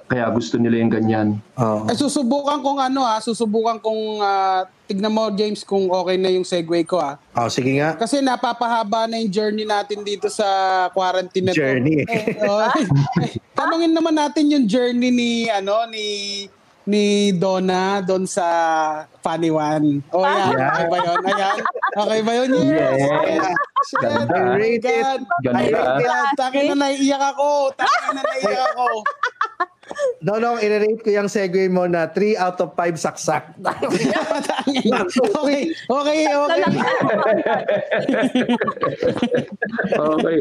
kaya 0.05 0.29
gusto 0.29 0.57
nila 0.61 0.81
yung 0.81 0.93
ganyan. 0.93 1.27
Oh. 1.57 1.85
Ay, 1.89 1.97
susubukan 1.97 2.61
kong 2.61 2.77
ano 2.77 3.01
ah, 3.01 3.17
susubukan 3.17 3.81
kong 3.81 4.21
ah, 4.21 4.69
tignan 4.85 5.09
mo 5.09 5.33
James 5.33 5.65
kung 5.65 5.89
okay 5.89 6.17
na 6.17 6.29
yung 6.29 6.45
segue 6.45 6.85
ko 6.85 7.01
ah. 7.01 7.17
Oh, 7.33 7.49
sige 7.49 7.77
nga. 7.77 7.97
Kasi 7.97 8.21
napapahaba 8.21 9.09
na 9.09 9.17
yung 9.21 9.33
journey 9.33 9.65
natin 9.65 10.05
dito 10.05 10.29
sa 10.29 10.45
quarantine 10.93 11.49
na 11.49 11.53
to. 11.53 11.61
Journey. 11.61 12.05
Eh, 12.05 12.37
oh, 12.45 12.69
eh, 13.25 13.33
tanungin 13.57 13.93
naman 13.93 14.13
natin 14.13 14.49
yung 14.49 14.65
journey 14.69 15.09
ni 15.09 15.31
ano 15.49 15.85
ni 15.89 16.05
ni 16.85 17.33
Donna 17.33 17.99
doon 18.05 18.29
sa 18.29 18.45
Funny 19.25 19.49
One. 19.49 20.05
Oh, 20.13 20.21
yan. 20.21 20.53
Yeah. 20.53 20.69
Okay 20.69 20.87
ba 20.89 20.97
yun? 21.01 21.19
Ayan. 21.25 21.57
Okay 21.97 22.19
ba 22.21 22.31
yun? 22.37 22.49
Yes. 22.53 22.99
Yes. 23.01 23.45
Shit. 23.85 24.01
Ganda. 24.01 24.33
Oh 24.33 24.45
my 24.45 24.57
Rated. 24.57 25.01
God. 25.05 25.21
Ganda. 25.41 25.61
Ay, 25.61 25.69
rated. 25.73 26.37
Takin 26.37 26.63
na 26.69 26.75
naiiyak 26.77 27.23
ako. 27.33 27.49
Takin 27.77 28.01
na 28.17 28.21
naiiyak 28.21 28.65
ako. 28.73 28.87
No, 30.25 30.41
no, 30.41 30.57
i-rate 30.57 31.01
ko 31.03 31.09
yung 31.13 31.29
segue 31.29 31.69
mo 31.69 31.85
na 31.85 32.09
3 32.09 32.35
out 32.39 32.57
of 32.63 32.73
5 32.73 32.97
saksak. 32.97 33.53
Okay. 33.85 35.69
Okay. 35.85 36.21
Okay. 36.25 36.61
Okay. 39.95 40.39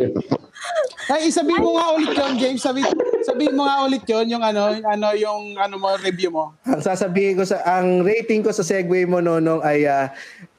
Ay, 1.13 1.29
sabihin 1.29 1.61
mo 1.61 1.77
nga 1.77 1.93
ulit 1.93 2.17
yun, 2.17 2.33
James. 2.41 2.63
Sabi, 2.65 2.81
sabihin 3.29 3.53
mo 3.53 3.69
nga 3.69 3.85
ulit 3.85 4.05
yun, 4.09 4.27
yung 4.33 4.41
ano, 4.41 4.73
yung 4.73 4.89
ano, 4.89 5.09
yung 5.13 5.43
ano 5.61 5.75
mo, 5.77 5.93
review 6.01 6.33
mo. 6.33 6.57
ang 6.65 6.81
sasabihin 6.81 7.37
ko 7.37 7.45
sa 7.45 7.61
ang 7.67 8.01
rating 8.01 8.41
ko 8.41 8.51
sa 8.55 8.65
segue 8.65 9.05
mo 9.05 9.21
nonong 9.21 9.61
ay 9.61 9.85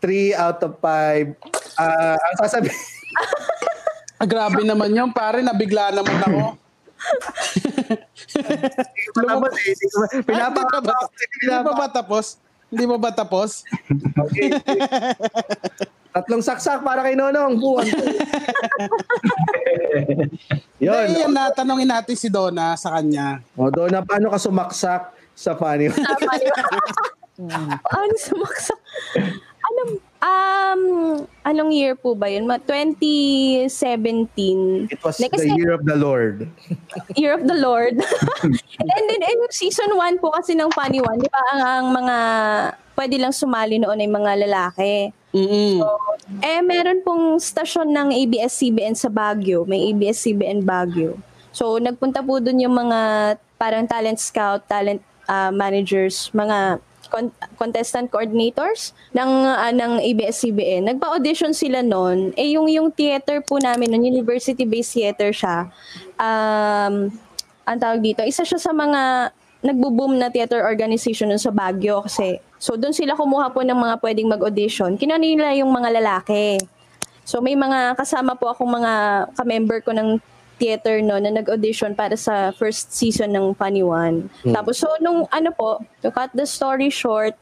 3 0.03 0.37
out 0.37 0.59
of 0.61 0.77
5. 0.79 1.33
Ah, 1.81 2.13
ang 2.15 2.35
sasabihin 2.45 2.77
Ah, 4.15 4.23
grabe 4.23 4.63
naman 4.63 4.95
yun, 4.95 5.11
pare. 5.11 5.43
Nabigla 5.43 5.91
naman 5.91 6.17
ako. 6.23 6.64
Tapos, 9.15 9.51
eh, 9.55 9.73
hindi 11.41 11.47
pa 11.49 11.73
ba, 11.73 11.87
tapos? 11.89 12.25
Hindi 12.71 12.85
pa 12.89 12.97
ba 12.97 13.11
tapos? 13.13 13.63
Okay. 14.17 14.49
Tatlong 16.15 16.39
saksak 16.39 16.79
para 16.79 17.03
kay 17.03 17.11
Nonong. 17.19 17.59
Buwan. 17.59 17.85
Yun. 20.85 21.05
Hindi, 21.11 21.27
yan 21.27 21.31
na, 21.35 21.51
tanongin 21.51 21.91
natin 21.91 22.15
si 22.15 22.31
Donna 22.31 22.79
sa 22.79 22.95
kanya. 22.95 23.43
O, 23.59 23.67
doon 23.67 23.91
na 23.91 23.99
paano 23.99 24.31
ka 24.31 24.39
sumaksak 24.39 25.11
sa 25.35 25.51
funny? 25.59 25.91
Ano 27.35 28.15
sumaksak? 28.15 28.79
Anong, 29.67 29.99
um, 30.25 30.81
anong 31.45 31.71
year 31.71 31.93
po 31.93 32.17
ba 32.17 32.27
yun? 32.27 32.49
Ma- 32.49 32.57
2017. 32.57 34.89
It 34.89 34.99
was 35.05 35.21
Like, 35.21 35.37
the 35.37 35.53
year 35.53 35.71
of 35.71 35.85
the 35.85 35.95
Lord. 35.95 36.49
Year 37.19 37.37
of 37.37 37.45
the 37.45 37.55
Lord. 37.55 38.01
And 38.95 39.03
then, 39.05 39.21
in 39.21 39.39
season 39.53 39.93
1 39.93 40.19
po 40.19 40.33
kasi 40.33 40.57
ng 40.57 40.73
Funny 40.73 40.99
One, 40.99 41.21
di 41.21 41.29
ba, 41.29 41.41
ang, 41.53 41.61
ang 41.61 41.87
mga 41.93 42.17
pwede 42.95 43.15
lang 43.19 43.35
sumali 43.35 43.77
noon 43.77 44.01
ay 44.01 44.09
mga 44.09 44.31
lalaki. 44.47 45.11
Mm-mm. 45.35 45.83
Eh, 46.39 46.63
meron 46.63 47.03
pong 47.03 47.37
stasyon 47.37 47.91
ng 47.91 48.09
ABS-CBN 48.15 48.95
sa 48.95 49.11
Baguio. 49.11 49.67
May 49.67 49.91
ABS-CBN 49.91 50.63
Baguio. 50.63 51.19
So, 51.51 51.79
nagpunta 51.79 52.23
po 52.23 52.39
dun 52.39 52.59
yung 52.59 52.75
mga 52.75 52.99
parang 53.59 53.87
talent 53.87 54.19
scout, 54.19 54.67
talent 54.67 55.03
ah, 55.27 55.51
managers, 55.51 56.31
mga 56.31 56.79
con- 57.07 57.33
contestant 57.55 58.09
coordinators 58.09 58.95
ng 59.15 59.31
ah, 59.45 59.71
ng 59.71 60.01
ABS-CBN. 60.01 60.91
Nagpa-audition 60.95 61.51
sila 61.55 61.81
noon. 61.81 62.33
Eh, 62.35 62.55
yung, 62.55 62.69
yung 62.69 62.89
theater 62.91 63.41
po 63.41 63.57
namin, 63.57 63.91
noon, 63.91 64.09
university-based 64.09 64.93
theater 64.97 65.29
siya, 65.31 65.69
um, 66.19 67.09
ang 67.65 67.77
tawag 67.81 68.01
dito, 68.01 68.21
isa 68.21 68.45
siya 68.45 68.61
sa 68.61 68.71
mga 68.71 69.33
nagbo-boom 69.65 70.21
na 70.21 70.29
theater 70.29 70.61
organization 70.61 71.33
sa 71.41 71.49
Baguio 71.49 72.05
kasi 72.05 72.37
so 72.61 72.77
doon 72.77 72.93
sila 72.93 73.17
kumuha 73.17 73.49
po 73.49 73.65
ng 73.65 73.73
mga 73.73 73.95
pwedeng 73.97 74.29
mag-audition. 74.29 74.93
Kinuha 74.93 75.17
nila 75.17 75.57
yung 75.57 75.73
mga 75.73 75.89
lalaki. 75.89 76.61
So 77.25 77.41
may 77.41 77.57
mga 77.57 77.97
kasama 77.97 78.37
po 78.37 78.53
akong 78.53 78.69
mga 78.69 78.93
ka-member 79.33 79.81
ko 79.81 79.89
ng 79.97 80.21
theater 80.55 81.03
no 81.03 81.19
na 81.19 81.31
nag-audition 81.31 81.95
para 81.95 82.15
sa 82.15 82.51
first 82.55 82.91
season 82.95 83.35
ng 83.35 83.55
Funny 83.55 83.83
One. 83.83 84.31
Tapos 84.43 84.79
so 84.81 84.89
nung 85.03 85.27
ano 85.29 85.49
po, 85.51 85.83
to 86.01 86.11
cut 86.11 86.31
the 86.33 86.47
story 86.47 86.89
short, 86.89 87.35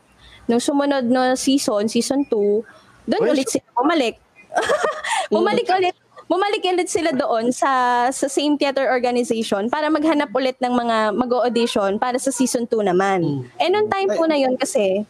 nung 0.49 0.59
sumunod 0.59 1.07
na 1.07 1.37
season, 1.37 1.87
season 1.87 2.25
2, 2.27 3.09
doon 3.09 3.23
ulit 3.29 3.47
sila 3.47 3.67
bumalik. 3.75 4.15
bumalik 5.33 5.65
ulit 5.65 5.95
bumalik 6.33 6.63
ulit 6.65 6.89
sila 6.89 7.11
doon 7.13 7.51
sa 7.51 8.07
sa 8.09 8.27
same 8.31 8.55
theater 8.55 8.89
organization 8.89 9.67
para 9.67 9.91
maghanap 9.91 10.31
ulit 10.31 10.55
ng 10.63 10.71
mga 10.71 10.97
mag-audition 11.13 11.99
para 11.99 12.17
sa 12.17 12.31
season 12.31 12.65
2 12.65 12.89
naman. 12.89 13.43
Eh 13.59 13.69
noong 13.69 13.89
time 13.91 14.09
po 14.15 14.23
na 14.25 14.39
yun 14.39 14.55
kasi 14.55 15.03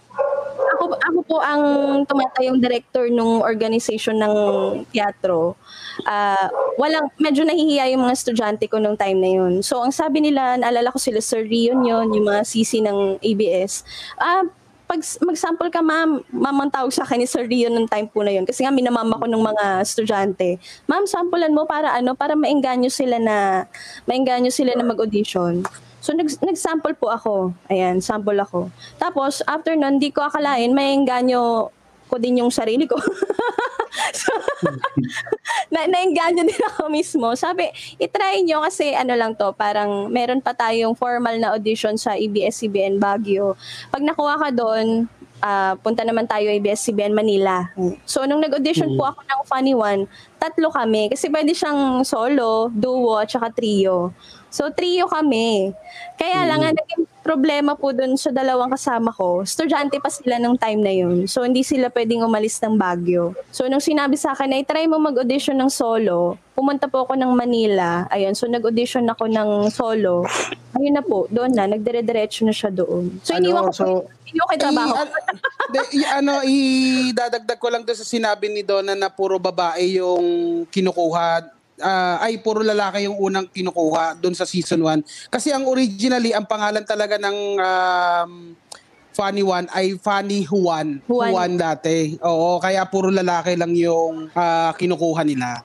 ako 0.73 0.97
ako 0.99 1.19
po 1.23 1.37
ang 1.39 1.63
tumatayong 2.09 2.59
director 2.59 3.07
nung 3.07 3.39
organization 3.45 4.17
ng 4.19 4.33
teatro. 4.89 5.55
Ah, 6.03 6.49
walang 6.81 7.13
medyo 7.21 7.45
nahihiya 7.45 7.93
yung 7.93 8.05
mga 8.05 8.17
estudyante 8.17 8.65
ko 8.65 8.81
nung 8.81 8.97
time 8.97 9.21
na 9.21 9.29
yun. 9.29 9.53
So 9.61 9.81
ang 9.85 9.93
sabi 9.93 10.25
nila, 10.25 10.57
naalala 10.57 10.89
ko 10.89 10.97
sila 10.97 11.21
Rion 11.45 11.85
yun, 11.85 12.09
yung 12.09 12.25
mga 12.25 12.41
CC 12.41 12.81
ng 12.81 13.21
ABS. 13.21 13.85
Ah, 14.17 14.41
pag 14.83 14.99
mag-sample 15.25 15.73
ka 15.73 15.81
ma'am, 15.81 16.21
ma'am 16.29 16.57
ang 16.59 16.71
tawag 16.71 16.93
sa 16.93 17.07
akin 17.07 17.23
ni 17.23 17.27
Sir 17.29 17.49
Rion 17.49 17.73
nung 17.73 17.89
time 17.89 18.05
po 18.05 18.21
na 18.21 18.29
yun. 18.29 18.45
Kasi 18.45 18.61
nga 18.61 18.73
minamama 18.73 19.17
ko 19.17 19.25
ng 19.25 19.41
mga 19.41 19.65
estudyante. 19.81 20.61
Ma'am, 20.85 21.09
samplean 21.09 21.55
mo 21.55 21.65
para 21.65 21.97
ano, 21.97 22.13
para 22.13 22.37
maengganyo 22.37 22.91
sila 22.93 23.17
na, 23.17 23.65
maengganyo 24.05 24.53
sila 24.53 24.75
na 24.77 24.85
mag-audition. 24.85 25.65
So 26.03 26.11
nag, 26.11 26.27
nag-sample 26.43 26.99
po 26.99 27.09
ako. 27.09 27.55
Ayan, 27.71 28.03
sample 28.03 28.35
ako. 28.37 28.67
Tapos 28.99 29.39
after 29.47 29.73
nun, 29.73 30.03
di 30.03 30.11
ko 30.11 30.27
akalain 30.27 30.75
maengganyo 30.75 31.71
ko 32.13 32.21
din 32.21 32.45
yung 32.45 32.53
sarili 32.53 32.85
ko. 32.85 32.93
so, 34.21 34.29
na 35.73 35.89
naengganyo 35.89 36.45
din 36.45 36.61
ako 36.69 36.93
mismo. 36.93 37.33
Sabi, 37.33 37.73
itry 37.97 38.45
nyo 38.45 38.61
kasi 38.61 38.93
ano 38.93 39.17
lang 39.17 39.33
to, 39.33 39.49
parang 39.57 40.13
meron 40.13 40.37
pa 40.37 40.53
tayong 40.53 40.93
formal 40.93 41.33
na 41.41 41.57
audition 41.57 41.97
sa 41.97 42.13
ABS-CBN 42.13 43.01
Baguio. 43.01 43.57
Pag 43.89 44.05
nakuha 44.05 44.37
ka 44.37 44.49
doon, 44.53 45.09
ah, 45.41 45.73
punta 45.81 46.05
naman 46.05 46.29
tayo 46.29 46.45
ABS-CBN 46.53 47.17
Manila. 47.17 47.73
So, 48.05 48.29
nung 48.29 48.45
nag-audition 48.45 48.93
po 48.93 49.09
ako 49.09 49.25
ng 49.25 49.41
Funny 49.49 49.73
One, 49.73 50.05
tatlo 50.37 50.69
kami. 50.69 51.09
Kasi 51.09 51.33
pwede 51.33 51.57
siyang 51.57 52.05
solo, 52.05 52.69
duo, 52.69 53.17
at 53.17 53.33
saka 53.33 53.49
trio. 53.49 54.13
So, 54.53 54.69
trio 54.69 55.09
kami. 55.09 55.73
Kaya 56.13 56.45
lang, 56.45 56.61
ang 56.61 56.77
naging 56.77 57.09
problema 57.25 57.73
po 57.73 57.89
dun 57.89 58.13
sa 58.13 58.29
dalawang 58.29 58.69
kasama 58.69 59.09
ko, 59.09 59.41
estudyante 59.41 59.97
pa 59.97 60.13
sila 60.13 60.37
nung 60.37 60.53
time 60.53 60.77
na 60.77 60.93
yun. 60.93 61.25
So, 61.25 61.41
hindi 61.41 61.65
sila 61.65 61.89
pwedeng 61.89 62.21
umalis 62.21 62.61
ng 62.61 62.77
Baguio. 62.77 63.33
So, 63.49 63.65
nung 63.65 63.81
sinabi 63.81 64.13
sa 64.13 64.37
akin 64.37 64.53
na 64.53 64.61
try 64.61 64.85
mo 64.85 65.01
mag-audition 65.01 65.57
ng 65.57 65.73
solo, 65.73 66.37
pumunta 66.53 66.85
po 66.85 67.01
ako 67.01 67.17
ng 67.17 67.33
Manila. 67.33 68.05
Ayun, 68.13 68.37
so 68.37 68.45
nag-audition 68.45 69.09
ako 69.09 69.25
ng 69.25 69.49
solo. 69.73 70.29
Ayun 70.77 70.93
na 70.93 71.01
po, 71.01 71.25
doon 71.33 71.49
na, 71.49 71.65
nagdire-diretso 71.65 72.45
na 72.45 72.53
siya 72.53 72.69
doon. 72.69 73.09
So, 73.25 73.33
Ano, 73.33 73.41
iniwan 73.41 73.63
ko 73.65 73.73
so- 73.73 73.85
po, 73.89 73.95
yung 74.29 74.49
trabaho. 74.53 74.93
I, 74.93 75.09
de, 75.69 75.79
i- 75.97 76.09
ano, 76.09 76.33
idadagdag 76.45 77.57
ko 77.57 77.73
lang 77.73 77.81
doon 77.81 77.97
sa 77.97 78.05
sinabi 78.05 78.53
ni 78.53 78.61
Donna 78.61 78.93
na 78.93 79.09
puro 79.09 79.37
babae 79.37 79.97
yung 79.97 80.25
kinukuha. 80.69 81.41
Ah, 81.81 82.21
ay, 82.21 82.37
puro 82.43 82.61
lalaki 82.61 83.09
yung 83.09 83.17
unang 83.17 83.49
kinukuha 83.49 84.21
doon 84.21 84.37
sa 84.37 84.45
season 84.45 84.85
1. 84.85 85.33
Kasi 85.33 85.49
ang 85.49 85.65
originally, 85.65 86.29
ang 86.29 86.45
pangalan 86.45 86.85
talaga 86.85 87.17
ng 87.17 87.37
um, 87.57 88.31
Funny 89.13 89.45
One 89.45 89.69
ay 89.73 89.97
Funny 89.97 90.45
Juan. 90.45 91.01
Juan. 91.05 91.53
dati. 91.57 92.17
Oo, 92.21 92.57
kaya 92.57 92.85
puro 92.89 93.13
lalaki 93.13 93.53
lang 93.53 93.77
yung 93.77 94.33
ah, 94.33 94.73
kinukuha 94.73 95.21
nila. 95.25 95.61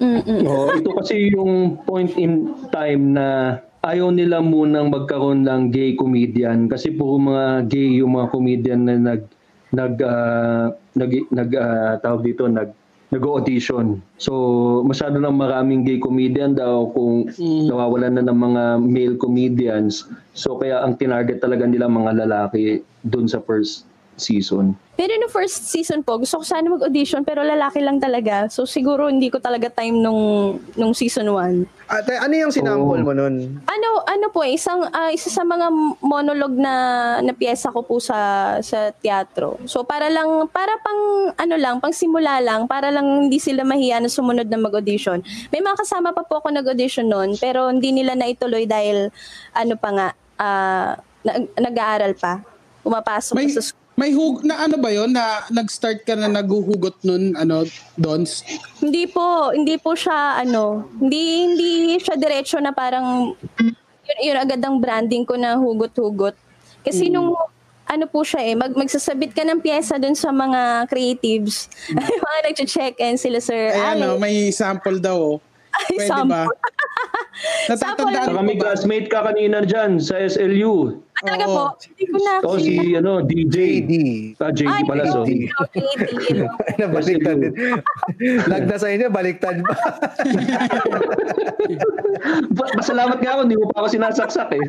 Mm-mm. 0.00 0.44
Oh, 0.44 0.68
ito 0.74 0.90
kasi 1.00 1.32
yung 1.32 1.80
point 1.88 2.12
in 2.18 2.52
time 2.68 3.16
na 3.16 3.56
ayaw 3.86 4.10
nila 4.10 4.42
munang 4.42 4.90
magkaroon 4.90 5.46
ng 5.46 5.70
gay 5.70 5.94
comedian 5.94 6.66
kasi 6.66 6.90
puro 6.92 7.16
mga 7.16 7.68
gay 7.70 8.02
yung 8.02 8.18
mga 8.18 8.28
comedian 8.34 8.80
na 8.84 8.94
nag 8.98 9.22
nag 9.70 9.94
ah, 10.02 10.74
nag, 10.98 11.10
nag 11.30 11.50
ah, 11.56 11.94
tawag 12.02 12.26
dito 12.26 12.50
nag 12.50 12.74
nag-audition. 13.14 14.02
So, 14.18 14.32
masyado 14.82 15.22
lang 15.22 15.38
maraming 15.38 15.86
gay 15.86 16.02
comedian 16.02 16.58
daw 16.58 16.90
kung 16.90 17.30
Mm. 17.30 17.70
nawawalan 17.70 18.12
na 18.18 18.22
ng 18.26 18.38
mga 18.38 18.62
male 18.82 19.16
comedians. 19.16 20.04
So, 20.34 20.58
kaya 20.58 20.82
ang 20.82 20.98
tinarget 20.98 21.38
talaga 21.38 21.64
nila 21.64 21.86
mga 21.86 22.26
lalaki 22.26 22.82
dun 23.06 23.30
sa 23.30 23.38
first 23.38 23.86
season. 24.16 24.74
Pero 24.94 25.10
no 25.18 25.26
first 25.26 25.66
season 25.66 26.06
po, 26.06 26.22
gusto 26.22 26.38
ko 26.38 26.44
sana 26.46 26.70
mag-audition 26.70 27.26
pero 27.26 27.42
lalaki 27.42 27.82
lang 27.82 27.98
talaga. 27.98 28.46
So 28.46 28.62
siguro 28.62 29.10
hindi 29.10 29.26
ko 29.26 29.42
talaga 29.42 29.66
time 29.66 29.98
nung 29.98 30.54
nung 30.78 30.94
season 30.94 31.34
1. 31.34 31.66
Ate, 31.90 32.14
ano 32.16 32.30
yung 32.30 32.54
sinample 32.54 33.02
Oo. 33.02 33.06
mo 33.06 33.12
nun? 33.12 33.58
Ano 34.24 34.32
po 34.32 34.40
isang 34.40 34.88
ah, 34.88 35.12
isa 35.12 35.28
sa 35.28 35.44
mga 35.44 35.68
monologue 36.00 36.56
na 36.56 36.72
na 37.20 37.36
piyesa 37.36 37.68
ko 37.68 37.84
po 37.84 38.00
sa 38.00 38.56
sa 38.64 38.88
teatro. 38.96 39.60
So 39.68 39.84
para 39.84 40.08
lang 40.08 40.48
para 40.48 40.80
pang 40.80 41.36
ano 41.36 41.54
lang, 41.60 41.76
pang 41.84 41.92
simula 41.92 42.40
lang 42.40 42.64
para 42.64 42.88
lang 42.88 43.28
hindi 43.28 43.36
sila 43.36 43.68
mahiya 43.68 44.00
na 44.00 44.08
sumunod 44.08 44.48
na 44.48 44.56
mag-audition. 44.56 45.20
May 45.52 45.60
mga 45.60 45.76
kasama 45.76 46.16
pa 46.16 46.24
po 46.24 46.40
ako 46.40 46.56
nag-audition 46.56 47.04
noon 47.04 47.36
pero 47.36 47.68
hindi 47.68 47.92
nila 47.92 48.16
naituloy 48.16 48.64
dahil 48.64 49.12
ano 49.52 49.76
pa 49.76 49.88
nga 49.92 50.08
ah, 50.40 50.90
na- 51.20 51.44
nag-aaral 51.60 52.16
pa. 52.16 52.40
Pumapasok 52.80 53.36
May, 53.36 53.52
pa 53.52 53.60
sa 53.60 53.62
school. 53.68 53.84
may 54.00 54.12
hug 54.16 54.40
na 54.40 54.64
ano 54.64 54.80
ba 54.80 54.88
yon 54.88 55.12
na 55.12 55.44
nag-start 55.52 56.08
ka 56.08 56.16
na 56.16 56.32
naghuhugot 56.32 57.00
nun, 57.04 57.32
ano, 57.36 57.64
Dons? 57.96 58.40
Hindi 58.80 59.04
po, 59.08 59.52
hindi 59.52 59.76
po 59.76 59.92
siya 59.96 60.40
ano, 60.40 60.88
hindi 60.96 61.48
hindi 61.48 61.70
siya 62.00 62.16
diretso 62.16 62.56
na 62.60 62.72
parang 62.72 63.36
yun, 64.04 64.18
yun 64.32 64.36
agad 64.36 64.60
ang 64.60 64.76
branding 64.80 65.24
ko 65.24 65.34
na 65.36 65.56
hugot-hugot. 65.56 66.36
Kasi 66.84 67.08
nung 67.08 67.32
ano 67.84 68.04
po 68.08 68.24
siya 68.24 68.40
eh, 68.44 68.54
mag, 68.56 68.72
magsasabit 68.72 69.36
ka 69.36 69.44
ng 69.44 69.60
pyesa 69.60 70.00
dun 70.00 70.16
sa 70.16 70.32
mga 70.32 70.88
creatives. 70.88 71.68
mga 72.28 72.38
nag-check-in 72.52 73.16
sila 73.20 73.40
Sir 73.40 73.72
Ayan, 73.72 74.00
Alex. 74.00 74.08
oh, 74.08 74.20
may 74.20 74.36
sample 74.52 74.98
daw. 75.00 75.20
Oh. 75.74 75.82
Ay, 75.84 75.96
Pwede 75.96 76.06
sample. 76.06 76.30
ba? 76.30 76.42
Natatandaan 77.66 78.24
Saka 78.24 78.36
mo 78.36 78.42
may 78.42 78.54
ba? 78.54 78.62
classmate 78.62 79.08
ka 79.08 79.20
kanina 79.24 79.58
dyan 79.60 79.98
sa 79.98 80.14
SLU. 80.16 81.02
Ah, 81.14 81.22
talaga 81.24 81.44
Oo. 81.44 81.54
po, 81.56 81.64
hindi 81.82 82.04
ko 82.04 82.16
na 82.16 82.32
O 82.42 82.54
si 82.56 82.74
ano, 82.92 83.12
DJ. 83.22 83.54
JD. 83.80 83.92
Ah, 84.38 84.50
JD 84.50 84.68
Ay, 84.68 84.82
pala, 84.84 85.02
sorry. 85.08 85.50
okay, 85.52 85.82
okay. 85.96 86.86
Baliktad 86.94 87.36
din. 87.36 87.52
Lagda 88.50 88.76
sa 88.76 88.86
inyo, 88.88 89.06
baliktad 89.08 89.56
pa. 89.60 89.74
Ba- 92.50 92.72
Masalamat 92.76 93.18
nga 93.18 93.30
ako, 93.32 93.40
hindi 93.42 93.56
mo 93.56 93.66
pa 93.68 93.82
ako 93.82 93.88
sinasaksak 93.90 94.50
eh. 94.52 94.66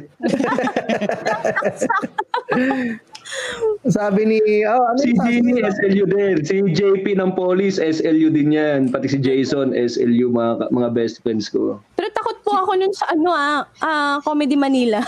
Sabi 3.86 4.26
ni, 4.26 4.40
oh, 4.66 4.82
ano 4.82 4.98
Si 4.98 5.14
niya? 5.14 5.70
SLU 5.70 6.06
din. 6.10 6.36
Si 6.42 6.58
JP 6.74 7.06
ng 7.22 7.38
Police, 7.38 7.78
SLU 7.78 8.34
din 8.34 8.58
yan. 8.58 8.90
Pati 8.90 9.06
si 9.06 9.22
Jason, 9.22 9.78
SLU, 9.78 10.34
mga, 10.34 10.74
mga 10.74 10.90
best 10.90 11.22
friends 11.22 11.54
ko. 11.54 11.78
Pero 11.94 12.10
takot 12.10 12.38
po 12.42 12.58
ako 12.58 12.72
nun 12.82 12.94
sa 12.98 13.14
ano 13.14 13.30
ah, 13.30 13.62
ah, 13.86 14.18
Comedy 14.26 14.58
Manila. 14.58 15.06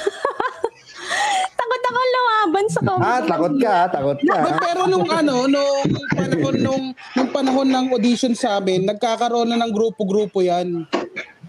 takot 1.60 1.84
ako 1.90 2.00
lumaban 2.00 2.66
sa 2.70 2.80
Comedy 2.86 3.10
Ah, 3.10 3.22
takot 3.26 3.54
ka, 3.58 3.76
takot 3.90 4.20
ka. 4.22 4.38
But 4.46 4.56
pero 4.62 4.82
nung 4.86 5.10
ano, 5.10 5.50
nung 5.50 6.08
panahon 6.14 6.56
nung 6.62 6.86
nung 7.18 7.30
panahon 7.34 7.70
ng 7.74 7.86
audition 7.98 8.38
sa 8.38 8.62
amin, 8.62 8.86
nagkakaroon 8.86 9.50
na 9.50 9.58
ng 9.58 9.74
grupo-grupo 9.74 10.46
'yan. 10.46 10.86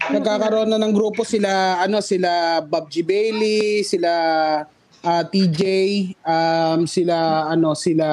Nagkakaroon 0.09 0.73
na 0.73 0.81
ng 0.81 0.93
grupo 0.95 1.21
sila, 1.21 1.83
ano 1.83 2.01
sila 2.01 2.63
Bob 2.65 2.89
G. 2.89 3.05
Bailey, 3.05 3.85
sila 3.85 4.09
ah, 5.03 5.23
TJ, 5.23 5.61
um, 6.23 6.83
sila 6.87 7.47
ano, 7.51 7.75
sila 7.75 8.07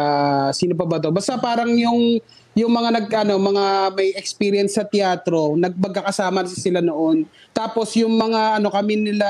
sino 0.53 0.73
pa 0.75 0.85
ba 0.87 0.97
'to? 0.99 1.11
Basta 1.11 1.39
parang 1.39 1.71
yung 1.75 2.19
yung 2.57 2.73
mga 2.73 2.89
nag 2.89 3.07
ano, 3.13 3.37
mga 3.37 3.93
may 3.93 4.17
experience 4.17 4.81
sa 4.81 4.89
teatro, 4.89 5.61
nagmagkakasama 5.61 6.49
sila 6.49 6.81
noon. 6.81 7.29
Tapos 7.53 7.93
yung 8.01 8.17
mga 8.17 8.57
ano 8.57 8.73
kami 8.73 8.97
nila 8.97 9.29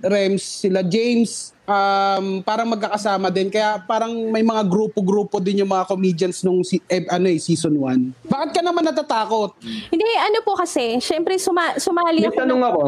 Rems, 0.00 0.64
sila 0.64 0.80
James, 0.80 1.52
um, 1.68 2.40
parang 2.40 2.72
magkakasama 2.72 3.28
din. 3.28 3.52
Kaya 3.52 3.84
parang 3.84 4.32
may 4.32 4.40
mga 4.40 4.64
grupo-grupo 4.64 5.44
din 5.44 5.60
yung 5.60 5.68
mga 5.76 5.84
comedians 5.92 6.40
nung 6.40 6.64
si, 6.64 6.80
eh, 6.88 7.04
ano 7.12 7.28
eh, 7.28 7.36
season 7.36 7.76
1. 7.76 8.32
Bakit 8.32 8.50
ka 8.56 8.60
naman 8.64 8.88
natatakot? 8.88 9.60
Hindi, 9.92 10.04
ano 10.16 10.40
po 10.40 10.56
kasi, 10.56 10.96
syempre 11.04 11.36
suma, 11.36 11.76
sumali 11.76 12.24
May 12.24 12.32
ako. 12.32 12.40
tanong 12.40 12.62
ako. 12.64 12.84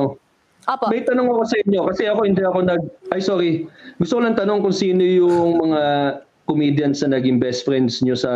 Opo. 0.67 0.91
May 0.91 1.07
tanong 1.07 1.31
ako 1.31 1.43
sa 1.47 1.57
inyo 1.63 1.81
kasi 1.87 2.03
ako 2.11 2.21
hindi 2.27 2.43
ako 2.43 2.59
nag... 2.67 2.83
Ay 3.15 3.23
sorry. 3.23 3.71
Gusto 4.03 4.19
ko 4.19 4.21
lang 4.27 4.35
tanong 4.35 4.67
kung 4.67 4.75
sino 4.75 4.99
yung 4.99 5.63
mga 5.63 5.83
comedians 6.47 7.03
na 7.03 7.19
naging 7.19 7.43
best 7.43 7.67
friends 7.67 7.99
nyo 8.07 8.15
sa 8.15 8.31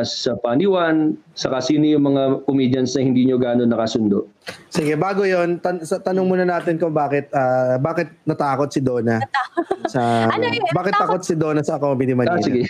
sa 0.00 0.32
Paniwan, 0.40 1.12
saka 1.36 1.60
sino 1.60 1.84
yung 1.84 2.08
mga 2.08 2.48
comedians 2.48 2.96
na 2.96 3.04
hindi 3.04 3.28
nyo 3.28 3.36
gano'n 3.36 3.68
nakasundo? 3.68 4.28
Sige, 4.72 4.96
bago 4.96 5.28
yon 5.28 5.60
tan- 5.60 5.84
sa 5.84 6.00
tanong 6.00 6.24
muna 6.24 6.48
natin 6.48 6.80
kung 6.80 6.96
bakit 6.96 7.28
ah, 7.36 7.76
bakit 7.76 8.08
natakot 8.24 8.72
si 8.72 8.80
Donna 8.80 9.20
sa 9.92 10.00
Ano 10.34 10.48
yun? 10.48 10.64
bakit 10.72 10.96
takot 10.96 11.20
si 11.20 11.36
Donna 11.36 11.60
sa 11.60 11.76
Comedy 11.76 12.16
Manila? 12.16 12.40
Ah, 12.40 12.44
sige. 12.44 12.64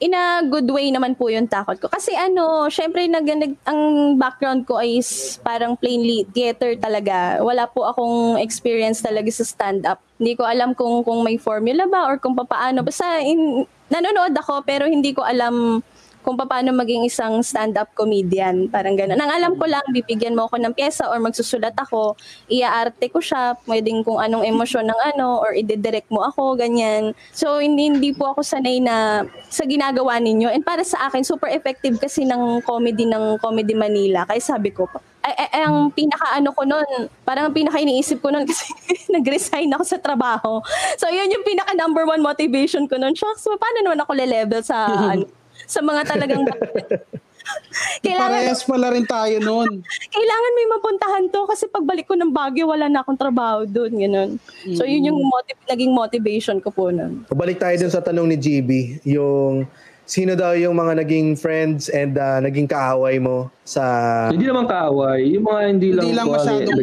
In 0.00 0.16
a 0.16 0.40
good 0.48 0.64
way 0.72 0.88
naman 0.88 1.12
po 1.12 1.28
yung 1.28 1.44
takot 1.44 1.76
ko. 1.76 1.86
Kasi 1.92 2.16
ano, 2.16 2.66
syempre 2.72 3.04
nag, 3.04 3.22
nag, 3.22 3.52
ang 3.68 4.16
background 4.16 4.64
ko 4.64 4.80
ay 4.80 5.04
parang 5.44 5.76
plainly 5.76 6.24
theater 6.32 6.72
talaga. 6.80 7.38
Wala 7.44 7.68
po 7.68 7.84
akong 7.84 8.40
experience 8.40 9.04
talaga 9.04 9.28
sa 9.28 9.44
stand-up. 9.44 10.00
Hindi 10.16 10.40
ko 10.40 10.48
alam 10.48 10.72
kung 10.72 11.04
kung 11.04 11.20
may 11.20 11.36
formula 11.36 11.84
ba 11.84 12.08
or 12.08 12.16
kung 12.16 12.32
paano. 12.32 12.80
Basta 12.80 13.20
in, 13.20 13.68
nanonood 13.92 14.32
ako 14.40 14.64
pero 14.64 14.88
hindi 14.88 15.12
ko 15.12 15.20
alam 15.20 15.84
kung 16.20 16.36
paano 16.36 16.72
maging 16.76 17.08
isang 17.08 17.40
stand-up 17.40 17.88
comedian. 17.96 18.68
Parang 18.68 18.96
gano'n. 18.96 19.16
Ang 19.16 19.32
alam 19.32 19.52
ko 19.56 19.64
lang, 19.64 19.84
bibigyan 19.88 20.36
mo 20.36 20.46
ako 20.46 20.60
ng 20.60 20.76
pyesa 20.76 21.08
or 21.08 21.16
magsusulat 21.20 21.72
ako, 21.76 22.16
iaarte 22.52 23.08
ko 23.08 23.18
siya, 23.24 23.56
pwedeng 23.64 24.04
kung 24.04 24.20
anong 24.20 24.44
emosyon 24.44 24.88
ng 24.88 25.00
ano, 25.16 25.40
or 25.40 25.56
ide-direct 25.56 26.12
mo 26.12 26.24
ako, 26.24 26.60
ganyan. 26.60 27.16
So, 27.32 27.58
hindi, 27.58 27.88
hindi 27.88 28.10
po 28.12 28.36
ako 28.36 28.44
sanay 28.44 28.84
na 28.84 29.24
sa 29.48 29.64
ginagawa 29.64 30.20
ninyo. 30.20 30.52
And 30.52 30.64
para 30.64 30.84
sa 30.84 31.08
akin, 31.08 31.24
super 31.24 31.48
effective 31.48 31.96
kasi 31.96 32.28
ng 32.28 32.60
comedy 32.64 33.08
ng 33.08 33.40
Comedy 33.40 33.72
Manila. 33.72 34.28
Kaya 34.28 34.40
sabi 34.44 34.70
ko, 34.76 34.88
ay, 35.20 35.34
ay, 35.36 35.48
ay, 35.52 35.62
ang 35.68 35.92
pinaka 35.92 36.26
ano 36.32 36.50
ko 36.56 36.64
noon, 36.64 37.12
parang 37.28 37.48
ang 37.48 37.54
pinaka 37.56 37.76
iniisip 37.76 38.24
ko 38.24 38.32
noon 38.32 38.44
kasi 38.50 38.72
nag-resign 39.12 39.68
ako 39.76 39.84
sa 39.84 39.98
trabaho. 40.00 40.64
So, 40.96 41.12
yun 41.12 41.28
yung 41.28 41.44
pinaka 41.44 41.76
number 41.76 42.08
one 42.08 42.24
motivation 42.24 42.88
ko 42.88 42.96
noon. 42.96 43.12
Shucks, 43.12 43.44
paano 43.44 43.78
naman 43.84 44.00
ako 44.00 44.12
le-level 44.16 44.60
sa 44.64 44.88
ano, 45.16 45.28
sa 45.70 45.80
mga 45.80 46.02
talagang 46.04 46.42
kailangan 48.04 48.40
Parehas 48.42 48.62
pala 48.62 48.90
rin 48.90 49.06
tayo 49.06 49.38
noon. 49.38 49.80
kailangan 50.10 50.52
may 50.52 50.68
mapuntahan 50.68 51.24
to 51.30 51.46
kasi 51.46 51.64
pagbalik 51.66 52.04
ko 52.04 52.14
ng 52.14 52.28
Baguio 52.28 52.66
wala 52.66 52.90
na 52.90 53.00
akong 53.00 53.16
trabaho 53.16 53.62
doon 53.64 53.92
ganun. 53.96 54.30
So 54.74 54.82
yun 54.82 55.08
yung 55.08 55.20
motiv- 55.22 55.62
naging 55.64 55.92
motivation 55.94 56.58
ko 56.58 56.68
po 56.68 56.90
noon. 56.90 57.24
Balik 57.30 57.58
tayo 57.58 57.78
dun 57.78 57.88
sa 57.88 58.02
tanong 58.02 58.26
ni 58.26 58.36
GB, 58.36 58.70
yung 59.06 59.64
sino 60.04 60.34
daw 60.34 60.58
yung 60.58 60.74
mga 60.74 61.00
naging 61.00 61.38
friends 61.38 61.86
and 61.86 62.18
ah, 62.18 62.42
naging 62.42 62.66
kaaway 62.66 63.22
mo 63.22 63.46
sa 63.62 64.26
Hindi 64.28 64.50
naman 64.50 64.66
kaaway, 64.66 65.22
yung 65.30 65.44
mga 65.46 65.60
hindi 65.64 65.88
lang 65.94 66.02
Hindi 66.02 66.18
lang 66.18 66.26
kuwari, 66.26 66.42
masyadong 66.42 66.78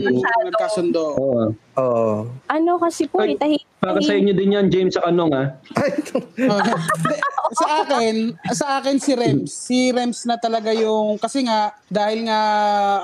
nagkasundo. 0.47 1.03
Oo. 1.19 1.43
Oo. 1.77 2.25
Ano 2.49 2.81
kasi 2.81 3.05
po 3.05 3.21
Ay, 3.21 3.37
eh, 3.37 3.61
Para 3.77 4.01
sa 4.01 4.17
inyo 4.17 4.33
din 4.33 4.57
yan, 4.57 4.67
James 4.73 4.97
sa 4.97 5.05
Kanong 5.05 5.33
ha. 5.33 5.43
Sa 7.47 7.79
akin, 7.79 8.35
sa 8.51 8.65
akin 8.79 8.99
si 8.99 9.15
Rems. 9.15 9.47
Si 9.47 9.77
Rems 9.95 10.27
na 10.27 10.35
talaga 10.35 10.75
yung 10.75 11.15
kasi 11.15 11.47
nga 11.47 11.71
dahil 11.87 12.27
nga 12.27 12.39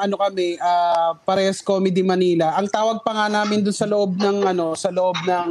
ano 0.03 0.19
kami, 0.19 0.59
ah 0.59 1.15
parehas 1.24 1.63
Comedy 1.63 2.03
Manila. 2.03 2.59
Ang 2.59 2.67
tawag 2.67 2.99
pa 3.07 3.15
nga 3.15 3.32
namin 3.32 3.63
dun 3.63 3.71
sa 3.71 3.88
loob 3.88 4.19
ng 4.19 4.43
ano, 4.43 4.76
sa 4.76 4.91
loob 4.91 5.15
ng 5.24 5.49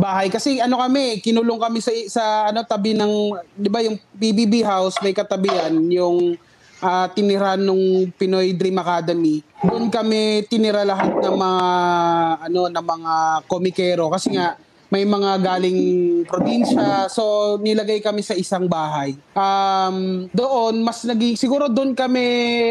bahay 0.00 0.32
kasi 0.32 0.56
ano 0.56 0.80
kami, 0.80 1.20
kinulong 1.20 1.60
kami 1.60 1.84
sa 1.84 1.92
sa 2.08 2.24
ano 2.48 2.64
tabi 2.64 2.96
ng 2.96 3.36
'di 3.60 3.68
ba 3.68 3.84
yung 3.84 4.00
PBB 4.16 4.64
house 4.64 4.96
may 5.04 5.12
katabihan 5.12 5.76
yung 5.92 6.40
ah, 6.80 7.12
tinirahan 7.12 7.60
nung 7.60 8.08
Pinoy 8.16 8.54
Dream 8.56 8.78
Academy. 8.78 9.42
Doon 9.58 9.90
kami 9.90 10.46
tinira 10.46 10.86
lahat 10.86 11.18
ng 11.18 11.34
mga 11.34 11.62
ano 12.46 12.60
ng 12.70 12.86
mga 12.86 13.14
komikero 13.50 14.06
kasi 14.06 14.30
nga 14.38 14.54
may 14.88 15.04
mga 15.04 15.44
galing 15.44 15.80
probinsya. 16.24 17.12
So, 17.12 17.56
nilagay 17.60 18.00
kami 18.00 18.24
sa 18.24 18.32
isang 18.32 18.64
bahay. 18.68 19.16
Um, 19.36 20.28
doon, 20.32 20.80
mas 20.80 21.04
naging, 21.04 21.36
siguro 21.36 21.68
doon 21.68 21.92
kami, 21.92 22.24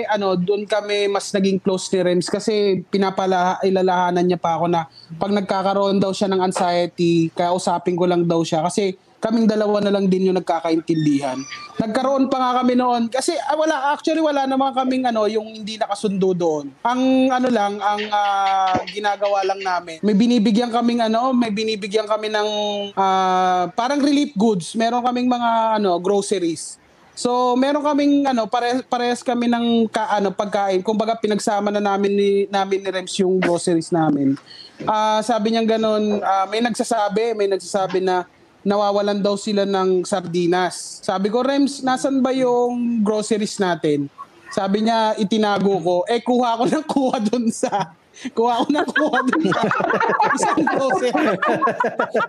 ano, 0.09 0.33
doon 0.33 0.65
kami 0.65 1.05
mas 1.13 1.29
naging 1.29 1.61
close 1.61 1.93
ni 1.93 2.01
Rems 2.01 2.27
kasi 2.33 2.81
pinapala, 2.89 3.61
ilalahanan 3.61 4.25
niya 4.25 4.41
pa 4.41 4.57
ako 4.57 4.65
na 4.65 4.89
pag 5.21 5.29
nagkakaroon 5.29 6.01
daw 6.01 6.09
siya 6.09 6.29
ng 6.33 6.41
anxiety, 6.41 7.29
kausapin 7.37 7.93
ko 7.93 8.09
lang 8.09 8.25
daw 8.25 8.41
siya 8.41 8.65
kasi 8.65 8.97
kaming 9.17 9.49
dalawa 9.49 9.81
na 9.81 9.89
lang 9.89 10.05
din 10.05 10.29
yung 10.29 10.37
nagkakaintindihan. 10.37 11.41
Nagkaroon 11.77 12.29
pa 12.29 12.37
nga 12.37 12.51
kami 12.61 12.73
noon 12.77 13.09
kasi 13.09 13.33
ah, 13.37 13.57
wala 13.57 13.93
actually 13.93 14.21
wala 14.21 14.45
naman 14.45 14.73
kaming 14.73 15.05
ano 15.09 15.25
yung 15.25 15.49
hindi 15.49 15.77
nakasundo 15.77 16.33
doon. 16.37 16.69
Ang 16.85 17.33
ano 17.33 17.49
lang 17.49 17.81
ang 17.81 18.01
ah, 18.13 18.77
ginagawa 18.89 19.41
lang 19.45 19.61
namin. 19.61 19.97
May 20.05 20.13
binibigyan 20.13 20.69
kaming 20.69 21.01
ano, 21.01 21.33
may 21.33 21.49
binibigyan 21.49 22.05
kami 22.05 22.29
ng 22.29 22.49
ah, 22.93 23.69
parang 23.73 24.01
relief 24.01 24.33
goods. 24.37 24.77
Meron 24.77 25.01
kaming 25.01 25.29
mga 25.29 25.81
ano 25.81 25.97
groceries. 25.97 26.77
So, 27.17 27.57
meron 27.57 27.81
kaming 27.81 28.29
ano, 28.29 28.45
pare, 28.45 28.85
parehas 28.85 29.25
kami 29.25 29.49
ng 29.49 29.89
ka, 29.89 30.05
ano, 30.21 30.29
pagkain. 30.29 30.85
Kumbaga 30.85 31.17
pinagsama 31.17 31.73
na 31.73 31.81
namin 31.81 32.13
ni 32.13 32.29
namin 32.45 32.85
ni 32.85 32.89
Rems 32.93 33.17
yung 33.17 33.41
groceries 33.41 33.89
namin. 33.89 34.37
Ah, 34.85 35.25
sabi 35.25 35.49
niya 35.49 35.65
ganun, 35.65 36.21
ah, 36.21 36.45
may 36.45 36.61
nagsasabi, 36.61 37.33
may 37.33 37.49
nagsasabi 37.49 38.05
na 38.05 38.29
nawawalan 38.67 39.23
daw 39.23 39.39
sila 39.39 39.63
ng 39.63 40.03
sardinas. 40.03 40.99
Sabi 40.99 41.31
ko, 41.31 41.39
Rems, 41.39 41.79
nasan 41.87 42.19
ba 42.19 42.35
yung 42.35 42.99
groceries 42.99 43.55
natin? 43.63 44.11
Sabi 44.51 44.83
niya, 44.83 45.15
itinago 45.15 45.79
ko. 45.79 45.95
Eh, 46.03 46.19
kuha 46.19 46.59
ko 46.59 46.63
ng 46.75 46.85
kuha 46.85 47.17
dun 47.23 47.47
sa... 47.47 47.95
Kuha 48.33 48.65
ko 48.65 48.69
ng 48.73 48.89
kuha 48.97 49.19
sa 49.21 50.29
isang 50.37 50.65
grocery. 50.65 51.13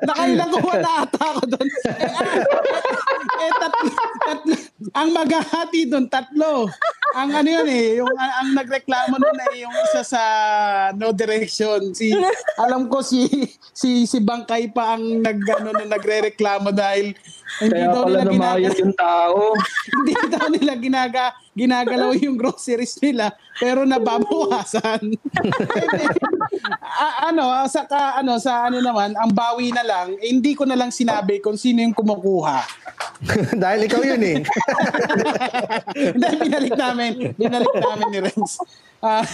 Nakailang 0.04 0.52
kuha 0.60 0.76
na 0.84 0.92
ata 1.08 1.24
ako 1.32 1.42
dun. 1.48 1.64
Eh, 1.64 1.96
ah, 1.96 2.24
eh 3.40 3.52
tatlo, 3.56 3.92
tatlo, 4.20 4.54
ang 4.92 5.08
maghahati 5.16 5.80
dun, 5.88 6.04
tatlo. 6.12 6.68
Ang 7.16 7.30
ano 7.32 7.48
yun 7.48 7.68
eh, 7.72 8.04
yung 8.04 8.12
ang, 8.20 8.32
ang 8.44 8.48
nagreklamo 8.52 9.16
nun 9.16 9.38
eh, 9.48 9.64
yung 9.64 9.72
isa 9.88 10.04
sa 10.04 10.22
no 10.92 11.08
direction. 11.16 11.96
Si, 11.96 12.12
alam 12.60 12.92
ko 12.92 13.00
si 13.00 13.48
si 13.72 14.04
si 14.04 14.18
Bangkay 14.20 14.68
pa 14.76 14.92
ang 14.92 15.24
nag 15.24 15.40
ano, 15.56 15.72
na 15.72 15.88
nagrereklamo 15.88 16.68
dahil 16.68 17.16
hindi 17.64 17.80
Kaya 17.80 17.96
daw 17.96 18.04
nila 18.04 18.28
ginaga, 18.28 18.68
yung 18.76 18.94
tao. 18.94 19.40
hindi 19.96 20.14
daw 20.28 20.46
nila 20.52 20.72
ginaga 20.76 21.24
ginagalaw 21.58 22.14
yung 22.14 22.38
groceries 22.38 22.94
nila 23.02 23.34
pero 23.58 23.82
nababawasan. 23.82 25.02
A- 27.02 27.34
ano, 27.34 27.50
sa 27.66 27.82
ka, 27.90 28.14
ano 28.22 28.38
sa 28.38 28.70
ano 28.70 28.78
naman, 28.78 29.18
ang 29.18 29.34
bawi 29.34 29.74
na 29.74 29.82
lang, 29.82 30.14
eh, 30.22 30.30
hindi 30.30 30.54
ko 30.54 30.62
na 30.62 30.78
lang 30.78 30.94
sinabi 30.94 31.42
kung 31.42 31.58
sino 31.58 31.82
yung 31.82 31.94
kumukuha. 31.94 32.62
dahil 33.62 33.90
ikaw 33.90 34.02
yun 34.06 34.22
eh. 34.22 34.38
Hindi, 36.14 36.26
binalik 36.38 36.74
namin. 36.78 37.12
Binalik 37.34 37.74
namin 37.82 38.06
ni 38.14 38.18
Renz. 38.22 38.62
Ah, 38.98 39.26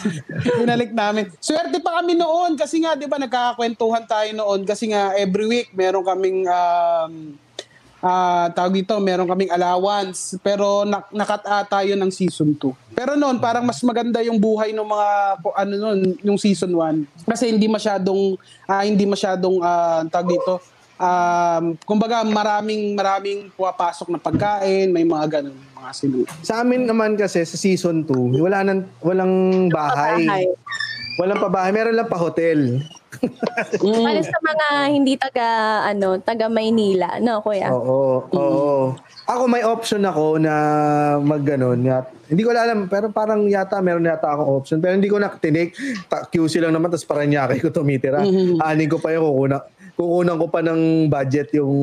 binalik 0.61 0.93
namin. 0.93 1.29
Swerte 1.41 1.81
pa 1.81 2.01
kami 2.01 2.16
noon 2.16 2.57
kasi 2.57 2.85
nga 2.85 2.97
'di 2.97 3.09
ba 3.09 3.16
nagkakakwentuhan 3.16 4.05
tayo 4.05 4.29
noon 4.37 4.64
kasi 4.68 4.93
nga 4.93 5.16
every 5.16 5.49
week 5.49 5.68
meron 5.72 6.05
kaming 6.05 6.45
um, 6.45 7.37
ah 8.05 8.52
tawag 8.52 8.84
dito, 8.84 8.92
meron 9.00 9.24
kaming 9.24 9.48
allowance 9.48 10.36
pero 10.44 10.84
nak 10.84 11.09
nakat 11.09 11.40
ata 11.48 11.80
yun 11.88 11.96
ng 11.96 12.12
season 12.12 12.52
2. 12.52 12.92
Pero 12.92 13.16
noon 13.16 13.40
parang 13.40 13.64
mas 13.64 13.80
maganda 13.80 14.20
yung 14.20 14.36
buhay 14.36 14.76
ng 14.76 14.84
mga 14.84 15.09
ano 15.57 15.72
noon, 15.80 15.98
yung 16.20 16.36
season 16.36 16.76
1 16.76 17.24
kasi 17.24 17.48
hindi 17.48 17.64
masyadong 17.64 18.36
ah, 18.68 18.84
hindi 18.84 19.09
masyadong 19.09 19.64
ah, 19.64 20.05
tawag 20.12 20.36
dito 20.36 20.61
um, 20.98 21.64
kumbaga 21.82 22.22
maraming 22.22 22.94
maraming 22.94 23.50
pumapasok 23.55 24.14
na 24.14 24.18
pagkain, 24.18 24.90
may 24.90 25.02
mga 25.07 25.40
ganun, 25.40 25.57
mga 25.74 25.90
sinu. 25.94 26.18
Sa 26.42 26.62
amin 26.62 26.86
naman 26.86 27.18
kasi 27.18 27.42
sa 27.42 27.57
season 27.59 28.07
2, 28.07 28.42
wala 28.42 28.62
nang 28.62 28.86
walang 29.02 29.34
bahay. 29.70 30.26
Bahay. 30.26 30.46
Walang 31.14 31.38
pa 31.38 31.46
bahay, 31.46 31.70
meron 31.70 31.94
lang 31.94 32.11
pa 32.11 32.18
hotel. 32.18 32.82
Para 33.81 34.21
sa 34.23 34.39
mga 34.41 34.67
hindi 34.91 35.15
taga 35.17 35.47
ano, 35.87 36.19
taga 36.21 36.47
Maynila, 36.51 37.19
no, 37.21 37.41
kuya? 37.41 37.71
Oo, 37.71 38.27
oo. 38.29 38.95
Ako 39.25 39.43
may 39.49 39.65
option 39.65 40.05
ako 40.05 40.37
na 40.37 40.55
mag 41.21 41.41
ganun. 41.41 41.81
Yat, 41.81 42.12
hindi 42.29 42.45
ko 42.45 42.53
alam, 42.53 42.89
pero 42.89 43.09
parang 43.09 43.49
yata 43.49 43.81
meron 43.81 44.05
yata 44.05 44.29
akong 44.29 44.51
option. 44.51 44.79
Pero 44.81 44.93
hindi 44.97 45.09
ko 45.09 45.17
na 45.17 45.33
tinik. 45.33 45.73
Ta- 46.09 46.29
QC 46.29 46.61
lang 46.61 46.77
naman, 46.77 46.93
tapos 46.93 47.09
parang 47.09 47.29
nyaki 47.29 47.61
ko 47.61 47.73
tumitira. 47.73 48.21
Anin 48.61 48.89
ko 48.89 49.01
pa 49.01 49.12
yung 49.12 49.25
kukuna. 49.25 49.65
Kukunan 49.95 50.37
ko 50.43 50.47
pa 50.51 50.59
ng 50.59 51.07
budget 51.07 51.55
yung 51.55 51.75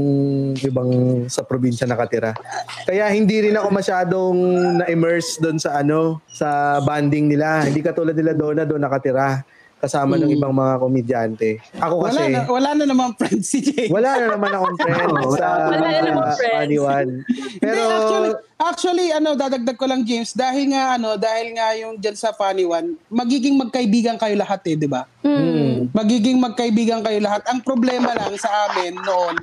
ibang 0.60 0.92
sa 1.32 1.48
probinsya 1.48 1.88
nakatira. 1.88 2.36
Kaya 2.84 3.08
hindi 3.08 3.48
rin 3.48 3.56
ako 3.56 3.72
masyadong 3.72 4.38
na-immerse 4.84 5.40
doon 5.40 5.56
sa 5.56 5.80
ano, 5.80 6.20
sa 6.28 6.78
banding 6.84 7.32
nila. 7.32 7.64
Hindi 7.64 7.80
katulad 7.80 8.12
nila 8.12 8.36
doon 8.36 8.60
na 8.60 8.66
doon 8.68 8.84
nakatira 8.84 9.48
kasama 9.82 10.14
ng 10.16 10.30
ibang 10.32 10.54
mga 10.54 10.74
komedyante. 10.78 11.50
Ako 11.76 12.06
Wala 12.06 12.14
kasi 12.14 12.22
na, 12.30 12.40
wala 12.46 12.70
na 12.78 12.86
naman 12.86 13.10
friends 13.18 13.50
si 13.50 13.60
Jay. 13.60 13.90
wala 13.90 14.14
na 14.16 14.38
naman 14.38 14.52
akong 14.54 14.78
friend 14.78 15.10
sa 15.34 15.48
Wala 15.68 15.88
na 15.90 16.02
naman 16.06 16.26
friends. 16.38 16.54
Paniwan. 16.62 17.08
Pero 17.58 17.74
Hindi, 17.74 17.82
actually, 17.92 18.32
actually, 18.56 19.08
ano, 19.10 19.30
dadagdag 19.34 19.76
ko 19.76 19.90
lang 19.90 20.06
James, 20.06 20.32
dahil 20.32 20.70
nga 20.70 20.96
ano, 20.96 21.18
dahil 21.18 21.48
nga 21.58 21.68
yung 21.76 21.98
diyan 21.98 22.14
sa 22.14 22.30
Funny 22.32 22.64
One, 22.64 22.94
magiging 23.10 23.58
magkaibigan 23.58 24.16
kayo 24.16 24.38
lahat 24.38 24.62
eh, 24.70 24.78
'di 24.78 24.86
ba? 24.86 25.10
mm, 25.26 25.92
Magiging 25.92 26.38
magkaibigan 26.38 27.02
kayo 27.02 27.18
lahat. 27.18 27.42
Ang 27.50 27.66
problema 27.66 28.14
lang 28.14 28.38
sa 28.38 28.70
amin 28.70 28.94
noon, 29.02 29.36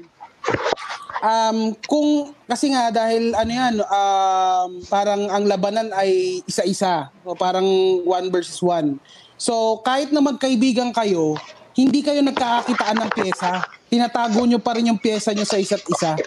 Um, 1.19 1.75
kung 1.83 2.31
kasi 2.47 2.71
nga 2.71 2.95
dahil 2.95 3.35
ano 3.35 3.51
yan, 3.51 3.75
um, 3.83 4.69
parang 4.87 5.27
ang 5.27 5.51
labanan 5.51 5.91
ay 5.91 6.39
isa-isa. 6.47 7.11
O 7.27 7.35
parang 7.35 7.67
one 8.07 8.31
versus 8.31 8.63
one. 8.63 9.03
So 9.39 9.81
kahit 9.87 10.11
na 10.11 10.19
magkaibigan 10.19 10.91
kayo, 10.91 11.39
hindi 11.79 12.03
kayo 12.03 12.19
nagkakakitaan 12.27 12.99
ng 12.99 13.11
pyesa. 13.15 13.63
Tinatago 13.87 14.43
nyo 14.45 14.59
pa 14.59 14.75
rin 14.75 14.91
yung 14.91 14.99
pyesa 14.99 15.31
nyo 15.31 15.47
sa 15.47 15.63
isa't 15.63 15.87
isa. 15.87 16.19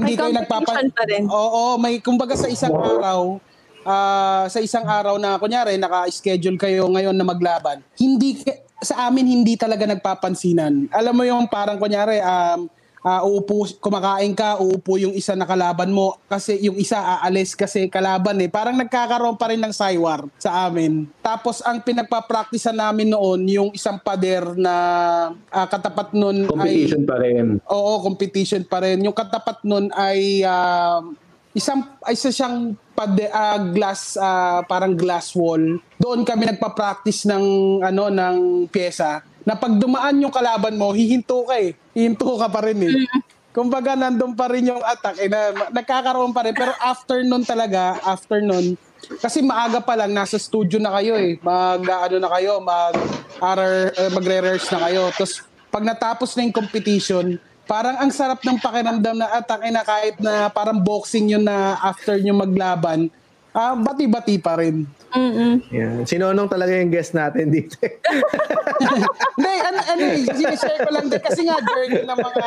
Hindi 0.00 0.16
May 0.16 0.32
kayo 0.32 0.32
competition 0.48 0.88
pa 0.96 1.04
rin. 1.04 1.22
Oo, 1.28 1.76
may 1.76 2.00
kumbaga 2.00 2.32
sa 2.40 2.48
isang 2.48 2.72
araw, 2.72 3.36
ah, 3.84 4.48
sa 4.48 4.64
isang 4.64 4.88
araw 4.88 5.20
na 5.20 5.36
kunyari 5.36 5.76
naka-schedule 5.76 6.56
kayo 6.56 6.88
ngayon 6.88 7.12
na 7.12 7.22
maglaban. 7.28 7.84
Hindi 8.00 8.40
sa 8.80 9.08
amin 9.08 9.28
hindi 9.28 9.60
talaga 9.60 9.84
nagpapansinan. 9.84 10.88
Alam 10.88 11.14
mo 11.20 11.24
yung 11.28 11.44
parang 11.52 11.76
kunyari 11.76 12.24
um 12.24 12.66
ah, 13.04 13.20
uupo, 13.20 13.68
kumakain 13.84 14.32
ka, 14.32 14.56
uupo 14.58 14.96
yung 14.96 15.12
isa 15.12 15.36
na 15.36 15.44
kalaban 15.44 15.92
mo 15.92 16.16
kasi 16.24 16.56
yung 16.64 16.80
isa 16.80 17.20
aalis 17.20 17.52
kasi 17.52 17.92
kalaban 17.92 18.40
eh. 18.40 18.48
Parang 18.48 18.80
nagkakaroon 18.80 19.36
pa 19.36 19.52
rin 19.52 19.60
ng 19.60 19.76
saywar 19.76 20.24
sa 20.40 20.66
amin. 20.66 21.04
Tapos 21.20 21.60
ang 21.60 21.84
pinagpa-practice 21.84 22.72
namin 22.72 23.12
noon, 23.12 23.44
yung 23.44 23.70
isang 23.76 24.00
pader 24.00 24.56
na 24.56 24.74
ah, 25.52 25.68
katapat 25.68 26.16
ay... 26.16 26.48
Competition 26.48 27.04
pa 27.04 27.16
rin. 27.20 27.46
Oo, 27.68 27.92
competition 28.00 28.62
pa 28.64 28.80
rin. 28.80 29.04
Yung 29.04 29.14
katapat 29.14 29.60
nun 29.68 29.92
ay 29.92 30.40
um, 30.48 31.12
isang 31.54 31.86
ay 32.02 32.16
isa 32.16 32.32
siyang 32.32 32.72
pade, 32.96 33.28
ah, 33.28 33.60
glass 33.60 34.16
ah, 34.16 34.64
parang 34.64 34.96
glass 34.96 35.36
wall. 35.36 35.76
Doon 36.00 36.24
kami 36.24 36.48
nagpa-practice 36.48 37.28
ng 37.28 37.44
ano 37.84 38.08
ng 38.08 38.66
pyesa. 38.72 39.22
Na 39.44 39.54
pag 39.54 39.76
dumaan 39.76 40.24
yung 40.24 40.32
kalaban 40.32 40.76
mo, 40.76 40.92
hihinto 40.96 41.44
ka 41.44 41.60
eh. 41.60 41.76
Hihinto 41.92 42.40
ka 42.40 42.48
pa 42.48 42.60
rin 42.64 42.80
eh. 42.80 42.92
Kumbaga 43.54 43.94
nandun 43.94 44.34
pa 44.34 44.50
rin 44.50 44.66
yung 44.66 44.82
attack 44.82 45.14
eh, 45.22 45.30
na, 45.30 45.54
nagkakaroon 45.70 46.34
pa 46.34 46.42
rin 46.42 46.58
pero 46.58 46.74
after 46.82 47.22
nun 47.22 47.46
talaga, 47.46 48.02
after 48.02 48.42
nun 48.42 48.74
kasi 49.22 49.46
maaga 49.46 49.78
pa 49.78 49.94
lang 49.94 50.10
nasa 50.10 50.40
studio 50.40 50.82
na 50.82 50.90
kayo 50.98 51.14
eh. 51.14 51.38
Mag 51.38 51.86
ano 51.86 52.16
na 52.18 52.30
kayo, 52.34 52.58
mag 52.58 52.98
RR, 53.38 53.94
eh, 53.94 54.10
magre-rehearse 54.10 54.68
na 54.74 54.80
kayo. 54.88 55.02
Tapos 55.14 55.44
pag 55.70 55.84
natapos 55.84 56.34
na 56.34 56.48
yung 56.48 56.56
competition, 56.56 57.38
parang 57.68 58.00
ang 58.00 58.10
sarap 58.10 58.40
ng 58.42 58.58
pakiramdam 58.58 59.16
na 59.18 59.28
atake 59.38 59.68
na 59.70 59.82
kahit 59.84 60.16
na 60.18 60.48
parang 60.50 60.80
boxing 60.80 61.36
yun 61.36 61.44
na 61.44 61.78
after 61.78 62.16
nyo 62.18 62.34
maglaban, 62.34 63.06
ah 63.54 63.76
bati-bati 63.76 64.40
pa 64.40 64.58
rin. 64.58 64.88
Mm-mm. 65.14 65.62
Yan. 65.70 66.02
Sinonong 66.02 66.50
talaga 66.50 66.74
yung 66.74 66.90
guest 66.90 67.14
natin 67.14 67.54
dito. 67.54 67.78
Hindi, 69.38 69.52
ano, 69.62 69.78
ano 69.78 70.02
eh, 70.10 70.26
sinishare 70.26 70.82
ko 70.82 70.90
lang 70.90 71.06
din 71.06 71.22
kasi 71.22 71.46
nga 71.46 71.62
journey 71.62 72.02
ng 72.02 72.18
mga 72.18 72.42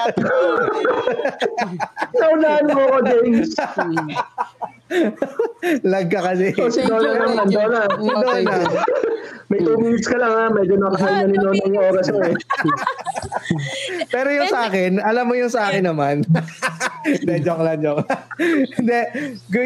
Naunahan 2.20 2.68
mo 2.68 2.82
ako, 2.92 2.98
James. 3.08 3.52
Lag 5.92 6.08
ka 6.12 6.20
kasi. 6.24 6.52
Oh, 6.60 6.72
si 6.72 6.84
Donna 6.84 7.12
naman, 7.16 7.48
Donna. 7.52 7.88
Si 7.88 8.08
Donna. 8.08 8.56
May 9.48 9.64
two 9.64 9.80
minutes 9.80 10.08
ka 10.12 10.20
lang 10.20 10.34
ha. 10.36 10.46
Medyo 10.52 10.76
nakakain 10.76 11.16
na 11.24 11.28
ni 11.32 11.38
Nonong 11.40 11.72
yung 11.72 11.88
oras 11.88 12.08
mo 12.12 12.20
eh. 12.20 12.36
Pero 14.12 14.28
yung 14.32 14.52
sa 14.52 14.68
akin, 14.68 15.00
alam 15.00 15.24
mo 15.24 15.40
yung 15.40 15.52
sa 15.52 15.72
akin 15.72 15.88
naman. 15.88 16.28
Hindi, 17.08 17.34
joke 17.48 17.64
lang, 17.64 17.80
joke. 17.80 18.04
Hindi, 18.76 19.00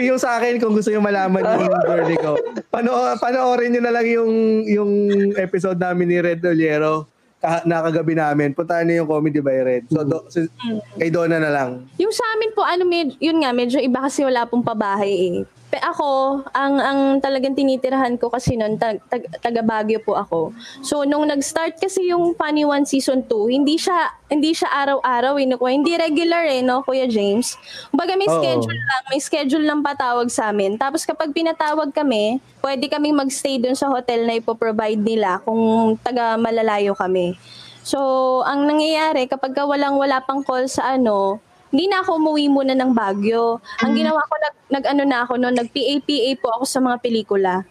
yung 0.06 0.22
sa 0.22 0.38
akin, 0.38 0.62
kung 0.62 0.78
gusto 0.78 0.94
nyo 0.94 1.02
malaman 1.02 1.42
yung 1.42 1.82
journey 1.82 2.18
ko, 2.22 2.38
pano 2.70 2.91
panoorin 3.18 3.72
nyo 3.72 3.82
na 3.82 3.94
lang 3.94 4.08
yung, 4.08 4.32
yung 4.64 4.92
episode 5.36 5.78
namin 5.78 6.08
ni 6.08 6.18
Red 6.18 6.42
Oliero 6.42 7.08
ka- 7.38 7.66
nakagabi 7.66 8.14
namin. 8.14 8.54
Puntahan 8.54 8.86
nyo 8.86 9.02
yung 9.02 9.10
Comedy 9.10 9.42
by 9.42 9.60
Red. 9.60 9.84
So, 9.90 10.06
do, 10.06 10.30
si, 10.30 10.46
kay 10.96 11.10
Donna 11.10 11.42
na 11.42 11.50
lang. 11.50 11.70
Yung 11.98 12.14
sa 12.14 12.24
amin 12.32 12.54
po, 12.54 12.62
ano, 12.62 12.86
med- 12.86 13.18
yun 13.18 13.42
nga, 13.42 13.50
medyo 13.52 13.82
iba 13.82 14.00
kasi 14.00 14.22
wala 14.22 14.46
pong 14.46 14.62
pabahay 14.62 15.10
eh. 15.10 15.38
Pe 15.72 15.80
ako, 15.80 16.44
ang 16.52 16.84
ang 16.84 17.00
talagang 17.24 17.56
tinitirahan 17.56 18.20
ko 18.20 18.28
kasi 18.28 18.60
noon, 18.60 18.76
tag, 18.76 19.00
tag, 19.08 19.24
taga 19.40 19.64
Baguio 19.64 20.04
po 20.04 20.20
ako. 20.20 20.52
So, 20.84 21.08
nung 21.08 21.32
nag-start 21.32 21.80
kasi 21.80 22.12
yung 22.12 22.36
Funny 22.36 22.68
One 22.68 22.84
Season 22.84 23.24
2, 23.24 23.48
hindi 23.48 23.80
siya, 23.80 24.12
hindi 24.28 24.52
siya 24.52 24.68
araw-araw, 24.68 25.40
eh, 25.40 25.48
no? 25.48 25.56
Hindi 25.64 25.96
regular 25.96 26.44
eh, 26.44 26.60
no, 26.60 26.84
Kuya 26.84 27.08
James? 27.08 27.56
Kumbaga 27.88 28.20
may 28.20 28.28
Oo. 28.28 28.36
schedule 28.36 28.82
lang, 28.84 29.04
may 29.16 29.22
schedule 29.24 29.64
lang 29.64 29.80
patawag 29.80 30.28
sa 30.28 30.52
amin. 30.52 30.76
Tapos 30.76 31.08
kapag 31.08 31.32
pinatawag 31.32 31.96
kami, 31.96 32.44
pwede 32.60 32.92
kaming 32.92 33.16
magstay 33.16 33.56
dun 33.56 33.80
sa 33.80 33.88
hotel 33.88 34.28
na 34.28 34.44
ipoprovide 34.44 35.00
nila 35.00 35.40
kung 35.48 35.96
taga 36.04 36.36
malalayo 36.36 36.92
kami. 37.00 37.40
So, 37.82 38.44
ang 38.44 38.68
nangyayari, 38.68 39.26
kapag 39.26 39.56
ka 39.56 39.64
walang 39.64 39.96
wala 39.96 40.20
pang 40.22 40.44
call 40.44 40.68
sa 40.68 41.00
ano, 41.00 41.40
hindi 41.72 41.88
na 41.88 42.04
ako 42.04 42.20
umuwi 42.20 42.52
muna 42.52 42.76
ng 42.76 42.92
Baguio. 42.92 43.64
Ang 43.80 43.96
ginawa 43.96 44.20
ko, 44.28 44.34
nag, 44.36 44.56
nag 44.76 44.86
ano 44.92 45.04
na 45.08 45.18
ako 45.24 45.34
noon, 45.40 45.56
nag-PA-PA 45.56 46.30
po 46.44 46.48
ako 46.60 46.64
sa 46.68 46.84
mga 46.84 46.98
pelikula. 47.00 47.64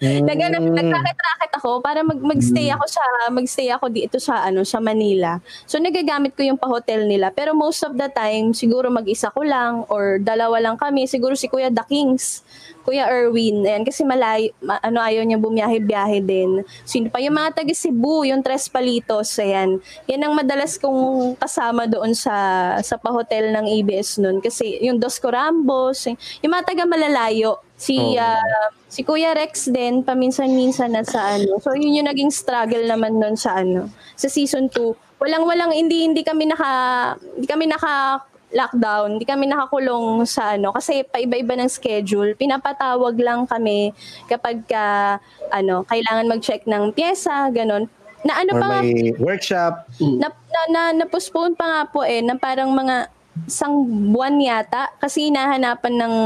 Nag 0.00 0.38
ano, 0.38 0.56
nagrakit-rakit 0.70 1.52
ako 1.58 1.82
para 1.82 2.06
mag 2.06 2.22
magstay 2.22 2.70
ako 2.70 2.84
sa 2.86 3.02
magstay 3.34 3.68
ako 3.74 3.90
dito 3.90 4.16
sa 4.22 4.46
ano 4.46 4.62
sa 4.62 4.78
Manila. 4.78 5.42
So 5.66 5.82
nagagamit 5.82 6.38
ko 6.38 6.46
yung 6.46 6.56
pa-hotel 6.56 7.10
nila 7.10 7.34
pero 7.34 7.50
most 7.52 7.82
of 7.82 7.98
the 7.98 8.06
time 8.14 8.54
siguro 8.54 8.88
mag-isa 8.88 9.28
ko 9.34 9.42
lang 9.42 9.82
or 9.90 10.22
dalawa 10.22 10.62
lang 10.62 10.78
kami, 10.78 11.10
siguro 11.10 11.34
si 11.34 11.50
Kuya 11.50 11.68
The 11.68 11.82
Kings. 11.84 12.46
Kuya 12.80 13.12
Erwin, 13.12 13.60
ayan, 13.60 13.84
kasi 13.84 14.08
malay, 14.08 14.48
ma- 14.64 14.80
ano, 14.80 15.04
ayaw 15.04 15.20
niya 15.20 15.36
bumiyahe-biyahe 15.36 16.24
din. 16.24 16.64
Sino 16.88 17.12
pa 17.12 17.20
yung 17.20 17.36
mga 17.36 17.60
taga 17.60 17.74
Cebu, 17.76 18.24
yung 18.24 18.40
Tres 18.40 18.72
Palitos, 18.72 19.36
ayan. 19.36 19.78
Yan 20.08 20.24
ang 20.24 20.32
madalas 20.32 20.80
kong 20.80 21.36
kasama 21.36 21.84
doon 21.84 22.16
sa 22.16 22.32
sa 22.80 22.96
pa-hotel 22.96 23.52
ng 23.52 23.66
ABS 23.68 24.16
noon. 24.16 24.40
Kasi 24.40 24.80
yung 24.80 24.96
Dos 24.96 25.20
Corambos, 25.20 26.08
yung 26.40 26.52
mga 26.56 26.72
taga 26.72 26.84
malalayo, 26.88 27.60
si 27.80 27.96
Oo. 27.96 28.20
ah, 28.20 28.68
si 28.92 29.00
Kuya 29.00 29.32
Rex 29.32 29.72
din 29.72 30.04
paminsan-minsan 30.04 30.92
na 30.92 31.00
sa 31.00 31.40
ano. 31.40 31.56
So 31.64 31.72
yun 31.72 32.04
yung 32.04 32.08
naging 32.12 32.28
struggle 32.28 32.84
naman 32.84 33.16
noon 33.16 33.40
sa 33.40 33.64
ano, 33.64 33.88
sa 34.20 34.28
season 34.28 34.68
2. 34.68 35.16
Walang-walang 35.16 35.72
hindi 35.72 36.04
hindi 36.04 36.20
kami 36.20 36.44
naka 36.44 36.70
hindi 37.16 37.48
kami 37.48 37.64
naka 37.72 38.20
lockdown, 38.50 39.16
hindi 39.16 39.26
kami 39.26 39.46
nakakulong 39.46 40.26
sa 40.26 40.58
ano 40.58 40.74
kasi 40.74 41.06
paiba-iba 41.06 41.54
ng 41.56 41.70
schedule. 41.70 42.34
Pinapatawag 42.34 43.14
lang 43.16 43.46
kami 43.46 43.94
kapag 44.26 44.66
ka, 44.66 45.16
ano, 45.54 45.86
kailangan 45.86 46.26
mag-check 46.26 46.66
ng 46.66 46.90
pyesa, 46.90 47.46
ganun. 47.54 47.86
Na 48.26 48.42
ano 48.42 48.52
Or 48.52 48.60
pa 48.60 48.66
nga 48.68 48.80
may 48.84 49.14
workshop. 49.16 49.86
na, 50.02 50.28
na, 50.28 50.60
na, 50.68 50.82
na-postpone 50.98 51.54
pa 51.56 51.64
nga 51.64 51.82
po 51.88 52.02
eh, 52.04 52.20
ng 52.20 52.36
parang 52.36 52.74
mga 52.74 53.08
isang 53.46 53.86
buwan 54.12 54.40
yata 54.40 54.92
kasi 54.98 55.28
hinahanapan 55.28 55.94
ng, 55.96 56.16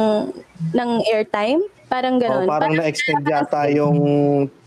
ng 0.75 0.91
airtime. 1.11 1.63
Parang 1.87 2.19
O, 2.19 2.21
gano'n. 2.23 2.47
Oh, 2.47 2.51
parang 2.51 2.75
na-extend 2.75 3.29
yata 3.29 3.71
yung 3.71 3.99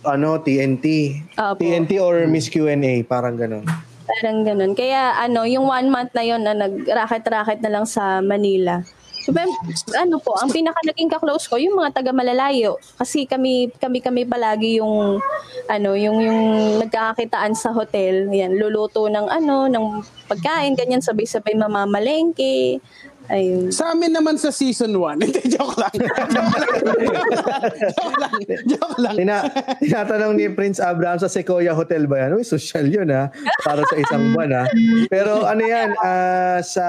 ano, 0.05 0.29
TNT. 0.39 1.17
Opo. 1.35 1.59
TNT 1.59 1.99
or 1.99 2.23
Miss 2.29 2.47
Q&A, 2.47 3.03
parang 3.03 3.35
ganun. 3.35 3.65
Parang 4.07 4.47
ganun. 4.47 4.71
Kaya 4.71 5.19
ano, 5.19 5.43
yung 5.43 5.67
one 5.67 5.91
month 5.91 6.15
na 6.15 6.23
yon 6.23 6.45
na 6.45 6.55
nag-racket-racket 6.55 7.59
na 7.59 7.71
lang 7.73 7.85
sa 7.89 8.23
Manila. 8.23 8.85
Pero, 9.27 9.51
ano 9.99 10.15
po, 10.23 10.35
ang 10.39 10.47
pinaka 10.47 10.79
naging 10.87 11.11
ka-close 11.11 11.51
ko, 11.51 11.59
yung 11.59 11.75
mga 11.75 11.99
taga 11.99 12.11
malalayo. 12.15 12.79
Kasi 12.95 13.27
kami, 13.27 13.71
kami, 13.75 13.99
kami 13.99 14.23
palagi 14.23 14.79
yung, 14.79 15.19
ano, 15.67 15.89
yung, 15.99 16.17
yung 16.23 16.41
nagkakakitaan 16.79 17.51
sa 17.51 17.75
hotel. 17.75 18.31
Yan, 18.31 18.55
luluto 18.55 19.11
ng 19.11 19.27
ano, 19.27 19.67
ng 19.67 19.85
pagkain, 20.31 20.75
ganyan, 20.75 21.03
sabay-sabay 21.03 21.55
mamamalengke. 21.59 22.79
Ayun. 23.27 23.75
Sa 23.75 23.91
amin 23.91 24.15
naman 24.15 24.39
sa 24.39 24.55
season 24.55 24.95
1. 24.95 25.19
Hindi, 25.23 25.41
joke 25.51 25.75
lang. 25.75 25.93
joke 25.93 26.27
lang. 26.31 26.49
joke 27.99 28.17
lang. 28.17 28.33
Joke 28.63 28.97
lang. 29.03 29.15
Tina, 29.19 29.37
tinatanong 29.83 30.33
ni 30.39 30.47
Prince 30.47 30.79
Abraham 30.79 31.19
sa 31.19 31.27
Sequoia 31.27 31.75
Hotel 31.75 32.07
ba 32.07 32.23
yan? 32.23 32.39
Uy, 32.39 32.43
social 32.47 32.87
yun 32.87 33.11
ha. 33.11 33.27
Para 33.67 33.83
sa 33.83 33.95
isang 33.99 34.23
buwan 34.31 34.51
ha. 34.55 34.63
Pero 35.11 35.43
ano 35.43 35.63
yan, 35.63 35.91
ah, 35.99 36.59
sa 36.63 36.85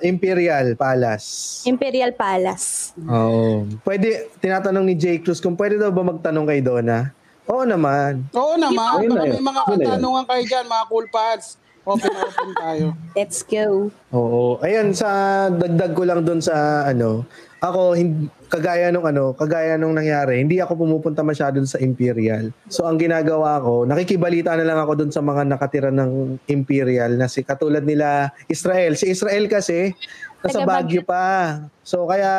Imperial 0.00 0.74
Palace. 0.80 1.60
Imperial 1.68 2.16
Palace. 2.16 2.96
Oo. 3.04 3.68
Pwede, 3.84 4.32
tinatanong 4.40 4.84
ni 4.88 4.94
Jay 4.96 5.20
Cruz 5.20 5.44
kung 5.44 5.54
pwede 5.60 5.76
daw 5.76 5.92
ba 5.92 6.02
magtanong 6.02 6.48
kay 6.48 6.64
Donna? 6.64 7.12
Oo 7.48 7.64
naman. 7.64 8.28
Oo 8.36 8.60
naman. 8.60 9.08
Baka 9.08 9.28
may 9.32 9.40
mga 9.40 9.62
katanungan 9.64 10.24
kayo 10.28 10.42
dyan, 10.44 10.64
mga 10.68 10.84
cool 10.88 11.08
pads. 11.08 11.56
Open 11.88 12.12
na 12.12 12.20
open 12.28 12.50
tayo. 12.52 12.86
Let's 13.16 13.40
go. 13.40 13.88
Oo. 14.12 14.60
Ayun, 14.60 14.92
sa 14.92 15.08
dagdag 15.48 15.96
ko 15.96 16.04
lang 16.04 16.20
doon 16.20 16.44
sa 16.44 16.84
ano, 16.84 17.24
ako, 17.64 17.96
hin- 17.96 18.28
kagaya 18.52 18.92
nung 18.92 19.08
ano, 19.08 19.32
kagaya 19.32 19.80
nung 19.80 19.96
nangyari, 19.96 20.44
hindi 20.44 20.60
ako 20.60 20.84
pumupunta 20.84 21.24
masyado 21.24 21.58
sa 21.64 21.80
Imperial. 21.80 22.52
So, 22.68 22.84
ang 22.84 23.00
ginagawa 23.00 23.58
ko, 23.64 23.88
nakikibalita 23.88 24.52
na 24.54 24.68
lang 24.68 24.78
ako 24.78 25.00
doon 25.00 25.12
sa 25.12 25.24
mga 25.24 25.42
nakatira 25.48 25.90
ng 25.90 26.38
Imperial 26.52 27.16
na 27.16 27.26
si 27.26 27.40
katulad 27.40 27.82
nila 27.82 28.30
Israel. 28.52 28.94
Si 28.94 29.08
Israel 29.08 29.48
kasi, 29.48 29.96
nasa 30.44 30.62
Baguio 30.62 31.02
pa. 31.02 31.66
So, 31.82 32.04
kaya 32.04 32.30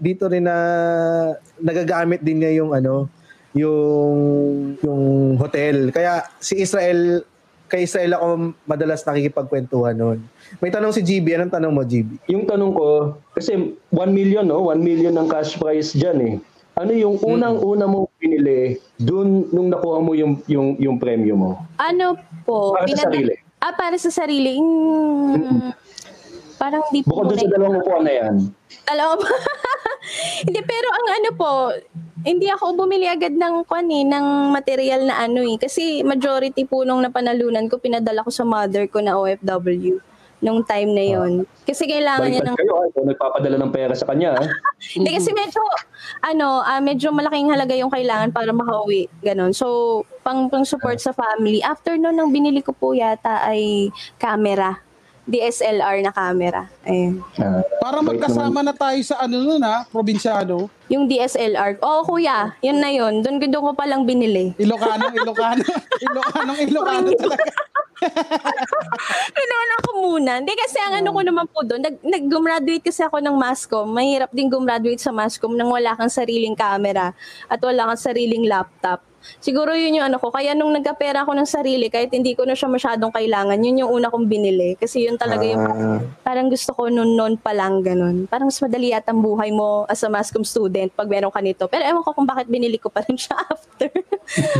dito 0.00 0.26
rin 0.26 0.48
na 0.48 0.56
nagagamit 1.60 2.24
din 2.24 2.42
niya 2.42 2.64
yung 2.64 2.72
ano, 2.74 3.06
yung 3.54 4.16
yung 4.82 5.02
hotel. 5.38 5.94
Kaya 5.94 6.26
si 6.42 6.58
Israel 6.58 7.22
kay 7.74 7.90
Israel 7.90 8.14
ako 8.14 8.26
madalas 8.70 9.02
nakikipagkwentuhan 9.02 9.98
noon. 9.98 10.18
May 10.62 10.70
tanong 10.70 10.94
si 10.94 11.02
GB. 11.02 11.34
Anong 11.34 11.50
tanong 11.50 11.74
mo, 11.74 11.82
GB? 11.82 12.22
Yung 12.30 12.46
tanong 12.46 12.70
ko, 12.70 13.18
kasi 13.34 13.74
1 13.90 13.90
million, 14.14 14.46
no? 14.46 14.70
1 14.70 14.78
million 14.78 15.10
ang 15.18 15.26
cash 15.26 15.58
prize 15.58 15.90
dyan 15.90 16.18
eh. 16.22 16.34
Ano 16.78 16.94
yung 16.94 17.18
unang-una 17.18 17.90
mo 17.90 18.06
pinili 18.18 18.78
dun 18.94 19.50
nung 19.50 19.70
nakuha 19.70 19.98
mo 20.02 20.14
yung 20.14 20.42
yung 20.50 20.74
yung 20.78 20.96
premyo 20.98 21.34
mo? 21.34 21.50
Ano 21.78 22.14
po? 22.46 22.78
Para 22.78 22.86
sa 22.86 22.86
pinag- 22.86 23.02
sarili. 23.10 23.34
Ah, 23.58 23.74
para 23.74 23.96
sa 23.98 24.10
sarili. 24.10 24.54
Mm, 24.58 25.70
parang 26.58 26.82
di 26.94 27.02
po. 27.02 27.22
Bukod 27.22 27.38
sa 27.38 27.46
dalawang 27.50 27.78
upuan 27.78 28.02
na 28.06 28.12
yan. 28.14 28.34
Alam 28.90 29.18
mo 29.18 29.26
Hindi, 30.46 30.60
pero 30.66 30.88
ang 30.90 31.06
ano 31.10 31.30
po, 31.34 31.50
hindi 32.24 32.48
ako 32.48 32.72
bumili 32.72 33.04
agad 33.04 33.36
ng 33.36 33.68
kwan 33.68 33.84
eh, 33.92 34.04
ng 34.08 34.50
material 34.50 35.04
na 35.04 35.28
ano 35.28 35.44
eh. 35.44 35.60
Kasi 35.60 36.00
majority 36.00 36.64
po 36.64 36.82
nung 36.88 37.04
napanalunan 37.04 37.68
ko, 37.68 37.76
pinadala 37.76 38.24
ko 38.24 38.32
sa 38.32 38.48
mother 38.48 38.88
ko 38.88 39.04
na 39.04 39.14
OFW 39.20 40.00
nung 40.44 40.60
time 40.60 40.92
na 40.92 41.04
yon. 41.04 41.32
Kasi 41.64 41.88
kailangan 41.88 42.28
niya 42.28 42.44
Baliktad 42.44 42.52
ng... 42.52 42.58
kayo, 42.60 42.72
ah. 42.76 42.84
Ikaw 42.92 43.02
nagpapadala 43.08 43.56
ng 43.64 43.72
pera 43.72 43.94
sa 43.96 44.04
kanya. 44.04 44.36
ah. 44.36 44.44
Hindi 44.96 45.10
kasi 45.16 45.32
medyo, 45.32 45.60
ano, 46.20 46.60
ah, 46.60 46.84
medyo 46.84 47.08
malaking 47.16 47.48
halaga 47.48 47.72
yung 47.72 47.88
kailangan 47.88 48.28
para 48.28 48.52
makauwi. 48.52 49.08
Ganon. 49.24 49.56
So, 49.56 50.04
pang, 50.20 50.52
pang 50.52 50.68
support 50.68 51.00
sa 51.00 51.16
family. 51.16 51.64
After 51.64 51.96
nun, 51.96 52.20
nang 52.20 52.28
binili 52.28 52.60
ko 52.60 52.76
po 52.76 52.92
yata 52.92 53.40
ay 53.40 53.88
camera. 54.20 54.83
DSLR 55.24 56.04
na 56.04 56.12
camera. 56.12 56.68
Ayun. 56.84 57.24
Ah, 57.40 57.64
Para 57.80 58.04
magkasama 58.04 58.60
na 58.60 58.76
tayo 58.76 59.00
sa 59.00 59.24
ano 59.24 59.40
nun 59.40 59.62
ha, 59.64 59.88
probinsyano. 59.88 60.68
Yung 60.92 61.08
DSLR. 61.08 61.80
Oo, 61.80 62.04
kuya. 62.04 62.52
Yun 62.60 62.78
na 62.78 62.92
yun. 62.92 63.24
Doon, 63.24 63.40
doon 63.40 63.64
ko 63.64 63.72
palang 63.72 64.04
binili. 64.04 64.52
Ilocano, 64.60 65.08
Ilocano. 65.16 65.64
Ilocano, 66.04 66.52
Ilocano 66.68 67.08
talaga. 67.16 67.52
Pinunan 69.36 69.72
ako 69.80 69.90
muna. 69.96 70.32
Hindi 70.44 70.52
kasi 70.52 70.76
ang 70.76 71.00
ano 71.00 71.08
ko 71.16 71.20
naman 71.24 71.46
po 71.48 71.64
doon, 71.64 71.80
nag, 71.80 71.96
nag-gumraduate 72.04 72.84
kasi 72.84 73.00
ako 73.00 73.24
ng 73.24 73.36
Mascom. 73.36 73.88
Mahirap 73.88 74.28
din 74.28 74.52
gumraduate 74.52 75.00
sa 75.00 75.08
Mascom 75.08 75.56
nang 75.56 75.72
wala 75.72 75.96
kang 75.96 76.12
sariling 76.12 76.52
camera 76.52 77.16
at 77.48 77.60
wala 77.64 77.88
kang 77.88 78.00
sariling 78.00 78.44
laptop. 78.44 79.00
Siguro 79.38 79.72
yun 79.72 79.96
yung 79.96 80.06
ano 80.06 80.16
ko. 80.16 80.28
Kaya 80.28 80.52
nung 80.52 80.70
nagkapera 80.70 81.22
ako 81.22 81.32
ng 81.34 81.46
sarili, 81.46 81.86
kahit 81.86 82.10
hindi 82.10 82.32
ko 82.32 82.42
na 82.42 82.52
siya 82.52 82.66
masyadong 82.66 83.10
kailangan, 83.10 83.56
yun 83.56 83.80
yung 83.80 83.92
una 83.92 84.08
kong 84.08 84.24
binili. 84.24 84.74
Kasi 84.74 85.04
yun 85.04 85.16
talaga 85.16 85.42
yung 85.42 85.62
Ah. 85.64 86.00
parang 86.20 86.46
gusto 86.46 86.70
ko 86.70 86.86
noon 86.86 87.12
noon 87.12 87.34
pa 87.34 87.50
lang 87.50 87.80
ganun. 87.80 88.24
Parang 88.24 88.46
mas 88.46 88.58
madali 88.58 88.90
yata 88.90 89.10
ang 89.10 89.20
buhay 89.20 89.48
mo 89.48 89.84
as 89.86 90.00
a 90.00 90.08
Mascom 90.08 90.42
student 90.42 90.90
pag 90.90 91.06
meron 91.06 91.28
ka 91.28 91.40
nito. 91.40 91.64
Pero 91.66 91.82
ewan 91.82 92.00
ko 92.00 92.12
kung 92.12 92.24
bakit 92.24 92.46
binili 92.46 92.76
ko 92.76 92.88
pa 92.88 93.00
rin 93.00 93.14
siya 93.14 93.34
after. 93.46 93.88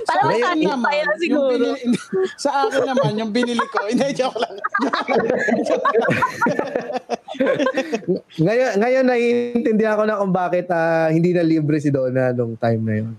parang 0.02 0.24
Sa 0.24 0.30
mas 0.30 0.36
akin 0.36 0.44
satisfy 0.64 0.76
na 0.94 1.04
yung 1.04 1.18
siguro. 1.18 1.48
binili, 1.50 1.80
sa 2.42 2.50
akin 2.62 2.82
naman, 2.86 3.12
yung 3.14 3.30
binili 3.30 3.64
ko, 3.66 3.78
hindi, 3.90 4.06
joke 4.12 4.36
lang. 4.36 4.54
Ngayon, 8.36 8.72
ngayon 8.76 9.04
naiintindihan 9.04 9.94
ko 9.94 10.04
na 10.04 10.16
kung 10.16 10.30
bakit 10.30 10.66
ah, 10.68 11.08
hindi 11.08 11.30
na 11.30 11.42
libre 11.42 11.78
si 11.78 11.88
Donna 11.88 12.30
nung 12.30 12.54
time 12.54 12.82
na 12.82 12.94
yun. 12.96 13.12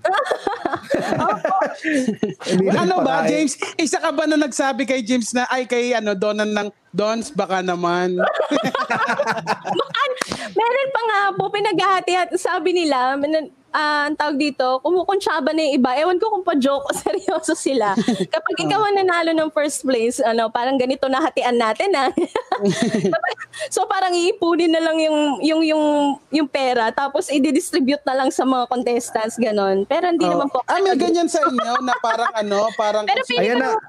Hindi 2.46 2.70
ano 2.72 2.96
ba, 3.02 3.22
nagpakain. 3.26 3.30
James? 3.30 3.54
Isa 3.78 3.98
ka 4.02 4.10
ba 4.12 4.24
na 4.26 4.38
nagsabi 4.38 4.84
kay 4.88 5.02
James 5.06 5.32
na, 5.36 5.46
ay 5.50 5.66
kay 5.70 5.94
ano, 5.94 6.14
Donan 6.18 6.52
ng, 6.52 6.70
Dons, 6.96 7.28
baka 7.36 7.60
naman. 7.60 8.16
Meron 10.60 10.90
pa 10.96 11.02
nga 11.04 11.20
po, 11.36 11.52
pinaghahati 11.52 12.12
sabi 12.40 12.72
nila, 12.72 13.20
man- 13.20 13.52
ah, 13.76 14.08
ang 14.08 14.16
tawag 14.16 14.40
dito, 14.40 14.80
kumukonsyaba 14.80 15.52
na 15.52 15.68
yung 15.68 15.76
iba. 15.84 15.92
Ewan 16.00 16.16
ko 16.16 16.32
kung 16.32 16.48
pa-joke 16.48 16.88
o 16.88 16.96
seryoso 17.04 17.52
sila. 17.52 17.92
Kapag 18.32 18.56
ikaw 18.56 18.80
ang 18.80 18.96
nanalo 18.96 19.36
ng 19.36 19.52
first 19.52 19.84
place, 19.84 20.24
ano, 20.24 20.48
parang 20.48 20.80
ganito 20.80 21.12
na 21.12 21.20
hatian 21.20 21.60
natin 21.60 21.92
ah. 21.92 22.10
so 23.76 23.84
parang 23.86 24.16
iipunin 24.16 24.72
na 24.72 24.80
lang 24.80 24.96
yung 25.04 25.44
yung 25.44 25.62
yung 25.68 25.84
yung 26.32 26.48
pera 26.48 26.88
tapos 26.96 27.28
i-distribute 27.28 28.00
na 28.08 28.16
lang 28.16 28.30
sa 28.32 28.48
mga 28.48 28.72
contestants 28.72 29.36
ganon. 29.36 29.84
Pero 29.84 30.08
hindi 30.08 30.24
naman 30.24 30.48
po. 30.48 30.64
Ah, 30.72 30.80
may 30.80 30.96
ganyan 30.96 31.28
sa 31.28 31.44
inyo 31.44 31.84
na 31.84 31.94
parang 32.00 32.32
ano, 32.32 32.72
parang... 32.80 33.04
Pero 33.04 33.22
feeling 33.28 33.60
Ayan 33.60 33.60
ko, 33.60 33.72
na. 33.76 33.80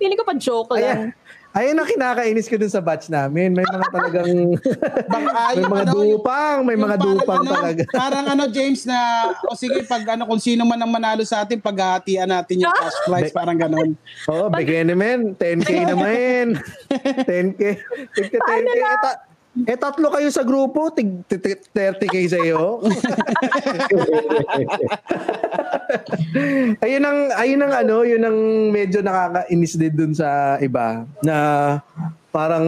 feeling 0.00 0.18
ko 0.18 0.24
pa 0.24 0.34
joke 0.40 0.72
lang. 0.80 1.12
Ayan. 1.12 1.23
Ayun 1.54 1.78
ang 1.78 1.86
kinakainis 1.86 2.50
ko 2.50 2.58
dun 2.58 2.66
sa 2.66 2.82
batch 2.82 3.06
namin. 3.06 3.54
May 3.54 3.62
mga 3.62 3.86
talagang... 3.94 4.58
Bang, 5.14 5.26
ah, 5.38 5.54
may 5.54 5.62
yung 5.62 5.70
mga 5.70 5.86
ano, 5.86 5.92
dupang. 5.94 6.58
May 6.66 6.74
yung 6.74 6.82
mga 6.82 6.96
parang 6.98 7.14
dupang 7.14 7.42
ano, 7.46 7.50
talaga. 7.54 7.82
Parang 8.02 8.26
ano, 8.26 8.42
James, 8.50 8.82
na, 8.90 8.98
o 9.46 9.54
sige, 9.54 9.86
pag 9.86 10.02
ano, 10.18 10.26
kung 10.26 10.42
sino 10.42 10.66
man 10.66 10.82
ang 10.82 10.90
manalo 10.90 11.22
sa 11.22 11.46
atin, 11.46 11.62
paghahatian 11.62 12.26
natin 12.26 12.58
yung 12.58 12.74
cash 12.74 12.98
prize, 13.06 13.30
parang 13.30 13.54
ganun. 13.54 13.94
Oo, 14.26 14.46
oh, 14.46 14.48
bigyan 14.50 14.90
naman. 14.90 15.38
10K 15.38 15.94
naman. 15.94 16.58
10K. 17.22 17.62
Tigka 18.18 18.38
10K. 18.42 18.74
Eh, 18.74 18.98
ta- 18.98 19.33
eh, 19.62 19.78
tatlo 19.78 20.10
kayo 20.10 20.26
sa 20.34 20.42
grupo. 20.42 20.90
Tig, 20.90 21.22
tig, 21.30 21.38
tig- 21.38 21.70
30K 21.70 22.16
sa'yo. 22.26 22.82
ayun 26.82 27.04
ang, 27.06 27.18
ayun 27.38 27.62
ang 27.62 27.72
ano, 27.72 28.02
yun 28.02 28.20
ang 28.20 28.38
medyo 28.74 28.98
nakakainis 28.98 29.78
din 29.78 29.94
dun 29.94 30.12
sa 30.12 30.58
iba. 30.58 31.06
Na 31.22 31.78
parang 32.34 32.66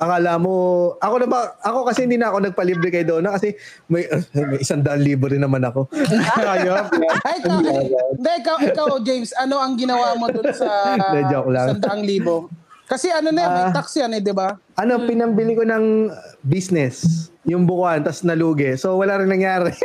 akala 0.00 0.40
mo, 0.40 0.56
ako 0.96 1.14
na 1.20 1.26
ba, 1.28 1.52
ako 1.60 1.84
kasi 1.84 2.08
hindi 2.08 2.16
na 2.16 2.32
ako 2.32 2.48
nagpalibre 2.48 2.88
kay 2.88 3.04
Donna 3.04 3.36
kasi 3.36 3.52
may, 3.92 4.08
may 4.32 4.56
isang 4.56 4.80
daan 4.80 5.04
libo 5.04 5.28
rin 5.28 5.44
naman 5.44 5.60
ako. 5.60 5.84
Kaya, 6.40 6.88
Ay, 7.20 7.44
ikaw, 7.44 7.60
hindi, 7.60 8.32
ikaw, 8.40 8.56
ikaw, 8.56 8.88
James, 9.04 9.36
ano 9.36 9.60
ang 9.60 9.76
ginawa 9.76 10.16
mo 10.16 10.32
dun 10.32 10.48
sa 10.56 10.96
lang. 11.52 11.76
sandaang 11.76 12.08
libo? 12.08 12.48
Kasi 12.90 13.06
ano 13.08 13.30
na, 13.30 13.40
yan, 13.40 13.50
may 13.52 13.64
Ah. 13.64 13.72
tax 13.72 13.94
yan 13.94 14.10
eh, 14.10 14.20
di 14.20 14.34
ba? 14.34 14.58
ano, 14.74 14.96
pinambili 15.04 15.52
ko 15.52 15.62
ng 15.62 16.08
business, 16.42 17.28
yung 17.44 17.62
bukuan, 17.62 18.00
tas 18.00 18.24
nalugi. 18.24 18.74
So, 18.74 18.96
wala 18.96 19.20
rin 19.20 19.28
nangyari. 19.28 19.70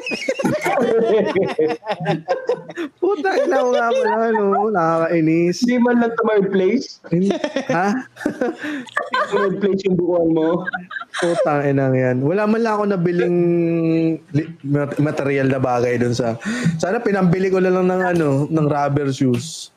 Puta, 2.97 3.29
ina 3.37 3.59
ko 3.59 3.69
nga 3.71 3.89
pala, 3.91 4.31
no? 4.31 4.69
Nakakainis. 4.69 5.61
Hindi 5.61 5.77
man 5.77 5.95
lang 5.99 6.13
third 6.15 6.45
place. 6.49 6.99
ha? 7.69 7.87
Third 9.29 9.59
place 9.59 9.81
yung 9.83 9.95
bukuan 9.95 10.29
mo. 10.31 10.63
Puta, 11.13 11.63
ina 11.63 11.91
yan. 11.91 12.23
Wala 12.23 12.43
man 12.45 12.61
lang 12.61 12.73
ako 12.73 12.83
nabiling 12.89 13.37
li- 14.31 14.51
mat- 14.63 14.97
material 14.97 15.47
na 15.47 15.59
bagay 15.59 15.95
dun 15.95 16.11
sa... 16.11 16.39
Sana 16.77 16.99
pinambili 16.99 17.47
ko 17.47 17.59
na 17.59 17.69
lang 17.69 17.85
ng 17.85 18.01
ano, 18.15 18.27
ng 18.47 18.65
rubber 18.65 19.11
shoes. 19.11 19.71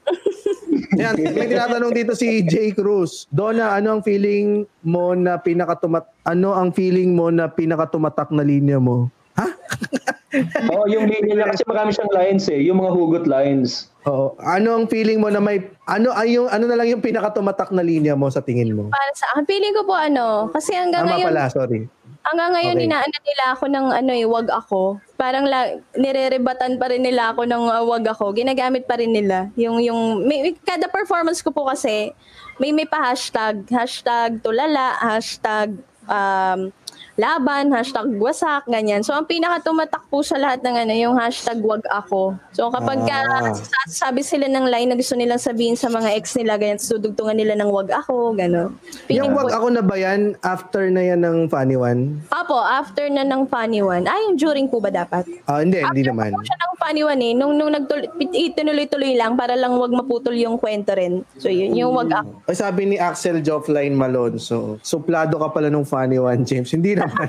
Yan, 0.94 1.14
may 1.34 1.48
tinatanong 1.52 1.92
dito 1.92 2.12
si 2.12 2.42
Jay 2.42 2.70
Cruz. 2.70 3.26
Donna, 3.28 3.72
ano 3.72 3.98
ang 3.98 4.02
feeling 4.02 4.62
mo 4.82 5.12
na 5.12 5.36
pinakatumat 5.36 6.06
ano 6.24 6.52
ang 6.52 6.70
feeling 6.70 7.12
mo 7.12 7.28
na 7.28 7.46
pinakatumatak 7.46 8.30
na 8.30 8.42
linya 8.42 8.78
mo? 8.78 9.08
Ha? 9.34 9.46
Oo, 10.74 10.84
yung 10.86 11.08
linya 11.08 11.32
niya 11.34 11.46
kasi 11.48 11.64
marami 11.64 11.88
siyang 11.88 12.12
lines 12.12 12.44
eh. 12.48 12.60
Yung 12.60 12.78
mga 12.78 12.92
hugot 12.92 13.24
lines. 13.24 13.88
Oo. 14.04 14.36
Ano 14.38 14.76
ang 14.76 14.86
feeling 14.86 15.18
mo 15.18 15.28
na 15.28 15.38
may 15.38 15.60
ano 15.84 16.12
ay 16.12 16.36
yung 16.36 16.48
ano 16.48 16.68
na 16.68 16.76
lang 16.76 16.88
yung 16.88 17.00
pinakatumatak 17.00 17.72
na 17.72 17.80
linya 17.80 18.12
mo 18.12 18.28
sa 18.28 18.40
tingin 18.40 18.76
mo? 18.76 18.92
Para 18.92 19.12
sa 19.14 19.24
akin, 19.32 19.44
feeling 19.44 19.72
ko 19.72 19.84
po 19.84 19.96
ano, 19.96 20.52
kasi 20.52 20.76
hanggang 20.76 21.04
Tama 21.04 21.16
ngayon, 21.16 21.28
pala, 21.32 21.48
sorry. 21.48 21.80
hanggang 22.24 22.50
ngayon 22.52 22.76
Okay. 22.76 22.86
inaano 22.86 23.16
nila 23.18 23.44
ako 23.52 23.64
ng 23.68 23.86
ano 23.88 24.10
eh, 24.12 24.24
wag 24.24 24.48
ako. 24.48 25.00
Parang 25.18 25.42
la, 25.50 25.74
nirerebatan 25.98 26.78
pa 26.78 26.94
rin 26.94 27.02
nila 27.02 27.34
ako 27.34 27.42
ng 27.42 27.64
uh, 27.66 27.82
wag 27.90 28.06
ako. 28.06 28.30
Ginagamit 28.30 28.86
pa 28.86 29.02
rin 29.02 29.10
nila. 29.10 29.50
Yung, 29.58 29.82
yung, 29.82 30.22
may, 30.22 30.54
kada 30.62 30.86
performance 30.86 31.42
ko 31.42 31.50
po 31.50 31.66
kasi, 31.66 32.14
may 32.62 32.70
may 32.70 32.86
pa 32.86 33.10
hashtag, 33.10 33.66
hashtag 33.66 34.38
tulala, 34.46 34.94
hashtag 35.02 35.74
um, 36.06 36.70
laban, 37.18 37.68
hashtag 37.68 38.14
wasak, 38.14 38.62
ganyan. 38.64 39.02
So, 39.02 39.10
ang 39.10 39.26
pinakatumatak 39.26 40.06
po 40.06 40.22
sa 40.22 40.38
lahat 40.38 40.62
ng 40.62 40.76
ano, 40.78 40.92
yung 40.94 41.14
hashtag 41.14 41.58
wag 41.60 41.82
ako. 41.84 42.38
So, 42.54 42.70
kapag 42.70 43.02
ka, 43.02 43.18
Ah. 43.20 43.50
sabi 43.84 44.22
sila 44.22 44.46
ng 44.46 44.64
line 44.64 44.88
na 44.88 44.94
gusto 44.94 45.12
nilang 45.12 45.36
sabihin 45.36 45.74
sa 45.74 45.90
mga 45.90 46.14
ex 46.14 46.38
nila, 46.38 46.54
ganyan, 46.54 46.78
dudugtungan 46.78 47.34
nila 47.34 47.58
ng 47.58 47.68
wag 47.68 47.90
ako, 47.90 48.32
gano'n. 48.32 48.70
Yung 49.10 49.34
wag 49.34 49.50
ko- 49.50 49.56
ako 49.58 49.66
na 49.68 49.82
ba 49.82 49.98
yan 49.98 50.38
after 50.40 50.86
na 50.86 51.02
yan 51.02 51.18
ng 51.18 51.50
funny 51.50 51.74
one? 51.74 52.22
Apo, 52.30 52.54
after 52.54 53.10
na 53.10 53.22
ng 53.22 53.44
funny 53.44 53.82
one. 53.82 54.06
Ay, 54.06 54.30
yung 54.30 54.38
during 54.38 54.70
po 54.70 54.78
ba 54.78 54.88
dapat? 54.88 55.26
Ah, 55.44 55.58
hindi, 55.58 55.82
hindi 55.82 56.06
after 56.06 56.14
naman. 56.14 56.30
po 56.30 56.46
siya 56.46 56.56
ng 56.56 56.74
funny 56.78 57.02
one 57.02 57.20
eh. 57.20 57.32
Nung, 57.34 57.52
nung 57.52 57.74
nagtul- 57.74 58.14
itinuloy-tuloy 58.14 59.18
lang 59.18 59.34
para 59.34 59.52
lang 59.52 59.74
wag 59.74 59.90
maputol 59.90 60.32
yung 60.32 60.54
kwento 60.54 60.94
rin. 60.94 61.26
So 61.34 61.50
yun, 61.50 61.74
yung 61.74 61.90
wag 61.92 62.14
ako. 62.14 62.46
Ay, 62.46 62.54
sabi 62.54 62.86
ni 62.86 62.96
Axel 62.96 63.42
Joffline 63.42 63.92
Malonzo, 63.92 64.78
suplado 64.80 65.34
ka 65.36 65.50
pala 65.50 65.66
nung 65.66 65.82
funny 65.82 66.16
one, 66.16 66.46
James. 66.46 66.70
Hindi 66.70 66.94
naman. 67.12 67.28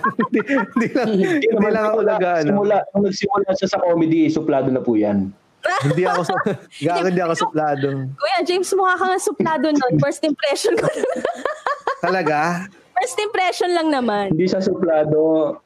hindi, 0.76 0.88
lang, 0.92 1.08
hindi 1.40 1.48
naman 1.50 1.72
lang 1.72 1.86
ako 1.90 2.00
ano. 2.04 2.48
Simula, 2.48 2.76
nung 2.92 3.04
nagsimula 3.08 3.50
siya 3.56 3.68
sa 3.72 3.80
comedy, 3.80 4.28
suplado 4.28 4.68
na 4.70 4.82
po 4.84 4.94
yan. 4.96 5.32
Hindi 5.84 6.08
ako, 6.08 6.24
gago, 6.80 7.12
hindi 7.12 7.20
ako 7.20 7.36
suplado. 7.36 7.88
Kuya, 8.16 8.40
James, 8.48 8.72
mukha 8.72 8.96
ka 8.96 9.12
nga 9.12 9.20
suplado 9.20 9.68
nun. 9.68 10.00
First 10.00 10.24
impression 10.24 10.72
ko. 10.80 10.88
Talaga? 12.00 12.64
First 12.96 13.20
impression 13.20 13.76
lang 13.76 13.92
naman. 13.92 14.32
Hindi 14.32 14.48
siya 14.48 14.64
suplado. 14.64 15.20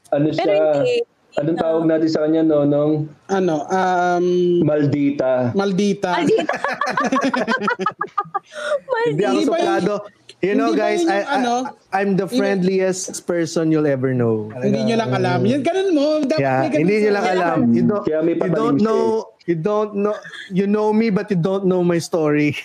Ano 0.09 0.33
Pero 0.33 0.49
siya? 0.49 0.73
hindi. 0.81 0.97
Anong 1.33 1.57
tawag 1.57 1.83
natin 1.89 2.09
sa 2.09 2.19
kanya, 2.25 2.41
Nonong? 2.45 3.09
Ano, 3.25 3.65
um, 3.65 4.25
Maldita. 4.61 5.49
Maldita. 5.57 6.13
Maldita. 6.13 6.57
Hindi 9.09 9.23
ako 9.23 9.33
Hindi 9.33 9.41
yun- 9.41 9.45
suplado. 9.49 9.93
You 10.43 10.59
know 10.59 10.75
hindi 10.75 10.83
guys, 10.83 11.01
yun 11.07 11.07
I, 11.07 11.19
yung 11.23 11.31
ano? 11.39 11.53
I, 11.63 12.03
I'm 12.03 12.11
the 12.19 12.27
friendliest 12.27 13.23
person 13.23 13.71
you'll 13.71 13.87
ever 13.87 14.11
know. 14.11 14.51
Hindi 14.59 14.91
nyo 14.91 14.99
lang 14.99 15.15
alam. 15.15 15.39
Yan, 15.47 15.63
ganun 15.63 15.89
mo. 15.95 16.19
Dapat 16.19 16.43
Yeah, 16.43 16.67
hindi 16.67 16.95
nyo 16.99 17.11
lang 17.15 17.27
alam. 17.31 17.57
You 17.71 17.83
don't, 17.87 18.03
Kaya 18.03 18.19
may 18.19 18.35
you 18.35 18.51
don't 18.51 18.83
know, 18.83 19.23
you 19.45 19.55
don't 19.55 19.93
know, 19.93 20.15
you 20.49 20.65
know 20.65 20.93
me 20.93 21.09
but 21.09 21.29
you 21.29 21.37
don't 21.37 21.65
know 21.65 21.83
my 21.83 21.99
story. 21.99 22.55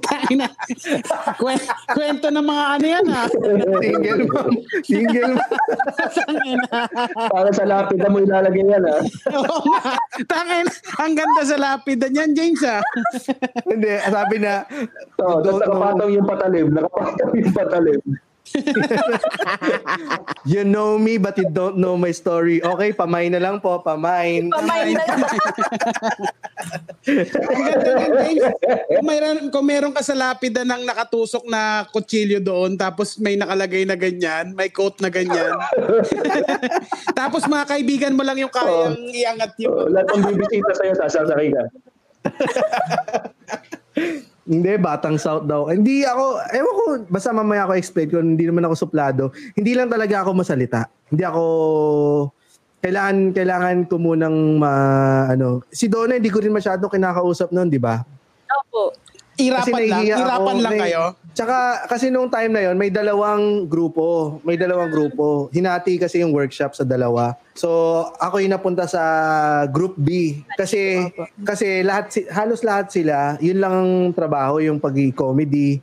Tangina. 0.00 0.46
Kwen- 1.38 1.68
Kwento 1.90 2.28
ng 2.30 2.44
mga 2.44 2.64
ano 2.78 2.86
yan 2.86 3.06
ha. 3.08 3.22
Single 3.80 4.22
mom. 4.28 4.52
Single 4.84 5.32
mom. 5.34 5.48
Tangina. 6.14 6.78
Para 7.30 7.50
sa 7.52 7.64
lapid 7.64 7.98
na 8.00 8.08
mo 8.10 8.18
ilalagay 8.20 8.64
yan, 8.64 8.84
ha? 8.84 8.98
Oo 9.34 9.60
nga. 9.74 9.82
Tangina. 10.26 10.70
Ang 11.00 11.12
ganda 11.14 11.42
sa 11.44 11.56
lapidan 11.58 12.14
yan, 12.14 12.30
James 12.34 12.62
ha. 12.62 12.78
Hindi, 13.66 13.90
sabi 14.06 14.36
na, 14.38 14.64
Oo, 15.20 15.40
you 15.40 15.44
tapos 15.44 15.60
nakapataw 15.62 16.08
yung 16.10 16.26
patalim. 16.28 16.66
Nakapataw 16.74 17.28
yung 17.34 17.54
patalim. 17.54 18.00
you 20.52 20.62
know 20.62 20.94
me 20.94 21.18
but 21.18 21.34
you 21.38 21.48
don't 21.50 21.76
know 21.76 21.98
my 21.98 22.14
story. 22.14 22.62
Okay, 22.62 22.94
pamain 22.94 23.34
na 23.34 23.42
lang 23.42 23.58
po, 23.58 23.82
pamain. 23.82 24.50
Pamain 24.50 24.94
na 24.94 25.04
lang. 25.04 25.22
Kung 28.94 29.06
meron, 29.06 29.36
kung 29.52 29.66
meron 29.66 29.92
ka 29.92 30.00
sa 30.00 30.16
lapidan 30.16 30.64
ng 30.70 30.88
nakatusok 30.88 31.44
na 31.50 31.84
kutsilyo 31.92 32.40
doon, 32.40 32.80
tapos 32.80 33.20
may 33.20 33.36
nakalagay 33.36 33.84
na 33.84 33.98
ganyan, 33.98 34.56
may 34.56 34.72
coat 34.72 34.96
na 35.04 35.12
ganyan. 35.12 35.52
tapos 37.18 37.44
mga 37.44 37.64
kaibigan 37.68 38.16
mo 38.16 38.24
lang 38.24 38.40
yung 38.40 38.52
kayang 38.52 38.96
iangat 39.12 39.52
Oo, 39.60 39.62
yung... 39.84 39.92
lahat 39.92 40.06
ng 40.16 40.24
bibisita 40.32 40.72
sa'yo, 40.72 40.92
sasasakay 40.96 41.48
ka. 41.52 41.62
Hindi, 44.44 44.76
batang 44.76 45.16
South 45.16 45.48
daw. 45.48 45.72
Hindi 45.72 46.04
ako, 46.04 46.24
ewan 46.52 46.74
ko, 46.76 46.84
basta 47.08 47.32
mamaya 47.32 47.64
ako 47.64 47.72
explain 47.80 48.08
ko, 48.12 48.20
hindi 48.20 48.44
naman 48.44 48.68
ako 48.68 48.74
suplado. 48.76 49.32
Hindi 49.56 49.72
lang 49.72 49.88
talaga 49.88 50.20
ako 50.20 50.30
masalita. 50.36 50.84
Hindi 51.08 51.24
ako, 51.24 51.44
kailangan, 52.84 53.16
kailangan 53.32 53.76
ko 53.88 53.94
munang, 53.96 54.60
ma, 54.60 54.72
ano, 55.32 55.64
si 55.72 55.88
Donna, 55.88 56.20
hindi 56.20 56.28
ko 56.28 56.44
rin 56.44 56.52
masyado 56.52 56.84
kinakausap 56.92 57.56
noon, 57.56 57.72
di 57.72 57.80
ba? 57.80 58.04
Opo. 58.68 58.92
Irapan 59.40 59.82
lang, 59.88 60.04
irapan 60.06 60.56
ako. 60.60 60.62
lang 60.62 60.72
kayo. 60.76 61.02
Tsaka, 61.34 61.90
kasi 61.90 62.14
nung 62.14 62.30
time 62.30 62.54
na 62.54 62.62
yon 62.70 62.78
may 62.78 62.94
dalawang 62.94 63.66
grupo. 63.66 64.38
May 64.46 64.54
dalawang 64.54 64.94
grupo. 64.94 65.50
Hinati 65.50 65.98
kasi 65.98 66.22
yung 66.22 66.30
workshop 66.30 66.78
sa 66.78 66.86
dalawa. 66.86 67.34
So, 67.58 67.68
ako 68.22 68.38
yung 68.38 68.54
napunta 68.54 68.86
sa 68.86 69.02
group 69.66 69.98
B. 69.98 70.38
Kasi, 70.54 71.10
kasi 71.42 71.82
lahat, 71.82 72.14
halos 72.30 72.62
lahat 72.62 72.94
sila, 72.94 73.34
yun 73.42 73.58
lang 73.58 73.74
ang 73.74 73.90
trabaho, 74.14 74.62
yung 74.62 74.78
pag-comedy. 74.78 75.82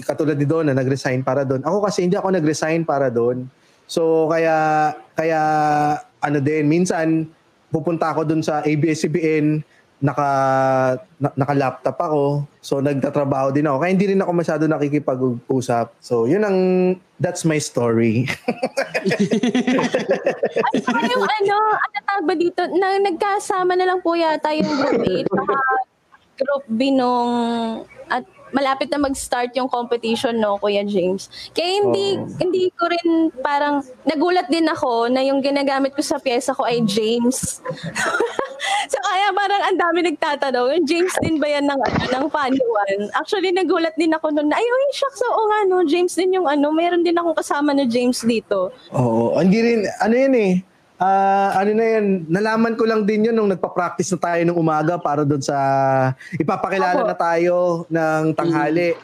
Katulad 0.00 0.40
ni 0.40 0.48
Donna, 0.48 0.72
nag-resign 0.72 1.20
para 1.20 1.44
doon. 1.44 1.60
Ako 1.60 1.84
kasi 1.84 2.08
hindi 2.08 2.16
ako 2.16 2.32
nag-resign 2.32 2.88
para 2.88 3.12
doon. 3.12 3.44
So, 3.84 4.32
kaya, 4.32 4.96
kaya, 5.12 5.40
ano 6.24 6.38
din, 6.40 6.72
minsan, 6.72 7.28
pupunta 7.68 8.16
ako 8.16 8.24
doon 8.24 8.40
sa 8.40 8.64
ABS-CBN, 8.64 9.60
naka 10.00 10.28
na, 11.16 11.32
naka-laptop 11.32 11.96
ako. 11.96 12.44
So 12.60 12.84
nagtatrabaho 12.84 13.48
din 13.52 13.64
ako. 13.64 13.80
Kaya 13.80 13.92
hindi 13.96 14.06
rin 14.12 14.20
ako 14.20 14.32
masyado 14.36 14.64
nakikipag-usap. 14.68 15.96
So 16.04 16.28
yun 16.28 16.44
ang 16.44 16.58
that's 17.16 17.48
my 17.48 17.56
story. 17.56 18.28
At 20.68 20.82
saka 20.84 21.00
yung 21.08 21.24
ano, 21.24 21.56
ano 21.80 21.96
tawag 22.04 22.24
ba 22.28 22.34
dito, 22.36 22.60
na, 22.76 23.00
nagkasama 23.00 23.72
na 23.72 23.88
lang 23.88 24.04
po 24.04 24.12
yata 24.12 24.52
yung 24.52 24.68
group 24.68 25.00
A 25.00 25.16
saka 25.24 25.56
group 26.36 26.64
B 26.68 26.92
nung 26.92 27.32
at 28.12 28.24
malapit 28.54 28.90
na 28.92 29.00
mag-start 29.00 29.54
yung 29.58 29.70
competition 29.70 30.38
no 30.38 30.58
Kuya 30.60 30.86
James. 30.86 31.30
Kaya 31.54 31.82
hindi 31.82 32.18
hindi 32.38 32.70
ko 32.74 32.86
rin 32.90 33.30
parang 33.42 33.82
nagulat 34.06 34.46
din 34.50 34.66
ako 34.70 35.10
na 35.10 35.22
yung 35.22 35.42
ginagamit 35.42 35.94
ko 35.94 36.02
sa 36.02 36.20
pyesa 36.22 36.54
ko 36.54 36.62
ay 36.66 36.82
James. 36.86 37.62
so 38.92 38.98
kaya 39.02 39.28
parang 39.34 39.62
ang 39.66 39.78
dami 39.78 39.98
nagtatanong, 40.12 40.78
yung 40.78 40.86
James 40.86 41.14
din 41.22 41.36
ba 41.42 41.48
yan 41.50 41.66
ng 41.66 41.80
ano 41.80 42.26
ng 42.26 42.26
one? 42.30 43.02
Actually 43.18 43.50
nagulat 43.50 43.94
din 43.98 44.14
ako 44.14 44.30
noon. 44.30 44.52
Ay, 44.52 44.62
oh, 44.62 44.92
shucks, 44.94 45.22
oo 45.24 45.42
nga 45.50 45.60
no, 45.66 45.82
James 45.86 46.14
din 46.14 46.36
yung 46.36 46.46
ano, 46.46 46.70
meron 46.70 47.02
din 47.02 47.16
akong 47.16 47.36
kasama 47.36 47.74
na 47.74 47.84
James 47.88 48.22
dito. 48.22 48.70
Oo. 48.94 49.36
Hindi 49.36 49.58
rin, 49.62 49.80
ano 50.00 50.14
yan 50.14 50.34
eh. 50.34 50.52
Ah, 50.96 51.60
ano 51.60 51.76
na 51.76 51.84
yan, 51.84 52.24
nalaman 52.24 52.72
ko 52.72 52.88
lang 52.88 53.04
din 53.04 53.28
yun 53.28 53.36
nung 53.36 53.52
nagpa-practice 53.52 54.16
na 54.16 54.20
tayo 54.22 54.40
nung 54.48 54.56
umaga 54.56 54.96
para 54.96 55.28
doon 55.28 55.44
sa 55.44 55.56
ipapakilala 56.32 57.04
Opo. 57.04 57.08
na 57.12 57.16
tayo 57.16 57.54
ng 57.86 58.32
tanghali. 58.32 58.96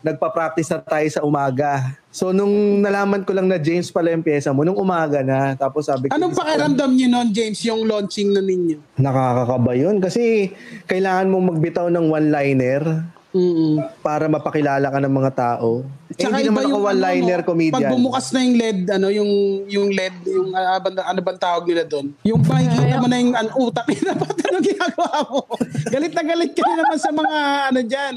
Nagpa-practice 0.00 0.70
na 0.70 0.80
tayo 0.80 1.04
sa 1.10 1.20
umaga. 1.20 1.92
So 2.08 2.30
nung 2.30 2.80
nalaman 2.80 3.20
ko 3.20 3.34
lang 3.34 3.50
na 3.50 3.58
James 3.58 3.90
pala 3.90 4.14
yung 4.14 4.22
pyesa 4.22 4.48
mo, 4.48 4.62
nung 4.62 4.78
umaga 4.78 5.20
na, 5.20 5.52
tapos 5.52 5.90
sabi 5.90 6.08
ko, 6.08 6.14
Anong 6.14 6.32
pakiramdam 6.32 6.90
niyo 6.94 7.10
noon, 7.10 7.28
James, 7.34 7.60
yung 7.66 7.82
launching 7.84 8.30
na 8.30 8.40
ninyo? 8.40 8.78
nakakakaba 8.96 9.72
yun. 9.74 9.98
Kasi 9.98 10.54
kailangan 10.86 11.28
mong 11.28 11.44
magbitaw 11.52 11.90
ng 11.90 12.06
one-liner 12.08 12.82
Mm. 13.30 14.02
para 14.02 14.26
mapakilala 14.26 14.90
ka 14.90 14.98
ng 14.98 15.14
mga 15.14 15.32
tao. 15.38 15.86
Eh, 16.18 16.26
hindi 16.26 16.50
naman 16.50 16.66
ako 16.66 16.78
ano, 16.82 16.88
one-liner 16.90 17.40
no, 17.40 17.46
comedian. 17.46 17.78
Pag 17.78 17.94
bumukas 17.94 18.26
na 18.34 18.38
yung 18.42 18.56
LED, 18.58 18.80
ano, 18.90 19.06
yung, 19.06 19.30
yung 19.70 19.88
LED, 19.94 20.16
yung 20.26 20.50
ano, 20.50 20.66
ba- 20.82 21.06
ano 21.06 21.20
bang 21.22 21.38
tawag 21.38 21.62
nila 21.70 21.86
doon? 21.86 22.10
Yung 22.26 22.42
makikita 22.42 22.98
mo 22.98 23.06
na 23.06 23.16
yung 23.22 23.34
ano, 23.38 23.50
utak 23.62 23.86
nila, 23.86 24.10
ba't 24.20 24.34
ano 24.34 24.58
ginagawa 24.58 25.16
mo? 25.30 25.40
galit 25.86 26.10
na 26.10 26.22
galit 26.26 26.50
ka 26.58 26.62
na 26.66 26.74
naman 26.82 26.98
sa 26.98 27.10
mga 27.14 27.34
ano 27.70 27.80
dyan. 27.86 28.14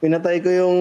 Pinatay 0.00 0.36
ko 0.40 0.48
yung 0.48 0.76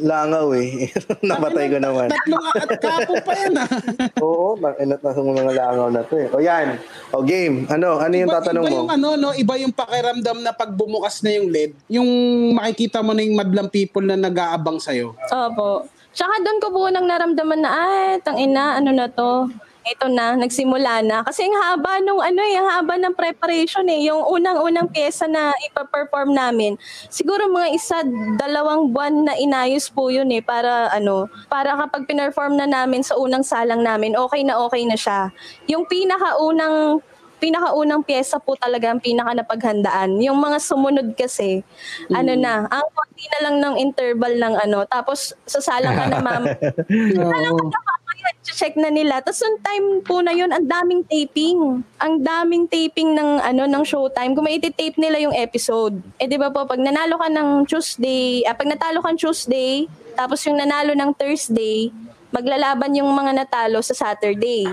langaw 0.00 0.54
eh. 0.54 0.88
Napatay 1.28 1.66
ko 1.70 1.78
naman. 1.78 2.08
Tatlong 2.08 2.46
at 2.54 2.70
kapo 2.78 3.14
pa 3.22 3.32
yan 3.34 3.54
ah. 3.58 3.68
Oo, 4.24 4.54
makinat 4.56 5.00
na 5.02 5.10
sa 5.10 5.22
mga 5.22 5.52
langaw 5.54 5.88
na 5.90 6.02
to 6.04 6.14
eh. 6.16 6.28
O 6.30 6.40
yan. 6.40 6.78
O 7.10 7.22
game. 7.22 7.66
Ano? 7.68 7.98
Ano 7.98 8.14
yung 8.14 8.30
Iba, 8.30 8.38
tatanong 8.40 8.64
iba 8.64 8.70
mo? 8.70 8.76
yung 8.82 8.90
ano, 8.90 9.08
no, 9.14 9.30
iba 9.34 9.54
yung 9.58 9.74
pakiramdam 9.74 10.38
na 10.40 10.52
pag 10.52 10.70
bumukas 10.70 11.22
na 11.22 11.30
yung 11.34 11.48
LED, 11.50 11.72
yung 11.90 12.08
makikita 12.54 13.02
mo 13.02 13.12
na 13.12 13.22
yung 13.22 13.36
madlang 13.36 13.68
people 13.68 14.02
na 14.02 14.16
nag-aabang 14.16 14.78
sa'yo. 14.78 15.14
Opo. 15.28 15.86
Tsaka 16.12 16.34
doon 16.42 16.58
ko 16.58 16.68
po 16.72 16.88
nang 16.90 17.06
naramdaman 17.06 17.60
na, 17.62 17.70
ay, 17.70 18.18
tang 18.24 18.34
ina, 18.34 18.80
ano 18.80 18.90
na 18.90 19.06
to? 19.06 19.46
Ito 19.88 20.06
na, 20.12 20.36
nagsimula 20.36 21.00
na. 21.00 21.24
Kasi 21.24 21.48
ang 21.48 21.56
haba 21.56 22.04
nung 22.04 22.20
ano 22.20 22.40
eh, 22.44 22.60
ang 22.60 22.68
haba 22.68 23.00
ng 23.00 23.16
preparation 23.16 23.88
eh. 23.88 24.04
Yung 24.12 24.20
unang-unang 24.20 24.92
pyesa 24.92 25.24
na 25.24 25.56
ipa-perform 25.72 26.36
namin. 26.36 26.76
Siguro 27.08 27.48
mga 27.48 27.68
isa, 27.72 28.04
dalawang 28.36 28.92
buwan 28.92 29.32
na 29.32 29.34
inayos 29.40 29.88
po 29.88 30.12
yun 30.12 30.28
eh. 30.28 30.44
Para 30.44 30.92
ano, 30.92 31.32
para 31.48 31.72
kapag 31.72 32.04
pinerform 32.04 32.60
na 32.60 32.68
namin 32.68 33.00
sa 33.00 33.16
unang 33.16 33.40
salang 33.40 33.80
namin, 33.80 34.12
okay 34.12 34.44
na 34.44 34.60
okay 34.60 34.84
na 34.84 34.96
siya. 34.96 35.32
Yung 35.72 35.88
pinakaunang 35.88 37.00
pinakaunang 37.38 38.02
pyesa 38.02 38.42
po 38.42 38.58
talaga 38.58 38.90
ang 38.90 38.98
pinaka 38.98 39.30
napaghandaan. 39.30 40.18
Yung 40.18 40.42
mga 40.42 40.58
sumunod 40.58 41.14
kasi, 41.14 41.62
ano 42.10 42.34
na, 42.34 42.66
ang 42.66 42.86
konti 42.90 43.24
na 43.30 43.38
lang 43.46 43.56
ng 43.62 43.74
interval 43.78 44.34
ng 44.36 44.54
ano, 44.58 44.82
tapos 44.90 45.38
sasalang 45.46 45.94
ka 45.94 46.04
na 46.10 46.18
ma'am. 46.18 46.44
Sasalang 47.18 47.54
ka 47.54 47.66
na 47.70 47.97
check 48.42 48.74
na 48.74 48.90
nila. 48.90 49.22
Tapos 49.22 49.38
yung 49.44 49.58
time 49.62 49.86
po 50.02 50.18
na 50.18 50.34
yun, 50.34 50.50
ang 50.50 50.66
daming 50.66 51.06
taping. 51.06 51.86
Ang 52.02 52.14
daming 52.26 52.66
taping 52.66 53.14
ng 53.14 53.38
ano 53.38 53.70
ng 53.70 53.84
showtime. 53.86 54.34
Kung 54.34 54.46
may 54.46 54.58
tape 54.58 54.98
nila 54.98 55.22
yung 55.22 55.36
episode. 55.36 56.00
Eh 56.18 56.26
di 56.26 56.34
ba 56.34 56.50
po, 56.50 56.66
pag 56.66 56.82
nanalo 56.82 57.20
ka 57.20 57.28
ng 57.30 57.68
Tuesday, 57.70 58.42
ah, 58.44 58.58
pag 58.58 58.66
natalo 58.66 58.98
ka 58.98 59.14
ng 59.14 59.20
Tuesday, 59.20 59.86
tapos 60.18 60.42
yung 60.50 60.58
nanalo 60.58 60.98
ng 60.98 61.14
Thursday, 61.14 61.94
maglalaban 62.34 62.98
yung 62.98 63.08
mga 63.14 63.46
natalo 63.46 63.78
sa 63.80 63.94
Saturday. 63.94 64.66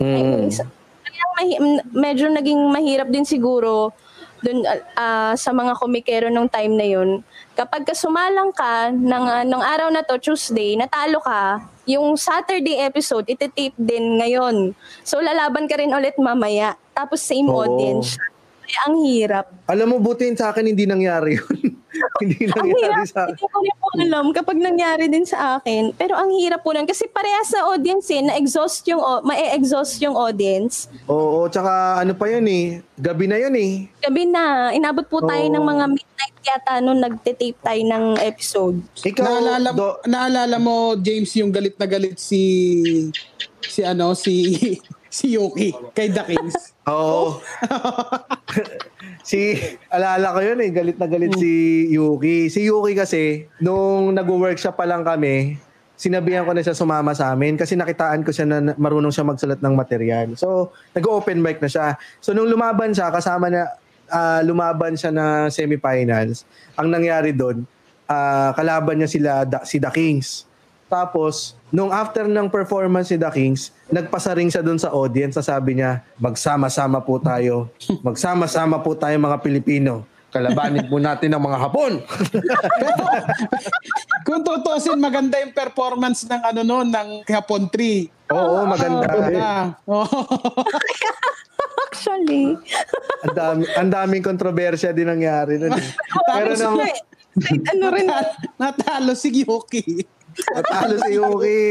Mm. 0.00 0.48
Kaya 1.04 1.24
mahi- 1.36 1.60
m- 1.60 1.84
medyo 1.92 2.26
naging 2.32 2.60
mahirap 2.72 3.12
din 3.12 3.28
siguro 3.28 3.92
dun 4.40 4.64
ah, 4.96 5.36
sa 5.36 5.52
mga 5.52 5.76
komikero 5.76 6.32
nung 6.32 6.48
time 6.48 6.72
na 6.72 6.86
yun. 6.88 7.20
Kapag 7.52 7.84
ka 7.84 7.92
sumalang 7.92 8.56
ka 8.56 8.88
ng, 8.88 9.24
ah, 9.28 9.44
ng 9.44 9.62
araw 9.62 9.92
na 9.92 10.00
to, 10.00 10.16
Tuesday, 10.16 10.80
natalo 10.80 11.20
ka, 11.20 11.60
yung 11.88 12.16
Saturday 12.16 12.80
episode, 12.84 13.24
ititape 13.28 13.76
din 13.78 14.20
ngayon. 14.20 14.76
So 15.04 15.20
lalaban 15.20 15.68
ka 15.68 15.80
rin 15.80 15.92
ulit 15.92 16.16
mamaya. 16.20 16.76
Tapos 16.92 17.24
same 17.24 17.48
Oo. 17.48 17.64
audience. 17.64 18.20
Kaya 18.70 18.80
ang 18.86 18.96
hirap. 19.02 19.46
Alam 19.66 19.86
mo, 19.90 19.96
buti 19.98 20.30
sa 20.38 20.54
akin 20.54 20.62
hindi 20.62 20.86
nangyari 20.86 21.34
yun. 21.34 21.74
hindi 22.22 22.46
Ang 22.46 22.70
nangyari 22.70 23.02
hirap. 23.02 23.10
sa 23.10 23.26
Hindi 23.26 23.42
ko 23.42 23.58
rin 23.58 23.74
po 23.74 23.86
alam 23.98 24.24
kapag 24.30 24.58
nangyari 24.62 25.10
din 25.10 25.26
sa 25.26 25.58
akin. 25.58 25.90
Pero 25.98 26.14
ang 26.14 26.30
hirap 26.30 26.62
po 26.62 26.70
nun. 26.70 26.86
Kasi 26.86 27.10
parehas 27.10 27.50
sa 27.50 27.66
audience 27.66 28.06
eh, 28.14 28.22
na-exhaust 28.22 28.86
yung, 28.86 29.02
au- 29.02 29.26
ma-exhaust 29.26 29.98
yung 29.98 30.14
audience. 30.14 30.86
Oo, 31.10 31.50
tsaka 31.50 31.98
ano 31.98 32.14
pa 32.14 32.30
yun 32.30 32.46
eh. 32.46 32.78
Gabi 32.94 33.26
na 33.26 33.42
yun 33.42 33.58
eh. 33.58 33.90
Gabi 33.98 34.22
na, 34.30 34.70
inabot 34.70 35.02
po 35.02 35.18
tayo 35.20 35.42
Oo. 35.42 35.50
ng 35.50 35.64
mga 35.66 35.84
midnight 35.90 36.36
yata 36.40 36.78
nung 36.78 37.02
nagte-tape 37.02 37.58
tayo 37.58 37.82
ng 37.82 38.04
episode. 38.22 38.78
Ikaw, 39.02 39.26
naalala, 39.26 39.68
Do- 39.74 39.98
naalala 40.06 40.56
mo, 40.62 40.94
James, 40.94 41.34
yung 41.34 41.50
galit 41.50 41.74
na 41.74 41.90
galit 41.90 42.22
si 42.22 43.10
si 43.60 43.82
ano 43.82 44.14
si 44.14 44.34
si 45.10 45.34
Yuki 45.34 45.74
kay 45.92 46.14
The 46.14 46.22
Kings. 46.22 46.72
Oo. 46.86 47.42
si, 49.28 49.58
alala 49.90 50.32
ko 50.32 50.40
yun 50.40 50.62
eh, 50.62 50.70
galit 50.70 50.96
na 50.96 51.10
galit 51.10 51.34
si 51.34 51.84
Yuki. 51.90 52.46
Si 52.46 52.62
Yuki 52.64 52.94
kasi, 52.94 53.50
nung 53.58 54.14
nag-workshop 54.14 54.78
pa 54.78 54.86
lang 54.86 55.02
kami, 55.02 55.58
sinabihan 56.00 56.48
ko 56.48 56.56
na 56.56 56.64
siya 56.64 56.72
sumama 56.72 57.12
sa 57.12 57.36
amin 57.36 57.60
kasi 57.60 57.76
nakitaan 57.76 58.24
ko 58.24 58.32
siya 58.32 58.48
na 58.48 58.72
marunong 58.80 59.12
siya 59.12 59.26
magsulat 59.26 59.60
ng 59.60 59.74
material. 59.76 60.32
So, 60.38 60.72
nag-open 60.96 61.42
mic 61.42 61.60
na 61.60 61.68
siya. 61.68 61.86
So, 62.24 62.32
nung 62.32 62.48
lumaban 62.48 62.96
siya, 62.96 63.12
kasama 63.12 63.52
na, 63.52 63.68
ah, 64.08 64.40
lumaban 64.40 64.96
siya 64.96 65.12
na 65.12 65.52
semifinals, 65.52 66.48
ang 66.78 66.88
nangyari 66.88 67.36
doon, 67.36 67.68
ah, 68.08 68.56
kalaban 68.56 69.02
niya 69.02 69.10
sila, 69.12 69.30
da- 69.44 69.66
si 69.66 69.76
The 69.76 69.92
Kings. 69.92 70.49
Tapos, 70.90 71.34
nung 71.70 71.88
after 71.88 72.26
ng 72.26 72.50
performance 72.50 73.08
ni 73.08 73.16
The 73.16 73.30
Kings, 73.30 73.70
nagpasaring 73.86 74.50
siya 74.50 74.58
doon 74.58 74.74
sa 74.76 74.90
audience, 74.90 75.38
sabi 75.38 75.78
niya, 75.78 76.02
magsama-sama 76.18 76.98
po 76.98 77.16
tayo. 77.16 77.70
Magsama-sama 78.02 78.82
po 78.82 78.92
tayo 78.92 79.14
mga 79.14 79.38
Pilipino. 79.38 80.02
Kalabanin 80.30 80.86
po 80.86 80.98
natin 80.98 81.30
ang 81.30 81.42
mga 81.42 81.58
Hapon. 81.60 82.02
Kung 84.26 84.42
tutusin 84.42 84.94
maganda 84.94 85.38
yung 85.38 85.50
performance 85.50 86.22
ng 86.22 86.42
ano 86.44 86.60
noon 86.62 86.86
ng 86.86 87.08
Hapon 87.24 87.66
3. 87.66 88.30
Oo, 88.30 88.62
maganda. 88.62 89.06
Oh, 89.86 90.06
Actually. 91.86 92.54
Ang 93.20 93.34
dami, 93.34 93.62
ang 93.74 93.90
daming 93.90 94.22
kontrobersya 94.22 94.90
din 94.90 95.10
nangyari 95.10 95.58
nun. 95.58 95.74
eh. 95.74 95.82
Pero 96.30 96.54
Kahit 96.54 97.66
ano 97.68 97.86
rin. 97.90 98.06
natalo 98.54 99.12
si 99.14 99.34
Yuki. 99.34 100.06
Natalo 100.48 100.94
si 101.02 101.10
Yuki. 101.16 101.62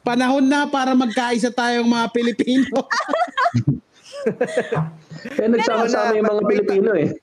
Panahon 0.00 0.44
na 0.44 0.66
para 0.66 0.96
magkaisa 0.96 1.52
tayong 1.52 1.88
mga 1.88 2.06
Pilipino. 2.10 2.76
Eh, 5.40 5.48
nagsama-sama 5.48 6.12
yung 6.12 6.28
mga 6.28 6.42
Pilipino 6.44 6.90
eh. 6.92 7.16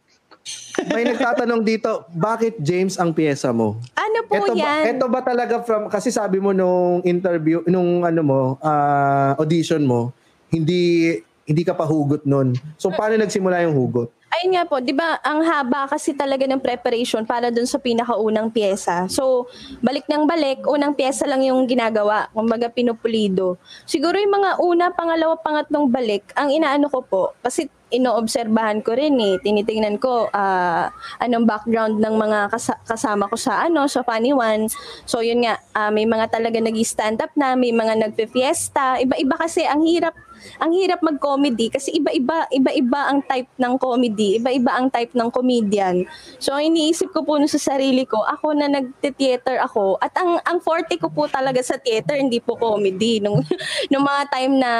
May 0.94 1.06
nagtatanong 1.06 1.62
dito, 1.62 2.10
bakit 2.10 2.58
James 2.58 2.98
ang 2.98 3.14
pyesa 3.14 3.54
mo? 3.54 3.78
Ano 3.94 4.20
po 4.26 4.34
Ito 4.34 4.54
ba, 4.58 4.66
yan? 4.82 4.84
ito 4.98 5.06
ba 5.06 5.20
talaga 5.22 5.62
from, 5.62 5.90
kasi 5.94 6.10
sabi 6.10 6.42
mo 6.42 6.54
nung 6.58 7.06
interview, 7.06 7.62
nung 7.70 8.02
ano 8.02 8.22
mo, 8.26 8.40
ah, 8.62 9.38
audition 9.38 9.86
mo, 9.86 10.10
hindi 10.50 11.14
hindi 11.48 11.64
ka 11.64 11.74
pa 11.74 11.88
hugot 11.88 12.28
nun. 12.28 12.52
So, 12.76 12.92
paano 12.92 13.16
nagsimula 13.16 13.64
yung 13.64 13.76
hugot? 13.78 14.12
Ayun 14.28 14.60
nga 14.60 14.68
po, 14.68 14.84
'di 14.84 14.92
ba, 14.92 15.24
ang 15.24 15.40
haba 15.40 15.88
kasi 15.88 16.12
talaga 16.12 16.44
ng 16.44 16.60
preparation 16.60 17.24
para 17.24 17.48
dun 17.48 17.64
sa 17.64 17.80
pinakaunang 17.80 18.52
pyesa. 18.52 19.08
So, 19.08 19.48
balik 19.80 20.04
ng 20.12 20.28
balik, 20.28 20.68
unang 20.68 21.00
pyesa 21.00 21.24
lang 21.24 21.48
yung 21.48 21.64
ginagawa, 21.64 22.28
kumbaga 22.36 22.68
pinupulido. 22.68 23.56
Siguro 23.88 24.20
yung 24.20 24.36
mga 24.36 24.60
una, 24.60 24.92
pangalawa, 24.92 25.40
pangatlong 25.40 25.88
balik, 25.88 26.36
ang 26.36 26.52
inaano 26.52 26.92
ko 26.92 27.00
po, 27.08 27.24
kasi 27.40 27.72
inoobserbahan 27.88 28.84
ko 28.84 29.00
rin 29.00 29.16
eh, 29.16 29.40
tinitingnan 29.40 29.96
ko 29.96 30.28
ah, 30.36 30.92
anong 31.24 31.48
background 31.48 32.04
ng 32.04 32.16
mga 32.20 32.52
kasa- 32.52 32.84
kasama 32.84 33.32
ko 33.32 33.40
sa 33.40 33.64
ano, 33.64 33.88
sa 33.88 34.04
Funny 34.04 34.36
One. 34.36 34.68
So 35.08 35.24
yun 35.24 35.48
nga, 35.48 35.56
ah, 35.72 35.88
may 35.88 36.04
mga 36.04 36.28
talaga 36.36 36.60
nag-stand 36.60 37.24
up 37.24 37.32
na, 37.40 37.56
may 37.56 37.72
mga 37.72 37.96
nagpe-fiesta, 37.96 39.00
iba-iba 39.00 39.40
kasi 39.40 39.64
ang 39.64 39.88
hirap 39.88 40.12
ang 40.60 40.72
hirap 40.74 41.00
mag-comedy 41.04 41.70
kasi 41.70 41.96
iba-iba 41.98 42.48
iba-iba 42.50 43.12
ang 43.12 43.20
type 43.26 43.50
ng 43.58 43.74
comedy, 43.78 44.38
iba-iba 44.42 44.72
ang 44.74 44.88
type 44.90 45.14
ng 45.14 45.30
comedian. 45.30 46.04
So 46.38 46.58
iniisip 46.58 47.14
ko 47.14 47.24
po 47.24 47.38
no 47.38 47.46
sa 47.50 47.60
sarili 47.60 48.04
ko, 48.04 48.22
ako 48.24 48.58
na 48.58 48.68
nagte-theater 48.72 49.62
ako 49.64 50.02
at 50.02 50.14
ang 50.18 50.42
ang 50.44 50.60
forte 50.62 50.98
ko 50.98 51.10
po 51.10 51.30
talaga 51.30 51.62
sa 51.62 51.78
theater 51.78 52.18
hindi 52.18 52.42
po 52.42 52.58
comedy 52.58 53.20
nung 53.22 53.44
nung 53.92 54.04
mga 54.06 54.24
time 54.32 54.54
na 54.58 54.72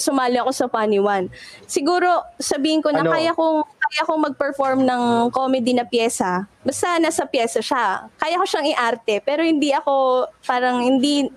sumali 0.00 0.40
ako 0.40 0.50
sa 0.50 0.66
Funny 0.72 0.96
One. 0.96 1.28
Siguro 1.68 2.24
sabihin 2.40 2.80
ko 2.80 2.88
na 2.88 3.04
Ano? 3.04 3.12
kaya 3.12 3.36
kong 3.36 3.60
kaya 3.90 4.02
kong 4.08 4.22
mag-perform 4.32 4.78
ng 4.86 5.02
comedy 5.28 5.76
na 5.76 5.84
pyesa. 5.84 6.48
Basta 6.64 6.96
nasa 6.96 7.28
pyesa 7.28 7.60
siya. 7.60 8.08
Kaya 8.16 8.40
ko 8.40 8.44
siyang 8.48 8.68
iarte 8.72 9.20
pero 9.20 9.44
hindi 9.44 9.70
ako 9.76 10.26
parang 10.48 10.80
hindi 10.80 11.28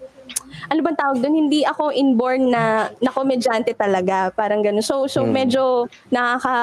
ano 0.70 0.80
bang 0.82 0.98
tawag 0.98 1.18
doon? 1.20 1.36
Hindi 1.48 1.66
ako 1.66 1.94
inborn 1.94 2.52
na 2.54 2.90
na 3.00 3.12
komedyante 3.12 3.74
talaga, 3.74 4.30
parang 4.34 4.62
gano'n. 4.62 4.86
So 4.86 5.06
so 5.10 5.26
medyo 5.26 5.90
nakaka 6.14 6.56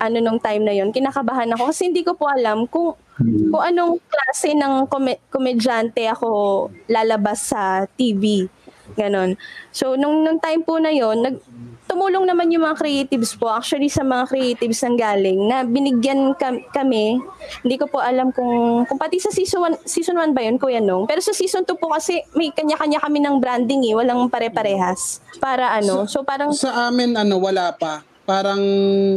ano 0.00 0.16
nung 0.20 0.40
time 0.40 0.62
na 0.62 0.74
'yon, 0.74 0.92
kinakabahan 0.92 1.50
ako 1.56 1.72
kasi 1.72 1.88
hindi 1.88 2.02
ko 2.04 2.14
po 2.14 2.28
alam 2.28 2.68
kung 2.68 2.94
kung 3.48 3.64
anong 3.64 3.96
klase 4.12 4.52
ng 4.52 4.84
kome- 4.92 5.24
komedyante 5.32 6.04
ako 6.04 6.68
lalabas 6.84 7.48
sa 7.48 7.88
TV. 7.96 8.44
Ganon. 8.94 9.34
So, 9.74 9.98
nung, 9.98 10.22
nung 10.22 10.38
time 10.38 10.62
po 10.62 10.78
na 10.78 10.94
yon 10.94 11.24
nag, 11.24 11.36
tumulong 11.86 12.26
naman 12.26 12.50
yung 12.50 12.66
mga 12.66 12.76
creatives 12.82 13.32
po. 13.38 13.48
Actually, 13.48 13.88
sa 13.88 14.02
mga 14.02 14.26
creatives 14.28 14.82
ang 14.82 14.98
galing 14.98 15.46
na 15.46 15.62
binigyan 15.62 16.34
kam- 16.34 16.62
kami. 16.74 17.18
Hindi 17.62 17.76
ko 17.78 17.86
po 17.86 18.02
alam 18.02 18.34
kung, 18.34 18.84
kung 18.84 18.98
pati 18.98 19.22
sa 19.22 19.30
season 19.30 19.78
1, 19.78 19.86
season 19.86 20.18
1 20.18 20.34
ba 20.34 20.42
yun, 20.42 20.58
Kuya 20.58 20.82
Nong? 20.82 21.06
Pero 21.06 21.22
sa 21.22 21.32
season 21.32 21.62
2 21.62 21.78
po 21.78 21.94
kasi 21.94 22.20
may 22.34 22.50
kanya-kanya 22.50 23.00
kami 23.00 23.22
ng 23.22 23.38
branding 23.38 23.86
eh. 23.86 23.94
Walang 23.94 24.26
pare-parehas. 24.28 25.22
Para 25.38 25.72
ano. 25.72 26.04
So, 26.10 26.26
parang 26.26 26.52
Sa 26.52 26.90
amin 26.90 27.14
ano 27.14 27.38
wala 27.38 27.72
pa. 27.72 28.02
Parang 28.26 28.58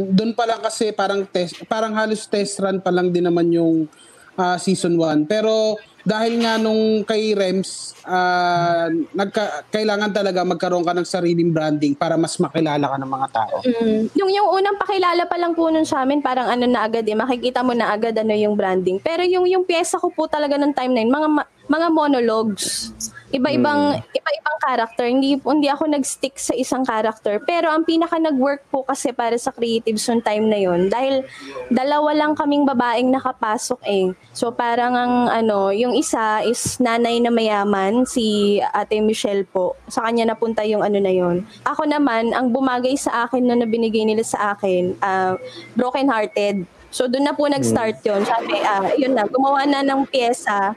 doon 0.06 0.32
pa 0.38 0.46
lang 0.46 0.62
kasi 0.62 0.94
parang 0.94 1.26
test 1.26 1.58
parang 1.66 1.90
halos 1.98 2.30
test 2.30 2.62
run 2.62 2.78
pa 2.78 2.94
lang 2.94 3.10
din 3.10 3.26
naman 3.26 3.50
yung 3.50 3.90
ah, 4.38 4.54
season 4.54 4.94
1. 4.94 5.26
Pero 5.26 5.74
dahil 6.04 6.40
nga 6.40 6.56
nung 6.56 7.04
kay 7.04 7.36
Rems 7.36 7.96
ah, 8.08 8.88
nagka, 9.12 9.68
kailangan 9.68 10.10
talaga 10.12 10.40
magkaroon 10.44 10.84
ka 10.84 10.96
ng 10.96 11.06
sariling 11.06 11.52
branding 11.52 11.92
para 11.92 12.16
mas 12.16 12.36
makilala 12.40 12.88
ka 12.88 12.96
ng 12.96 13.10
mga 13.10 13.28
tao. 13.32 13.56
Mm. 13.64 14.00
Yung 14.16 14.30
yung 14.32 14.48
unang 14.56 14.80
pakilala 14.80 15.22
pa 15.28 15.36
lang 15.36 15.52
po 15.52 15.68
nun 15.68 15.84
sa 15.84 16.02
amin, 16.04 16.24
parang 16.24 16.48
ano 16.48 16.64
na 16.64 16.88
agad 16.88 17.04
eh, 17.04 17.16
makikita 17.16 17.60
mo 17.60 17.76
na 17.76 17.92
agad 17.92 18.16
ano 18.16 18.32
yung 18.32 18.56
branding. 18.56 19.00
Pero 19.00 19.22
yung 19.24 19.44
yung 19.44 19.64
pyesa 19.68 20.00
ko 20.00 20.08
po 20.08 20.24
talaga 20.26 20.56
ng 20.56 20.72
time 20.72 20.92
na 20.96 21.00
yun, 21.04 21.12
mga 21.12 21.28
mga 21.68 21.86
monologues. 21.92 22.90
Iba-ibang 23.30 24.02
iba-ibang 24.10 24.58
character. 24.58 25.06
Hindi 25.06 25.38
hindi 25.38 25.68
ako 25.70 25.86
nag-stick 25.86 26.34
sa 26.34 26.50
isang 26.54 26.82
character. 26.82 27.38
Pero 27.46 27.70
ang 27.70 27.86
pinaka 27.86 28.18
nag-work 28.18 28.66
po 28.68 28.82
kasi 28.82 29.14
para 29.14 29.38
sa 29.38 29.54
creatives 29.54 30.02
yung 30.10 30.18
time 30.18 30.50
na 30.50 30.58
yun 30.58 30.90
dahil 30.90 31.22
dalawa 31.70 32.10
lang 32.10 32.34
kaming 32.34 32.66
babaeng 32.66 33.06
nakapasok 33.14 33.80
eh. 33.86 34.10
So 34.34 34.50
parang 34.50 34.98
ang 34.98 35.14
ano, 35.30 35.70
yung 35.70 35.94
isa 35.94 36.42
is 36.42 36.82
nanay 36.82 37.22
na 37.22 37.30
mayaman, 37.30 38.02
si 38.02 38.58
Ate 38.74 38.98
Michelle 38.98 39.46
po. 39.46 39.78
Sa 39.86 40.02
kanya 40.02 40.34
napunta 40.34 40.66
yung 40.66 40.82
ano 40.82 40.98
na 40.98 41.14
yun. 41.14 41.46
Ako 41.62 41.86
naman, 41.86 42.34
ang 42.34 42.50
bumagay 42.50 42.98
sa 42.98 43.26
akin 43.26 43.46
na 43.46 43.66
binigay 43.66 44.02
nila 44.02 44.26
sa 44.26 44.58
akin, 44.58 44.98
ah, 45.02 45.38
broken 45.78 46.10
hearted. 46.10 46.66
So 46.90 47.06
doon 47.06 47.30
na 47.30 47.34
po 47.38 47.46
nag-start 47.46 48.02
yun. 48.02 48.26
Sabi, 48.26 48.58
ah, 48.66 48.90
yun 48.98 49.14
na, 49.14 49.22
gumawa 49.30 49.62
na 49.62 49.86
ng 49.86 50.02
pyesa 50.10 50.74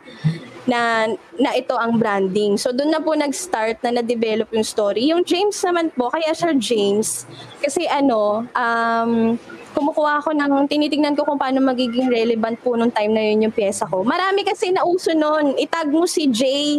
na 0.63 1.11
na 1.35 1.51
ito 1.55 1.75
ang 1.75 1.99
branding. 1.99 2.55
So 2.55 2.71
doon 2.71 2.91
na 2.93 3.03
po 3.03 3.11
nag-start 3.13 3.83
na 3.83 3.99
na-develop 3.99 4.47
yung 4.55 4.63
story. 4.63 5.11
Yung 5.11 5.27
James 5.27 5.59
naman 5.63 5.91
po, 5.91 6.07
kaya 6.07 6.31
siya 6.31 6.55
James 6.55 7.27
kasi 7.59 7.87
ano, 7.87 8.47
um 8.55 9.35
kumukuha 9.73 10.21
ako 10.21 10.37
ng 10.37 10.69
tinitingnan 10.69 11.17
ko 11.17 11.25
kung 11.25 11.41
paano 11.41 11.57
magiging 11.59 12.07
relevant 12.07 12.61
po 12.61 12.77
nung 12.77 12.93
time 12.93 13.09
na 13.09 13.25
yun 13.25 13.49
yung 13.49 13.55
pyesa 13.55 13.89
ko. 13.89 14.05
Marami 14.05 14.45
kasi 14.45 14.69
nauso 14.69 15.17
noon. 15.17 15.57
Itag 15.57 15.89
mo 15.89 16.05
si 16.05 16.29
Jay, 16.29 16.77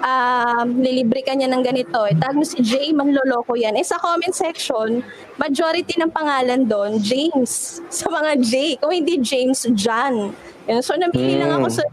um, 0.00 0.68
lilibre 0.80 1.20
ka 1.20 1.36
niya 1.36 1.52
ng 1.52 1.60
ganito. 1.60 2.00
Itag 2.08 2.32
mo 2.32 2.44
si 2.48 2.64
Jay, 2.64 2.96
manloloko 2.96 3.54
yan. 3.54 3.76
Eh 3.76 3.84
sa 3.84 4.00
comment 4.00 4.32
section, 4.32 5.04
majority 5.36 6.00
ng 6.00 6.08
pangalan 6.08 6.64
doon, 6.64 6.96
James. 7.04 7.78
Sa 8.00 8.08
mga 8.08 8.40
J. 8.40 8.80
Kung 8.80 8.96
hindi 8.96 9.20
James, 9.20 9.68
John. 9.76 10.32
So 10.80 10.96
napili 10.96 11.36
lang 11.36 11.60
ako 11.60 11.66
sa 11.68 11.84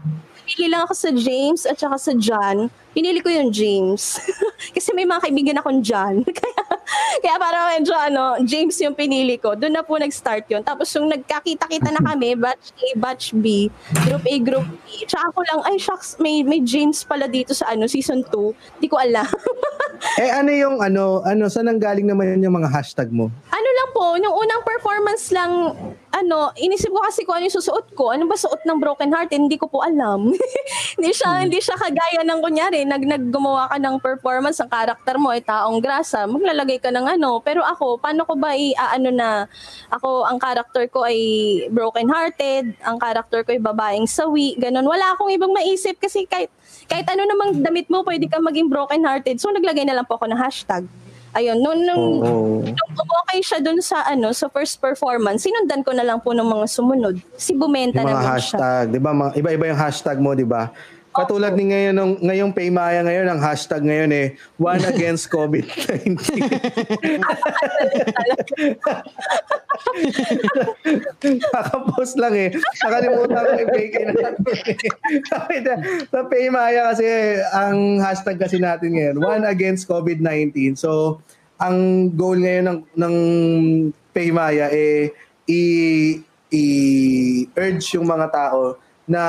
Pinili 0.58 0.74
lang 0.74 0.90
ako 0.90 0.94
sa 0.98 1.14
James 1.14 1.62
at 1.70 1.78
saka 1.78 1.94
sa 2.02 2.12
John. 2.18 2.66
Pinili 2.90 3.22
ko 3.22 3.30
yung 3.30 3.54
James. 3.54 4.18
Kasi 4.74 4.90
may 4.90 5.06
mga 5.06 5.30
kaibigan 5.30 5.54
akong 5.62 5.86
John. 5.86 6.26
kaya, 6.42 6.62
kaya 7.22 7.36
parang 7.38 7.78
medyo 7.78 7.94
ano, 7.94 8.42
James 8.42 8.74
yung 8.82 8.98
pinili 8.98 9.38
ko. 9.38 9.54
Doon 9.54 9.78
na 9.78 9.86
po 9.86 9.94
nag-start 10.02 10.50
yun. 10.50 10.66
Tapos 10.66 10.90
yung 10.98 11.06
nagkakita-kita 11.06 11.94
na 11.94 12.02
kami, 12.02 12.34
batch 12.42 12.74
A, 12.74 12.86
batch 12.98 13.38
B, 13.38 13.70
group 14.02 14.26
A, 14.26 14.34
group 14.42 14.66
B. 14.82 15.06
Tsaka 15.06 15.30
ako 15.30 15.46
lang, 15.46 15.60
ay 15.62 15.78
shucks, 15.78 16.18
may, 16.18 16.42
may 16.42 16.58
James 16.58 17.06
pala 17.06 17.30
dito 17.30 17.54
sa 17.54 17.70
ano, 17.70 17.86
season 17.86 18.26
2. 18.26 18.82
Di 18.82 18.90
ko 18.90 18.98
alam. 18.98 19.30
Eh 20.18 20.30
ano 20.34 20.50
yung 20.50 20.82
ano, 20.82 21.22
ano, 21.22 21.46
saan 21.46 21.70
ang 21.70 21.78
galing 21.78 22.06
naman 22.06 22.42
yung 22.42 22.58
mga 22.58 22.66
hashtag 22.66 23.14
mo? 23.14 23.30
ano 23.54 23.68
lang 23.74 23.78
lang 23.88 23.96
po, 23.96 24.04
yung 24.20 24.36
unang 24.36 24.62
performance 24.66 25.24
lang, 25.32 25.72
ano, 26.08 26.50
inisip 26.56 26.88
ko 26.88 27.00
kasi 27.04 27.22
kung 27.22 27.36
ano 27.36 27.44
yung 27.46 27.56
susuot 27.60 27.92
ko. 27.92 28.10
Ano 28.10 28.24
ba 28.24 28.34
suot 28.34 28.64
ng 28.64 28.78
Broken 28.80 29.12
Heart? 29.12 29.36
Hindi 29.36 29.60
ko 29.60 29.68
po 29.68 29.84
alam. 29.84 30.32
hindi 30.96 31.10
siya, 31.12 31.30
Hmm. 31.38 31.42
hindi 31.44 31.60
siya 31.60 31.76
kagaya 31.76 32.24
ng 32.24 32.40
kunyari, 32.40 32.82
nag, 32.88 33.04
naggumawa 33.04 33.68
ka 33.68 33.76
ng 33.76 33.96
performance, 34.00 34.58
ang 34.58 34.72
karakter 34.72 35.20
mo 35.20 35.30
ay 35.30 35.44
taong 35.44 35.78
grasa, 35.84 36.24
maglalagay 36.24 36.80
ka 36.80 36.88
ng 36.88 37.20
ano. 37.20 37.38
Pero 37.44 37.60
ako, 37.60 38.00
paano 38.00 38.24
ko 38.24 38.34
ba 38.34 38.56
i-ano 38.56 39.10
na, 39.12 39.44
ako, 39.92 40.24
ang 40.24 40.40
karakter 40.40 40.88
ko 40.88 41.04
ay 41.04 41.18
broken 41.68 42.08
hearted, 42.08 42.72
ang 42.82 42.96
karakter 42.96 43.44
ko 43.44 43.52
ay 43.54 43.60
babaeng 43.60 44.08
sawi, 44.08 44.56
ganun. 44.56 44.88
Wala 44.88 45.14
akong 45.14 45.30
ibang 45.30 45.52
maisip 45.52 46.00
kasi 46.00 46.24
kahit, 46.24 46.48
kahit 46.88 47.04
ano 47.08 47.28
namang 47.28 47.60
damit 47.60 47.86
mo, 47.92 48.00
pwede 48.02 48.26
ka 48.26 48.40
maging 48.40 48.72
broken 48.72 49.04
hearted. 49.04 49.36
So, 49.38 49.52
naglagay 49.52 49.84
na 49.84 50.00
lang 50.00 50.06
po 50.08 50.16
ako 50.16 50.28
ng 50.32 50.40
hashtag. 50.40 50.88
Ayun, 51.30 51.60
nung, 51.60 51.80
nung, 51.82 52.04
Oo. 52.18 52.64
nung 52.64 52.92
okay 53.22 53.40
siya 53.40 53.60
dun 53.60 53.78
sa 53.78 54.02
ano 54.02 54.32
sa 54.32 54.48
first 54.48 54.80
performance, 54.80 55.44
sinundan 55.44 55.84
ko 55.84 55.92
na 55.92 56.02
lang 56.02 56.18
po 56.18 56.32
ng 56.32 56.44
mga 56.44 56.66
sumunod. 56.66 57.16
Si 57.36 57.52
Bumenta 57.52 58.00
Yung 58.00 58.08
mga 58.08 58.16
siya. 58.16 58.32
hashtag, 58.32 58.84
'di 58.88 59.00
ba? 59.00 59.10
Mga- 59.12 59.34
Iba-iba 59.36 59.64
yung 59.68 59.80
hashtag 59.80 60.16
mo, 60.16 60.32
'di 60.32 60.44
ba? 60.44 60.72
Katulad 61.18 61.58
ni 61.58 61.74
ngayon 61.74 61.98
ng 61.98 62.12
ngayong 62.22 62.54
Paymaya 62.54 63.02
ngayon 63.02 63.26
ang 63.26 63.40
hashtag 63.42 63.82
ngayon 63.82 64.10
eh 64.14 64.26
one 64.54 64.78
against 64.86 65.26
COVID-19. 65.34 66.14
Kakapost 71.50 72.14
lang 72.22 72.38
eh. 72.38 72.54
Nakalimutan 72.86 73.34
ko 73.34 73.50
i-fake 73.66 73.98
na 74.06 74.30
Sa 76.14 76.22
Paymaya 76.30 76.94
kasi 76.94 77.06
ang 77.50 77.98
hashtag 77.98 78.38
kasi 78.38 78.62
natin 78.62 78.94
ngayon, 78.94 79.16
one 79.18 79.42
against 79.50 79.90
COVID-19. 79.90 80.78
So, 80.78 81.18
ang 81.58 82.10
goal 82.14 82.38
ngayon 82.38 82.66
ng, 82.70 82.80
ng 82.94 83.14
Paymaya 84.14 84.70
eh 84.70 85.10
i 85.50 85.62
i-urge 86.48 87.98
yung 87.98 88.06
mga 88.06 88.30
tao 88.30 88.78
na 89.08 89.22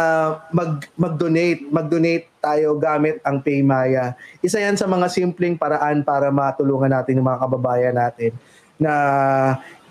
mag 0.51 0.83
mag-donate, 0.99 1.63
mag-donate 1.71 2.27
tayo 2.43 2.75
gamit 2.75 3.23
ang 3.23 3.39
Paymaya. 3.39 4.13
Isa 4.43 4.59
'yan 4.59 4.75
sa 4.75 4.85
mga 4.85 5.07
simpleng 5.07 5.55
paraan 5.55 6.03
para 6.03 6.27
matulungan 6.29 6.91
natin 6.91 7.23
yung 7.23 7.27
mga 7.31 7.41
kababayan 7.47 7.95
natin 7.95 8.35
na 8.75 8.93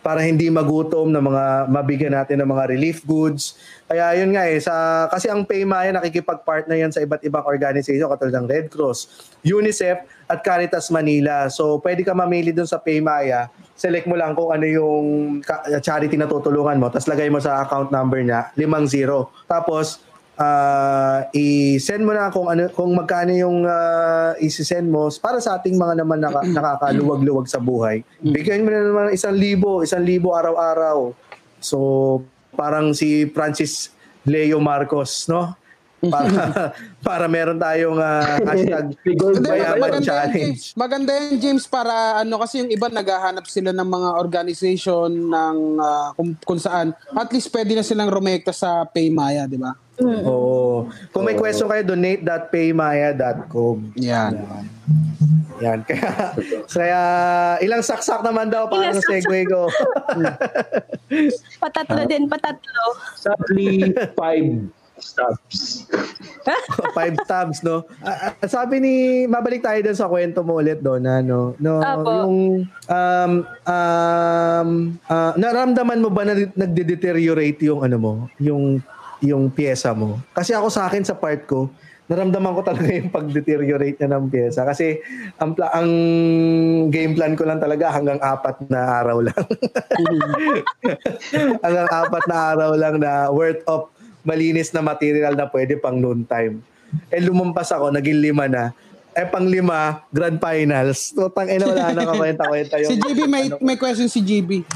para 0.04 0.22
hindi 0.24 0.46
magutom 0.48 1.10
na 1.10 1.20
mga 1.20 1.44
mabigyan 1.68 2.14
natin 2.14 2.40
ng 2.40 2.48
mga 2.48 2.64
relief 2.70 3.02
goods. 3.04 3.58
Kaya 3.84 4.16
yun 4.16 4.32
nga 4.32 4.46
eh, 4.46 4.56
sa, 4.62 5.04
kasi 5.10 5.28
ang 5.28 5.44
Paymaya 5.44 5.90
nakikipag-partner 5.92 6.80
yan 6.80 6.92
sa 6.94 7.02
iba't 7.02 7.20
ibang 7.26 7.44
organisasyon 7.44 8.08
katulad 8.08 8.34
ng 8.40 8.46
Red 8.48 8.66
Cross, 8.72 9.28
UNICEF 9.42 10.17
at 10.28 10.44
Caritas 10.44 10.92
Manila. 10.92 11.48
So 11.48 11.80
pwede 11.80 12.04
ka 12.04 12.12
mamili 12.12 12.52
dun 12.52 12.68
sa 12.68 12.76
Paymaya. 12.76 13.48
Select 13.72 14.04
mo 14.04 14.14
lang 14.14 14.36
kung 14.36 14.52
ano 14.52 14.68
yung 14.68 15.04
ka- 15.40 15.64
charity 15.80 16.20
na 16.20 16.28
tutulungan 16.28 16.76
mo. 16.76 16.92
Tapos 16.92 17.08
lagay 17.08 17.32
mo 17.32 17.40
sa 17.40 17.64
account 17.64 17.88
number 17.88 18.20
niya, 18.20 18.52
50. 18.54 19.48
Tapos 19.48 20.04
ah, 20.36 21.24
i-send 21.32 22.04
mo 22.04 22.12
na 22.12 22.28
kung 22.28 22.46
ano 22.46 22.68
kung 22.70 22.94
magkano 22.94 23.32
yung 23.34 23.66
uh, 23.66 24.38
i-send 24.38 24.86
mo 24.86 25.10
para 25.18 25.42
sa 25.42 25.58
ating 25.58 25.74
mga 25.74 26.04
naman 26.04 26.20
naka, 26.22 26.44
nakakaluwag-luwag 26.56 27.48
sa 27.48 27.58
buhay. 27.58 28.04
Bigyan 28.20 28.62
mo 28.62 28.70
na 28.70 28.84
naman 28.84 29.04
isang 29.10 29.34
libo, 29.34 29.80
isang 29.82 30.04
libo 30.04 30.36
araw-araw. 30.36 31.10
So 31.58 31.78
parang 32.54 32.92
si 32.94 33.26
Francis 33.30 33.90
Leo 34.28 34.60
Marcos, 34.60 35.26
no? 35.30 35.56
Para 35.98 36.70
para 37.08 37.26
meron 37.26 37.58
tayong 37.58 37.98
ah, 37.98 38.38
hashtag 38.46 38.94
Mayaman 39.42 39.98
yan, 39.98 40.02
Challenge. 40.06 40.38
James. 40.38 40.62
Maganda 40.78 41.10
yan, 41.10 41.42
James, 41.42 41.66
para 41.66 42.22
ano 42.22 42.38
kasi 42.38 42.62
yung 42.62 42.70
iba 42.70 42.86
naghahanap 42.86 43.42
sila 43.50 43.74
ng 43.74 43.88
mga 43.88 44.08
organization 44.14 45.10
ng 45.10 45.56
ah, 45.82 46.14
kung, 46.14 46.38
kung 46.46 46.60
saan 46.62 46.94
at 47.18 47.28
least 47.34 47.50
pwede 47.50 47.74
na 47.74 47.82
silang 47.82 48.14
rumekta 48.14 48.54
sa 48.54 48.86
Paymaya, 48.86 49.50
di 49.50 49.58
ba? 49.58 49.74
Oo. 49.98 50.86
Kung 51.10 51.26
may 51.26 51.34
question 51.34 51.66
kayo, 51.66 51.82
donate.paymaya.com. 51.82 53.98
Yan. 53.98 54.38
Yan. 55.58 55.82
Kaya, 55.90 56.38
kaya 56.70 57.00
ilang 57.66 57.82
saksak 57.82 58.22
naman 58.22 58.46
daw 58.46 58.70
para 58.70 58.94
sa 58.94 59.02
segue 59.02 59.42
ko. 59.50 59.66
Patatlo 61.58 62.06
din, 62.06 62.30
patatlo. 62.30 62.94
Sadly, 63.18 63.90
five 64.14 64.77
stops. 65.00 65.86
Five 66.96 67.16
tabs, 67.28 67.62
no? 67.62 67.84
Ah, 68.02 68.34
sabi 68.46 68.80
ni, 68.82 68.94
mabalik 69.30 69.62
tayo 69.62 69.78
dun 69.80 69.98
sa 69.98 70.10
kwento 70.10 70.42
mo 70.42 70.58
ulit 70.58 70.80
doon, 70.80 71.04
ano, 71.06 71.54
no, 71.58 71.80
Apo. 71.82 72.08
yung, 72.08 72.36
um, 72.88 73.32
um, 73.46 74.70
ah, 75.08 75.32
naramdaman 75.36 76.02
mo 76.02 76.10
ba 76.10 76.26
na 76.26 76.34
nagde-deteriorate 76.34 77.62
yung, 77.68 77.84
ano 77.84 77.96
mo, 77.96 78.12
yung, 78.40 78.82
yung 79.22 79.50
pyesa 79.50 79.92
mo? 79.94 80.18
Kasi 80.34 80.54
ako 80.54 80.68
sa 80.70 80.86
akin, 80.86 81.04
sa 81.04 81.18
part 81.18 81.44
ko, 81.46 81.70
naramdaman 82.08 82.56
ko 82.56 82.60
talaga 82.64 82.88
yung 82.98 83.12
pag-deteriorate 83.12 84.00
niya 84.00 84.10
ng 84.16 84.26
pyesa. 84.32 84.64
Kasi, 84.64 84.98
ang, 85.38 85.52
pla- 85.52 85.72
ang 85.76 85.90
game 86.88 87.12
plan 87.12 87.36
ko 87.36 87.44
lang 87.44 87.60
talaga 87.60 87.92
hanggang 87.92 88.18
apat 88.18 88.56
na 88.72 89.04
araw 89.04 89.18
lang. 89.20 89.44
hanggang 91.64 91.88
apat 91.92 92.24
na 92.26 92.36
araw 92.56 92.70
lang 92.74 92.94
na 92.98 93.28
worth 93.28 93.62
of 93.68 93.92
malinis 94.28 94.68
na 94.76 94.84
material 94.84 95.32
na 95.32 95.48
pwede 95.48 95.80
pang 95.80 95.96
noon 95.96 96.28
time. 96.28 96.60
Eh 97.08 97.24
lumampas 97.24 97.72
ako, 97.72 97.88
naging 97.96 98.20
lima 98.20 98.44
na. 98.44 98.76
Eh 99.16 99.24
pang 99.24 99.48
lima, 99.48 100.04
grand 100.12 100.36
finals. 100.36 101.16
So 101.16 101.32
tang 101.32 101.48
ina 101.48 101.64
wala 101.64 101.96
na 101.96 102.04
kakwenta-kwenta 102.04 102.76
yung... 102.84 102.92
Si 102.92 103.00
GB 103.00 103.20
may 103.24 103.48
ano 103.48 103.56
may 103.64 103.80
question 103.80 104.12
si 104.12 104.20
GB. 104.20 104.68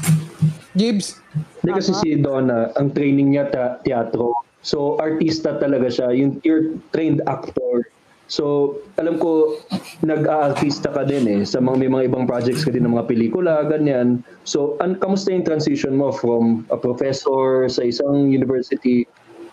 Jibs. 0.73 1.21
Hindi 1.61 1.71
kasi 1.77 1.93
si 2.01 2.17
Donna, 2.17 2.73
ang 2.73 2.89
training 2.97 3.37
niya 3.37 3.45
ta- 3.53 3.77
teatro. 3.85 4.33
So, 4.65 4.97
artista 4.97 5.59
talaga 5.61 5.91
siya. 5.91 6.09
Yung, 6.15 6.41
you're 6.41 6.73
trained 6.95 7.21
actor. 7.29 7.87
So, 8.31 8.75
alam 8.97 9.21
ko, 9.21 9.59
nag-aartista 10.01 10.89
ka 10.89 11.05
din 11.05 11.29
eh. 11.29 11.41
Sa 11.45 11.61
mga, 11.61 11.85
may 11.85 11.91
mga 11.91 12.03
ibang 12.09 12.25
projects 12.25 12.65
ka 12.65 12.73
din 12.73 12.87
ng 12.87 12.97
mga 12.97 13.05
pelikula, 13.05 13.61
ganyan. 13.69 14.25
So, 14.47 14.79
an, 14.81 14.97
kamusta 14.97 15.29
yung 15.35 15.45
transition 15.45 15.93
mo 15.93 16.09
from 16.09 16.65
a 16.73 16.77
professor 16.79 17.69
sa 17.69 17.85
isang 17.85 18.33
university 18.33 19.05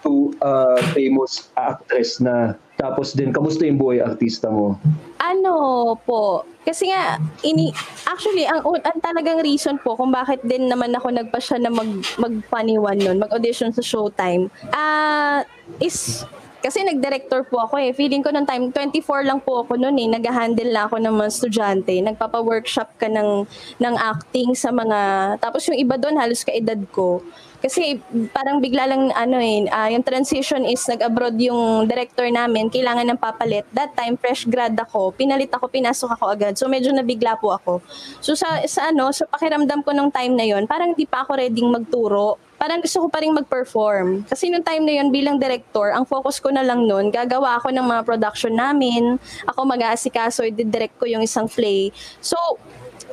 to 0.03 0.35
a 0.41 0.81
famous 0.93 1.49
actress 1.57 2.21
na 2.21 2.55
tapos 2.81 3.13
din, 3.13 3.29
kamusta 3.29 3.69
yung 3.69 3.77
buhay 3.77 4.01
artista 4.01 4.49
mo? 4.49 4.81
Ano 5.21 5.53
po, 6.01 6.49
kasi 6.65 6.89
nga, 6.89 7.21
ini, 7.45 7.69
actually, 8.09 8.49
ang, 8.49 8.65
ang 8.65 9.01
talagang 9.05 9.45
reason 9.45 9.77
po 9.85 10.01
kung 10.01 10.09
bakit 10.09 10.41
din 10.49 10.65
naman 10.65 10.97
ako 10.97 11.13
nagpa 11.13 11.37
siya 11.45 11.61
na 11.61 11.69
mag, 11.69 11.93
magpaniwan 12.17 12.97
nun, 12.97 13.21
mag-audition 13.21 13.69
sa 13.69 13.85
Showtime, 13.85 14.49
ah, 14.73 15.45
is, 15.77 16.25
kasi 16.65 16.81
nag-director 16.85 17.45
po 17.49 17.65
ako 17.65 17.81
eh. 17.81 17.93
Feeling 17.93 18.21
ko 18.21 18.33
nung 18.33 18.49
time, 18.49 18.69
24 18.73 19.29
lang 19.29 19.41
po 19.41 19.65
ako 19.65 19.81
noon 19.81 19.97
eh. 19.97 20.09
Nag-handle 20.13 20.73
na 20.73 20.85
ako 20.85 21.01
ng 21.01 21.15
mga 21.17 21.31
estudyante. 21.33 21.93
Nagpapa-workshop 22.05 23.01
ka 23.01 23.09
ng, 23.09 23.49
ng 23.81 23.95
acting 23.97 24.53
sa 24.53 24.69
mga... 24.69 24.99
Tapos 25.41 25.65
yung 25.73 25.81
iba 25.81 25.97
doon, 25.97 26.21
halos 26.21 26.45
kaedad 26.45 26.81
ko. 26.93 27.25
Kasi 27.61 28.01
parang 28.33 28.59
bigla 28.59 28.89
lang 28.89 29.13
ano 29.13 29.37
eh, 29.37 29.69
ah, 29.69 29.93
yung 29.93 30.01
transition 30.01 30.65
is 30.65 30.81
nag-abroad 30.89 31.37
yung 31.37 31.85
director 31.85 32.25
namin, 32.33 32.73
kailangan 32.73 33.05
ng 33.13 33.21
papalit. 33.21 33.69
That 33.77 33.93
time, 33.93 34.17
fresh 34.17 34.49
grad 34.49 34.73
ako, 34.81 35.13
pinalit 35.13 35.53
ako, 35.53 35.69
pinasok 35.69 36.17
ako 36.17 36.25
agad. 36.33 36.57
So 36.57 36.73
medyo 36.73 36.89
nabigla 36.91 37.37
po 37.37 37.53
ako. 37.53 37.85
So 38.25 38.33
sa, 38.33 38.65
sa 38.65 38.89
ano, 38.89 39.13
sa 39.13 39.29
pakiramdam 39.29 39.85
ko 39.85 39.93
nung 39.93 40.09
time 40.09 40.33
na 40.33 40.49
yon 40.49 40.65
parang 40.65 40.97
di 40.97 41.05
pa 41.05 41.23
ako 41.23 41.37
ready 41.37 41.61
magturo. 41.61 42.41
Parang 42.61 42.85
gusto 42.85 43.01
ko 43.01 43.09
pa 43.09 43.25
rin 43.25 43.33
mag-perform. 43.33 44.29
Kasi 44.29 44.53
nung 44.53 44.61
time 44.61 44.85
na 44.85 45.01
yon 45.01 45.09
bilang 45.09 45.41
director, 45.41 45.97
ang 45.97 46.05
focus 46.05 46.37
ko 46.45 46.53
na 46.53 46.61
lang 46.61 46.85
noon, 46.85 47.09
gagawa 47.09 47.57
ako 47.57 47.73
ng 47.73 47.87
mga 47.89 48.03
production 48.05 48.53
namin, 48.53 49.17
ako 49.49 49.65
mag-aasikaso, 49.65 50.45
i-direct 50.45 50.93
ko 51.01 51.09
yung 51.09 51.25
isang 51.25 51.49
play. 51.49 51.89
So, 52.21 52.37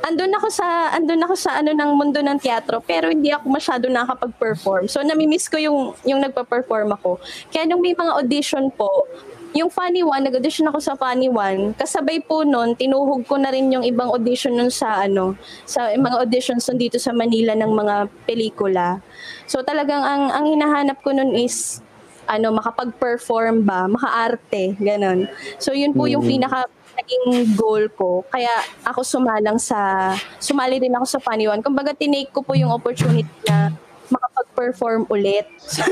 andun 0.06 0.34
ako 0.38 0.48
sa 0.52 0.94
andun 0.94 1.22
ako 1.26 1.34
sa 1.34 1.57
ano 1.57 1.74
ng 1.74 1.91
mundo 1.98 2.19
ng 2.22 2.38
teatro 2.38 2.84
pero 2.84 3.10
hindi 3.10 3.34
ako 3.34 3.45
masyado 3.49 3.86
nakakapag-perform. 3.90 4.86
So 4.86 5.02
nami-miss 5.02 5.49
ko 5.49 5.57
yung 5.57 5.98
yung 6.06 6.22
nagpa-perform 6.22 6.94
ako. 6.98 7.18
Kaya 7.49 7.65
nung 7.65 7.82
may 7.82 7.98
mga 7.98 8.14
audition 8.14 8.69
po, 8.69 9.07
yung 9.56 9.74
Funny 9.74 10.06
One, 10.06 10.28
nag-audition 10.28 10.69
ako 10.69 10.80
sa 10.84 10.94
Funny 10.94 11.32
One. 11.32 11.74
Kasabay 11.74 12.22
po 12.28 12.45
nun, 12.45 12.78
tinuhog 12.78 13.26
ko 13.26 13.41
na 13.41 13.49
rin 13.49 13.72
yung 13.74 13.82
ibang 13.82 14.11
audition 14.14 14.53
nun 14.53 14.69
sa 14.69 15.02
ano, 15.02 15.34
sa 15.65 15.90
mga 15.95 16.22
auditions 16.22 16.68
nun 16.69 16.78
dito 16.78 17.02
sa 17.02 17.15
Manila 17.15 17.57
ng 17.57 17.72
mga 17.72 17.95
pelikula. 18.28 19.02
So 19.49 19.65
talagang 19.65 20.03
ang 20.03 20.30
ang 20.30 20.45
hinahanap 20.45 21.02
ko 21.02 21.15
nun 21.15 21.34
is 21.34 21.82
ano, 22.28 22.52
makapag-perform 22.53 23.64
ba, 23.64 23.88
makaarte, 23.88 24.76
ganun. 24.78 25.32
So 25.57 25.72
yun 25.72 25.95
po 25.95 26.06
yung 26.11 26.28
pinaka 26.28 26.68
naging 26.98 27.53
goal 27.53 27.86
ko. 27.94 28.26
Kaya 28.28 28.52
ako 28.84 29.06
sumalang 29.06 29.61
sa, 29.61 30.11
sumali 30.41 30.82
din 30.82 30.94
ako 30.98 31.06
sa 31.06 31.19
One. 31.24 31.61
Kumbaga, 31.61 31.94
tinake 31.94 32.34
ko 32.34 32.41
po 32.41 32.57
yung 32.57 32.74
opportunity 32.74 33.30
na 33.45 33.72
makapag-perform 34.10 35.06
ulit. 35.11 35.45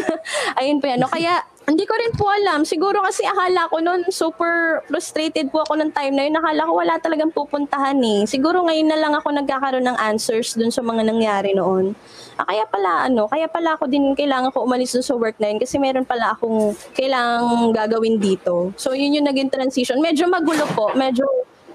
Ayun 0.59 0.81
po 0.81 0.89
yan. 0.89 0.99
No? 1.03 1.11
Kaya, 1.11 1.45
Hindi 1.65 1.89
ko 1.89 1.97
rin 1.97 2.13
po 2.13 2.29
alam. 2.29 2.61
Siguro 2.61 3.01
kasi 3.01 3.25
akala 3.25 3.65
ko 3.73 3.81
noon 3.81 4.05
super 4.13 4.85
frustrated 4.85 5.49
po 5.49 5.65
ako 5.65 5.81
ng 5.81 5.91
time 5.97 6.13
na 6.13 6.29
yun. 6.29 6.37
Akala 6.37 6.69
ko 6.69 6.73
wala 6.77 6.93
talagang 7.01 7.33
pupuntahan 7.33 7.97
eh. 8.05 8.21
Siguro 8.29 8.61
ngayon 8.69 8.85
na 8.85 9.01
lang 9.01 9.13
ako 9.17 9.33
nagkakaroon 9.33 9.81
ng 9.81 9.97
answers 9.97 10.53
dun 10.53 10.69
sa 10.69 10.85
mga 10.85 11.09
nangyari 11.09 11.57
noon. 11.57 11.97
Ah, 12.35 12.43
kaya 12.45 12.67
pala 12.67 13.07
ano, 13.07 13.25
kaya 13.25 13.47
pala 13.47 13.73
ako 13.73 13.87
din 13.87 14.11
kailangan 14.11 14.51
ko 14.51 14.61
umalis 14.61 14.91
dun 14.91 15.01
sa 15.01 15.15
work 15.15 15.39
na 15.39 15.47
yun 15.47 15.57
kasi 15.57 15.79
meron 15.79 16.03
pala 16.03 16.35
akong 16.35 16.75
kailangang 16.91 17.71
gagawin 17.71 18.19
dito. 18.19 18.75
So 18.75 18.91
yun 18.91 19.15
yung 19.15 19.25
naging 19.25 19.47
transition. 19.47 19.97
Medyo 19.97 20.27
magulo 20.27 20.67
po. 20.69 20.91
Medyo 20.91 21.23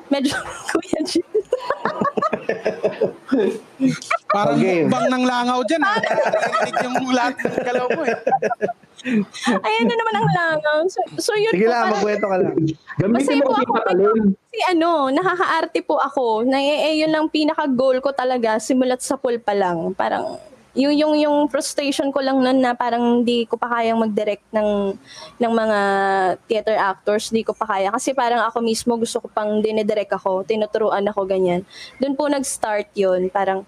medyo 0.09 0.37
Kuya. 0.71 1.01
Parang 4.29 4.59
Okay. 4.59 4.85
mukbang 4.85 5.07
ng 5.09 5.25
langaw 5.25 5.61
dyan. 5.65 5.81
Ha? 5.81 5.95
Narinig 5.97 6.77
yung 6.83 6.97
lahat 7.11 7.35
ng 7.37 7.57
galaw 7.63 7.87
mo 7.89 8.03
eh. 8.05 8.17
Ayan 9.61 9.87
na 9.87 9.97
naman 9.97 10.15
ang 10.15 10.29
langaw. 10.29 10.79
So, 10.87 11.01
so 11.17 11.31
yun 11.33 11.51
Sige 11.51 11.67
po, 11.67 11.73
lang, 11.73 11.89
magkwento 11.89 12.27
ka 12.27 12.37
lang. 12.37 12.55
Gamitin 13.01 13.41
mo 13.41 13.51
ako. 13.51 13.73
patalon. 13.73 14.19
Kasi 14.37 14.59
ano, 14.69 14.91
nakakaarte 15.09 15.81
po 15.81 15.97
ako. 15.97 16.45
Na 16.45 16.59
eh, 16.59 16.93
eh, 16.93 17.01
yun 17.01 17.11
lang 17.11 17.27
pinaka-goal 17.27 17.99
ko 17.99 18.13
talaga 18.13 18.61
simulat 18.61 19.01
sa 19.01 19.17
pool 19.17 19.41
pa 19.41 19.57
lang. 19.57 19.95
Parang 19.95 20.37
yung 20.75 20.95
yung 20.95 21.15
yung 21.19 21.37
frustration 21.51 22.15
ko 22.15 22.23
lang 22.23 22.39
nun 22.39 22.63
na 22.63 22.79
parang 22.79 23.23
hindi 23.23 23.43
ko 23.47 23.59
pa 23.59 23.67
kayang 23.67 23.99
mag-direct 23.99 24.47
ng 24.55 24.95
ng 25.43 25.53
mga 25.53 25.79
theater 26.47 26.77
actors, 26.79 27.35
hindi 27.35 27.43
ko 27.43 27.53
pa 27.59 27.67
kaya 27.67 27.91
kasi 27.91 28.15
parang 28.15 28.47
ako 28.47 28.63
mismo 28.63 28.95
gusto 28.95 29.19
ko 29.19 29.27
pang 29.31 29.59
dinedirect 29.59 30.15
ako, 30.15 30.47
tinuturuan 30.47 31.03
ako 31.11 31.27
ganyan. 31.27 31.67
Doon 31.99 32.15
po 32.15 32.31
nag-start 32.31 32.95
'yun, 32.95 33.27
parang 33.35 33.67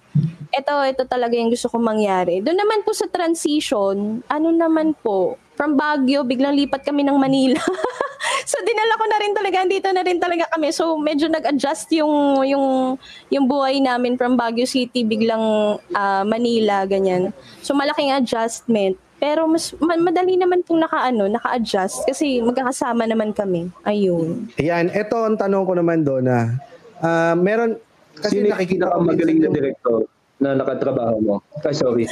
ito 0.52 0.72
ito 0.86 1.02
talaga 1.08 1.34
yung 1.34 1.50
gusto 1.50 1.66
kong 1.72 1.82
mangyari. 1.82 2.38
Doon 2.38 2.58
naman 2.60 2.86
po 2.86 2.94
sa 2.94 3.10
transition, 3.10 4.22
ano 4.30 4.48
naman 4.54 4.94
po, 4.94 5.40
from 5.62 5.78
Baguio 5.78 6.26
biglang 6.26 6.58
lipat 6.58 6.82
kami 6.82 7.06
ng 7.06 7.14
Manila. 7.14 7.62
so 8.50 8.58
dinala 8.66 8.98
ko 8.98 9.06
na 9.06 9.18
rin 9.22 9.30
talaga 9.30 9.58
dito 9.62 9.88
na 9.94 10.02
rin 10.02 10.18
talaga 10.18 10.50
kami. 10.50 10.74
So 10.74 10.98
medyo 10.98 11.30
nag-adjust 11.30 11.86
yung 11.94 12.42
yung 12.42 12.98
yung 13.30 13.46
buhay 13.46 13.78
namin 13.78 14.18
from 14.18 14.34
Baguio 14.34 14.66
City 14.66 15.06
biglang 15.06 15.78
ah, 15.94 16.26
Manila 16.26 16.82
ganyan. 16.82 17.30
So 17.62 17.78
malaking 17.78 18.10
adjustment. 18.10 18.98
Pero 19.22 19.46
mas 19.46 19.70
ma- 19.78 20.02
madali 20.02 20.34
naman 20.34 20.66
pong 20.66 20.82
naka-ano, 20.82 21.30
naka-adjust 21.30 22.10
kasi 22.10 22.42
magkakasama 22.42 23.06
naman 23.06 23.30
kami. 23.30 23.70
Ayun. 23.86 24.50
Ayan, 24.58 24.90
eto 24.90 25.22
ang 25.22 25.38
tanong 25.38 25.62
ko 25.62 25.78
naman 25.78 26.02
doon 26.02 26.26
na 26.26 26.58
ah, 26.98 27.38
meron 27.38 27.78
kasi 28.18 28.42
Sino 28.42 28.50
nakikita 28.50 28.90
ko 28.90 28.98
minsan 28.98 29.38
na 29.38 29.50
director 29.54 29.98
na 30.42 30.48
nakatrabaho 30.58 31.16
mo? 31.22 31.36
Ay, 31.62 31.70
sorry. 31.70 32.04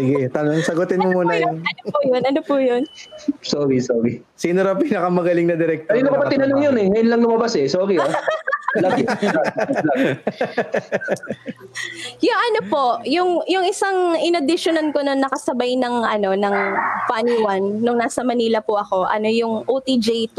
Sige, 0.00 0.32
tanong, 0.32 0.64
sagutin 0.64 1.04
mo 1.04 1.12
muna 1.12 1.36
yung 1.36 1.60
Ano 1.60 1.82
po 1.92 2.00
yun? 2.08 2.22
Ano 2.24 2.40
po 2.40 2.56
yun? 2.56 2.82
Sorry, 3.44 3.78
sorry. 3.84 4.24
sino 4.32 4.64
raw 4.64 4.72
pinakamagaling 4.72 5.52
na 5.52 5.60
director? 5.60 5.92
Ay, 5.92 6.00
na 6.00 6.16
ko 6.16 6.24
pa 6.24 6.32
tinanong 6.32 6.64
yun 6.64 6.76
eh. 6.80 6.88
Ngayon 6.88 7.08
lang 7.12 7.20
lumabas 7.20 7.52
eh. 7.60 7.68
Sorry 7.68 8.00
ah. 8.00 8.08
Yung 12.22 12.38
ano 12.38 12.60
po, 12.70 13.02
yung 13.02 13.42
yung 13.50 13.66
isang 13.66 14.14
in-additionan 14.22 14.94
ko 14.94 15.02
na 15.02 15.18
nakasabay 15.18 15.74
ng 15.74 16.06
ano 16.06 16.38
ng 16.38 16.56
Funny 17.10 17.42
One 17.42 17.82
nung 17.82 17.98
nasa 17.98 18.22
Manila 18.22 18.62
po 18.62 18.78
ako, 18.78 19.10
ano 19.10 19.26
yung 19.26 19.66
OTJ2 19.66 20.38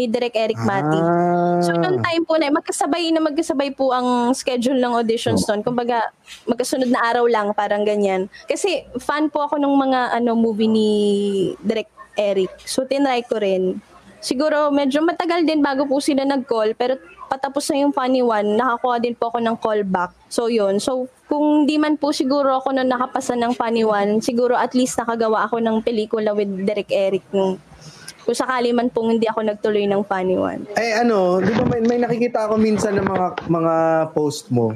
ni 0.00 0.08
Direk 0.08 0.32
Eric 0.32 0.56
Mati. 0.64 0.96
Ah. 0.96 1.60
So 1.60 1.76
noong 1.76 2.00
time 2.00 2.24
po 2.24 2.40
na 2.40 2.48
magkasabay 2.48 3.12
na 3.12 3.20
magkasabay 3.20 3.76
po 3.76 3.92
ang 3.92 4.32
schedule 4.32 4.80
ng 4.80 4.96
auditions 4.96 5.44
noon. 5.44 5.60
Kumbaga 5.60 6.08
magkasunod 6.48 6.88
na 6.88 7.04
araw 7.12 7.28
lang 7.28 7.52
parang 7.52 7.84
ganyan. 7.84 8.32
Kasi 8.48 8.88
fan 8.96 9.28
po 9.28 9.44
ako 9.44 9.60
ng 9.60 9.74
mga 9.76 10.00
ano 10.16 10.32
movie 10.32 10.72
ni 10.72 10.90
Direk 11.60 11.92
Eric. 12.16 12.64
So 12.64 12.88
tinry 12.88 13.20
ko 13.28 13.36
rin. 13.36 13.84
Siguro 14.24 14.72
medyo 14.72 15.04
matagal 15.04 15.44
din 15.44 15.60
bago 15.60 15.84
po 15.84 16.00
sila 16.00 16.24
nag-call 16.24 16.76
pero 16.76 16.96
patapos 17.30 17.70
na 17.70 17.86
yung 17.86 17.94
funny 17.94 18.20
one, 18.20 18.58
nakakuha 18.58 19.00
din 19.00 19.16
po 19.16 19.32
ako 19.32 19.38
ng 19.38 19.56
callback. 19.60 20.12
So 20.28 20.50
yun. 20.50 20.80
So 20.80 21.08
kung 21.30 21.64
di 21.64 21.78
man 21.78 21.94
po 21.96 22.10
siguro 22.10 22.58
ako 22.58 22.74
na 22.74 22.84
nakapasa 22.84 23.38
ng 23.38 23.54
funny 23.54 23.86
one, 23.86 24.18
siguro 24.20 24.58
at 24.58 24.74
least 24.74 24.98
nakagawa 24.98 25.46
ako 25.46 25.62
ng 25.62 25.80
pelikula 25.84 26.34
with 26.34 26.50
Direk 26.66 26.90
Eric 26.90 27.24
nung 27.30 27.56
kung 28.24 28.36
sakali 28.36 28.70
man 28.70 28.92
pong 28.92 29.18
hindi 29.18 29.26
ako 29.26 29.40
nagtuloy 29.42 29.84
ng 29.88 30.02
funny 30.04 30.36
one. 30.36 30.64
Eh 30.76 30.96
ano, 31.00 31.40
di 31.40 31.52
ba 31.52 31.64
may, 31.66 31.80
may 31.84 31.98
nakikita 31.98 32.46
ako 32.46 32.60
minsan 32.60 32.96
ng 32.96 33.06
mga 33.06 33.26
mga 33.48 33.74
post 34.12 34.52
mo 34.52 34.72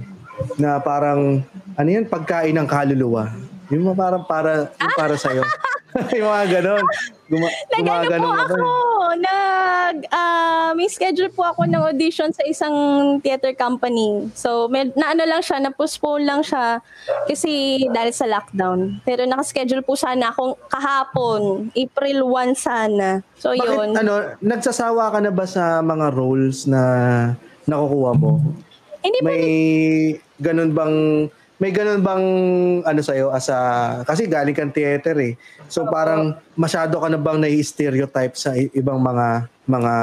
na 0.58 0.82
parang 0.82 1.42
ano 1.74 1.88
yan, 1.88 2.06
pagkain 2.06 2.54
ng 2.54 2.68
kaluluwa. 2.68 3.30
Yung 3.70 3.90
mga 3.90 3.96
parang 3.96 4.22
para 4.26 4.70
yung 4.76 4.94
para 4.98 5.14
sa 5.16 5.30
yung 6.16 6.28
mga 6.28 6.46
ganon. 6.60 6.84
Guma, 7.24 7.48
Nag-ano 7.72 8.20
po 8.20 8.28
ba 8.28 8.44
ako, 8.44 8.68
nag, 9.16 9.96
ah, 10.12 10.70
may 10.76 10.92
schedule 10.92 11.32
po 11.32 11.40
ako 11.40 11.64
ng 11.64 11.80
audition 11.80 12.28
sa 12.36 12.44
isang 12.44 12.76
theater 13.24 13.56
company. 13.56 14.28
So, 14.36 14.68
med, 14.68 14.92
na 14.92 15.16
ano 15.16 15.24
lang 15.24 15.40
siya, 15.40 15.56
na-postpone 15.56 16.28
lang 16.28 16.44
siya 16.44 16.84
kasi 17.24 17.84
dahil 17.88 18.12
sa 18.12 18.28
lockdown. 18.28 19.00
Pero 19.08 19.24
nakaschedule 19.24 19.80
po 19.80 19.96
sana 19.96 20.36
akong 20.36 20.52
kahapon, 20.68 21.72
April 21.72 22.28
1 22.28 22.52
sana. 22.52 23.24
So, 23.40 23.56
Bakit 23.56 23.72
yun. 23.72 23.88
ano, 23.96 24.12
nagsasawa 24.44 25.08
ka 25.08 25.18
na 25.24 25.32
ba 25.32 25.48
sa 25.48 25.80
mga 25.80 26.12
roles 26.12 26.68
na 26.68 26.82
nakukuha 27.64 28.12
mo? 28.20 28.36
Hindi 29.00 29.18
po, 29.20 29.24
May 29.24 29.44
ganun 30.36 30.76
bang 30.76 30.96
may 31.64 31.72
ganun 31.72 32.04
bang 32.04 32.26
ano 32.84 33.00
sa'yo 33.00 33.32
as 33.32 33.48
a, 33.48 34.04
kasi 34.04 34.28
galing 34.28 34.52
kang 34.52 34.68
theater 34.68 35.16
eh. 35.16 35.32
So 35.72 35.88
parang 35.88 36.36
masyado 36.60 37.00
ka 37.00 37.08
na 37.08 37.16
bang 37.16 37.40
nai-stereotype 37.40 38.36
sa 38.36 38.52
i- 38.52 38.68
ibang 38.76 39.00
mga 39.00 39.48
mga 39.64 39.94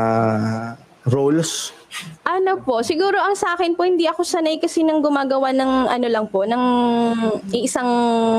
roles? 1.06 1.70
ano 2.24 2.64
po, 2.64 2.80
siguro 2.82 3.20
ang 3.20 3.36
sa 3.36 3.54
akin 3.54 3.76
po, 3.76 3.84
hindi 3.84 4.08
ako 4.08 4.24
sanay 4.24 4.58
kasi 4.58 4.82
nang 4.82 5.04
gumagawa 5.04 5.52
ng 5.52 5.92
ano 5.92 6.08
lang 6.08 6.26
po, 6.32 6.48
ng 6.48 6.64
isang 7.52 7.92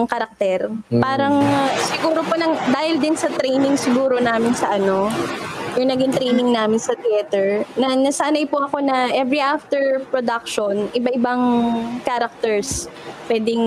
karakter. 0.09 0.73
Parang 0.89 1.37
uh, 1.37 1.69
siguro 1.93 2.25
po 2.25 2.35
nang, 2.41 2.57
dahil 2.73 2.97
din 2.97 3.13
sa 3.13 3.29
training 3.29 3.77
siguro 3.77 4.17
namin 4.19 4.57
sa 4.57 4.73
ano, 4.73 5.13
yung 5.77 5.89
naging 5.89 6.13
training 6.13 6.51
namin 6.53 6.81
sa 6.81 6.97
theater, 6.97 7.65
na 7.77 7.93
nasanay 7.97 8.49
po 8.49 8.65
ako 8.65 8.81
na 8.85 9.13
every 9.13 9.41
after 9.41 10.01
production, 10.09 10.89
iba-ibang 10.97 11.41
characters. 12.05 12.89
Pwedeng 13.31 13.63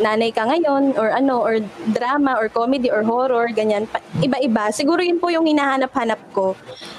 nanay 0.00 0.30
ka 0.30 0.44
ngayon, 0.44 0.94
or 0.94 1.10
ano, 1.12 1.40
or 1.40 1.60
drama, 1.92 2.36
or 2.36 2.52
comedy, 2.52 2.92
or 2.92 3.00
horror, 3.02 3.48
ganyan. 3.50 3.88
Iba-iba. 4.20 4.68
Siguro 4.70 5.00
yun 5.00 5.18
po 5.18 5.32
yung 5.32 5.48
hinahanap-hanap 5.48 6.20
ko. 6.36 6.52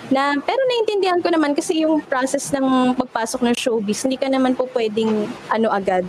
Na, 0.09 0.35
pero 0.41 0.59
naintindihan 0.65 1.21
ko 1.21 1.29
naman 1.29 1.53
kasi 1.53 1.85
yung 1.85 2.01
process 2.03 2.51
ng 2.51 2.97
pagpasok 2.97 3.45
ng 3.45 3.55
showbiz, 3.55 4.03
hindi 4.03 4.17
ka 4.17 4.27
naman 4.27 4.57
po 4.57 4.67
pwedeng 4.73 5.29
ano 5.49 5.67
agad 5.71 6.03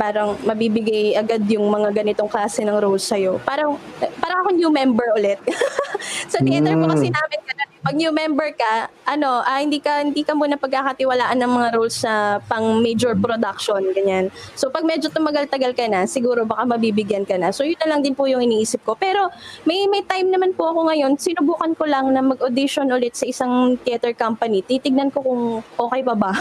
parang 0.00 0.32
mabibigay 0.48 1.12
agad 1.12 1.44
yung 1.52 1.68
mga 1.68 1.92
ganitong 1.92 2.32
klase 2.32 2.64
ng 2.64 2.72
roles 2.72 3.04
sa'yo. 3.04 3.36
Parang, 3.44 3.76
parang 4.16 4.48
ako 4.48 4.56
new 4.56 4.72
member 4.72 5.04
ulit. 5.12 5.36
sa 6.32 6.40
theater 6.40 6.72
po 6.80 6.88
kasi 6.88 7.12
namin 7.12 7.38
ganun. 7.44 7.69
Pag 7.80 7.96
new 7.96 8.12
member 8.12 8.52
ka, 8.52 8.92
ano, 9.08 9.40
ah, 9.40 9.56
hindi 9.56 9.80
ka 9.80 10.04
hindi 10.04 10.20
ka 10.20 10.36
muna 10.36 10.60
pagkakatiwalaan 10.60 11.40
ng 11.40 11.48
mga 11.48 11.68
roles 11.72 11.96
sa 11.96 12.36
pang 12.44 12.76
major 12.76 13.16
production, 13.16 13.80
ganyan. 13.96 14.28
So 14.52 14.68
pag 14.68 14.84
medyo 14.84 15.08
tumagal-tagal 15.08 15.72
ka 15.72 15.88
na, 15.88 16.04
siguro 16.04 16.44
baka 16.44 16.68
mabibigyan 16.68 17.24
ka 17.24 17.40
na. 17.40 17.48
So 17.50 17.64
yun 17.64 17.80
na 17.80 17.96
lang 17.96 18.04
din 18.04 18.12
po 18.12 18.28
yung 18.28 18.44
iniisip 18.44 18.84
ko. 18.84 19.00
Pero 19.00 19.32
may 19.64 19.88
may 19.88 20.04
time 20.04 20.28
naman 20.28 20.52
po 20.52 20.68
ako 20.68 20.92
ngayon, 20.92 21.16
sinubukan 21.16 21.72
ko 21.72 21.88
lang 21.88 22.12
na 22.12 22.20
mag-audition 22.20 22.92
ulit 22.92 23.16
sa 23.16 23.24
isang 23.24 23.80
theater 23.80 24.12
company. 24.12 24.60
Titignan 24.60 25.08
ko 25.08 25.24
kung 25.24 25.42
okay 25.80 26.04
pa 26.04 26.12
ba. 26.12 26.36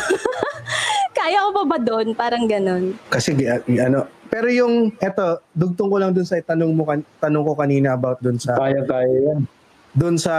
Kaya 1.19 1.47
ko 1.47 1.51
pa 1.55 1.63
ba 1.65 1.77
doon? 1.79 2.11
Parang 2.19 2.51
ganon. 2.51 2.99
Kasi 3.07 3.31
gi- 3.33 3.79
ano, 3.79 4.11
pero 4.27 4.51
yung 4.51 4.91
eto, 4.99 5.39
dugtong 5.55 5.87
ko 5.87 5.97
lang 5.97 6.11
dun 6.11 6.27
sa 6.27 6.35
tanong 6.37 6.71
mo 6.75 6.83
kan- 6.83 7.07
tanong 7.17 7.47
ko 7.47 7.55
kanina 7.55 7.95
about 7.95 8.19
dun 8.19 8.35
sa 8.35 8.59
Kaya-kaya 8.59 9.07
yan. 9.33 9.41
Dun 9.93 10.15
sa 10.17 10.35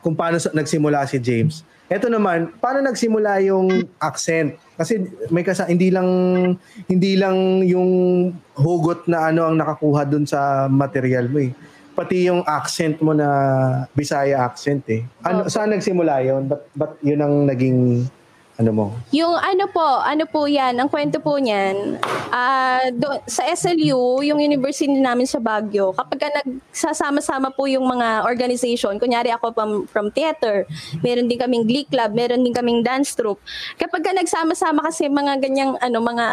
kung 0.00 0.14
paano 0.16 0.36
sa, 0.36 0.52
nagsimula 0.52 1.04
si 1.08 1.16
James. 1.20 1.64
Ito 1.86 2.10
naman, 2.10 2.50
paano 2.58 2.82
nagsimula 2.82 3.46
yung 3.46 3.86
accent? 4.02 4.58
Kasi 4.74 5.06
may 5.30 5.46
kasa 5.46 5.70
hindi 5.70 5.94
lang 5.94 6.08
hindi 6.90 7.14
lang 7.14 7.62
yung 7.62 7.90
hugot 8.58 9.06
na 9.06 9.30
ano 9.30 9.46
ang 9.46 9.56
nakakuha 9.56 10.02
dun 10.02 10.26
sa 10.26 10.66
material 10.66 11.30
mo 11.30 11.38
eh. 11.40 11.54
Pati 11.96 12.28
yung 12.28 12.44
accent 12.44 13.00
mo 13.00 13.16
na 13.16 13.28
Bisaya 13.96 14.44
accent 14.44 14.84
eh. 14.90 15.06
Ano 15.24 15.48
saan 15.48 15.72
nagsimula 15.72 16.26
yon? 16.26 16.50
Ba't, 16.50 16.62
ba't 16.76 16.92
yun 17.00 17.22
ang 17.22 17.48
naging 17.48 18.04
ano 18.56 18.70
mo? 18.72 18.84
Yung 19.12 19.36
ano 19.36 19.68
po, 19.68 19.84
ano 20.00 20.24
po 20.24 20.48
yan, 20.48 20.80
ang 20.80 20.88
kwento 20.88 21.20
po 21.20 21.36
niyan, 21.36 22.00
ah 22.32 22.88
do, 22.88 23.20
sa 23.28 23.44
SLU, 23.52 24.24
yung 24.24 24.40
university 24.40 24.88
namin 24.88 25.28
sa 25.28 25.36
Baguio, 25.36 25.92
kapag 25.92 26.18
ka 26.24 26.28
nagsasama-sama 26.40 27.52
po 27.52 27.68
yung 27.68 27.84
mga 27.84 28.24
organization, 28.24 28.96
kunyari 28.96 29.28
ako 29.28 29.52
from, 29.52 29.70
from 29.84 30.06
theater, 30.08 30.64
meron 31.04 31.28
din 31.28 31.36
kaming 31.36 31.68
glee 31.68 31.84
club, 31.88 32.16
meron 32.16 32.40
din 32.40 32.56
kaming 32.56 32.80
dance 32.80 33.12
troupe. 33.12 33.40
Kapag 33.76 34.00
ka 34.00 34.12
nagsama-sama 34.16 34.88
kasi 34.88 35.12
mga 35.12 35.36
ganyang, 35.36 35.76
ano, 35.84 36.00
mga 36.00 36.26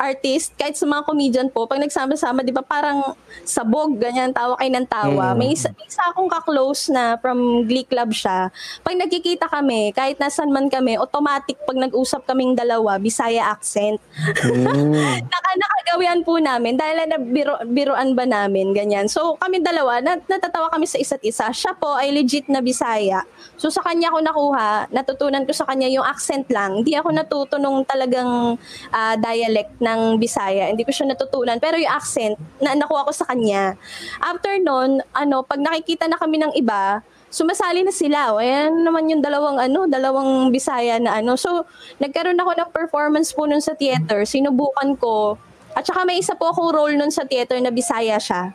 artist, 0.00 0.56
kahit 0.56 0.80
sa 0.80 0.88
mga 0.88 1.04
comedian 1.04 1.48
po, 1.52 1.68
pag 1.68 1.76
nagsama-sama, 1.76 2.40
di 2.40 2.56
ba 2.56 2.64
parang 2.64 3.12
sabog, 3.44 4.00
ganyan, 4.00 4.32
tawa 4.32 4.56
kayo 4.56 4.72
ng 4.72 4.88
tawa. 4.88 5.36
Mm. 5.36 5.36
May, 5.36 5.52
isa, 5.52 5.68
may 5.76 5.84
isa 5.84 6.00
akong 6.08 6.32
kaklose 6.32 6.88
na 6.88 7.20
from 7.20 7.68
Glee 7.68 7.84
Club 7.84 8.16
siya. 8.16 8.48
Pag 8.80 8.96
nagkikita 8.96 9.52
kami, 9.52 9.92
kahit 9.92 10.16
nasan 10.16 10.48
man 10.48 10.72
kami, 10.72 10.96
automatic 10.96 11.60
pag 11.68 11.76
nag-usap 11.76 12.24
kaming 12.24 12.56
dalawa, 12.56 12.96
Bisaya 12.96 13.52
accent. 13.52 14.00
Mm. 14.16 14.96
Naka, 15.32 15.50
nakagawian 15.60 16.20
po 16.24 16.40
namin 16.40 16.80
dahil 16.80 17.04
na 17.04 17.18
biro, 17.20 17.60
biroan 17.68 18.16
ba 18.16 18.24
namin, 18.24 18.72
ganyan. 18.72 19.10
So 19.10 19.36
kami 19.36 19.60
dalawa, 19.60 20.00
nat, 20.00 20.24
natatawa 20.30 20.72
kami 20.72 20.88
sa 20.88 20.96
isa't 20.96 21.20
isa. 21.26 21.52
Siya 21.52 21.76
po 21.76 21.92
ay 21.98 22.14
legit 22.14 22.48
na 22.48 22.64
Bisaya. 22.64 23.26
So 23.58 23.68
sa 23.68 23.82
kanya 23.82 24.14
ko 24.14 24.22
nakuha, 24.22 24.88
natutunan 24.94 25.44
ko 25.44 25.52
sa 25.52 25.66
kanya 25.66 25.90
yung 25.90 26.06
accent 26.06 26.46
lang. 26.48 26.80
Hindi 26.80 26.94
ako 26.94 27.08
natuto 27.10 27.54
nung 27.58 27.82
talagang 27.82 28.56
ah, 28.94 29.14
dialect 29.18 29.82
ng 29.90 30.22
Bisaya. 30.22 30.70
Hindi 30.70 30.86
ko 30.86 30.92
siya 30.94 31.10
natutunan. 31.10 31.58
Pero 31.58 31.74
yung 31.74 31.90
accent, 31.90 32.38
na 32.62 32.78
nakuha 32.78 33.08
ko 33.08 33.12
sa 33.12 33.26
kanya. 33.26 33.74
After 34.22 34.54
nun, 34.62 35.02
ano, 35.10 35.42
pag 35.42 35.58
nakikita 35.58 36.06
na 36.06 36.20
kami 36.20 36.38
ng 36.38 36.52
iba, 36.54 37.02
sumasali 37.30 37.86
na 37.86 37.94
sila. 37.94 38.34
Ayan 38.36 38.82
naman 38.82 39.06
yung 39.10 39.22
dalawang 39.22 39.58
ano, 39.58 39.86
dalawang 39.86 40.50
Bisaya 40.50 40.98
na 40.98 41.22
ano. 41.22 41.38
So, 41.38 41.64
nagkaroon 42.02 42.38
ako 42.38 42.52
ng 42.58 42.70
performance 42.74 43.30
po 43.30 43.46
nun 43.46 43.62
sa 43.62 43.74
theater. 43.78 44.26
Sinubukan 44.26 44.98
ko. 44.98 45.38
At 45.74 45.86
saka 45.86 46.02
may 46.02 46.18
isa 46.18 46.34
po 46.34 46.50
akong 46.50 46.74
role 46.74 46.98
nun 46.98 47.14
sa 47.14 47.22
theater 47.22 47.56
na 47.62 47.70
Bisaya 47.70 48.18
siya. 48.18 48.50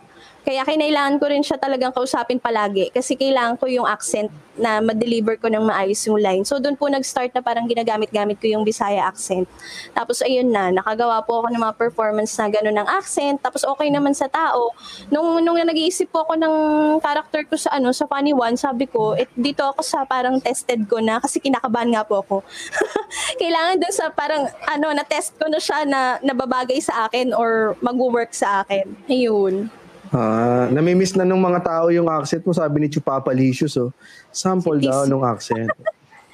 Kaya 0.45 0.61
kinailangan 0.61 1.17
ko 1.17 1.25
rin 1.25 1.41
siya 1.41 1.57
talagang 1.57 1.89
kausapin 1.89 2.37
palagi 2.37 2.93
kasi 2.93 3.17
kailangan 3.17 3.57
ko 3.57 3.65
yung 3.65 3.89
accent 3.89 4.29
na 4.55 4.79
ma-deliver 4.79 5.35
ko 5.35 5.51
ng 5.51 5.67
maayos 5.67 5.99
yung 6.07 6.21
line. 6.21 6.45
So 6.47 6.61
doon 6.61 6.79
po 6.79 6.87
nag-start 6.87 7.35
na 7.35 7.43
parang 7.43 7.67
ginagamit-gamit 7.67 8.39
ko 8.39 8.47
yung 8.47 8.63
Bisaya 8.63 9.03
accent. 9.03 9.49
Tapos 9.91 10.23
ayun 10.23 10.47
na, 10.47 10.71
nakagawa 10.71 11.19
po 11.25 11.43
ako 11.43 11.47
ng 11.51 11.61
mga 11.65 11.75
performance 11.75 12.31
na 12.39 12.47
gano'n 12.47 12.77
ng 12.77 12.87
accent. 12.87 13.41
Tapos 13.43 13.67
okay 13.67 13.91
naman 13.91 14.15
sa 14.15 14.31
tao. 14.31 14.71
Nung, 15.11 15.43
nung 15.43 15.59
nag-iisip 15.59 16.07
po 16.13 16.23
ako 16.23 16.39
ng 16.39 16.55
character 17.03 17.41
ko 17.49 17.55
sa 17.59 17.75
ano 17.75 17.91
sa 17.91 18.07
Funny 18.07 18.31
One, 18.31 18.55
sabi 18.55 18.87
ko, 18.87 19.17
eh, 19.17 19.27
dito 19.35 19.65
ako 19.65 19.83
sa 19.83 20.07
parang 20.07 20.39
tested 20.39 20.87
ko 20.87 21.03
na 21.03 21.19
kasi 21.19 21.43
kinakabahan 21.43 21.91
nga 21.91 22.03
po 22.07 22.23
ako. 22.23 22.35
Kailangan 23.41 23.81
dun 23.81 23.93
sa 23.93 24.07
parang 24.13 24.47
ano, 24.71 24.87
na-test 24.95 25.35
ko 25.35 25.51
na 25.51 25.59
siya 25.59 25.83
na 25.83 26.21
nababagay 26.23 26.79
sa 26.79 27.09
akin 27.09 27.35
or 27.35 27.75
mag-work 27.83 28.31
sa 28.31 28.63
akin. 28.63 28.87
Ayun. 29.11 29.67
Ah, 30.15 30.71
namimiss 30.71 31.11
na 31.19 31.27
nung 31.27 31.43
mga 31.43 31.59
tao 31.59 31.91
yung 31.91 32.07
accent 32.07 32.39
mo, 32.47 32.55
sabi 32.55 32.79
ni 32.79 32.87
Chupapa 32.87 33.35
Licious, 33.35 33.75
oh. 33.75 33.91
Sample 34.31 34.79
Si 34.79 34.87
daw 34.87 35.03
nung 35.11 35.27
accent. 35.27 35.67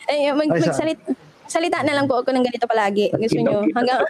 Ay, 0.06 0.30
mag, 0.38 0.54
Ay, 0.54 0.62
sa- 0.62 0.70
magsalit, 0.70 1.02
salita 1.50 1.82
na 1.82 1.98
lang 1.98 2.06
po 2.06 2.22
ako 2.22 2.30
ng 2.30 2.46
ganito 2.46 2.70
palagi. 2.70 3.10
Gusto 3.10 3.42
nyo? 3.42 3.66
Hanggang, 3.74 4.02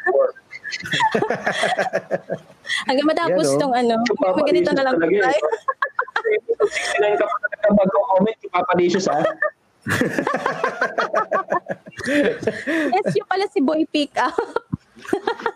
hanggang 2.92 3.08
matapos 3.08 3.48
Yan, 3.48 3.56
oh. 3.56 3.60
tong 3.64 3.76
ano. 3.80 3.96
Chupapa 4.04 4.44
Mag 4.44 4.48
ganito 4.52 4.76
na 4.76 4.84
lang 4.84 5.00
po 5.00 5.08
Licious 5.08 5.24
talaga, 5.24 5.40
tayo. 5.40 5.48
69 7.08 7.16
ka 7.16 7.26
pa 7.26 7.36
talaga 7.40 7.68
mag-comment, 7.72 8.38
yung 8.44 8.54
papadicious 8.54 9.08
ha. 9.08 9.24
yes, 12.92 13.08
yung 13.18 13.30
pala 13.32 13.46
si 13.50 13.60
Boy 13.64 13.88
Pick 13.88 14.14
up. 14.20 14.36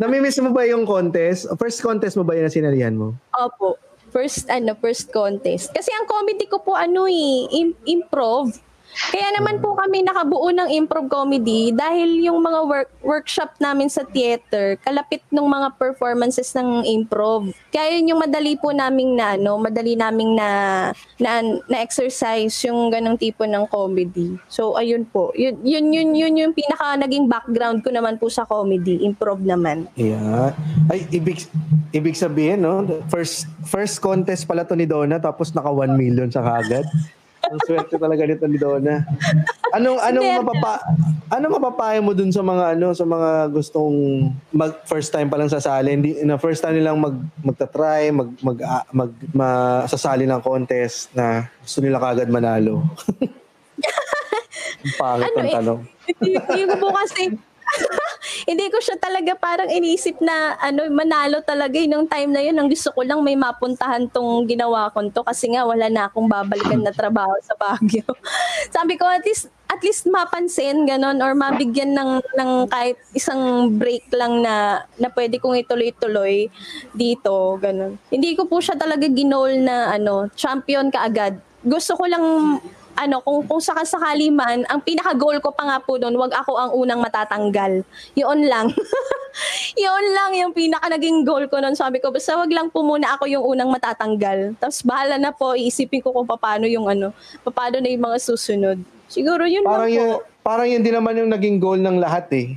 namimiss 0.02 0.42
mo 0.42 0.50
ba 0.56 0.66
yung 0.66 0.88
contest? 0.88 1.52
First 1.60 1.84
contest 1.84 2.16
mo 2.18 2.24
ba 2.24 2.34
yun 2.34 2.48
na 2.48 2.54
sinalihan 2.54 2.96
mo? 2.96 3.14
Opo. 3.36 3.76
First, 4.16 4.48
ano, 4.48 4.80
first 4.80 5.12
contest. 5.12 5.76
Kasi 5.76 5.92
ang 5.92 6.08
comedy 6.08 6.48
ko 6.48 6.64
po, 6.64 6.72
ano 6.72 7.04
eh, 7.04 7.52
im- 7.52 7.76
improv. 7.84 8.48
Kaya 8.96 9.28
naman 9.36 9.60
po 9.60 9.76
kami 9.76 10.08
nakabuo 10.08 10.56
ng 10.56 10.70
improv 10.72 11.12
comedy 11.12 11.76
dahil 11.76 12.24
yung 12.24 12.40
mga 12.40 12.60
work, 12.64 12.90
workshop 13.04 13.52
namin 13.60 13.92
sa 13.92 14.08
theater, 14.08 14.80
kalapit 14.80 15.20
ng 15.28 15.44
mga 15.44 15.76
performances 15.76 16.56
ng 16.56 16.88
improv. 16.88 17.52
Kaya 17.76 18.00
yun 18.00 18.16
yung 18.16 18.22
madali 18.24 18.56
po 18.56 18.72
naming 18.72 19.20
na, 19.20 19.36
ano, 19.36 19.60
madali 19.60 20.00
naming 20.00 20.40
na, 20.40 20.50
na, 21.20 21.44
na 21.68 21.78
exercise 21.84 22.56
yung 22.64 22.88
ganong 22.88 23.20
tipo 23.20 23.44
ng 23.44 23.68
comedy. 23.68 24.40
So, 24.48 24.80
ayun 24.80 25.04
po. 25.04 25.36
Yun, 25.36 25.60
yun, 25.62 25.86
yun, 25.92 26.10
yun 26.16 26.34
yung 26.40 26.54
pinaka 26.56 26.96
naging 26.96 27.28
background 27.28 27.84
ko 27.84 27.92
naman 27.92 28.16
po 28.16 28.32
sa 28.32 28.48
comedy. 28.48 29.04
Improv 29.04 29.44
naman. 29.44 29.92
Yeah. 30.00 30.56
Ay, 30.88 31.04
ibig 31.12 31.48
ibig 31.92 32.16
sabihin, 32.16 32.64
no? 32.64 32.84
First 33.12 33.48
first 33.68 34.00
contest 34.00 34.48
pala 34.48 34.68
to 34.68 34.76
ni 34.76 34.88
Donna 34.88 35.20
tapos 35.20 35.52
naka 35.52 35.72
1 35.72 35.96
million 35.96 36.28
sa 36.32 36.44
kagad. 36.44 36.88
Ang 37.46 37.60
swerte 37.62 37.96
talaga 37.96 38.24
nito 38.24 38.46
ni 38.46 38.58
Donna. 38.58 39.06
Anong 39.72 40.00
anong 40.00 40.30
mapapa 40.40 40.74
anong 41.28 41.54
mapapayo 41.56 42.00
mo 42.00 42.12
dun 42.12 42.30
sa 42.30 42.40
mga 42.40 42.74
ano 42.74 42.92
sa 42.92 43.04
mga 43.04 43.50
gustong 43.50 43.96
mag 44.50 44.78
first 44.84 45.10
time 45.10 45.26
pa 45.26 45.36
lang 45.36 45.48
sasali, 45.48 45.92
hindi 45.92 46.12
na 46.22 46.36
first 46.36 46.60
time 46.60 46.76
nilang 46.76 46.98
mag 46.98 47.14
magta-try, 47.40 48.10
mag 48.10 48.30
mag, 48.40 48.58
ah, 48.62 48.86
mag 48.90 49.12
ma- 49.32 49.86
sasali 49.86 50.24
ng 50.24 50.40
contest 50.40 51.12
na 51.12 51.50
gusto 51.60 51.80
nila 51.80 51.98
kagad 51.98 52.30
manalo. 52.30 52.82
Ang 54.78 54.94
pangit 54.96 55.26
Ano 55.26 55.36
ang 55.36 55.46
eh? 55.46 55.56
tanong. 55.56 55.80
hindi, 56.22 56.38
hindi 56.38 56.64
ko 56.64 56.76
po 56.78 56.88
kasi 56.94 57.22
hindi 58.46 58.66
ko 58.70 58.78
siya 58.78 59.02
talaga 59.02 59.34
parang 59.34 59.70
inisip 59.74 60.22
na 60.22 60.54
ano 60.62 60.86
manalo 60.94 61.42
talaga 61.42 61.82
eh. 61.82 61.90
Nung 61.90 62.06
time 62.06 62.30
na 62.30 62.42
yun 62.46 62.54
ang 62.58 62.70
gusto 62.70 62.94
ko 62.94 63.02
lang 63.02 63.26
may 63.26 63.34
mapuntahan 63.34 64.06
tong 64.14 64.46
ginawa 64.46 64.94
ko 64.94 65.02
to 65.10 65.26
kasi 65.26 65.50
nga 65.50 65.66
wala 65.66 65.90
na 65.90 66.06
akong 66.08 66.30
babalikan 66.30 66.86
na 66.86 66.94
trabaho 66.94 67.34
sa 67.42 67.58
Baguio. 67.58 68.06
Sabi 68.76 69.02
ko 69.02 69.10
at 69.10 69.26
least 69.26 69.50
at 69.66 69.82
least 69.82 70.06
mapansin 70.06 70.86
ganon 70.86 71.18
or 71.26 71.34
mabigyan 71.34 71.98
ng 71.98 72.22
ng 72.38 72.52
kahit 72.70 73.02
isang 73.18 73.74
break 73.82 74.06
lang 74.14 74.46
na 74.46 74.86
na 75.02 75.10
pwede 75.10 75.42
kong 75.42 75.58
ituloy-tuloy 75.66 76.48
dito 76.94 77.58
ganon. 77.58 77.98
Hindi 78.14 78.38
ko 78.38 78.46
po 78.46 78.62
siya 78.62 78.78
talaga 78.78 79.10
ginol 79.10 79.58
na 79.58 79.98
ano 79.98 80.30
champion 80.38 80.94
kaagad. 80.94 81.42
Gusto 81.66 81.98
ko 81.98 82.06
lang 82.06 82.26
ano, 82.96 83.20
kung, 83.22 83.44
kung 83.46 83.60
sakasakali 83.60 84.32
man, 84.32 84.64
ang 84.68 84.80
pinaka-goal 84.80 85.40
ko 85.44 85.52
pa 85.52 85.68
nga 85.68 85.78
po 85.84 86.00
doon, 86.00 86.16
wag 86.16 86.34
ako 86.34 86.52
ang 86.56 86.72
unang 86.72 87.04
matatanggal. 87.04 87.84
Yun 88.16 88.40
lang. 88.48 88.72
Yun 89.76 90.06
lang 90.16 90.32
yung 90.32 90.54
pinaka 90.56 90.88
naging 90.88 91.28
goal 91.28 91.44
ko 91.52 91.60
noon. 91.60 91.76
Sabi 91.76 92.00
ko, 92.00 92.10
basta 92.10 92.40
wag 92.40 92.48
lang 92.52 92.72
po 92.72 92.88
muna 92.88 93.20
ako 93.20 93.28
yung 93.28 93.44
unang 93.44 93.68
matatanggal. 93.68 94.56
Tapos 94.58 94.80
bahala 94.82 95.20
na 95.20 95.36
po, 95.36 95.54
iisipin 95.54 96.00
ko 96.00 96.16
kung 96.16 96.28
paano 96.28 96.64
yung 96.66 96.88
ano, 96.88 97.12
paano 97.44 97.84
na 97.84 97.92
yung 97.92 98.08
mga 98.08 98.20
susunod. 98.24 98.80
Siguro 99.12 99.44
yun 99.44 99.68
Parang 99.68 99.92
lang 99.92 99.92
po. 99.92 100.00
yun, 100.00 100.12
parang 100.42 100.68
yun 100.72 100.82
din 100.82 100.96
naman 100.96 101.20
yung 101.20 101.32
naging 101.32 101.60
goal 101.60 101.78
ng 101.78 102.00
lahat 102.00 102.32
eh. 102.32 102.56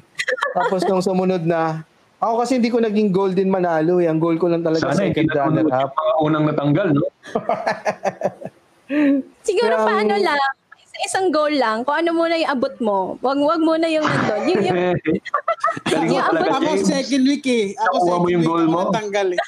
Tapos 0.55 0.86
nung 0.86 1.02
sumunod 1.02 1.43
na, 1.43 1.82
ako 2.19 2.43
kasi 2.43 2.59
hindi 2.59 2.70
ko 2.70 2.82
naging 2.82 3.10
goal 3.15 3.31
din 3.31 3.47
manalo 3.47 4.02
eh. 4.02 4.10
Ang 4.10 4.19
goal 4.19 4.39
ko 4.39 4.51
lang 4.51 4.62
talaga 4.62 4.90
Sana 4.90 5.06
second 5.06 5.31
runner 5.35 5.66
up. 5.70 5.94
unang 6.19 6.51
natanggal, 6.51 6.94
no? 6.94 7.06
Siguro 9.44 9.74
Kaya 9.77 9.85
pa 9.85 9.93
ang- 9.93 10.01
ano 10.09 10.16
lang, 10.16 10.52
isang 11.07 11.31
goal 11.31 11.55
lang, 11.55 11.87
kung 11.87 11.95
ano 11.95 12.11
muna 12.11 12.35
yung 12.35 12.51
abot 12.51 12.75
mo. 12.83 12.99
Wag, 13.23 13.39
wag 13.39 13.61
muna 13.62 13.87
yung 13.87 14.03
nandun. 14.03 14.43
Yung, 14.51 14.62
yung, 14.66 14.77
mo 14.79 14.93
Yung 15.93 16.23
talaga, 16.23 16.59
Ako 16.59 16.81
second 16.81 17.25
week 17.27 17.47
eh. 17.47 17.65
Ako 17.77 17.97
Nakuha 17.99 18.16
mo 18.19 18.27
second 18.27 18.33
yung 18.33 18.43
week 18.43 18.49
goal 18.49 18.65
ako 18.65 18.73
mo? 18.73 18.81
natanggal 18.89 19.29
eh. 19.31 19.41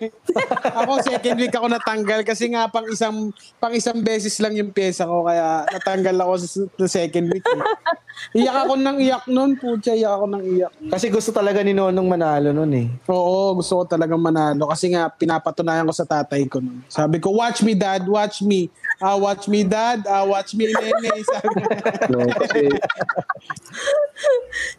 ako 0.80 0.92
second 1.02 1.36
week 1.38 1.54
ako 1.54 1.66
natanggal 1.68 2.20
kasi 2.22 2.44
nga 2.50 2.62
pang 2.70 2.86
isang 2.88 3.16
pang 3.58 3.74
isang 3.74 3.98
beses 4.00 4.38
lang 4.38 4.54
yung 4.54 4.70
pyesa 4.70 5.04
ko 5.04 5.26
kaya 5.26 5.66
natanggal 5.68 6.16
ako 6.18 6.32
sa, 6.40 6.46
sa 6.66 6.86
second 7.02 7.26
week. 7.30 7.44
Eh. 7.46 7.62
Iyak 8.42 8.66
ako 8.66 8.74
ng 8.82 8.98
iyak 8.98 9.24
noon, 9.30 9.54
putya, 9.54 9.94
iyak 9.94 10.10
ako 10.18 10.26
ng 10.26 10.42
iyak. 10.42 10.72
Kasi 10.90 11.06
gusto 11.06 11.30
talaga 11.30 11.62
ni 11.62 11.70
Nonong 11.70 12.08
manalo 12.10 12.50
nun 12.50 12.74
eh. 12.74 12.90
Oo, 13.06 13.54
gusto 13.54 13.78
ko 13.78 13.82
talagang 13.86 14.18
manalo 14.18 14.66
kasi 14.66 14.90
nga 14.90 15.06
pinapatunayan 15.06 15.86
ko 15.86 15.94
sa 15.94 16.02
tatay 16.02 16.50
ko 16.50 16.58
noon. 16.58 16.82
Sabi 16.90 17.22
ko, 17.22 17.30
watch 17.30 17.62
me 17.62 17.78
dad, 17.78 18.02
watch 18.10 18.42
me. 18.42 18.66
Ah, 18.98 19.14
watch 19.14 19.46
me 19.46 19.62
dad, 19.62 20.02
ah, 20.10 20.26
watch 20.26 20.58
me 20.58 20.74
nene. 20.74 21.22
Sabi 21.30 21.62
kasi 22.34 22.66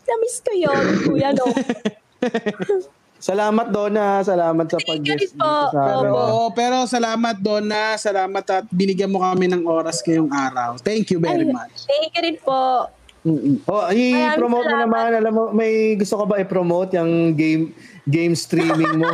na-miss 0.08 0.44
ko 0.44 0.52
yun, 0.52 0.84
kuya, 1.08 1.32
no? 1.32 1.48
Salamat 3.20 3.68
Donna, 3.68 4.24
salamat 4.24 4.64
sa 4.72 4.80
po. 4.80 4.96
dito 4.96 5.44
sa 5.44 5.76
amin. 5.76 6.08
Pero, 6.08 6.24
pero 6.56 6.78
salamat 6.88 7.36
Donna, 7.44 8.00
salamat 8.00 8.44
at 8.48 8.64
binigyan 8.72 9.12
mo 9.12 9.20
kami 9.20 9.52
ng 9.52 9.68
oras 9.68 10.00
ngayong 10.08 10.32
araw. 10.32 10.80
Thank 10.80 11.12
you 11.12 11.20
very 11.20 11.44
Ay, 11.44 11.52
much. 11.52 11.84
Thank 11.84 12.16
you 12.16 12.22
rin 12.24 12.38
po. 12.40 12.88
Mm-mm. 13.28 13.60
Oh, 13.68 13.84
i-promote 13.92 14.72
mo 14.72 14.78
naman. 14.80 15.20
Alam 15.20 15.34
mo, 15.36 15.44
may 15.52 16.00
gusto 16.00 16.16
ka 16.16 16.26
ba 16.32 16.40
i-promote 16.40 16.96
yung 16.96 17.36
game 17.36 17.76
game 18.08 18.40
streaming 18.40 19.04
mo? 19.04 19.12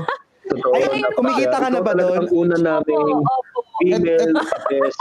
Totoo. 0.49 0.73
Ay, 0.75 1.01
kumikita 1.13 1.57
ka 1.57 1.67
na 1.69 1.81
ba 1.81 1.93
doon? 1.93 2.25
Ang 2.25 2.31
una 2.31 2.57
namin 2.57 3.23
female 3.79 4.31
best. 4.71 4.99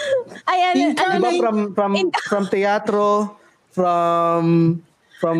Ayan, 0.50 0.74
you, 0.74 0.88
ano, 0.98 1.14
Di 1.14 1.20
ba 1.22 1.30
Ay. 1.30 1.38
from 1.38 1.56
from 1.74 1.92
from 2.30 2.42
teatro, 2.50 3.36
from 3.70 4.42
from 5.16 5.38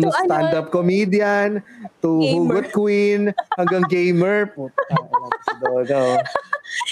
To 0.00 0.08
ano? 0.08 0.24
stand-up 0.24 0.66
comedian 0.72 1.60
to 2.00 2.10
Gamer. 2.22 2.62
hugot 2.64 2.66
queen 2.72 3.20
hanggang 3.60 3.84
gamer. 3.92 4.48
Oh. 4.56 4.72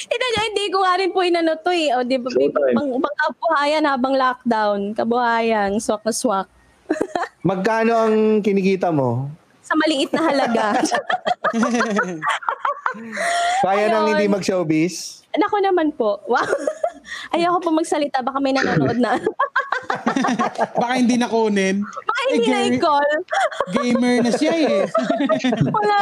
Ito 0.06 0.24
nyo, 0.24 0.40
hindi 0.44 0.64
ko 0.68 0.78
nga 0.84 1.00
rin 1.00 1.10
po 1.12 1.20
inano 1.24 1.56
to 1.56 1.72
eh. 1.72 1.96
O, 1.96 2.04
di 2.04 2.20
ba, 2.20 2.28
pang, 2.76 2.90
pang 3.00 3.16
kabuhayan 3.24 3.84
habang 3.88 4.14
lockdown. 4.16 4.92
Kabuhayan, 4.92 5.80
swak 5.80 6.04
na 6.04 6.12
swak. 6.12 6.48
Magkano 7.48 7.92
ang 7.94 8.16
kinikita 8.44 8.92
mo? 8.92 9.30
Sa 9.66 9.74
maliit 9.74 10.10
na 10.14 10.22
halaga. 10.22 10.66
Kaya 13.60 13.84
nang 13.90 14.06
Ayun. 14.06 14.10
hindi 14.14 14.26
mag-showbiz? 14.30 15.26
Nako 15.36 15.60
naman 15.60 15.92
po. 15.92 16.22
Wow. 16.24 16.48
Ayoko 17.28 17.60
po 17.60 17.70
magsalita. 17.70 18.22
Baka 18.22 18.38
may 18.38 18.54
nanonood 18.54 18.96
na. 18.96 19.20
Baka 20.80 20.92
hindi 20.96 21.20
na 21.20 21.28
kunin. 21.28 21.84
Baka 21.84 22.20
hindi 22.26 22.40
Eh, 22.40 22.48
na 22.48 22.58
i-call. 22.66 23.10
Gamer 23.74 24.16
na 24.22 24.30
siya 24.32 24.54
eh. 24.56 24.80
Wala. 25.76 25.98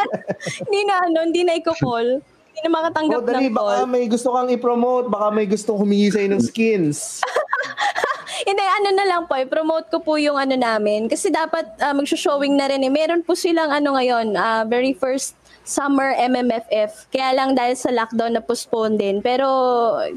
Hindi 0.61 0.81
na 0.87 0.95
ano, 1.03 1.19
hindi 1.25 1.43
na 1.43 1.59
i-call. 1.59 2.23
Hindi 2.23 2.61
na 2.63 2.71
makatanggap 2.71 3.19
O 3.19 3.27
dali, 3.27 3.51
ng 3.51 3.53
baka 3.53 3.75
call. 3.75 3.91
may 3.91 4.05
gusto 4.07 4.29
kang 4.31 4.47
i-promote, 4.49 5.11
baka 5.11 5.27
may 5.35 5.47
gusto 5.51 5.75
humingi 5.75 6.15
sa'yo 6.15 6.29
ng 6.31 6.43
skins. 6.45 7.19
Hindi, 8.45 8.61
ano 8.61 8.89
na 8.93 9.05
lang 9.09 9.23
po, 9.25 9.41
i-promote 9.41 9.89
ko 9.89 10.05
po 10.05 10.21
yung 10.21 10.37
ano 10.37 10.53
namin. 10.53 11.09
Kasi 11.09 11.33
dapat 11.33 11.65
uh, 11.81 11.97
mag-showing 11.97 12.53
na 12.53 12.69
rin 12.69 12.85
eh. 12.85 12.93
Meron 12.93 13.25
po 13.25 13.33
silang 13.33 13.73
ano 13.73 13.97
ngayon, 13.97 14.37
ah, 14.37 14.69
very 14.69 14.93
first 14.93 15.33
summer 15.65 16.13
MMFF. 16.15 17.09
Kaya 17.09 17.33
lang 17.33 17.57
dahil 17.57 17.73
sa 17.75 17.89
lockdown 17.89 18.37
na 18.37 18.45
postpone 18.45 18.95
din. 18.95 19.17
Pero 19.19 19.49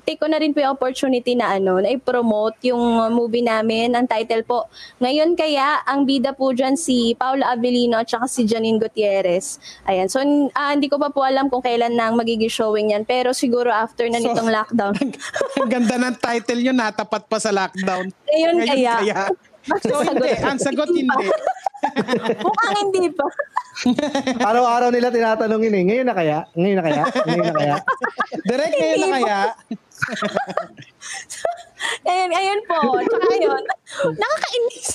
take 0.04 0.20
ko 0.20 0.28
na 0.28 0.38
rin 0.38 0.52
po 0.52 0.60
yung 0.60 0.76
opportunity 0.76 1.34
na 1.34 1.56
ano, 1.56 1.80
na 1.80 1.90
i-promote 1.90 2.60
yung 2.68 2.80
movie 3.10 3.42
namin. 3.42 3.96
Ang 3.96 4.06
title 4.06 4.44
po, 4.44 4.68
Ngayon 5.00 5.34
Kaya, 5.34 5.82
ang 5.88 6.04
bida 6.04 6.36
po 6.36 6.52
dyan 6.52 6.76
si 6.76 7.16
Paula 7.16 7.56
Avellino 7.56 7.96
at 7.96 8.12
saka 8.12 8.28
si 8.28 8.44
Janine 8.44 8.78
Gutierrez. 8.78 9.58
Ayan. 9.88 10.12
So, 10.12 10.20
ah, 10.52 10.76
hindi 10.76 10.92
ko 10.92 11.00
pa 11.00 11.08
po 11.10 11.24
alam 11.24 11.48
kung 11.48 11.64
kailan 11.64 11.96
na 11.96 12.12
ang 12.12 12.20
magiging 12.20 12.52
showing 12.52 12.92
yan. 12.92 13.08
Pero 13.08 13.32
siguro 13.32 13.72
after 13.72 14.06
na 14.12 14.20
So- 14.20 14.30
nitong 14.30 14.52
lockdown. 14.52 14.96
Ang 15.64 15.72
ganda 15.72 15.96
ng 15.98 16.16
title 16.20 16.62
yun, 16.62 16.76
natapat 16.76 17.24
pa 17.26 17.40
sa 17.40 17.50
lockdown. 17.50 18.12
Ngayon, 18.28 18.54
Ngayon 18.60 18.68
kaya. 18.68 18.94
kaya. 19.00 19.22
So 19.84 20.02
hindi, 20.04 20.32
ang 20.40 20.60
sagot 20.60 20.90
hindi. 20.92 21.28
Mukhang 22.46 22.76
hindi 22.80 23.12
pa. 23.12 23.26
Araw-araw 24.42 24.90
nila 24.90 25.14
tinatanong 25.14 25.62
yun 25.70 25.76
eh. 25.78 25.84
Ngayon 25.86 26.08
na 26.10 26.16
kaya? 26.18 26.38
Ngayon 26.58 26.78
na 26.80 26.86
kaya? 26.86 27.04
Ngayon 27.28 27.46
na 27.46 27.56
kaya? 27.56 27.76
Direct 28.48 28.74
ngayon 28.74 28.98
na 28.98 29.10
kaya. 29.14 29.40
Ayun, 32.08 32.32
ayun 32.34 32.60
po. 32.66 32.98
Tsaka 33.06 33.26
ayun. 33.38 33.64
Nakakainis. 34.18 34.88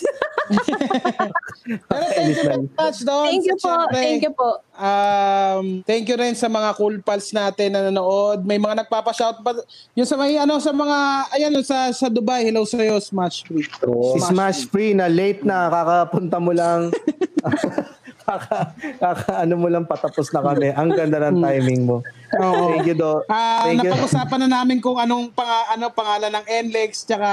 Pero 1.87 2.05
thank 2.11 2.35
you 2.35 2.45
very 2.45 2.67
much, 2.75 2.99
Don. 3.07 3.27
Thank 3.31 3.47
you 3.47 3.57
po. 3.57 3.71
Siyempre, 3.71 4.03
Thank 4.03 4.23
you 4.27 4.35
po. 4.35 4.51
Um, 4.73 5.65
thank 5.87 6.05
you 6.11 6.17
rin 6.19 6.35
sa 6.35 6.51
mga 6.51 6.75
cool 6.75 6.99
pals 7.05 7.31
natin 7.31 7.77
na 7.77 7.87
nanood. 7.89 8.43
May 8.43 8.59
mga 8.59 8.85
nagpapa-shout 8.85 9.47
pa. 9.47 9.55
Yung 9.95 10.09
sa 10.09 10.19
may 10.19 10.35
ano 10.35 10.59
sa 10.59 10.75
mga 10.75 10.99
ayan 11.39 11.55
sa 11.63 11.93
sa 11.95 12.11
Dubai. 12.11 12.43
Hello 12.43 12.67
sa 12.67 12.83
iyo, 12.83 12.99
Smash 12.99 13.47
Free. 13.47 13.69
Oo. 13.87 14.17
Si 14.17 14.19
Smash 14.27 14.67
Free 14.67 14.97
na 14.97 15.07
late 15.07 15.47
na, 15.47 15.71
kakapunta 15.71 16.43
mo 16.43 16.51
lang. 16.51 16.91
kaka, 18.25 18.59
kaka, 18.99 19.31
ano 19.43 19.55
mo 19.59 19.67
lang 19.69 19.85
patapos 19.85 20.31
na 20.31 20.41
kami. 20.41 20.71
Ang 20.73 20.91
ganda 20.95 21.19
ng 21.29 21.39
timing 21.43 21.83
mo. 21.85 21.97
Oo. 22.41 22.65
Thank 22.73 22.89
you, 22.89 22.97
Do. 22.97 23.21
Ah, 23.29 23.69
Thank 23.69 23.85
you. 23.85 23.91
napag-usapan 23.93 24.39
na 24.47 24.49
namin 24.63 24.79
kung 24.81 24.97
anong 24.97 25.35
pang, 25.35 25.49
ano 25.49 25.93
pangalan 25.93 26.33
ng 26.41 26.47
NLEX 26.69 27.05
tsaka 27.05 27.29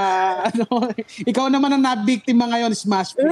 ano 0.51 0.65
ikaw 1.31 1.47
naman 1.47 1.77
ang 1.77 1.83
nabiktima 1.83 2.49
ngayon, 2.49 2.73
Smash. 2.75 3.15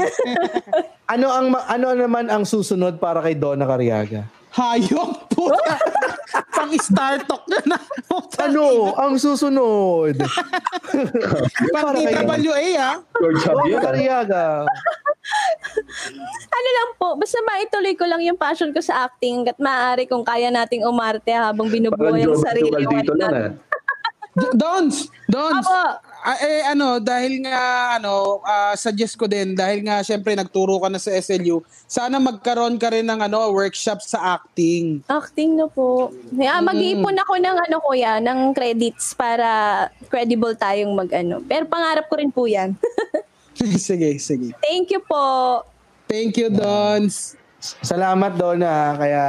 Ano 1.07 1.31
ang 1.31 1.55
ano 1.55 1.95
naman 1.95 2.27
ang 2.27 2.43
susunod 2.43 2.99
para 2.99 3.23
kay 3.23 3.31
Donna 3.31 3.63
Cariaga? 3.63 4.27
Hayop 4.57 5.29
po. 5.29 5.53
Pang 6.57 6.73
star 6.81 7.21
talk 7.29 7.45
na 7.45 7.61
na. 7.69 7.77
Ano 8.41 8.89
ang 8.97 9.13
susunod? 9.21 10.17
Pang 11.73 11.93
para 11.93 11.93
kay 11.93 12.25
TWA 12.25 12.65
ah. 12.81 12.95
George 13.21 13.41
Javier. 13.45 13.79
Cariaga. 13.81 14.45
Ano 16.47 16.69
lang 16.71 16.89
po, 16.95 17.19
basta 17.19 17.35
maituloy 17.43 17.91
ko 17.99 18.07
lang 18.07 18.23
yung 18.23 18.39
passion 18.39 18.71
ko 18.71 18.79
sa 18.79 19.05
acting 19.05 19.43
at 19.43 19.59
maaari 19.59 20.07
kung 20.07 20.23
kaya 20.23 20.47
nating 20.47 20.87
umarte 20.87 21.35
habang 21.35 21.67
Parang 21.67 21.91
binubuhay 21.91 22.23
ang 22.23 22.31
George 22.31 22.47
sarili. 22.47 22.71
dito 22.87 23.11
Why 23.11 23.19
lang 23.19 23.35
ah. 23.35 23.51
Dons, 24.55 25.11
Dons. 25.27 25.67
Apo. 25.67 26.06
Ah, 26.19 26.37
eh 26.37 26.61
ano, 26.65 26.97
dahil 26.97 27.39
nga 27.41 27.59
ano, 27.95 28.41
ah, 28.41 28.73
suggest 28.73 29.15
ko 29.15 29.25
din 29.25 29.53
dahil 29.53 29.81
nga 29.81 30.01
syempre 30.01 30.33
nagturo 30.33 30.77
ka 30.77 30.89
na 30.89 30.97
sa 30.97 31.11
SLU, 31.11 31.59
sana 31.85 32.17
magkaroon 32.17 32.75
ka 32.75 32.89
rin 32.89 33.05
ng 33.05 33.21
ano, 33.21 33.49
workshop 33.49 34.01
sa 34.01 34.35
acting. 34.35 35.05
Acting 35.05 35.55
na 35.55 35.65
po. 35.65 36.09
Kaya 36.29 36.57
Mm. 36.57 36.65
mag-iipon 36.65 37.17
ako 37.17 37.33
ng 37.37 37.57
ano 37.59 37.75
kuya, 37.79 38.17
ng 38.17 38.51
credits 38.51 39.13
para 39.13 39.47
credible 40.05 40.53
tayong 40.53 40.91
mag-ano. 40.91 41.39
Pero 41.41 41.63
pangarap 41.65 42.05
ko 42.05 42.15
rin 42.15 42.29
po 42.29 42.43
yan. 42.43 42.73
sige, 43.79 44.17
sige. 44.17 44.53
Thank 44.59 44.89
you 44.89 45.01
po. 45.01 45.61
Thank 46.05 46.35
you, 46.35 46.47
Dons. 46.47 47.35
Salamat 47.59 48.37
Donna. 48.37 48.93
Kaya 48.95 49.23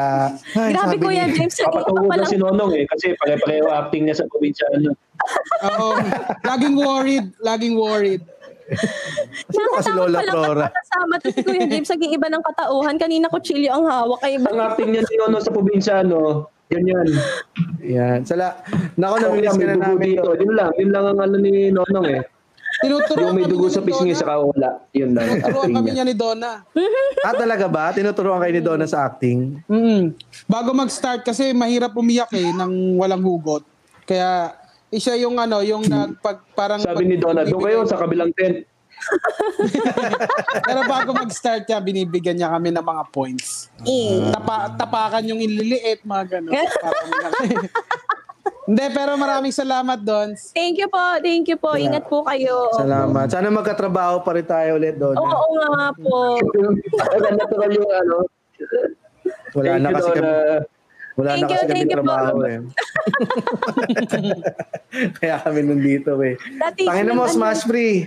ay, 0.53 0.71
Grabe 0.71 0.97
kuya 0.97 1.25
ni- 1.25 1.35
James, 1.35 1.57
Papatawag 1.59 2.05
pa 2.07 2.15
na 2.15 2.29
si 2.29 2.37
Nonong 2.37 2.71
eh 2.75 2.85
kasi 2.85 3.17
pare-pareho 3.17 3.67
acting 3.67 4.05
niya 4.05 4.21
sa 4.21 4.29
probinsyano. 4.29 4.93
Oo. 5.69 5.99
laging 6.43 6.75
worried, 6.75 7.27
laging 7.39 7.75
worried. 7.75 8.23
Sino 9.49 9.69
kasi 9.75 9.91
Lola 9.91 10.21
Flora? 10.23 10.67
kasama 10.69 11.17
to 11.19 11.29
si 11.31 11.41
Kuya 11.41 11.65
James, 11.65 11.89
nag-iiba 11.89 12.29
ng 12.29 12.45
katauhan. 12.45 12.97
Kanina 12.97 13.27
kutsilyo 13.27 13.73
ang 13.73 13.85
hawak. 13.85 14.21
Ay, 14.21 14.37
Ang 14.37 14.59
acting 14.59 14.93
niya 14.93 15.03
ni 15.03 15.15
Nonong 15.19 15.41
sa 15.41 15.51
probinsyano, 15.51 16.19
ganyan. 16.69 17.09
Yan. 17.81 18.21
Sala. 18.23 18.61
Nako 18.95 19.15
Ako 19.17 19.25
namimiss 19.27 19.57
ka 19.57 19.65
na 19.65 19.75
namin. 19.75 20.05
dito. 20.05 20.29
Yun 20.35 20.53
lang. 20.53 20.71
Yun 20.77 20.91
lang 20.93 21.05
ang 21.07 21.19
ano 21.19 21.37
ni 21.37 21.53
Nonong 21.71 22.07
eh. 22.11 22.23
Tinuturuan 22.79 23.33
Yung 23.33 23.35
may 23.35 23.49
dugo 23.49 23.67
sa 23.67 23.81
pisngi 23.81 24.13
saka 24.13 24.39
wala. 24.39 24.85
Yun 24.93 25.11
lang. 25.11 25.25
ang 25.25 25.33
Tinuturuan 25.35 25.65
acting 25.65 25.75
kami 25.75 25.91
niya. 25.91 26.05
ni 26.05 26.15
Donna. 26.15 26.53
Ah, 27.19 27.35
talaga 27.35 27.67
ba? 27.67 27.91
Tinuturuan 27.91 28.39
kayo 28.39 28.53
ni 28.53 28.63
Donna 28.63 28.85
sa 28.85 29.03
acting? 29.03 29.65
mm 29.65 30.15
Bago 30.45 30.71
mag-start 30.71 31.25
kasi 31.25 31.51
mahirap 31.51 31.91
umiyak 31.93 32.31
eh 32.31 32.53
ng 32.53 32.71
walang 32.95 33.19
hugot. 33.19 33.65
Kaya 34.05 34.55
isa 34.89 35.13
yung 35.15 35.37
ano, 35.37 35.61
yung 35.61 35.85
nagpag 35.85 36.41
parang 36.53 36.81
Sabi 36.81 37.05
ni 37.05 37.17
Donna, 37.17 37.43
doon 37.43 37.61
kayo 37.61 37.79
sa 37.85 37.97
kabilang 37.97 38.33
tent. 38.33 38.65
Pero 40.67 40.81
bago 40.85 41.15
mag-start 41.15 41.65
niya, 41.65 41.79
binibigyan 41.79 42.35
niya 42.35 42.51
kami 42.51 42.69
ng 42.71 42.83
mga 42.83 43.03
points. 43.09 43.71
eh. 43.83 44.27
Tapa, 44.29 44.75
tapakan 44.75 45.23
yung 45.25 45.39
ililiit, 45.39 46.03
mga 46.03 46.25
gano'n. 46.39 46.53
Parang- 46.53 47.69
Hindi, 48.69 48.85
pero 48.93 49.17
maraming 49.17 49.49
salamat, 49.49 49.97
Dons. 49.97 50.53
Thank 50.53 50.77
you 50.77 50.93
po. 50.93 51.01
Thank 51.25 51.49
you 51.49 51.57
po. 51.57 51.73
Ingat 51.73 52.05
po 52.05 52.21
kayo. 52.21 52.69
Salamat. 52.77 53.25
Sana 53.33 53.49
magkatrabaho 53.49 54.21
pa 54.21 54.37
rin 54.37 54.45
tayo 54.45 54.77
ulit, 54.77 54.93
Donna. 54.93 55.17
Oo 55.17 55.57
nga 55.57 55.89
po. 55.97 56.37
Natural 57.33 57.71
yung 57.73 57.89
ano. 57.89 58.17
Wala 59.57 59.65
Thank 59.65 59.81
na 59.81 59.89
you, 59.89 59.97
kasi 59.97 60.11
kami, 60.11 60.21
Donna. 60.21 60.57
Wala 61.19 61.35
Thank 61.35 61.43
na 61.43 61.49
you, 61.51 61.51
kasi 61.51 61.67
kami 61.67 61.79
you 61.79 61.85
po. 61.85 61.95
trabaho 61.99 62.37
eh. 62.47 62.59
Kaya 65.19 65.37
kami 65.43 65.61
nandito 65.67 66.15
eh. 66.23 66.39
Tangin 66.79 67.11
mo, 67.11 67.27
ano- 67.27 67.35
Smash 67.35 67.67
Free. 67.67 68.07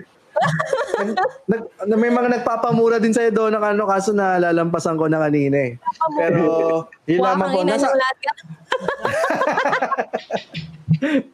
nag, 1.45 1.61
na- 1.85 1.99
may 1.99 2.07
mga 2.07 2.39
nagpapamura 2.39 2.97
din 2.97 3.11
sa'yo 3.11 3.29
doon 3.29 3.51
ng 3.51 3.65
ano, 3.67 3.83
kaso 3.83 4.15
na 4.15 4.39
lalampasan 4.39 4.95
ko 4.95 5.11
na 5.11 5.19
kanina 5.19 5.59
eh. 5.59 5.75
Pero, 6.15 6.41
yun 7.03 7.19
lamang 7.19 7.51
po. 7.51 7.59
Nasa, 7.67 7.91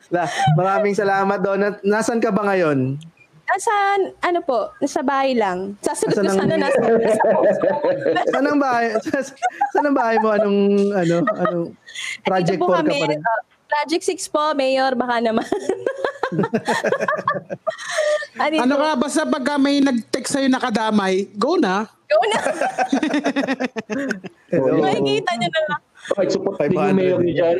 la, 0.10 0.26
maraming 0.58 0.98
salamat 0.98 1.40
doon. 1.40 1.60
Na, 1.62 1.70
nasan 1.86 2.18
ka 2.18 2.34
ba 2.34 2.42
ngayon? 2.44 2.98
Nasa, 3.48 3.74
ano 4.22 4.40
po, 4.44 4.76
nasa 4.78 5.00
bahay 5.00 5.32
lang. 5.32 5.80
Sasagot 5.80 6.14
ko 6.14 6.22
Nasa 6.22 6.36
sana 6.36 6.54
nang- 6.54 6.68
nasa, 6.68 6.84
nasa 6.84 8.28
Saan 8.32 8.46
ang 8.46 8.60
bahay? 8.60 8.86
Saan 9.72 9.86
ang 9.88 9.96
bahay 9.96 10.20
mo? 10.20 10.30
Anong, 10.30 10.60
ano, 10.92 11.16
anong 11.24 11.66
project 12.22 12.60
po 12.60 12.68
4 12.70 12.84
ka 12.84 12.94
pa 12.94 13.08
rin? 13.08 13.20
uh, 13.20 13.42
Project 13.68 14.04
6 14.06 14.28
po, 14.30 14.44
Mayor, 14.54 14.96
baka 14.96 15.20
naman. 15.20 15.44
ano, 18.40 18.54
Ano 18.60 18.76
ka, 18.78 18.90
basta 18.98 19.24
pagka 19.24 19.56
may 19.56 19.80
nag-text 19.80 20.32
sa'yo 20.34 20.48
nakadamay, 20.48 21.28
go 21.34 21.56
na. 21.56 21.84
Go 22.08 22.20
na. 22.26 22.40
Hello. 24.50 24.80
Makikita 24.80 25.32
nyo 25.36 25.50
na 25.50 25.62
lang. 25.68 25.82
Kahit 26.08 26.30
support 26.32 26.56
din 26.62 26.72
500 26.72 26.80
yung 26.80 26.96
mayor 26.96 27.20
ni 27.20 27.34
Jan. 27.34 27.58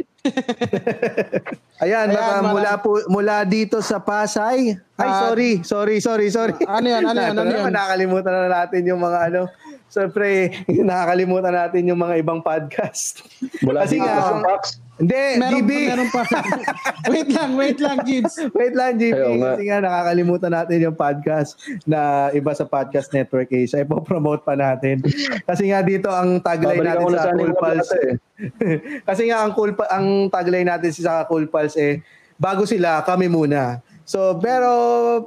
Ayan, 1.78 2.10
Ayan, 2.10 2.18
baka 2.18 2.36
mula 2.42 2.72
po 2.82 2.90
mula 3.06 3.36
dito 3.46 3.78
sa 3.86 4.02
Pasay. 4.02 4.74
Ay, 4.98 5.06
Ah, 5.08 5.30
sorry, 5.30 5.52
sorry, 5.62 5.96
sorry, 6.02 6.28
sorry. 6.28 6.58
Ano 6.68 6.90
yan, 6.90 7.06
ano 7.06 7.20
yan, 7.22 7.38
ano 7.38 7.42
na, 7.46 7.54
yan? 7.56 7.70
Nakakalimutan 7.70 8.34
na 8.34 8.50
natin 8.50 8.82
yung 8.82 8.98
mga 8.98 9.20
ano. 9.30 9.42
Siyempre, 9.88 10.28
nakakalimutan 10.90 11.54
natin 11.54 11.86
yung 11.86 12.02
mga 12.02 12.18
ibang 12.18 12.42
podcast. 12.42 13.22
Mula 13.62 13.86
Kasi 13.86 14.02
dito 14.02 14.10
nga, 14.10 14.20
sa 14.20 14.34
ang- 14.34 14.44
Pax. 14.44 14.64
Hindi, 14.98 15.24
Meron 15.38 15.62
GB. 15.62 15.72
pa, 15.72 15.90
meron 15.94 16.10
pa. 16.10 16.22
wait 17.14 17.30
lang, 17.30 17.50
wait 17.54 17.78
lang, 17.78 17.98
Gibbs. 18.02 18.36
Wait 18.58 18.74
lang, 18.74 18.98
GB. 18.98 19.14
Ayaw 19.14 19.34
nga. 19.38 19.50
Kasi 19.54 19.64
nga, 19.70 19.78
nakakalimutan 19.86 20.52
natin 20.58 20.78
yung 20.82 20.98
podcast 20.98 21.52
na 21.86 22.00
iba 22.34 22.52
sa 22.58 22.66
Podcast 22.66 23.14
Network 23.14 23.50
Asia. 23.54 23.86
Ipo-promote 23.86 24.42
pa 24.42 24.58
natin. 24.58 25.06
Kasi 25.46 25.70
nga 25.70 25.86
dito 25.86 26.10
ang 26.10 26.42
tagline 26.42 26.82
Babalik 26.82 26.90
natin 26.98 27.06
na 27.14 27.18
sa 27.18 27.24
sana 27.30 27.38
Cool 27.38 27.54
Pulse. 27.54 27.90
wala 27.94 28.02
eh. 28.02 28.16
Kasi 29.10 29.22
nga 29.30 29.38
ang 29.42 29.52
cool 29.54 29.72
ang 29.90 30.08
tagline 30.34 30.70
natin 30.70 30.92
sa 30.94 31.26
Cool 31.30 31.46
Pulse 31.50 31.78
eh 31.78 31.96
bago 32.38 32.66
sila 32.70 33.02
kami 33.06 33.26
muna. 33.28 33.82
So, 34.08 34.40
pero 34.40 34.72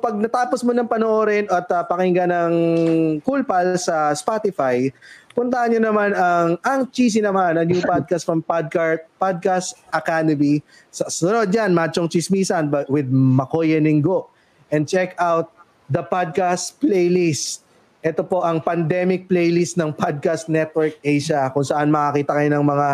pag 0.01 0.17
natapos 0.17 0.65
mo 0.65 0.73
ng 0.73 0.89
panoorin 0.89 1.45
at 1.53 1.69
uh, 1.69 1.85
pakinggan 1.85 2.33
ng 2.33 2.53
Cool 3.21 3.45
Pal 3.45 3.77
sa 3.77 4.17
Spotify, 4.17 4.89
puntaan 5.41 5.73
nyo 5.73 5.81
naman 5.89 6.13
ang 6.13 6.61
Ang 6.61 6.93
Cheesy 6.93 7.25
naman, 7.25 7.57
a 7.57 7.65
new 7.65 7.81
podcast 7.81 8.29
from 8.29 8.45
Podcast, 8.45 9.09
Podcast 9.17 9.73
Academy. 9.89 10.61
Sa 10.93 11.09
sunod 11.09 11.49
dyan, 11.49 11.73
Machong 11.73 12.13
Chismisan 12.13 12.69
with 12.93 13.09
Makoy 13.09 13.73
Ninggo. 13.81 14.29
And 14.69 14.85
check 14.85 15.17
out 15.17 15.49
the 15.89 16.05
podcast 16.05 16.77
playlist. 16.77 17.65
Ito 18.05 18.21
po 18.21 18.45
ang 18.45 18.61
pandemic 18.61 19.33
playlist 19.33 19.81
ng 19.81 19.97
Podcast 19.97 20.53
Network 20.53 21.01
Asia 21.01 21.49
kung 21.57 21.65
saan 21.65 21.89
makakita 21.89 22.37
kayo 22.37 22.61
ng 22.61 22.65
mga 22.69 22.89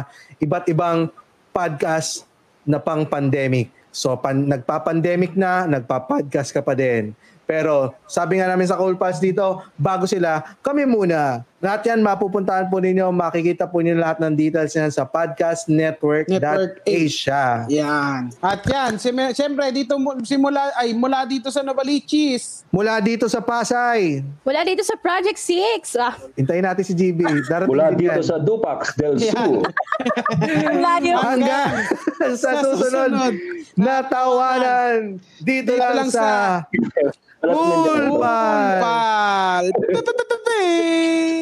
iba't 0.47 0.67
ibang 0.71 1.11
podcast 1.51 2.31
na 2.63 2.79
pang 2.79 3.03
pandemic. 3.03 3.75
So, 3.91 4.15
pan, 4.23 4.47
nagpa-pandemic 4.47 5.35
na, 5.35 5.67
nagpa-podcast 5.67 6.55
ka 6.55 6.63
pa 6.63 6.79
din. 6.79 7.11
Pero 7.47 7.95
sabi 8.11 8.43
nga 8.43 8.51
namin 8.51 8.67
sa 8.67 8.75
Cool 8.75 8.99
Pass 8.99 9.23
dito, 9.23 9.63
bago 9.79 10.05
sila, 10.05 10.43
kami 10.61 10.83
muna. 10.83 11.47
Lahat 11.57 11.81
yan 11.89 12.05
mapupuntahan 12.05 12.69
po 12.69 12.85
ninyo, 12.85 13.09
makikita 13.17 13.65
po 13.65 13.81
ninyo 13.81 13.97
lahat 13.97 14.21
ng 14.21 14.37
details 14.37 14.77
yan 14.77 14.93
sa 14.93 15.09
Podcast 15.09 15.73
Network, 15.73 16.29
Network 16.29 16.85
Asia. 16.85 17.65
Yan. 17.73 18.29
At 18.45 18.61
yan, 18.69 19.01
siyempre 19.33 19.65
dito 19.73 19.97
simula 20.21 20.69
ay 20.77 20.93
mula 20.93 21.25
dito 21.25 21.49
sa 21.49 21.65
Novaliches. 21.65 22.69
Mula 22.69 23.01
dito 23.01 23.25
sa 23.25 23.41
Pasay. 23.41 24.21
Mula 24.45 24.69
dito 24.69 24.85
sa 24.85 25.01
Project 25.01 25.41
6. 25.41 25.97
Ah. 25.97 26.13
Hintayin 26.37 26.61
natin 26.61 26.85
si 26.85 26.93
GB. 26.93 27.25
Darating 27.49 27.73
mula 27.73 27.89
dito 27.97 28.21
yan. 28.21 28.29
sa 28.29 28.37
Dupax 28.37 28.93
del 29.01 29.17
Sur. 29.17 29.65
Hanggang 31.25 31.73
sa, 32.37 32.53
sa 32.53 32.69
susunod, 32.69 33.33
na 33.81 34.05
tawanan 34.05 35.17
dito, 35.41 35.73
dito 35.73 35.81
lang, 35.81 36.05
lang 36.05 36.11
sa, 36.13 36.69
sa 36.69 37.49
Pulpal! 37.49 38.77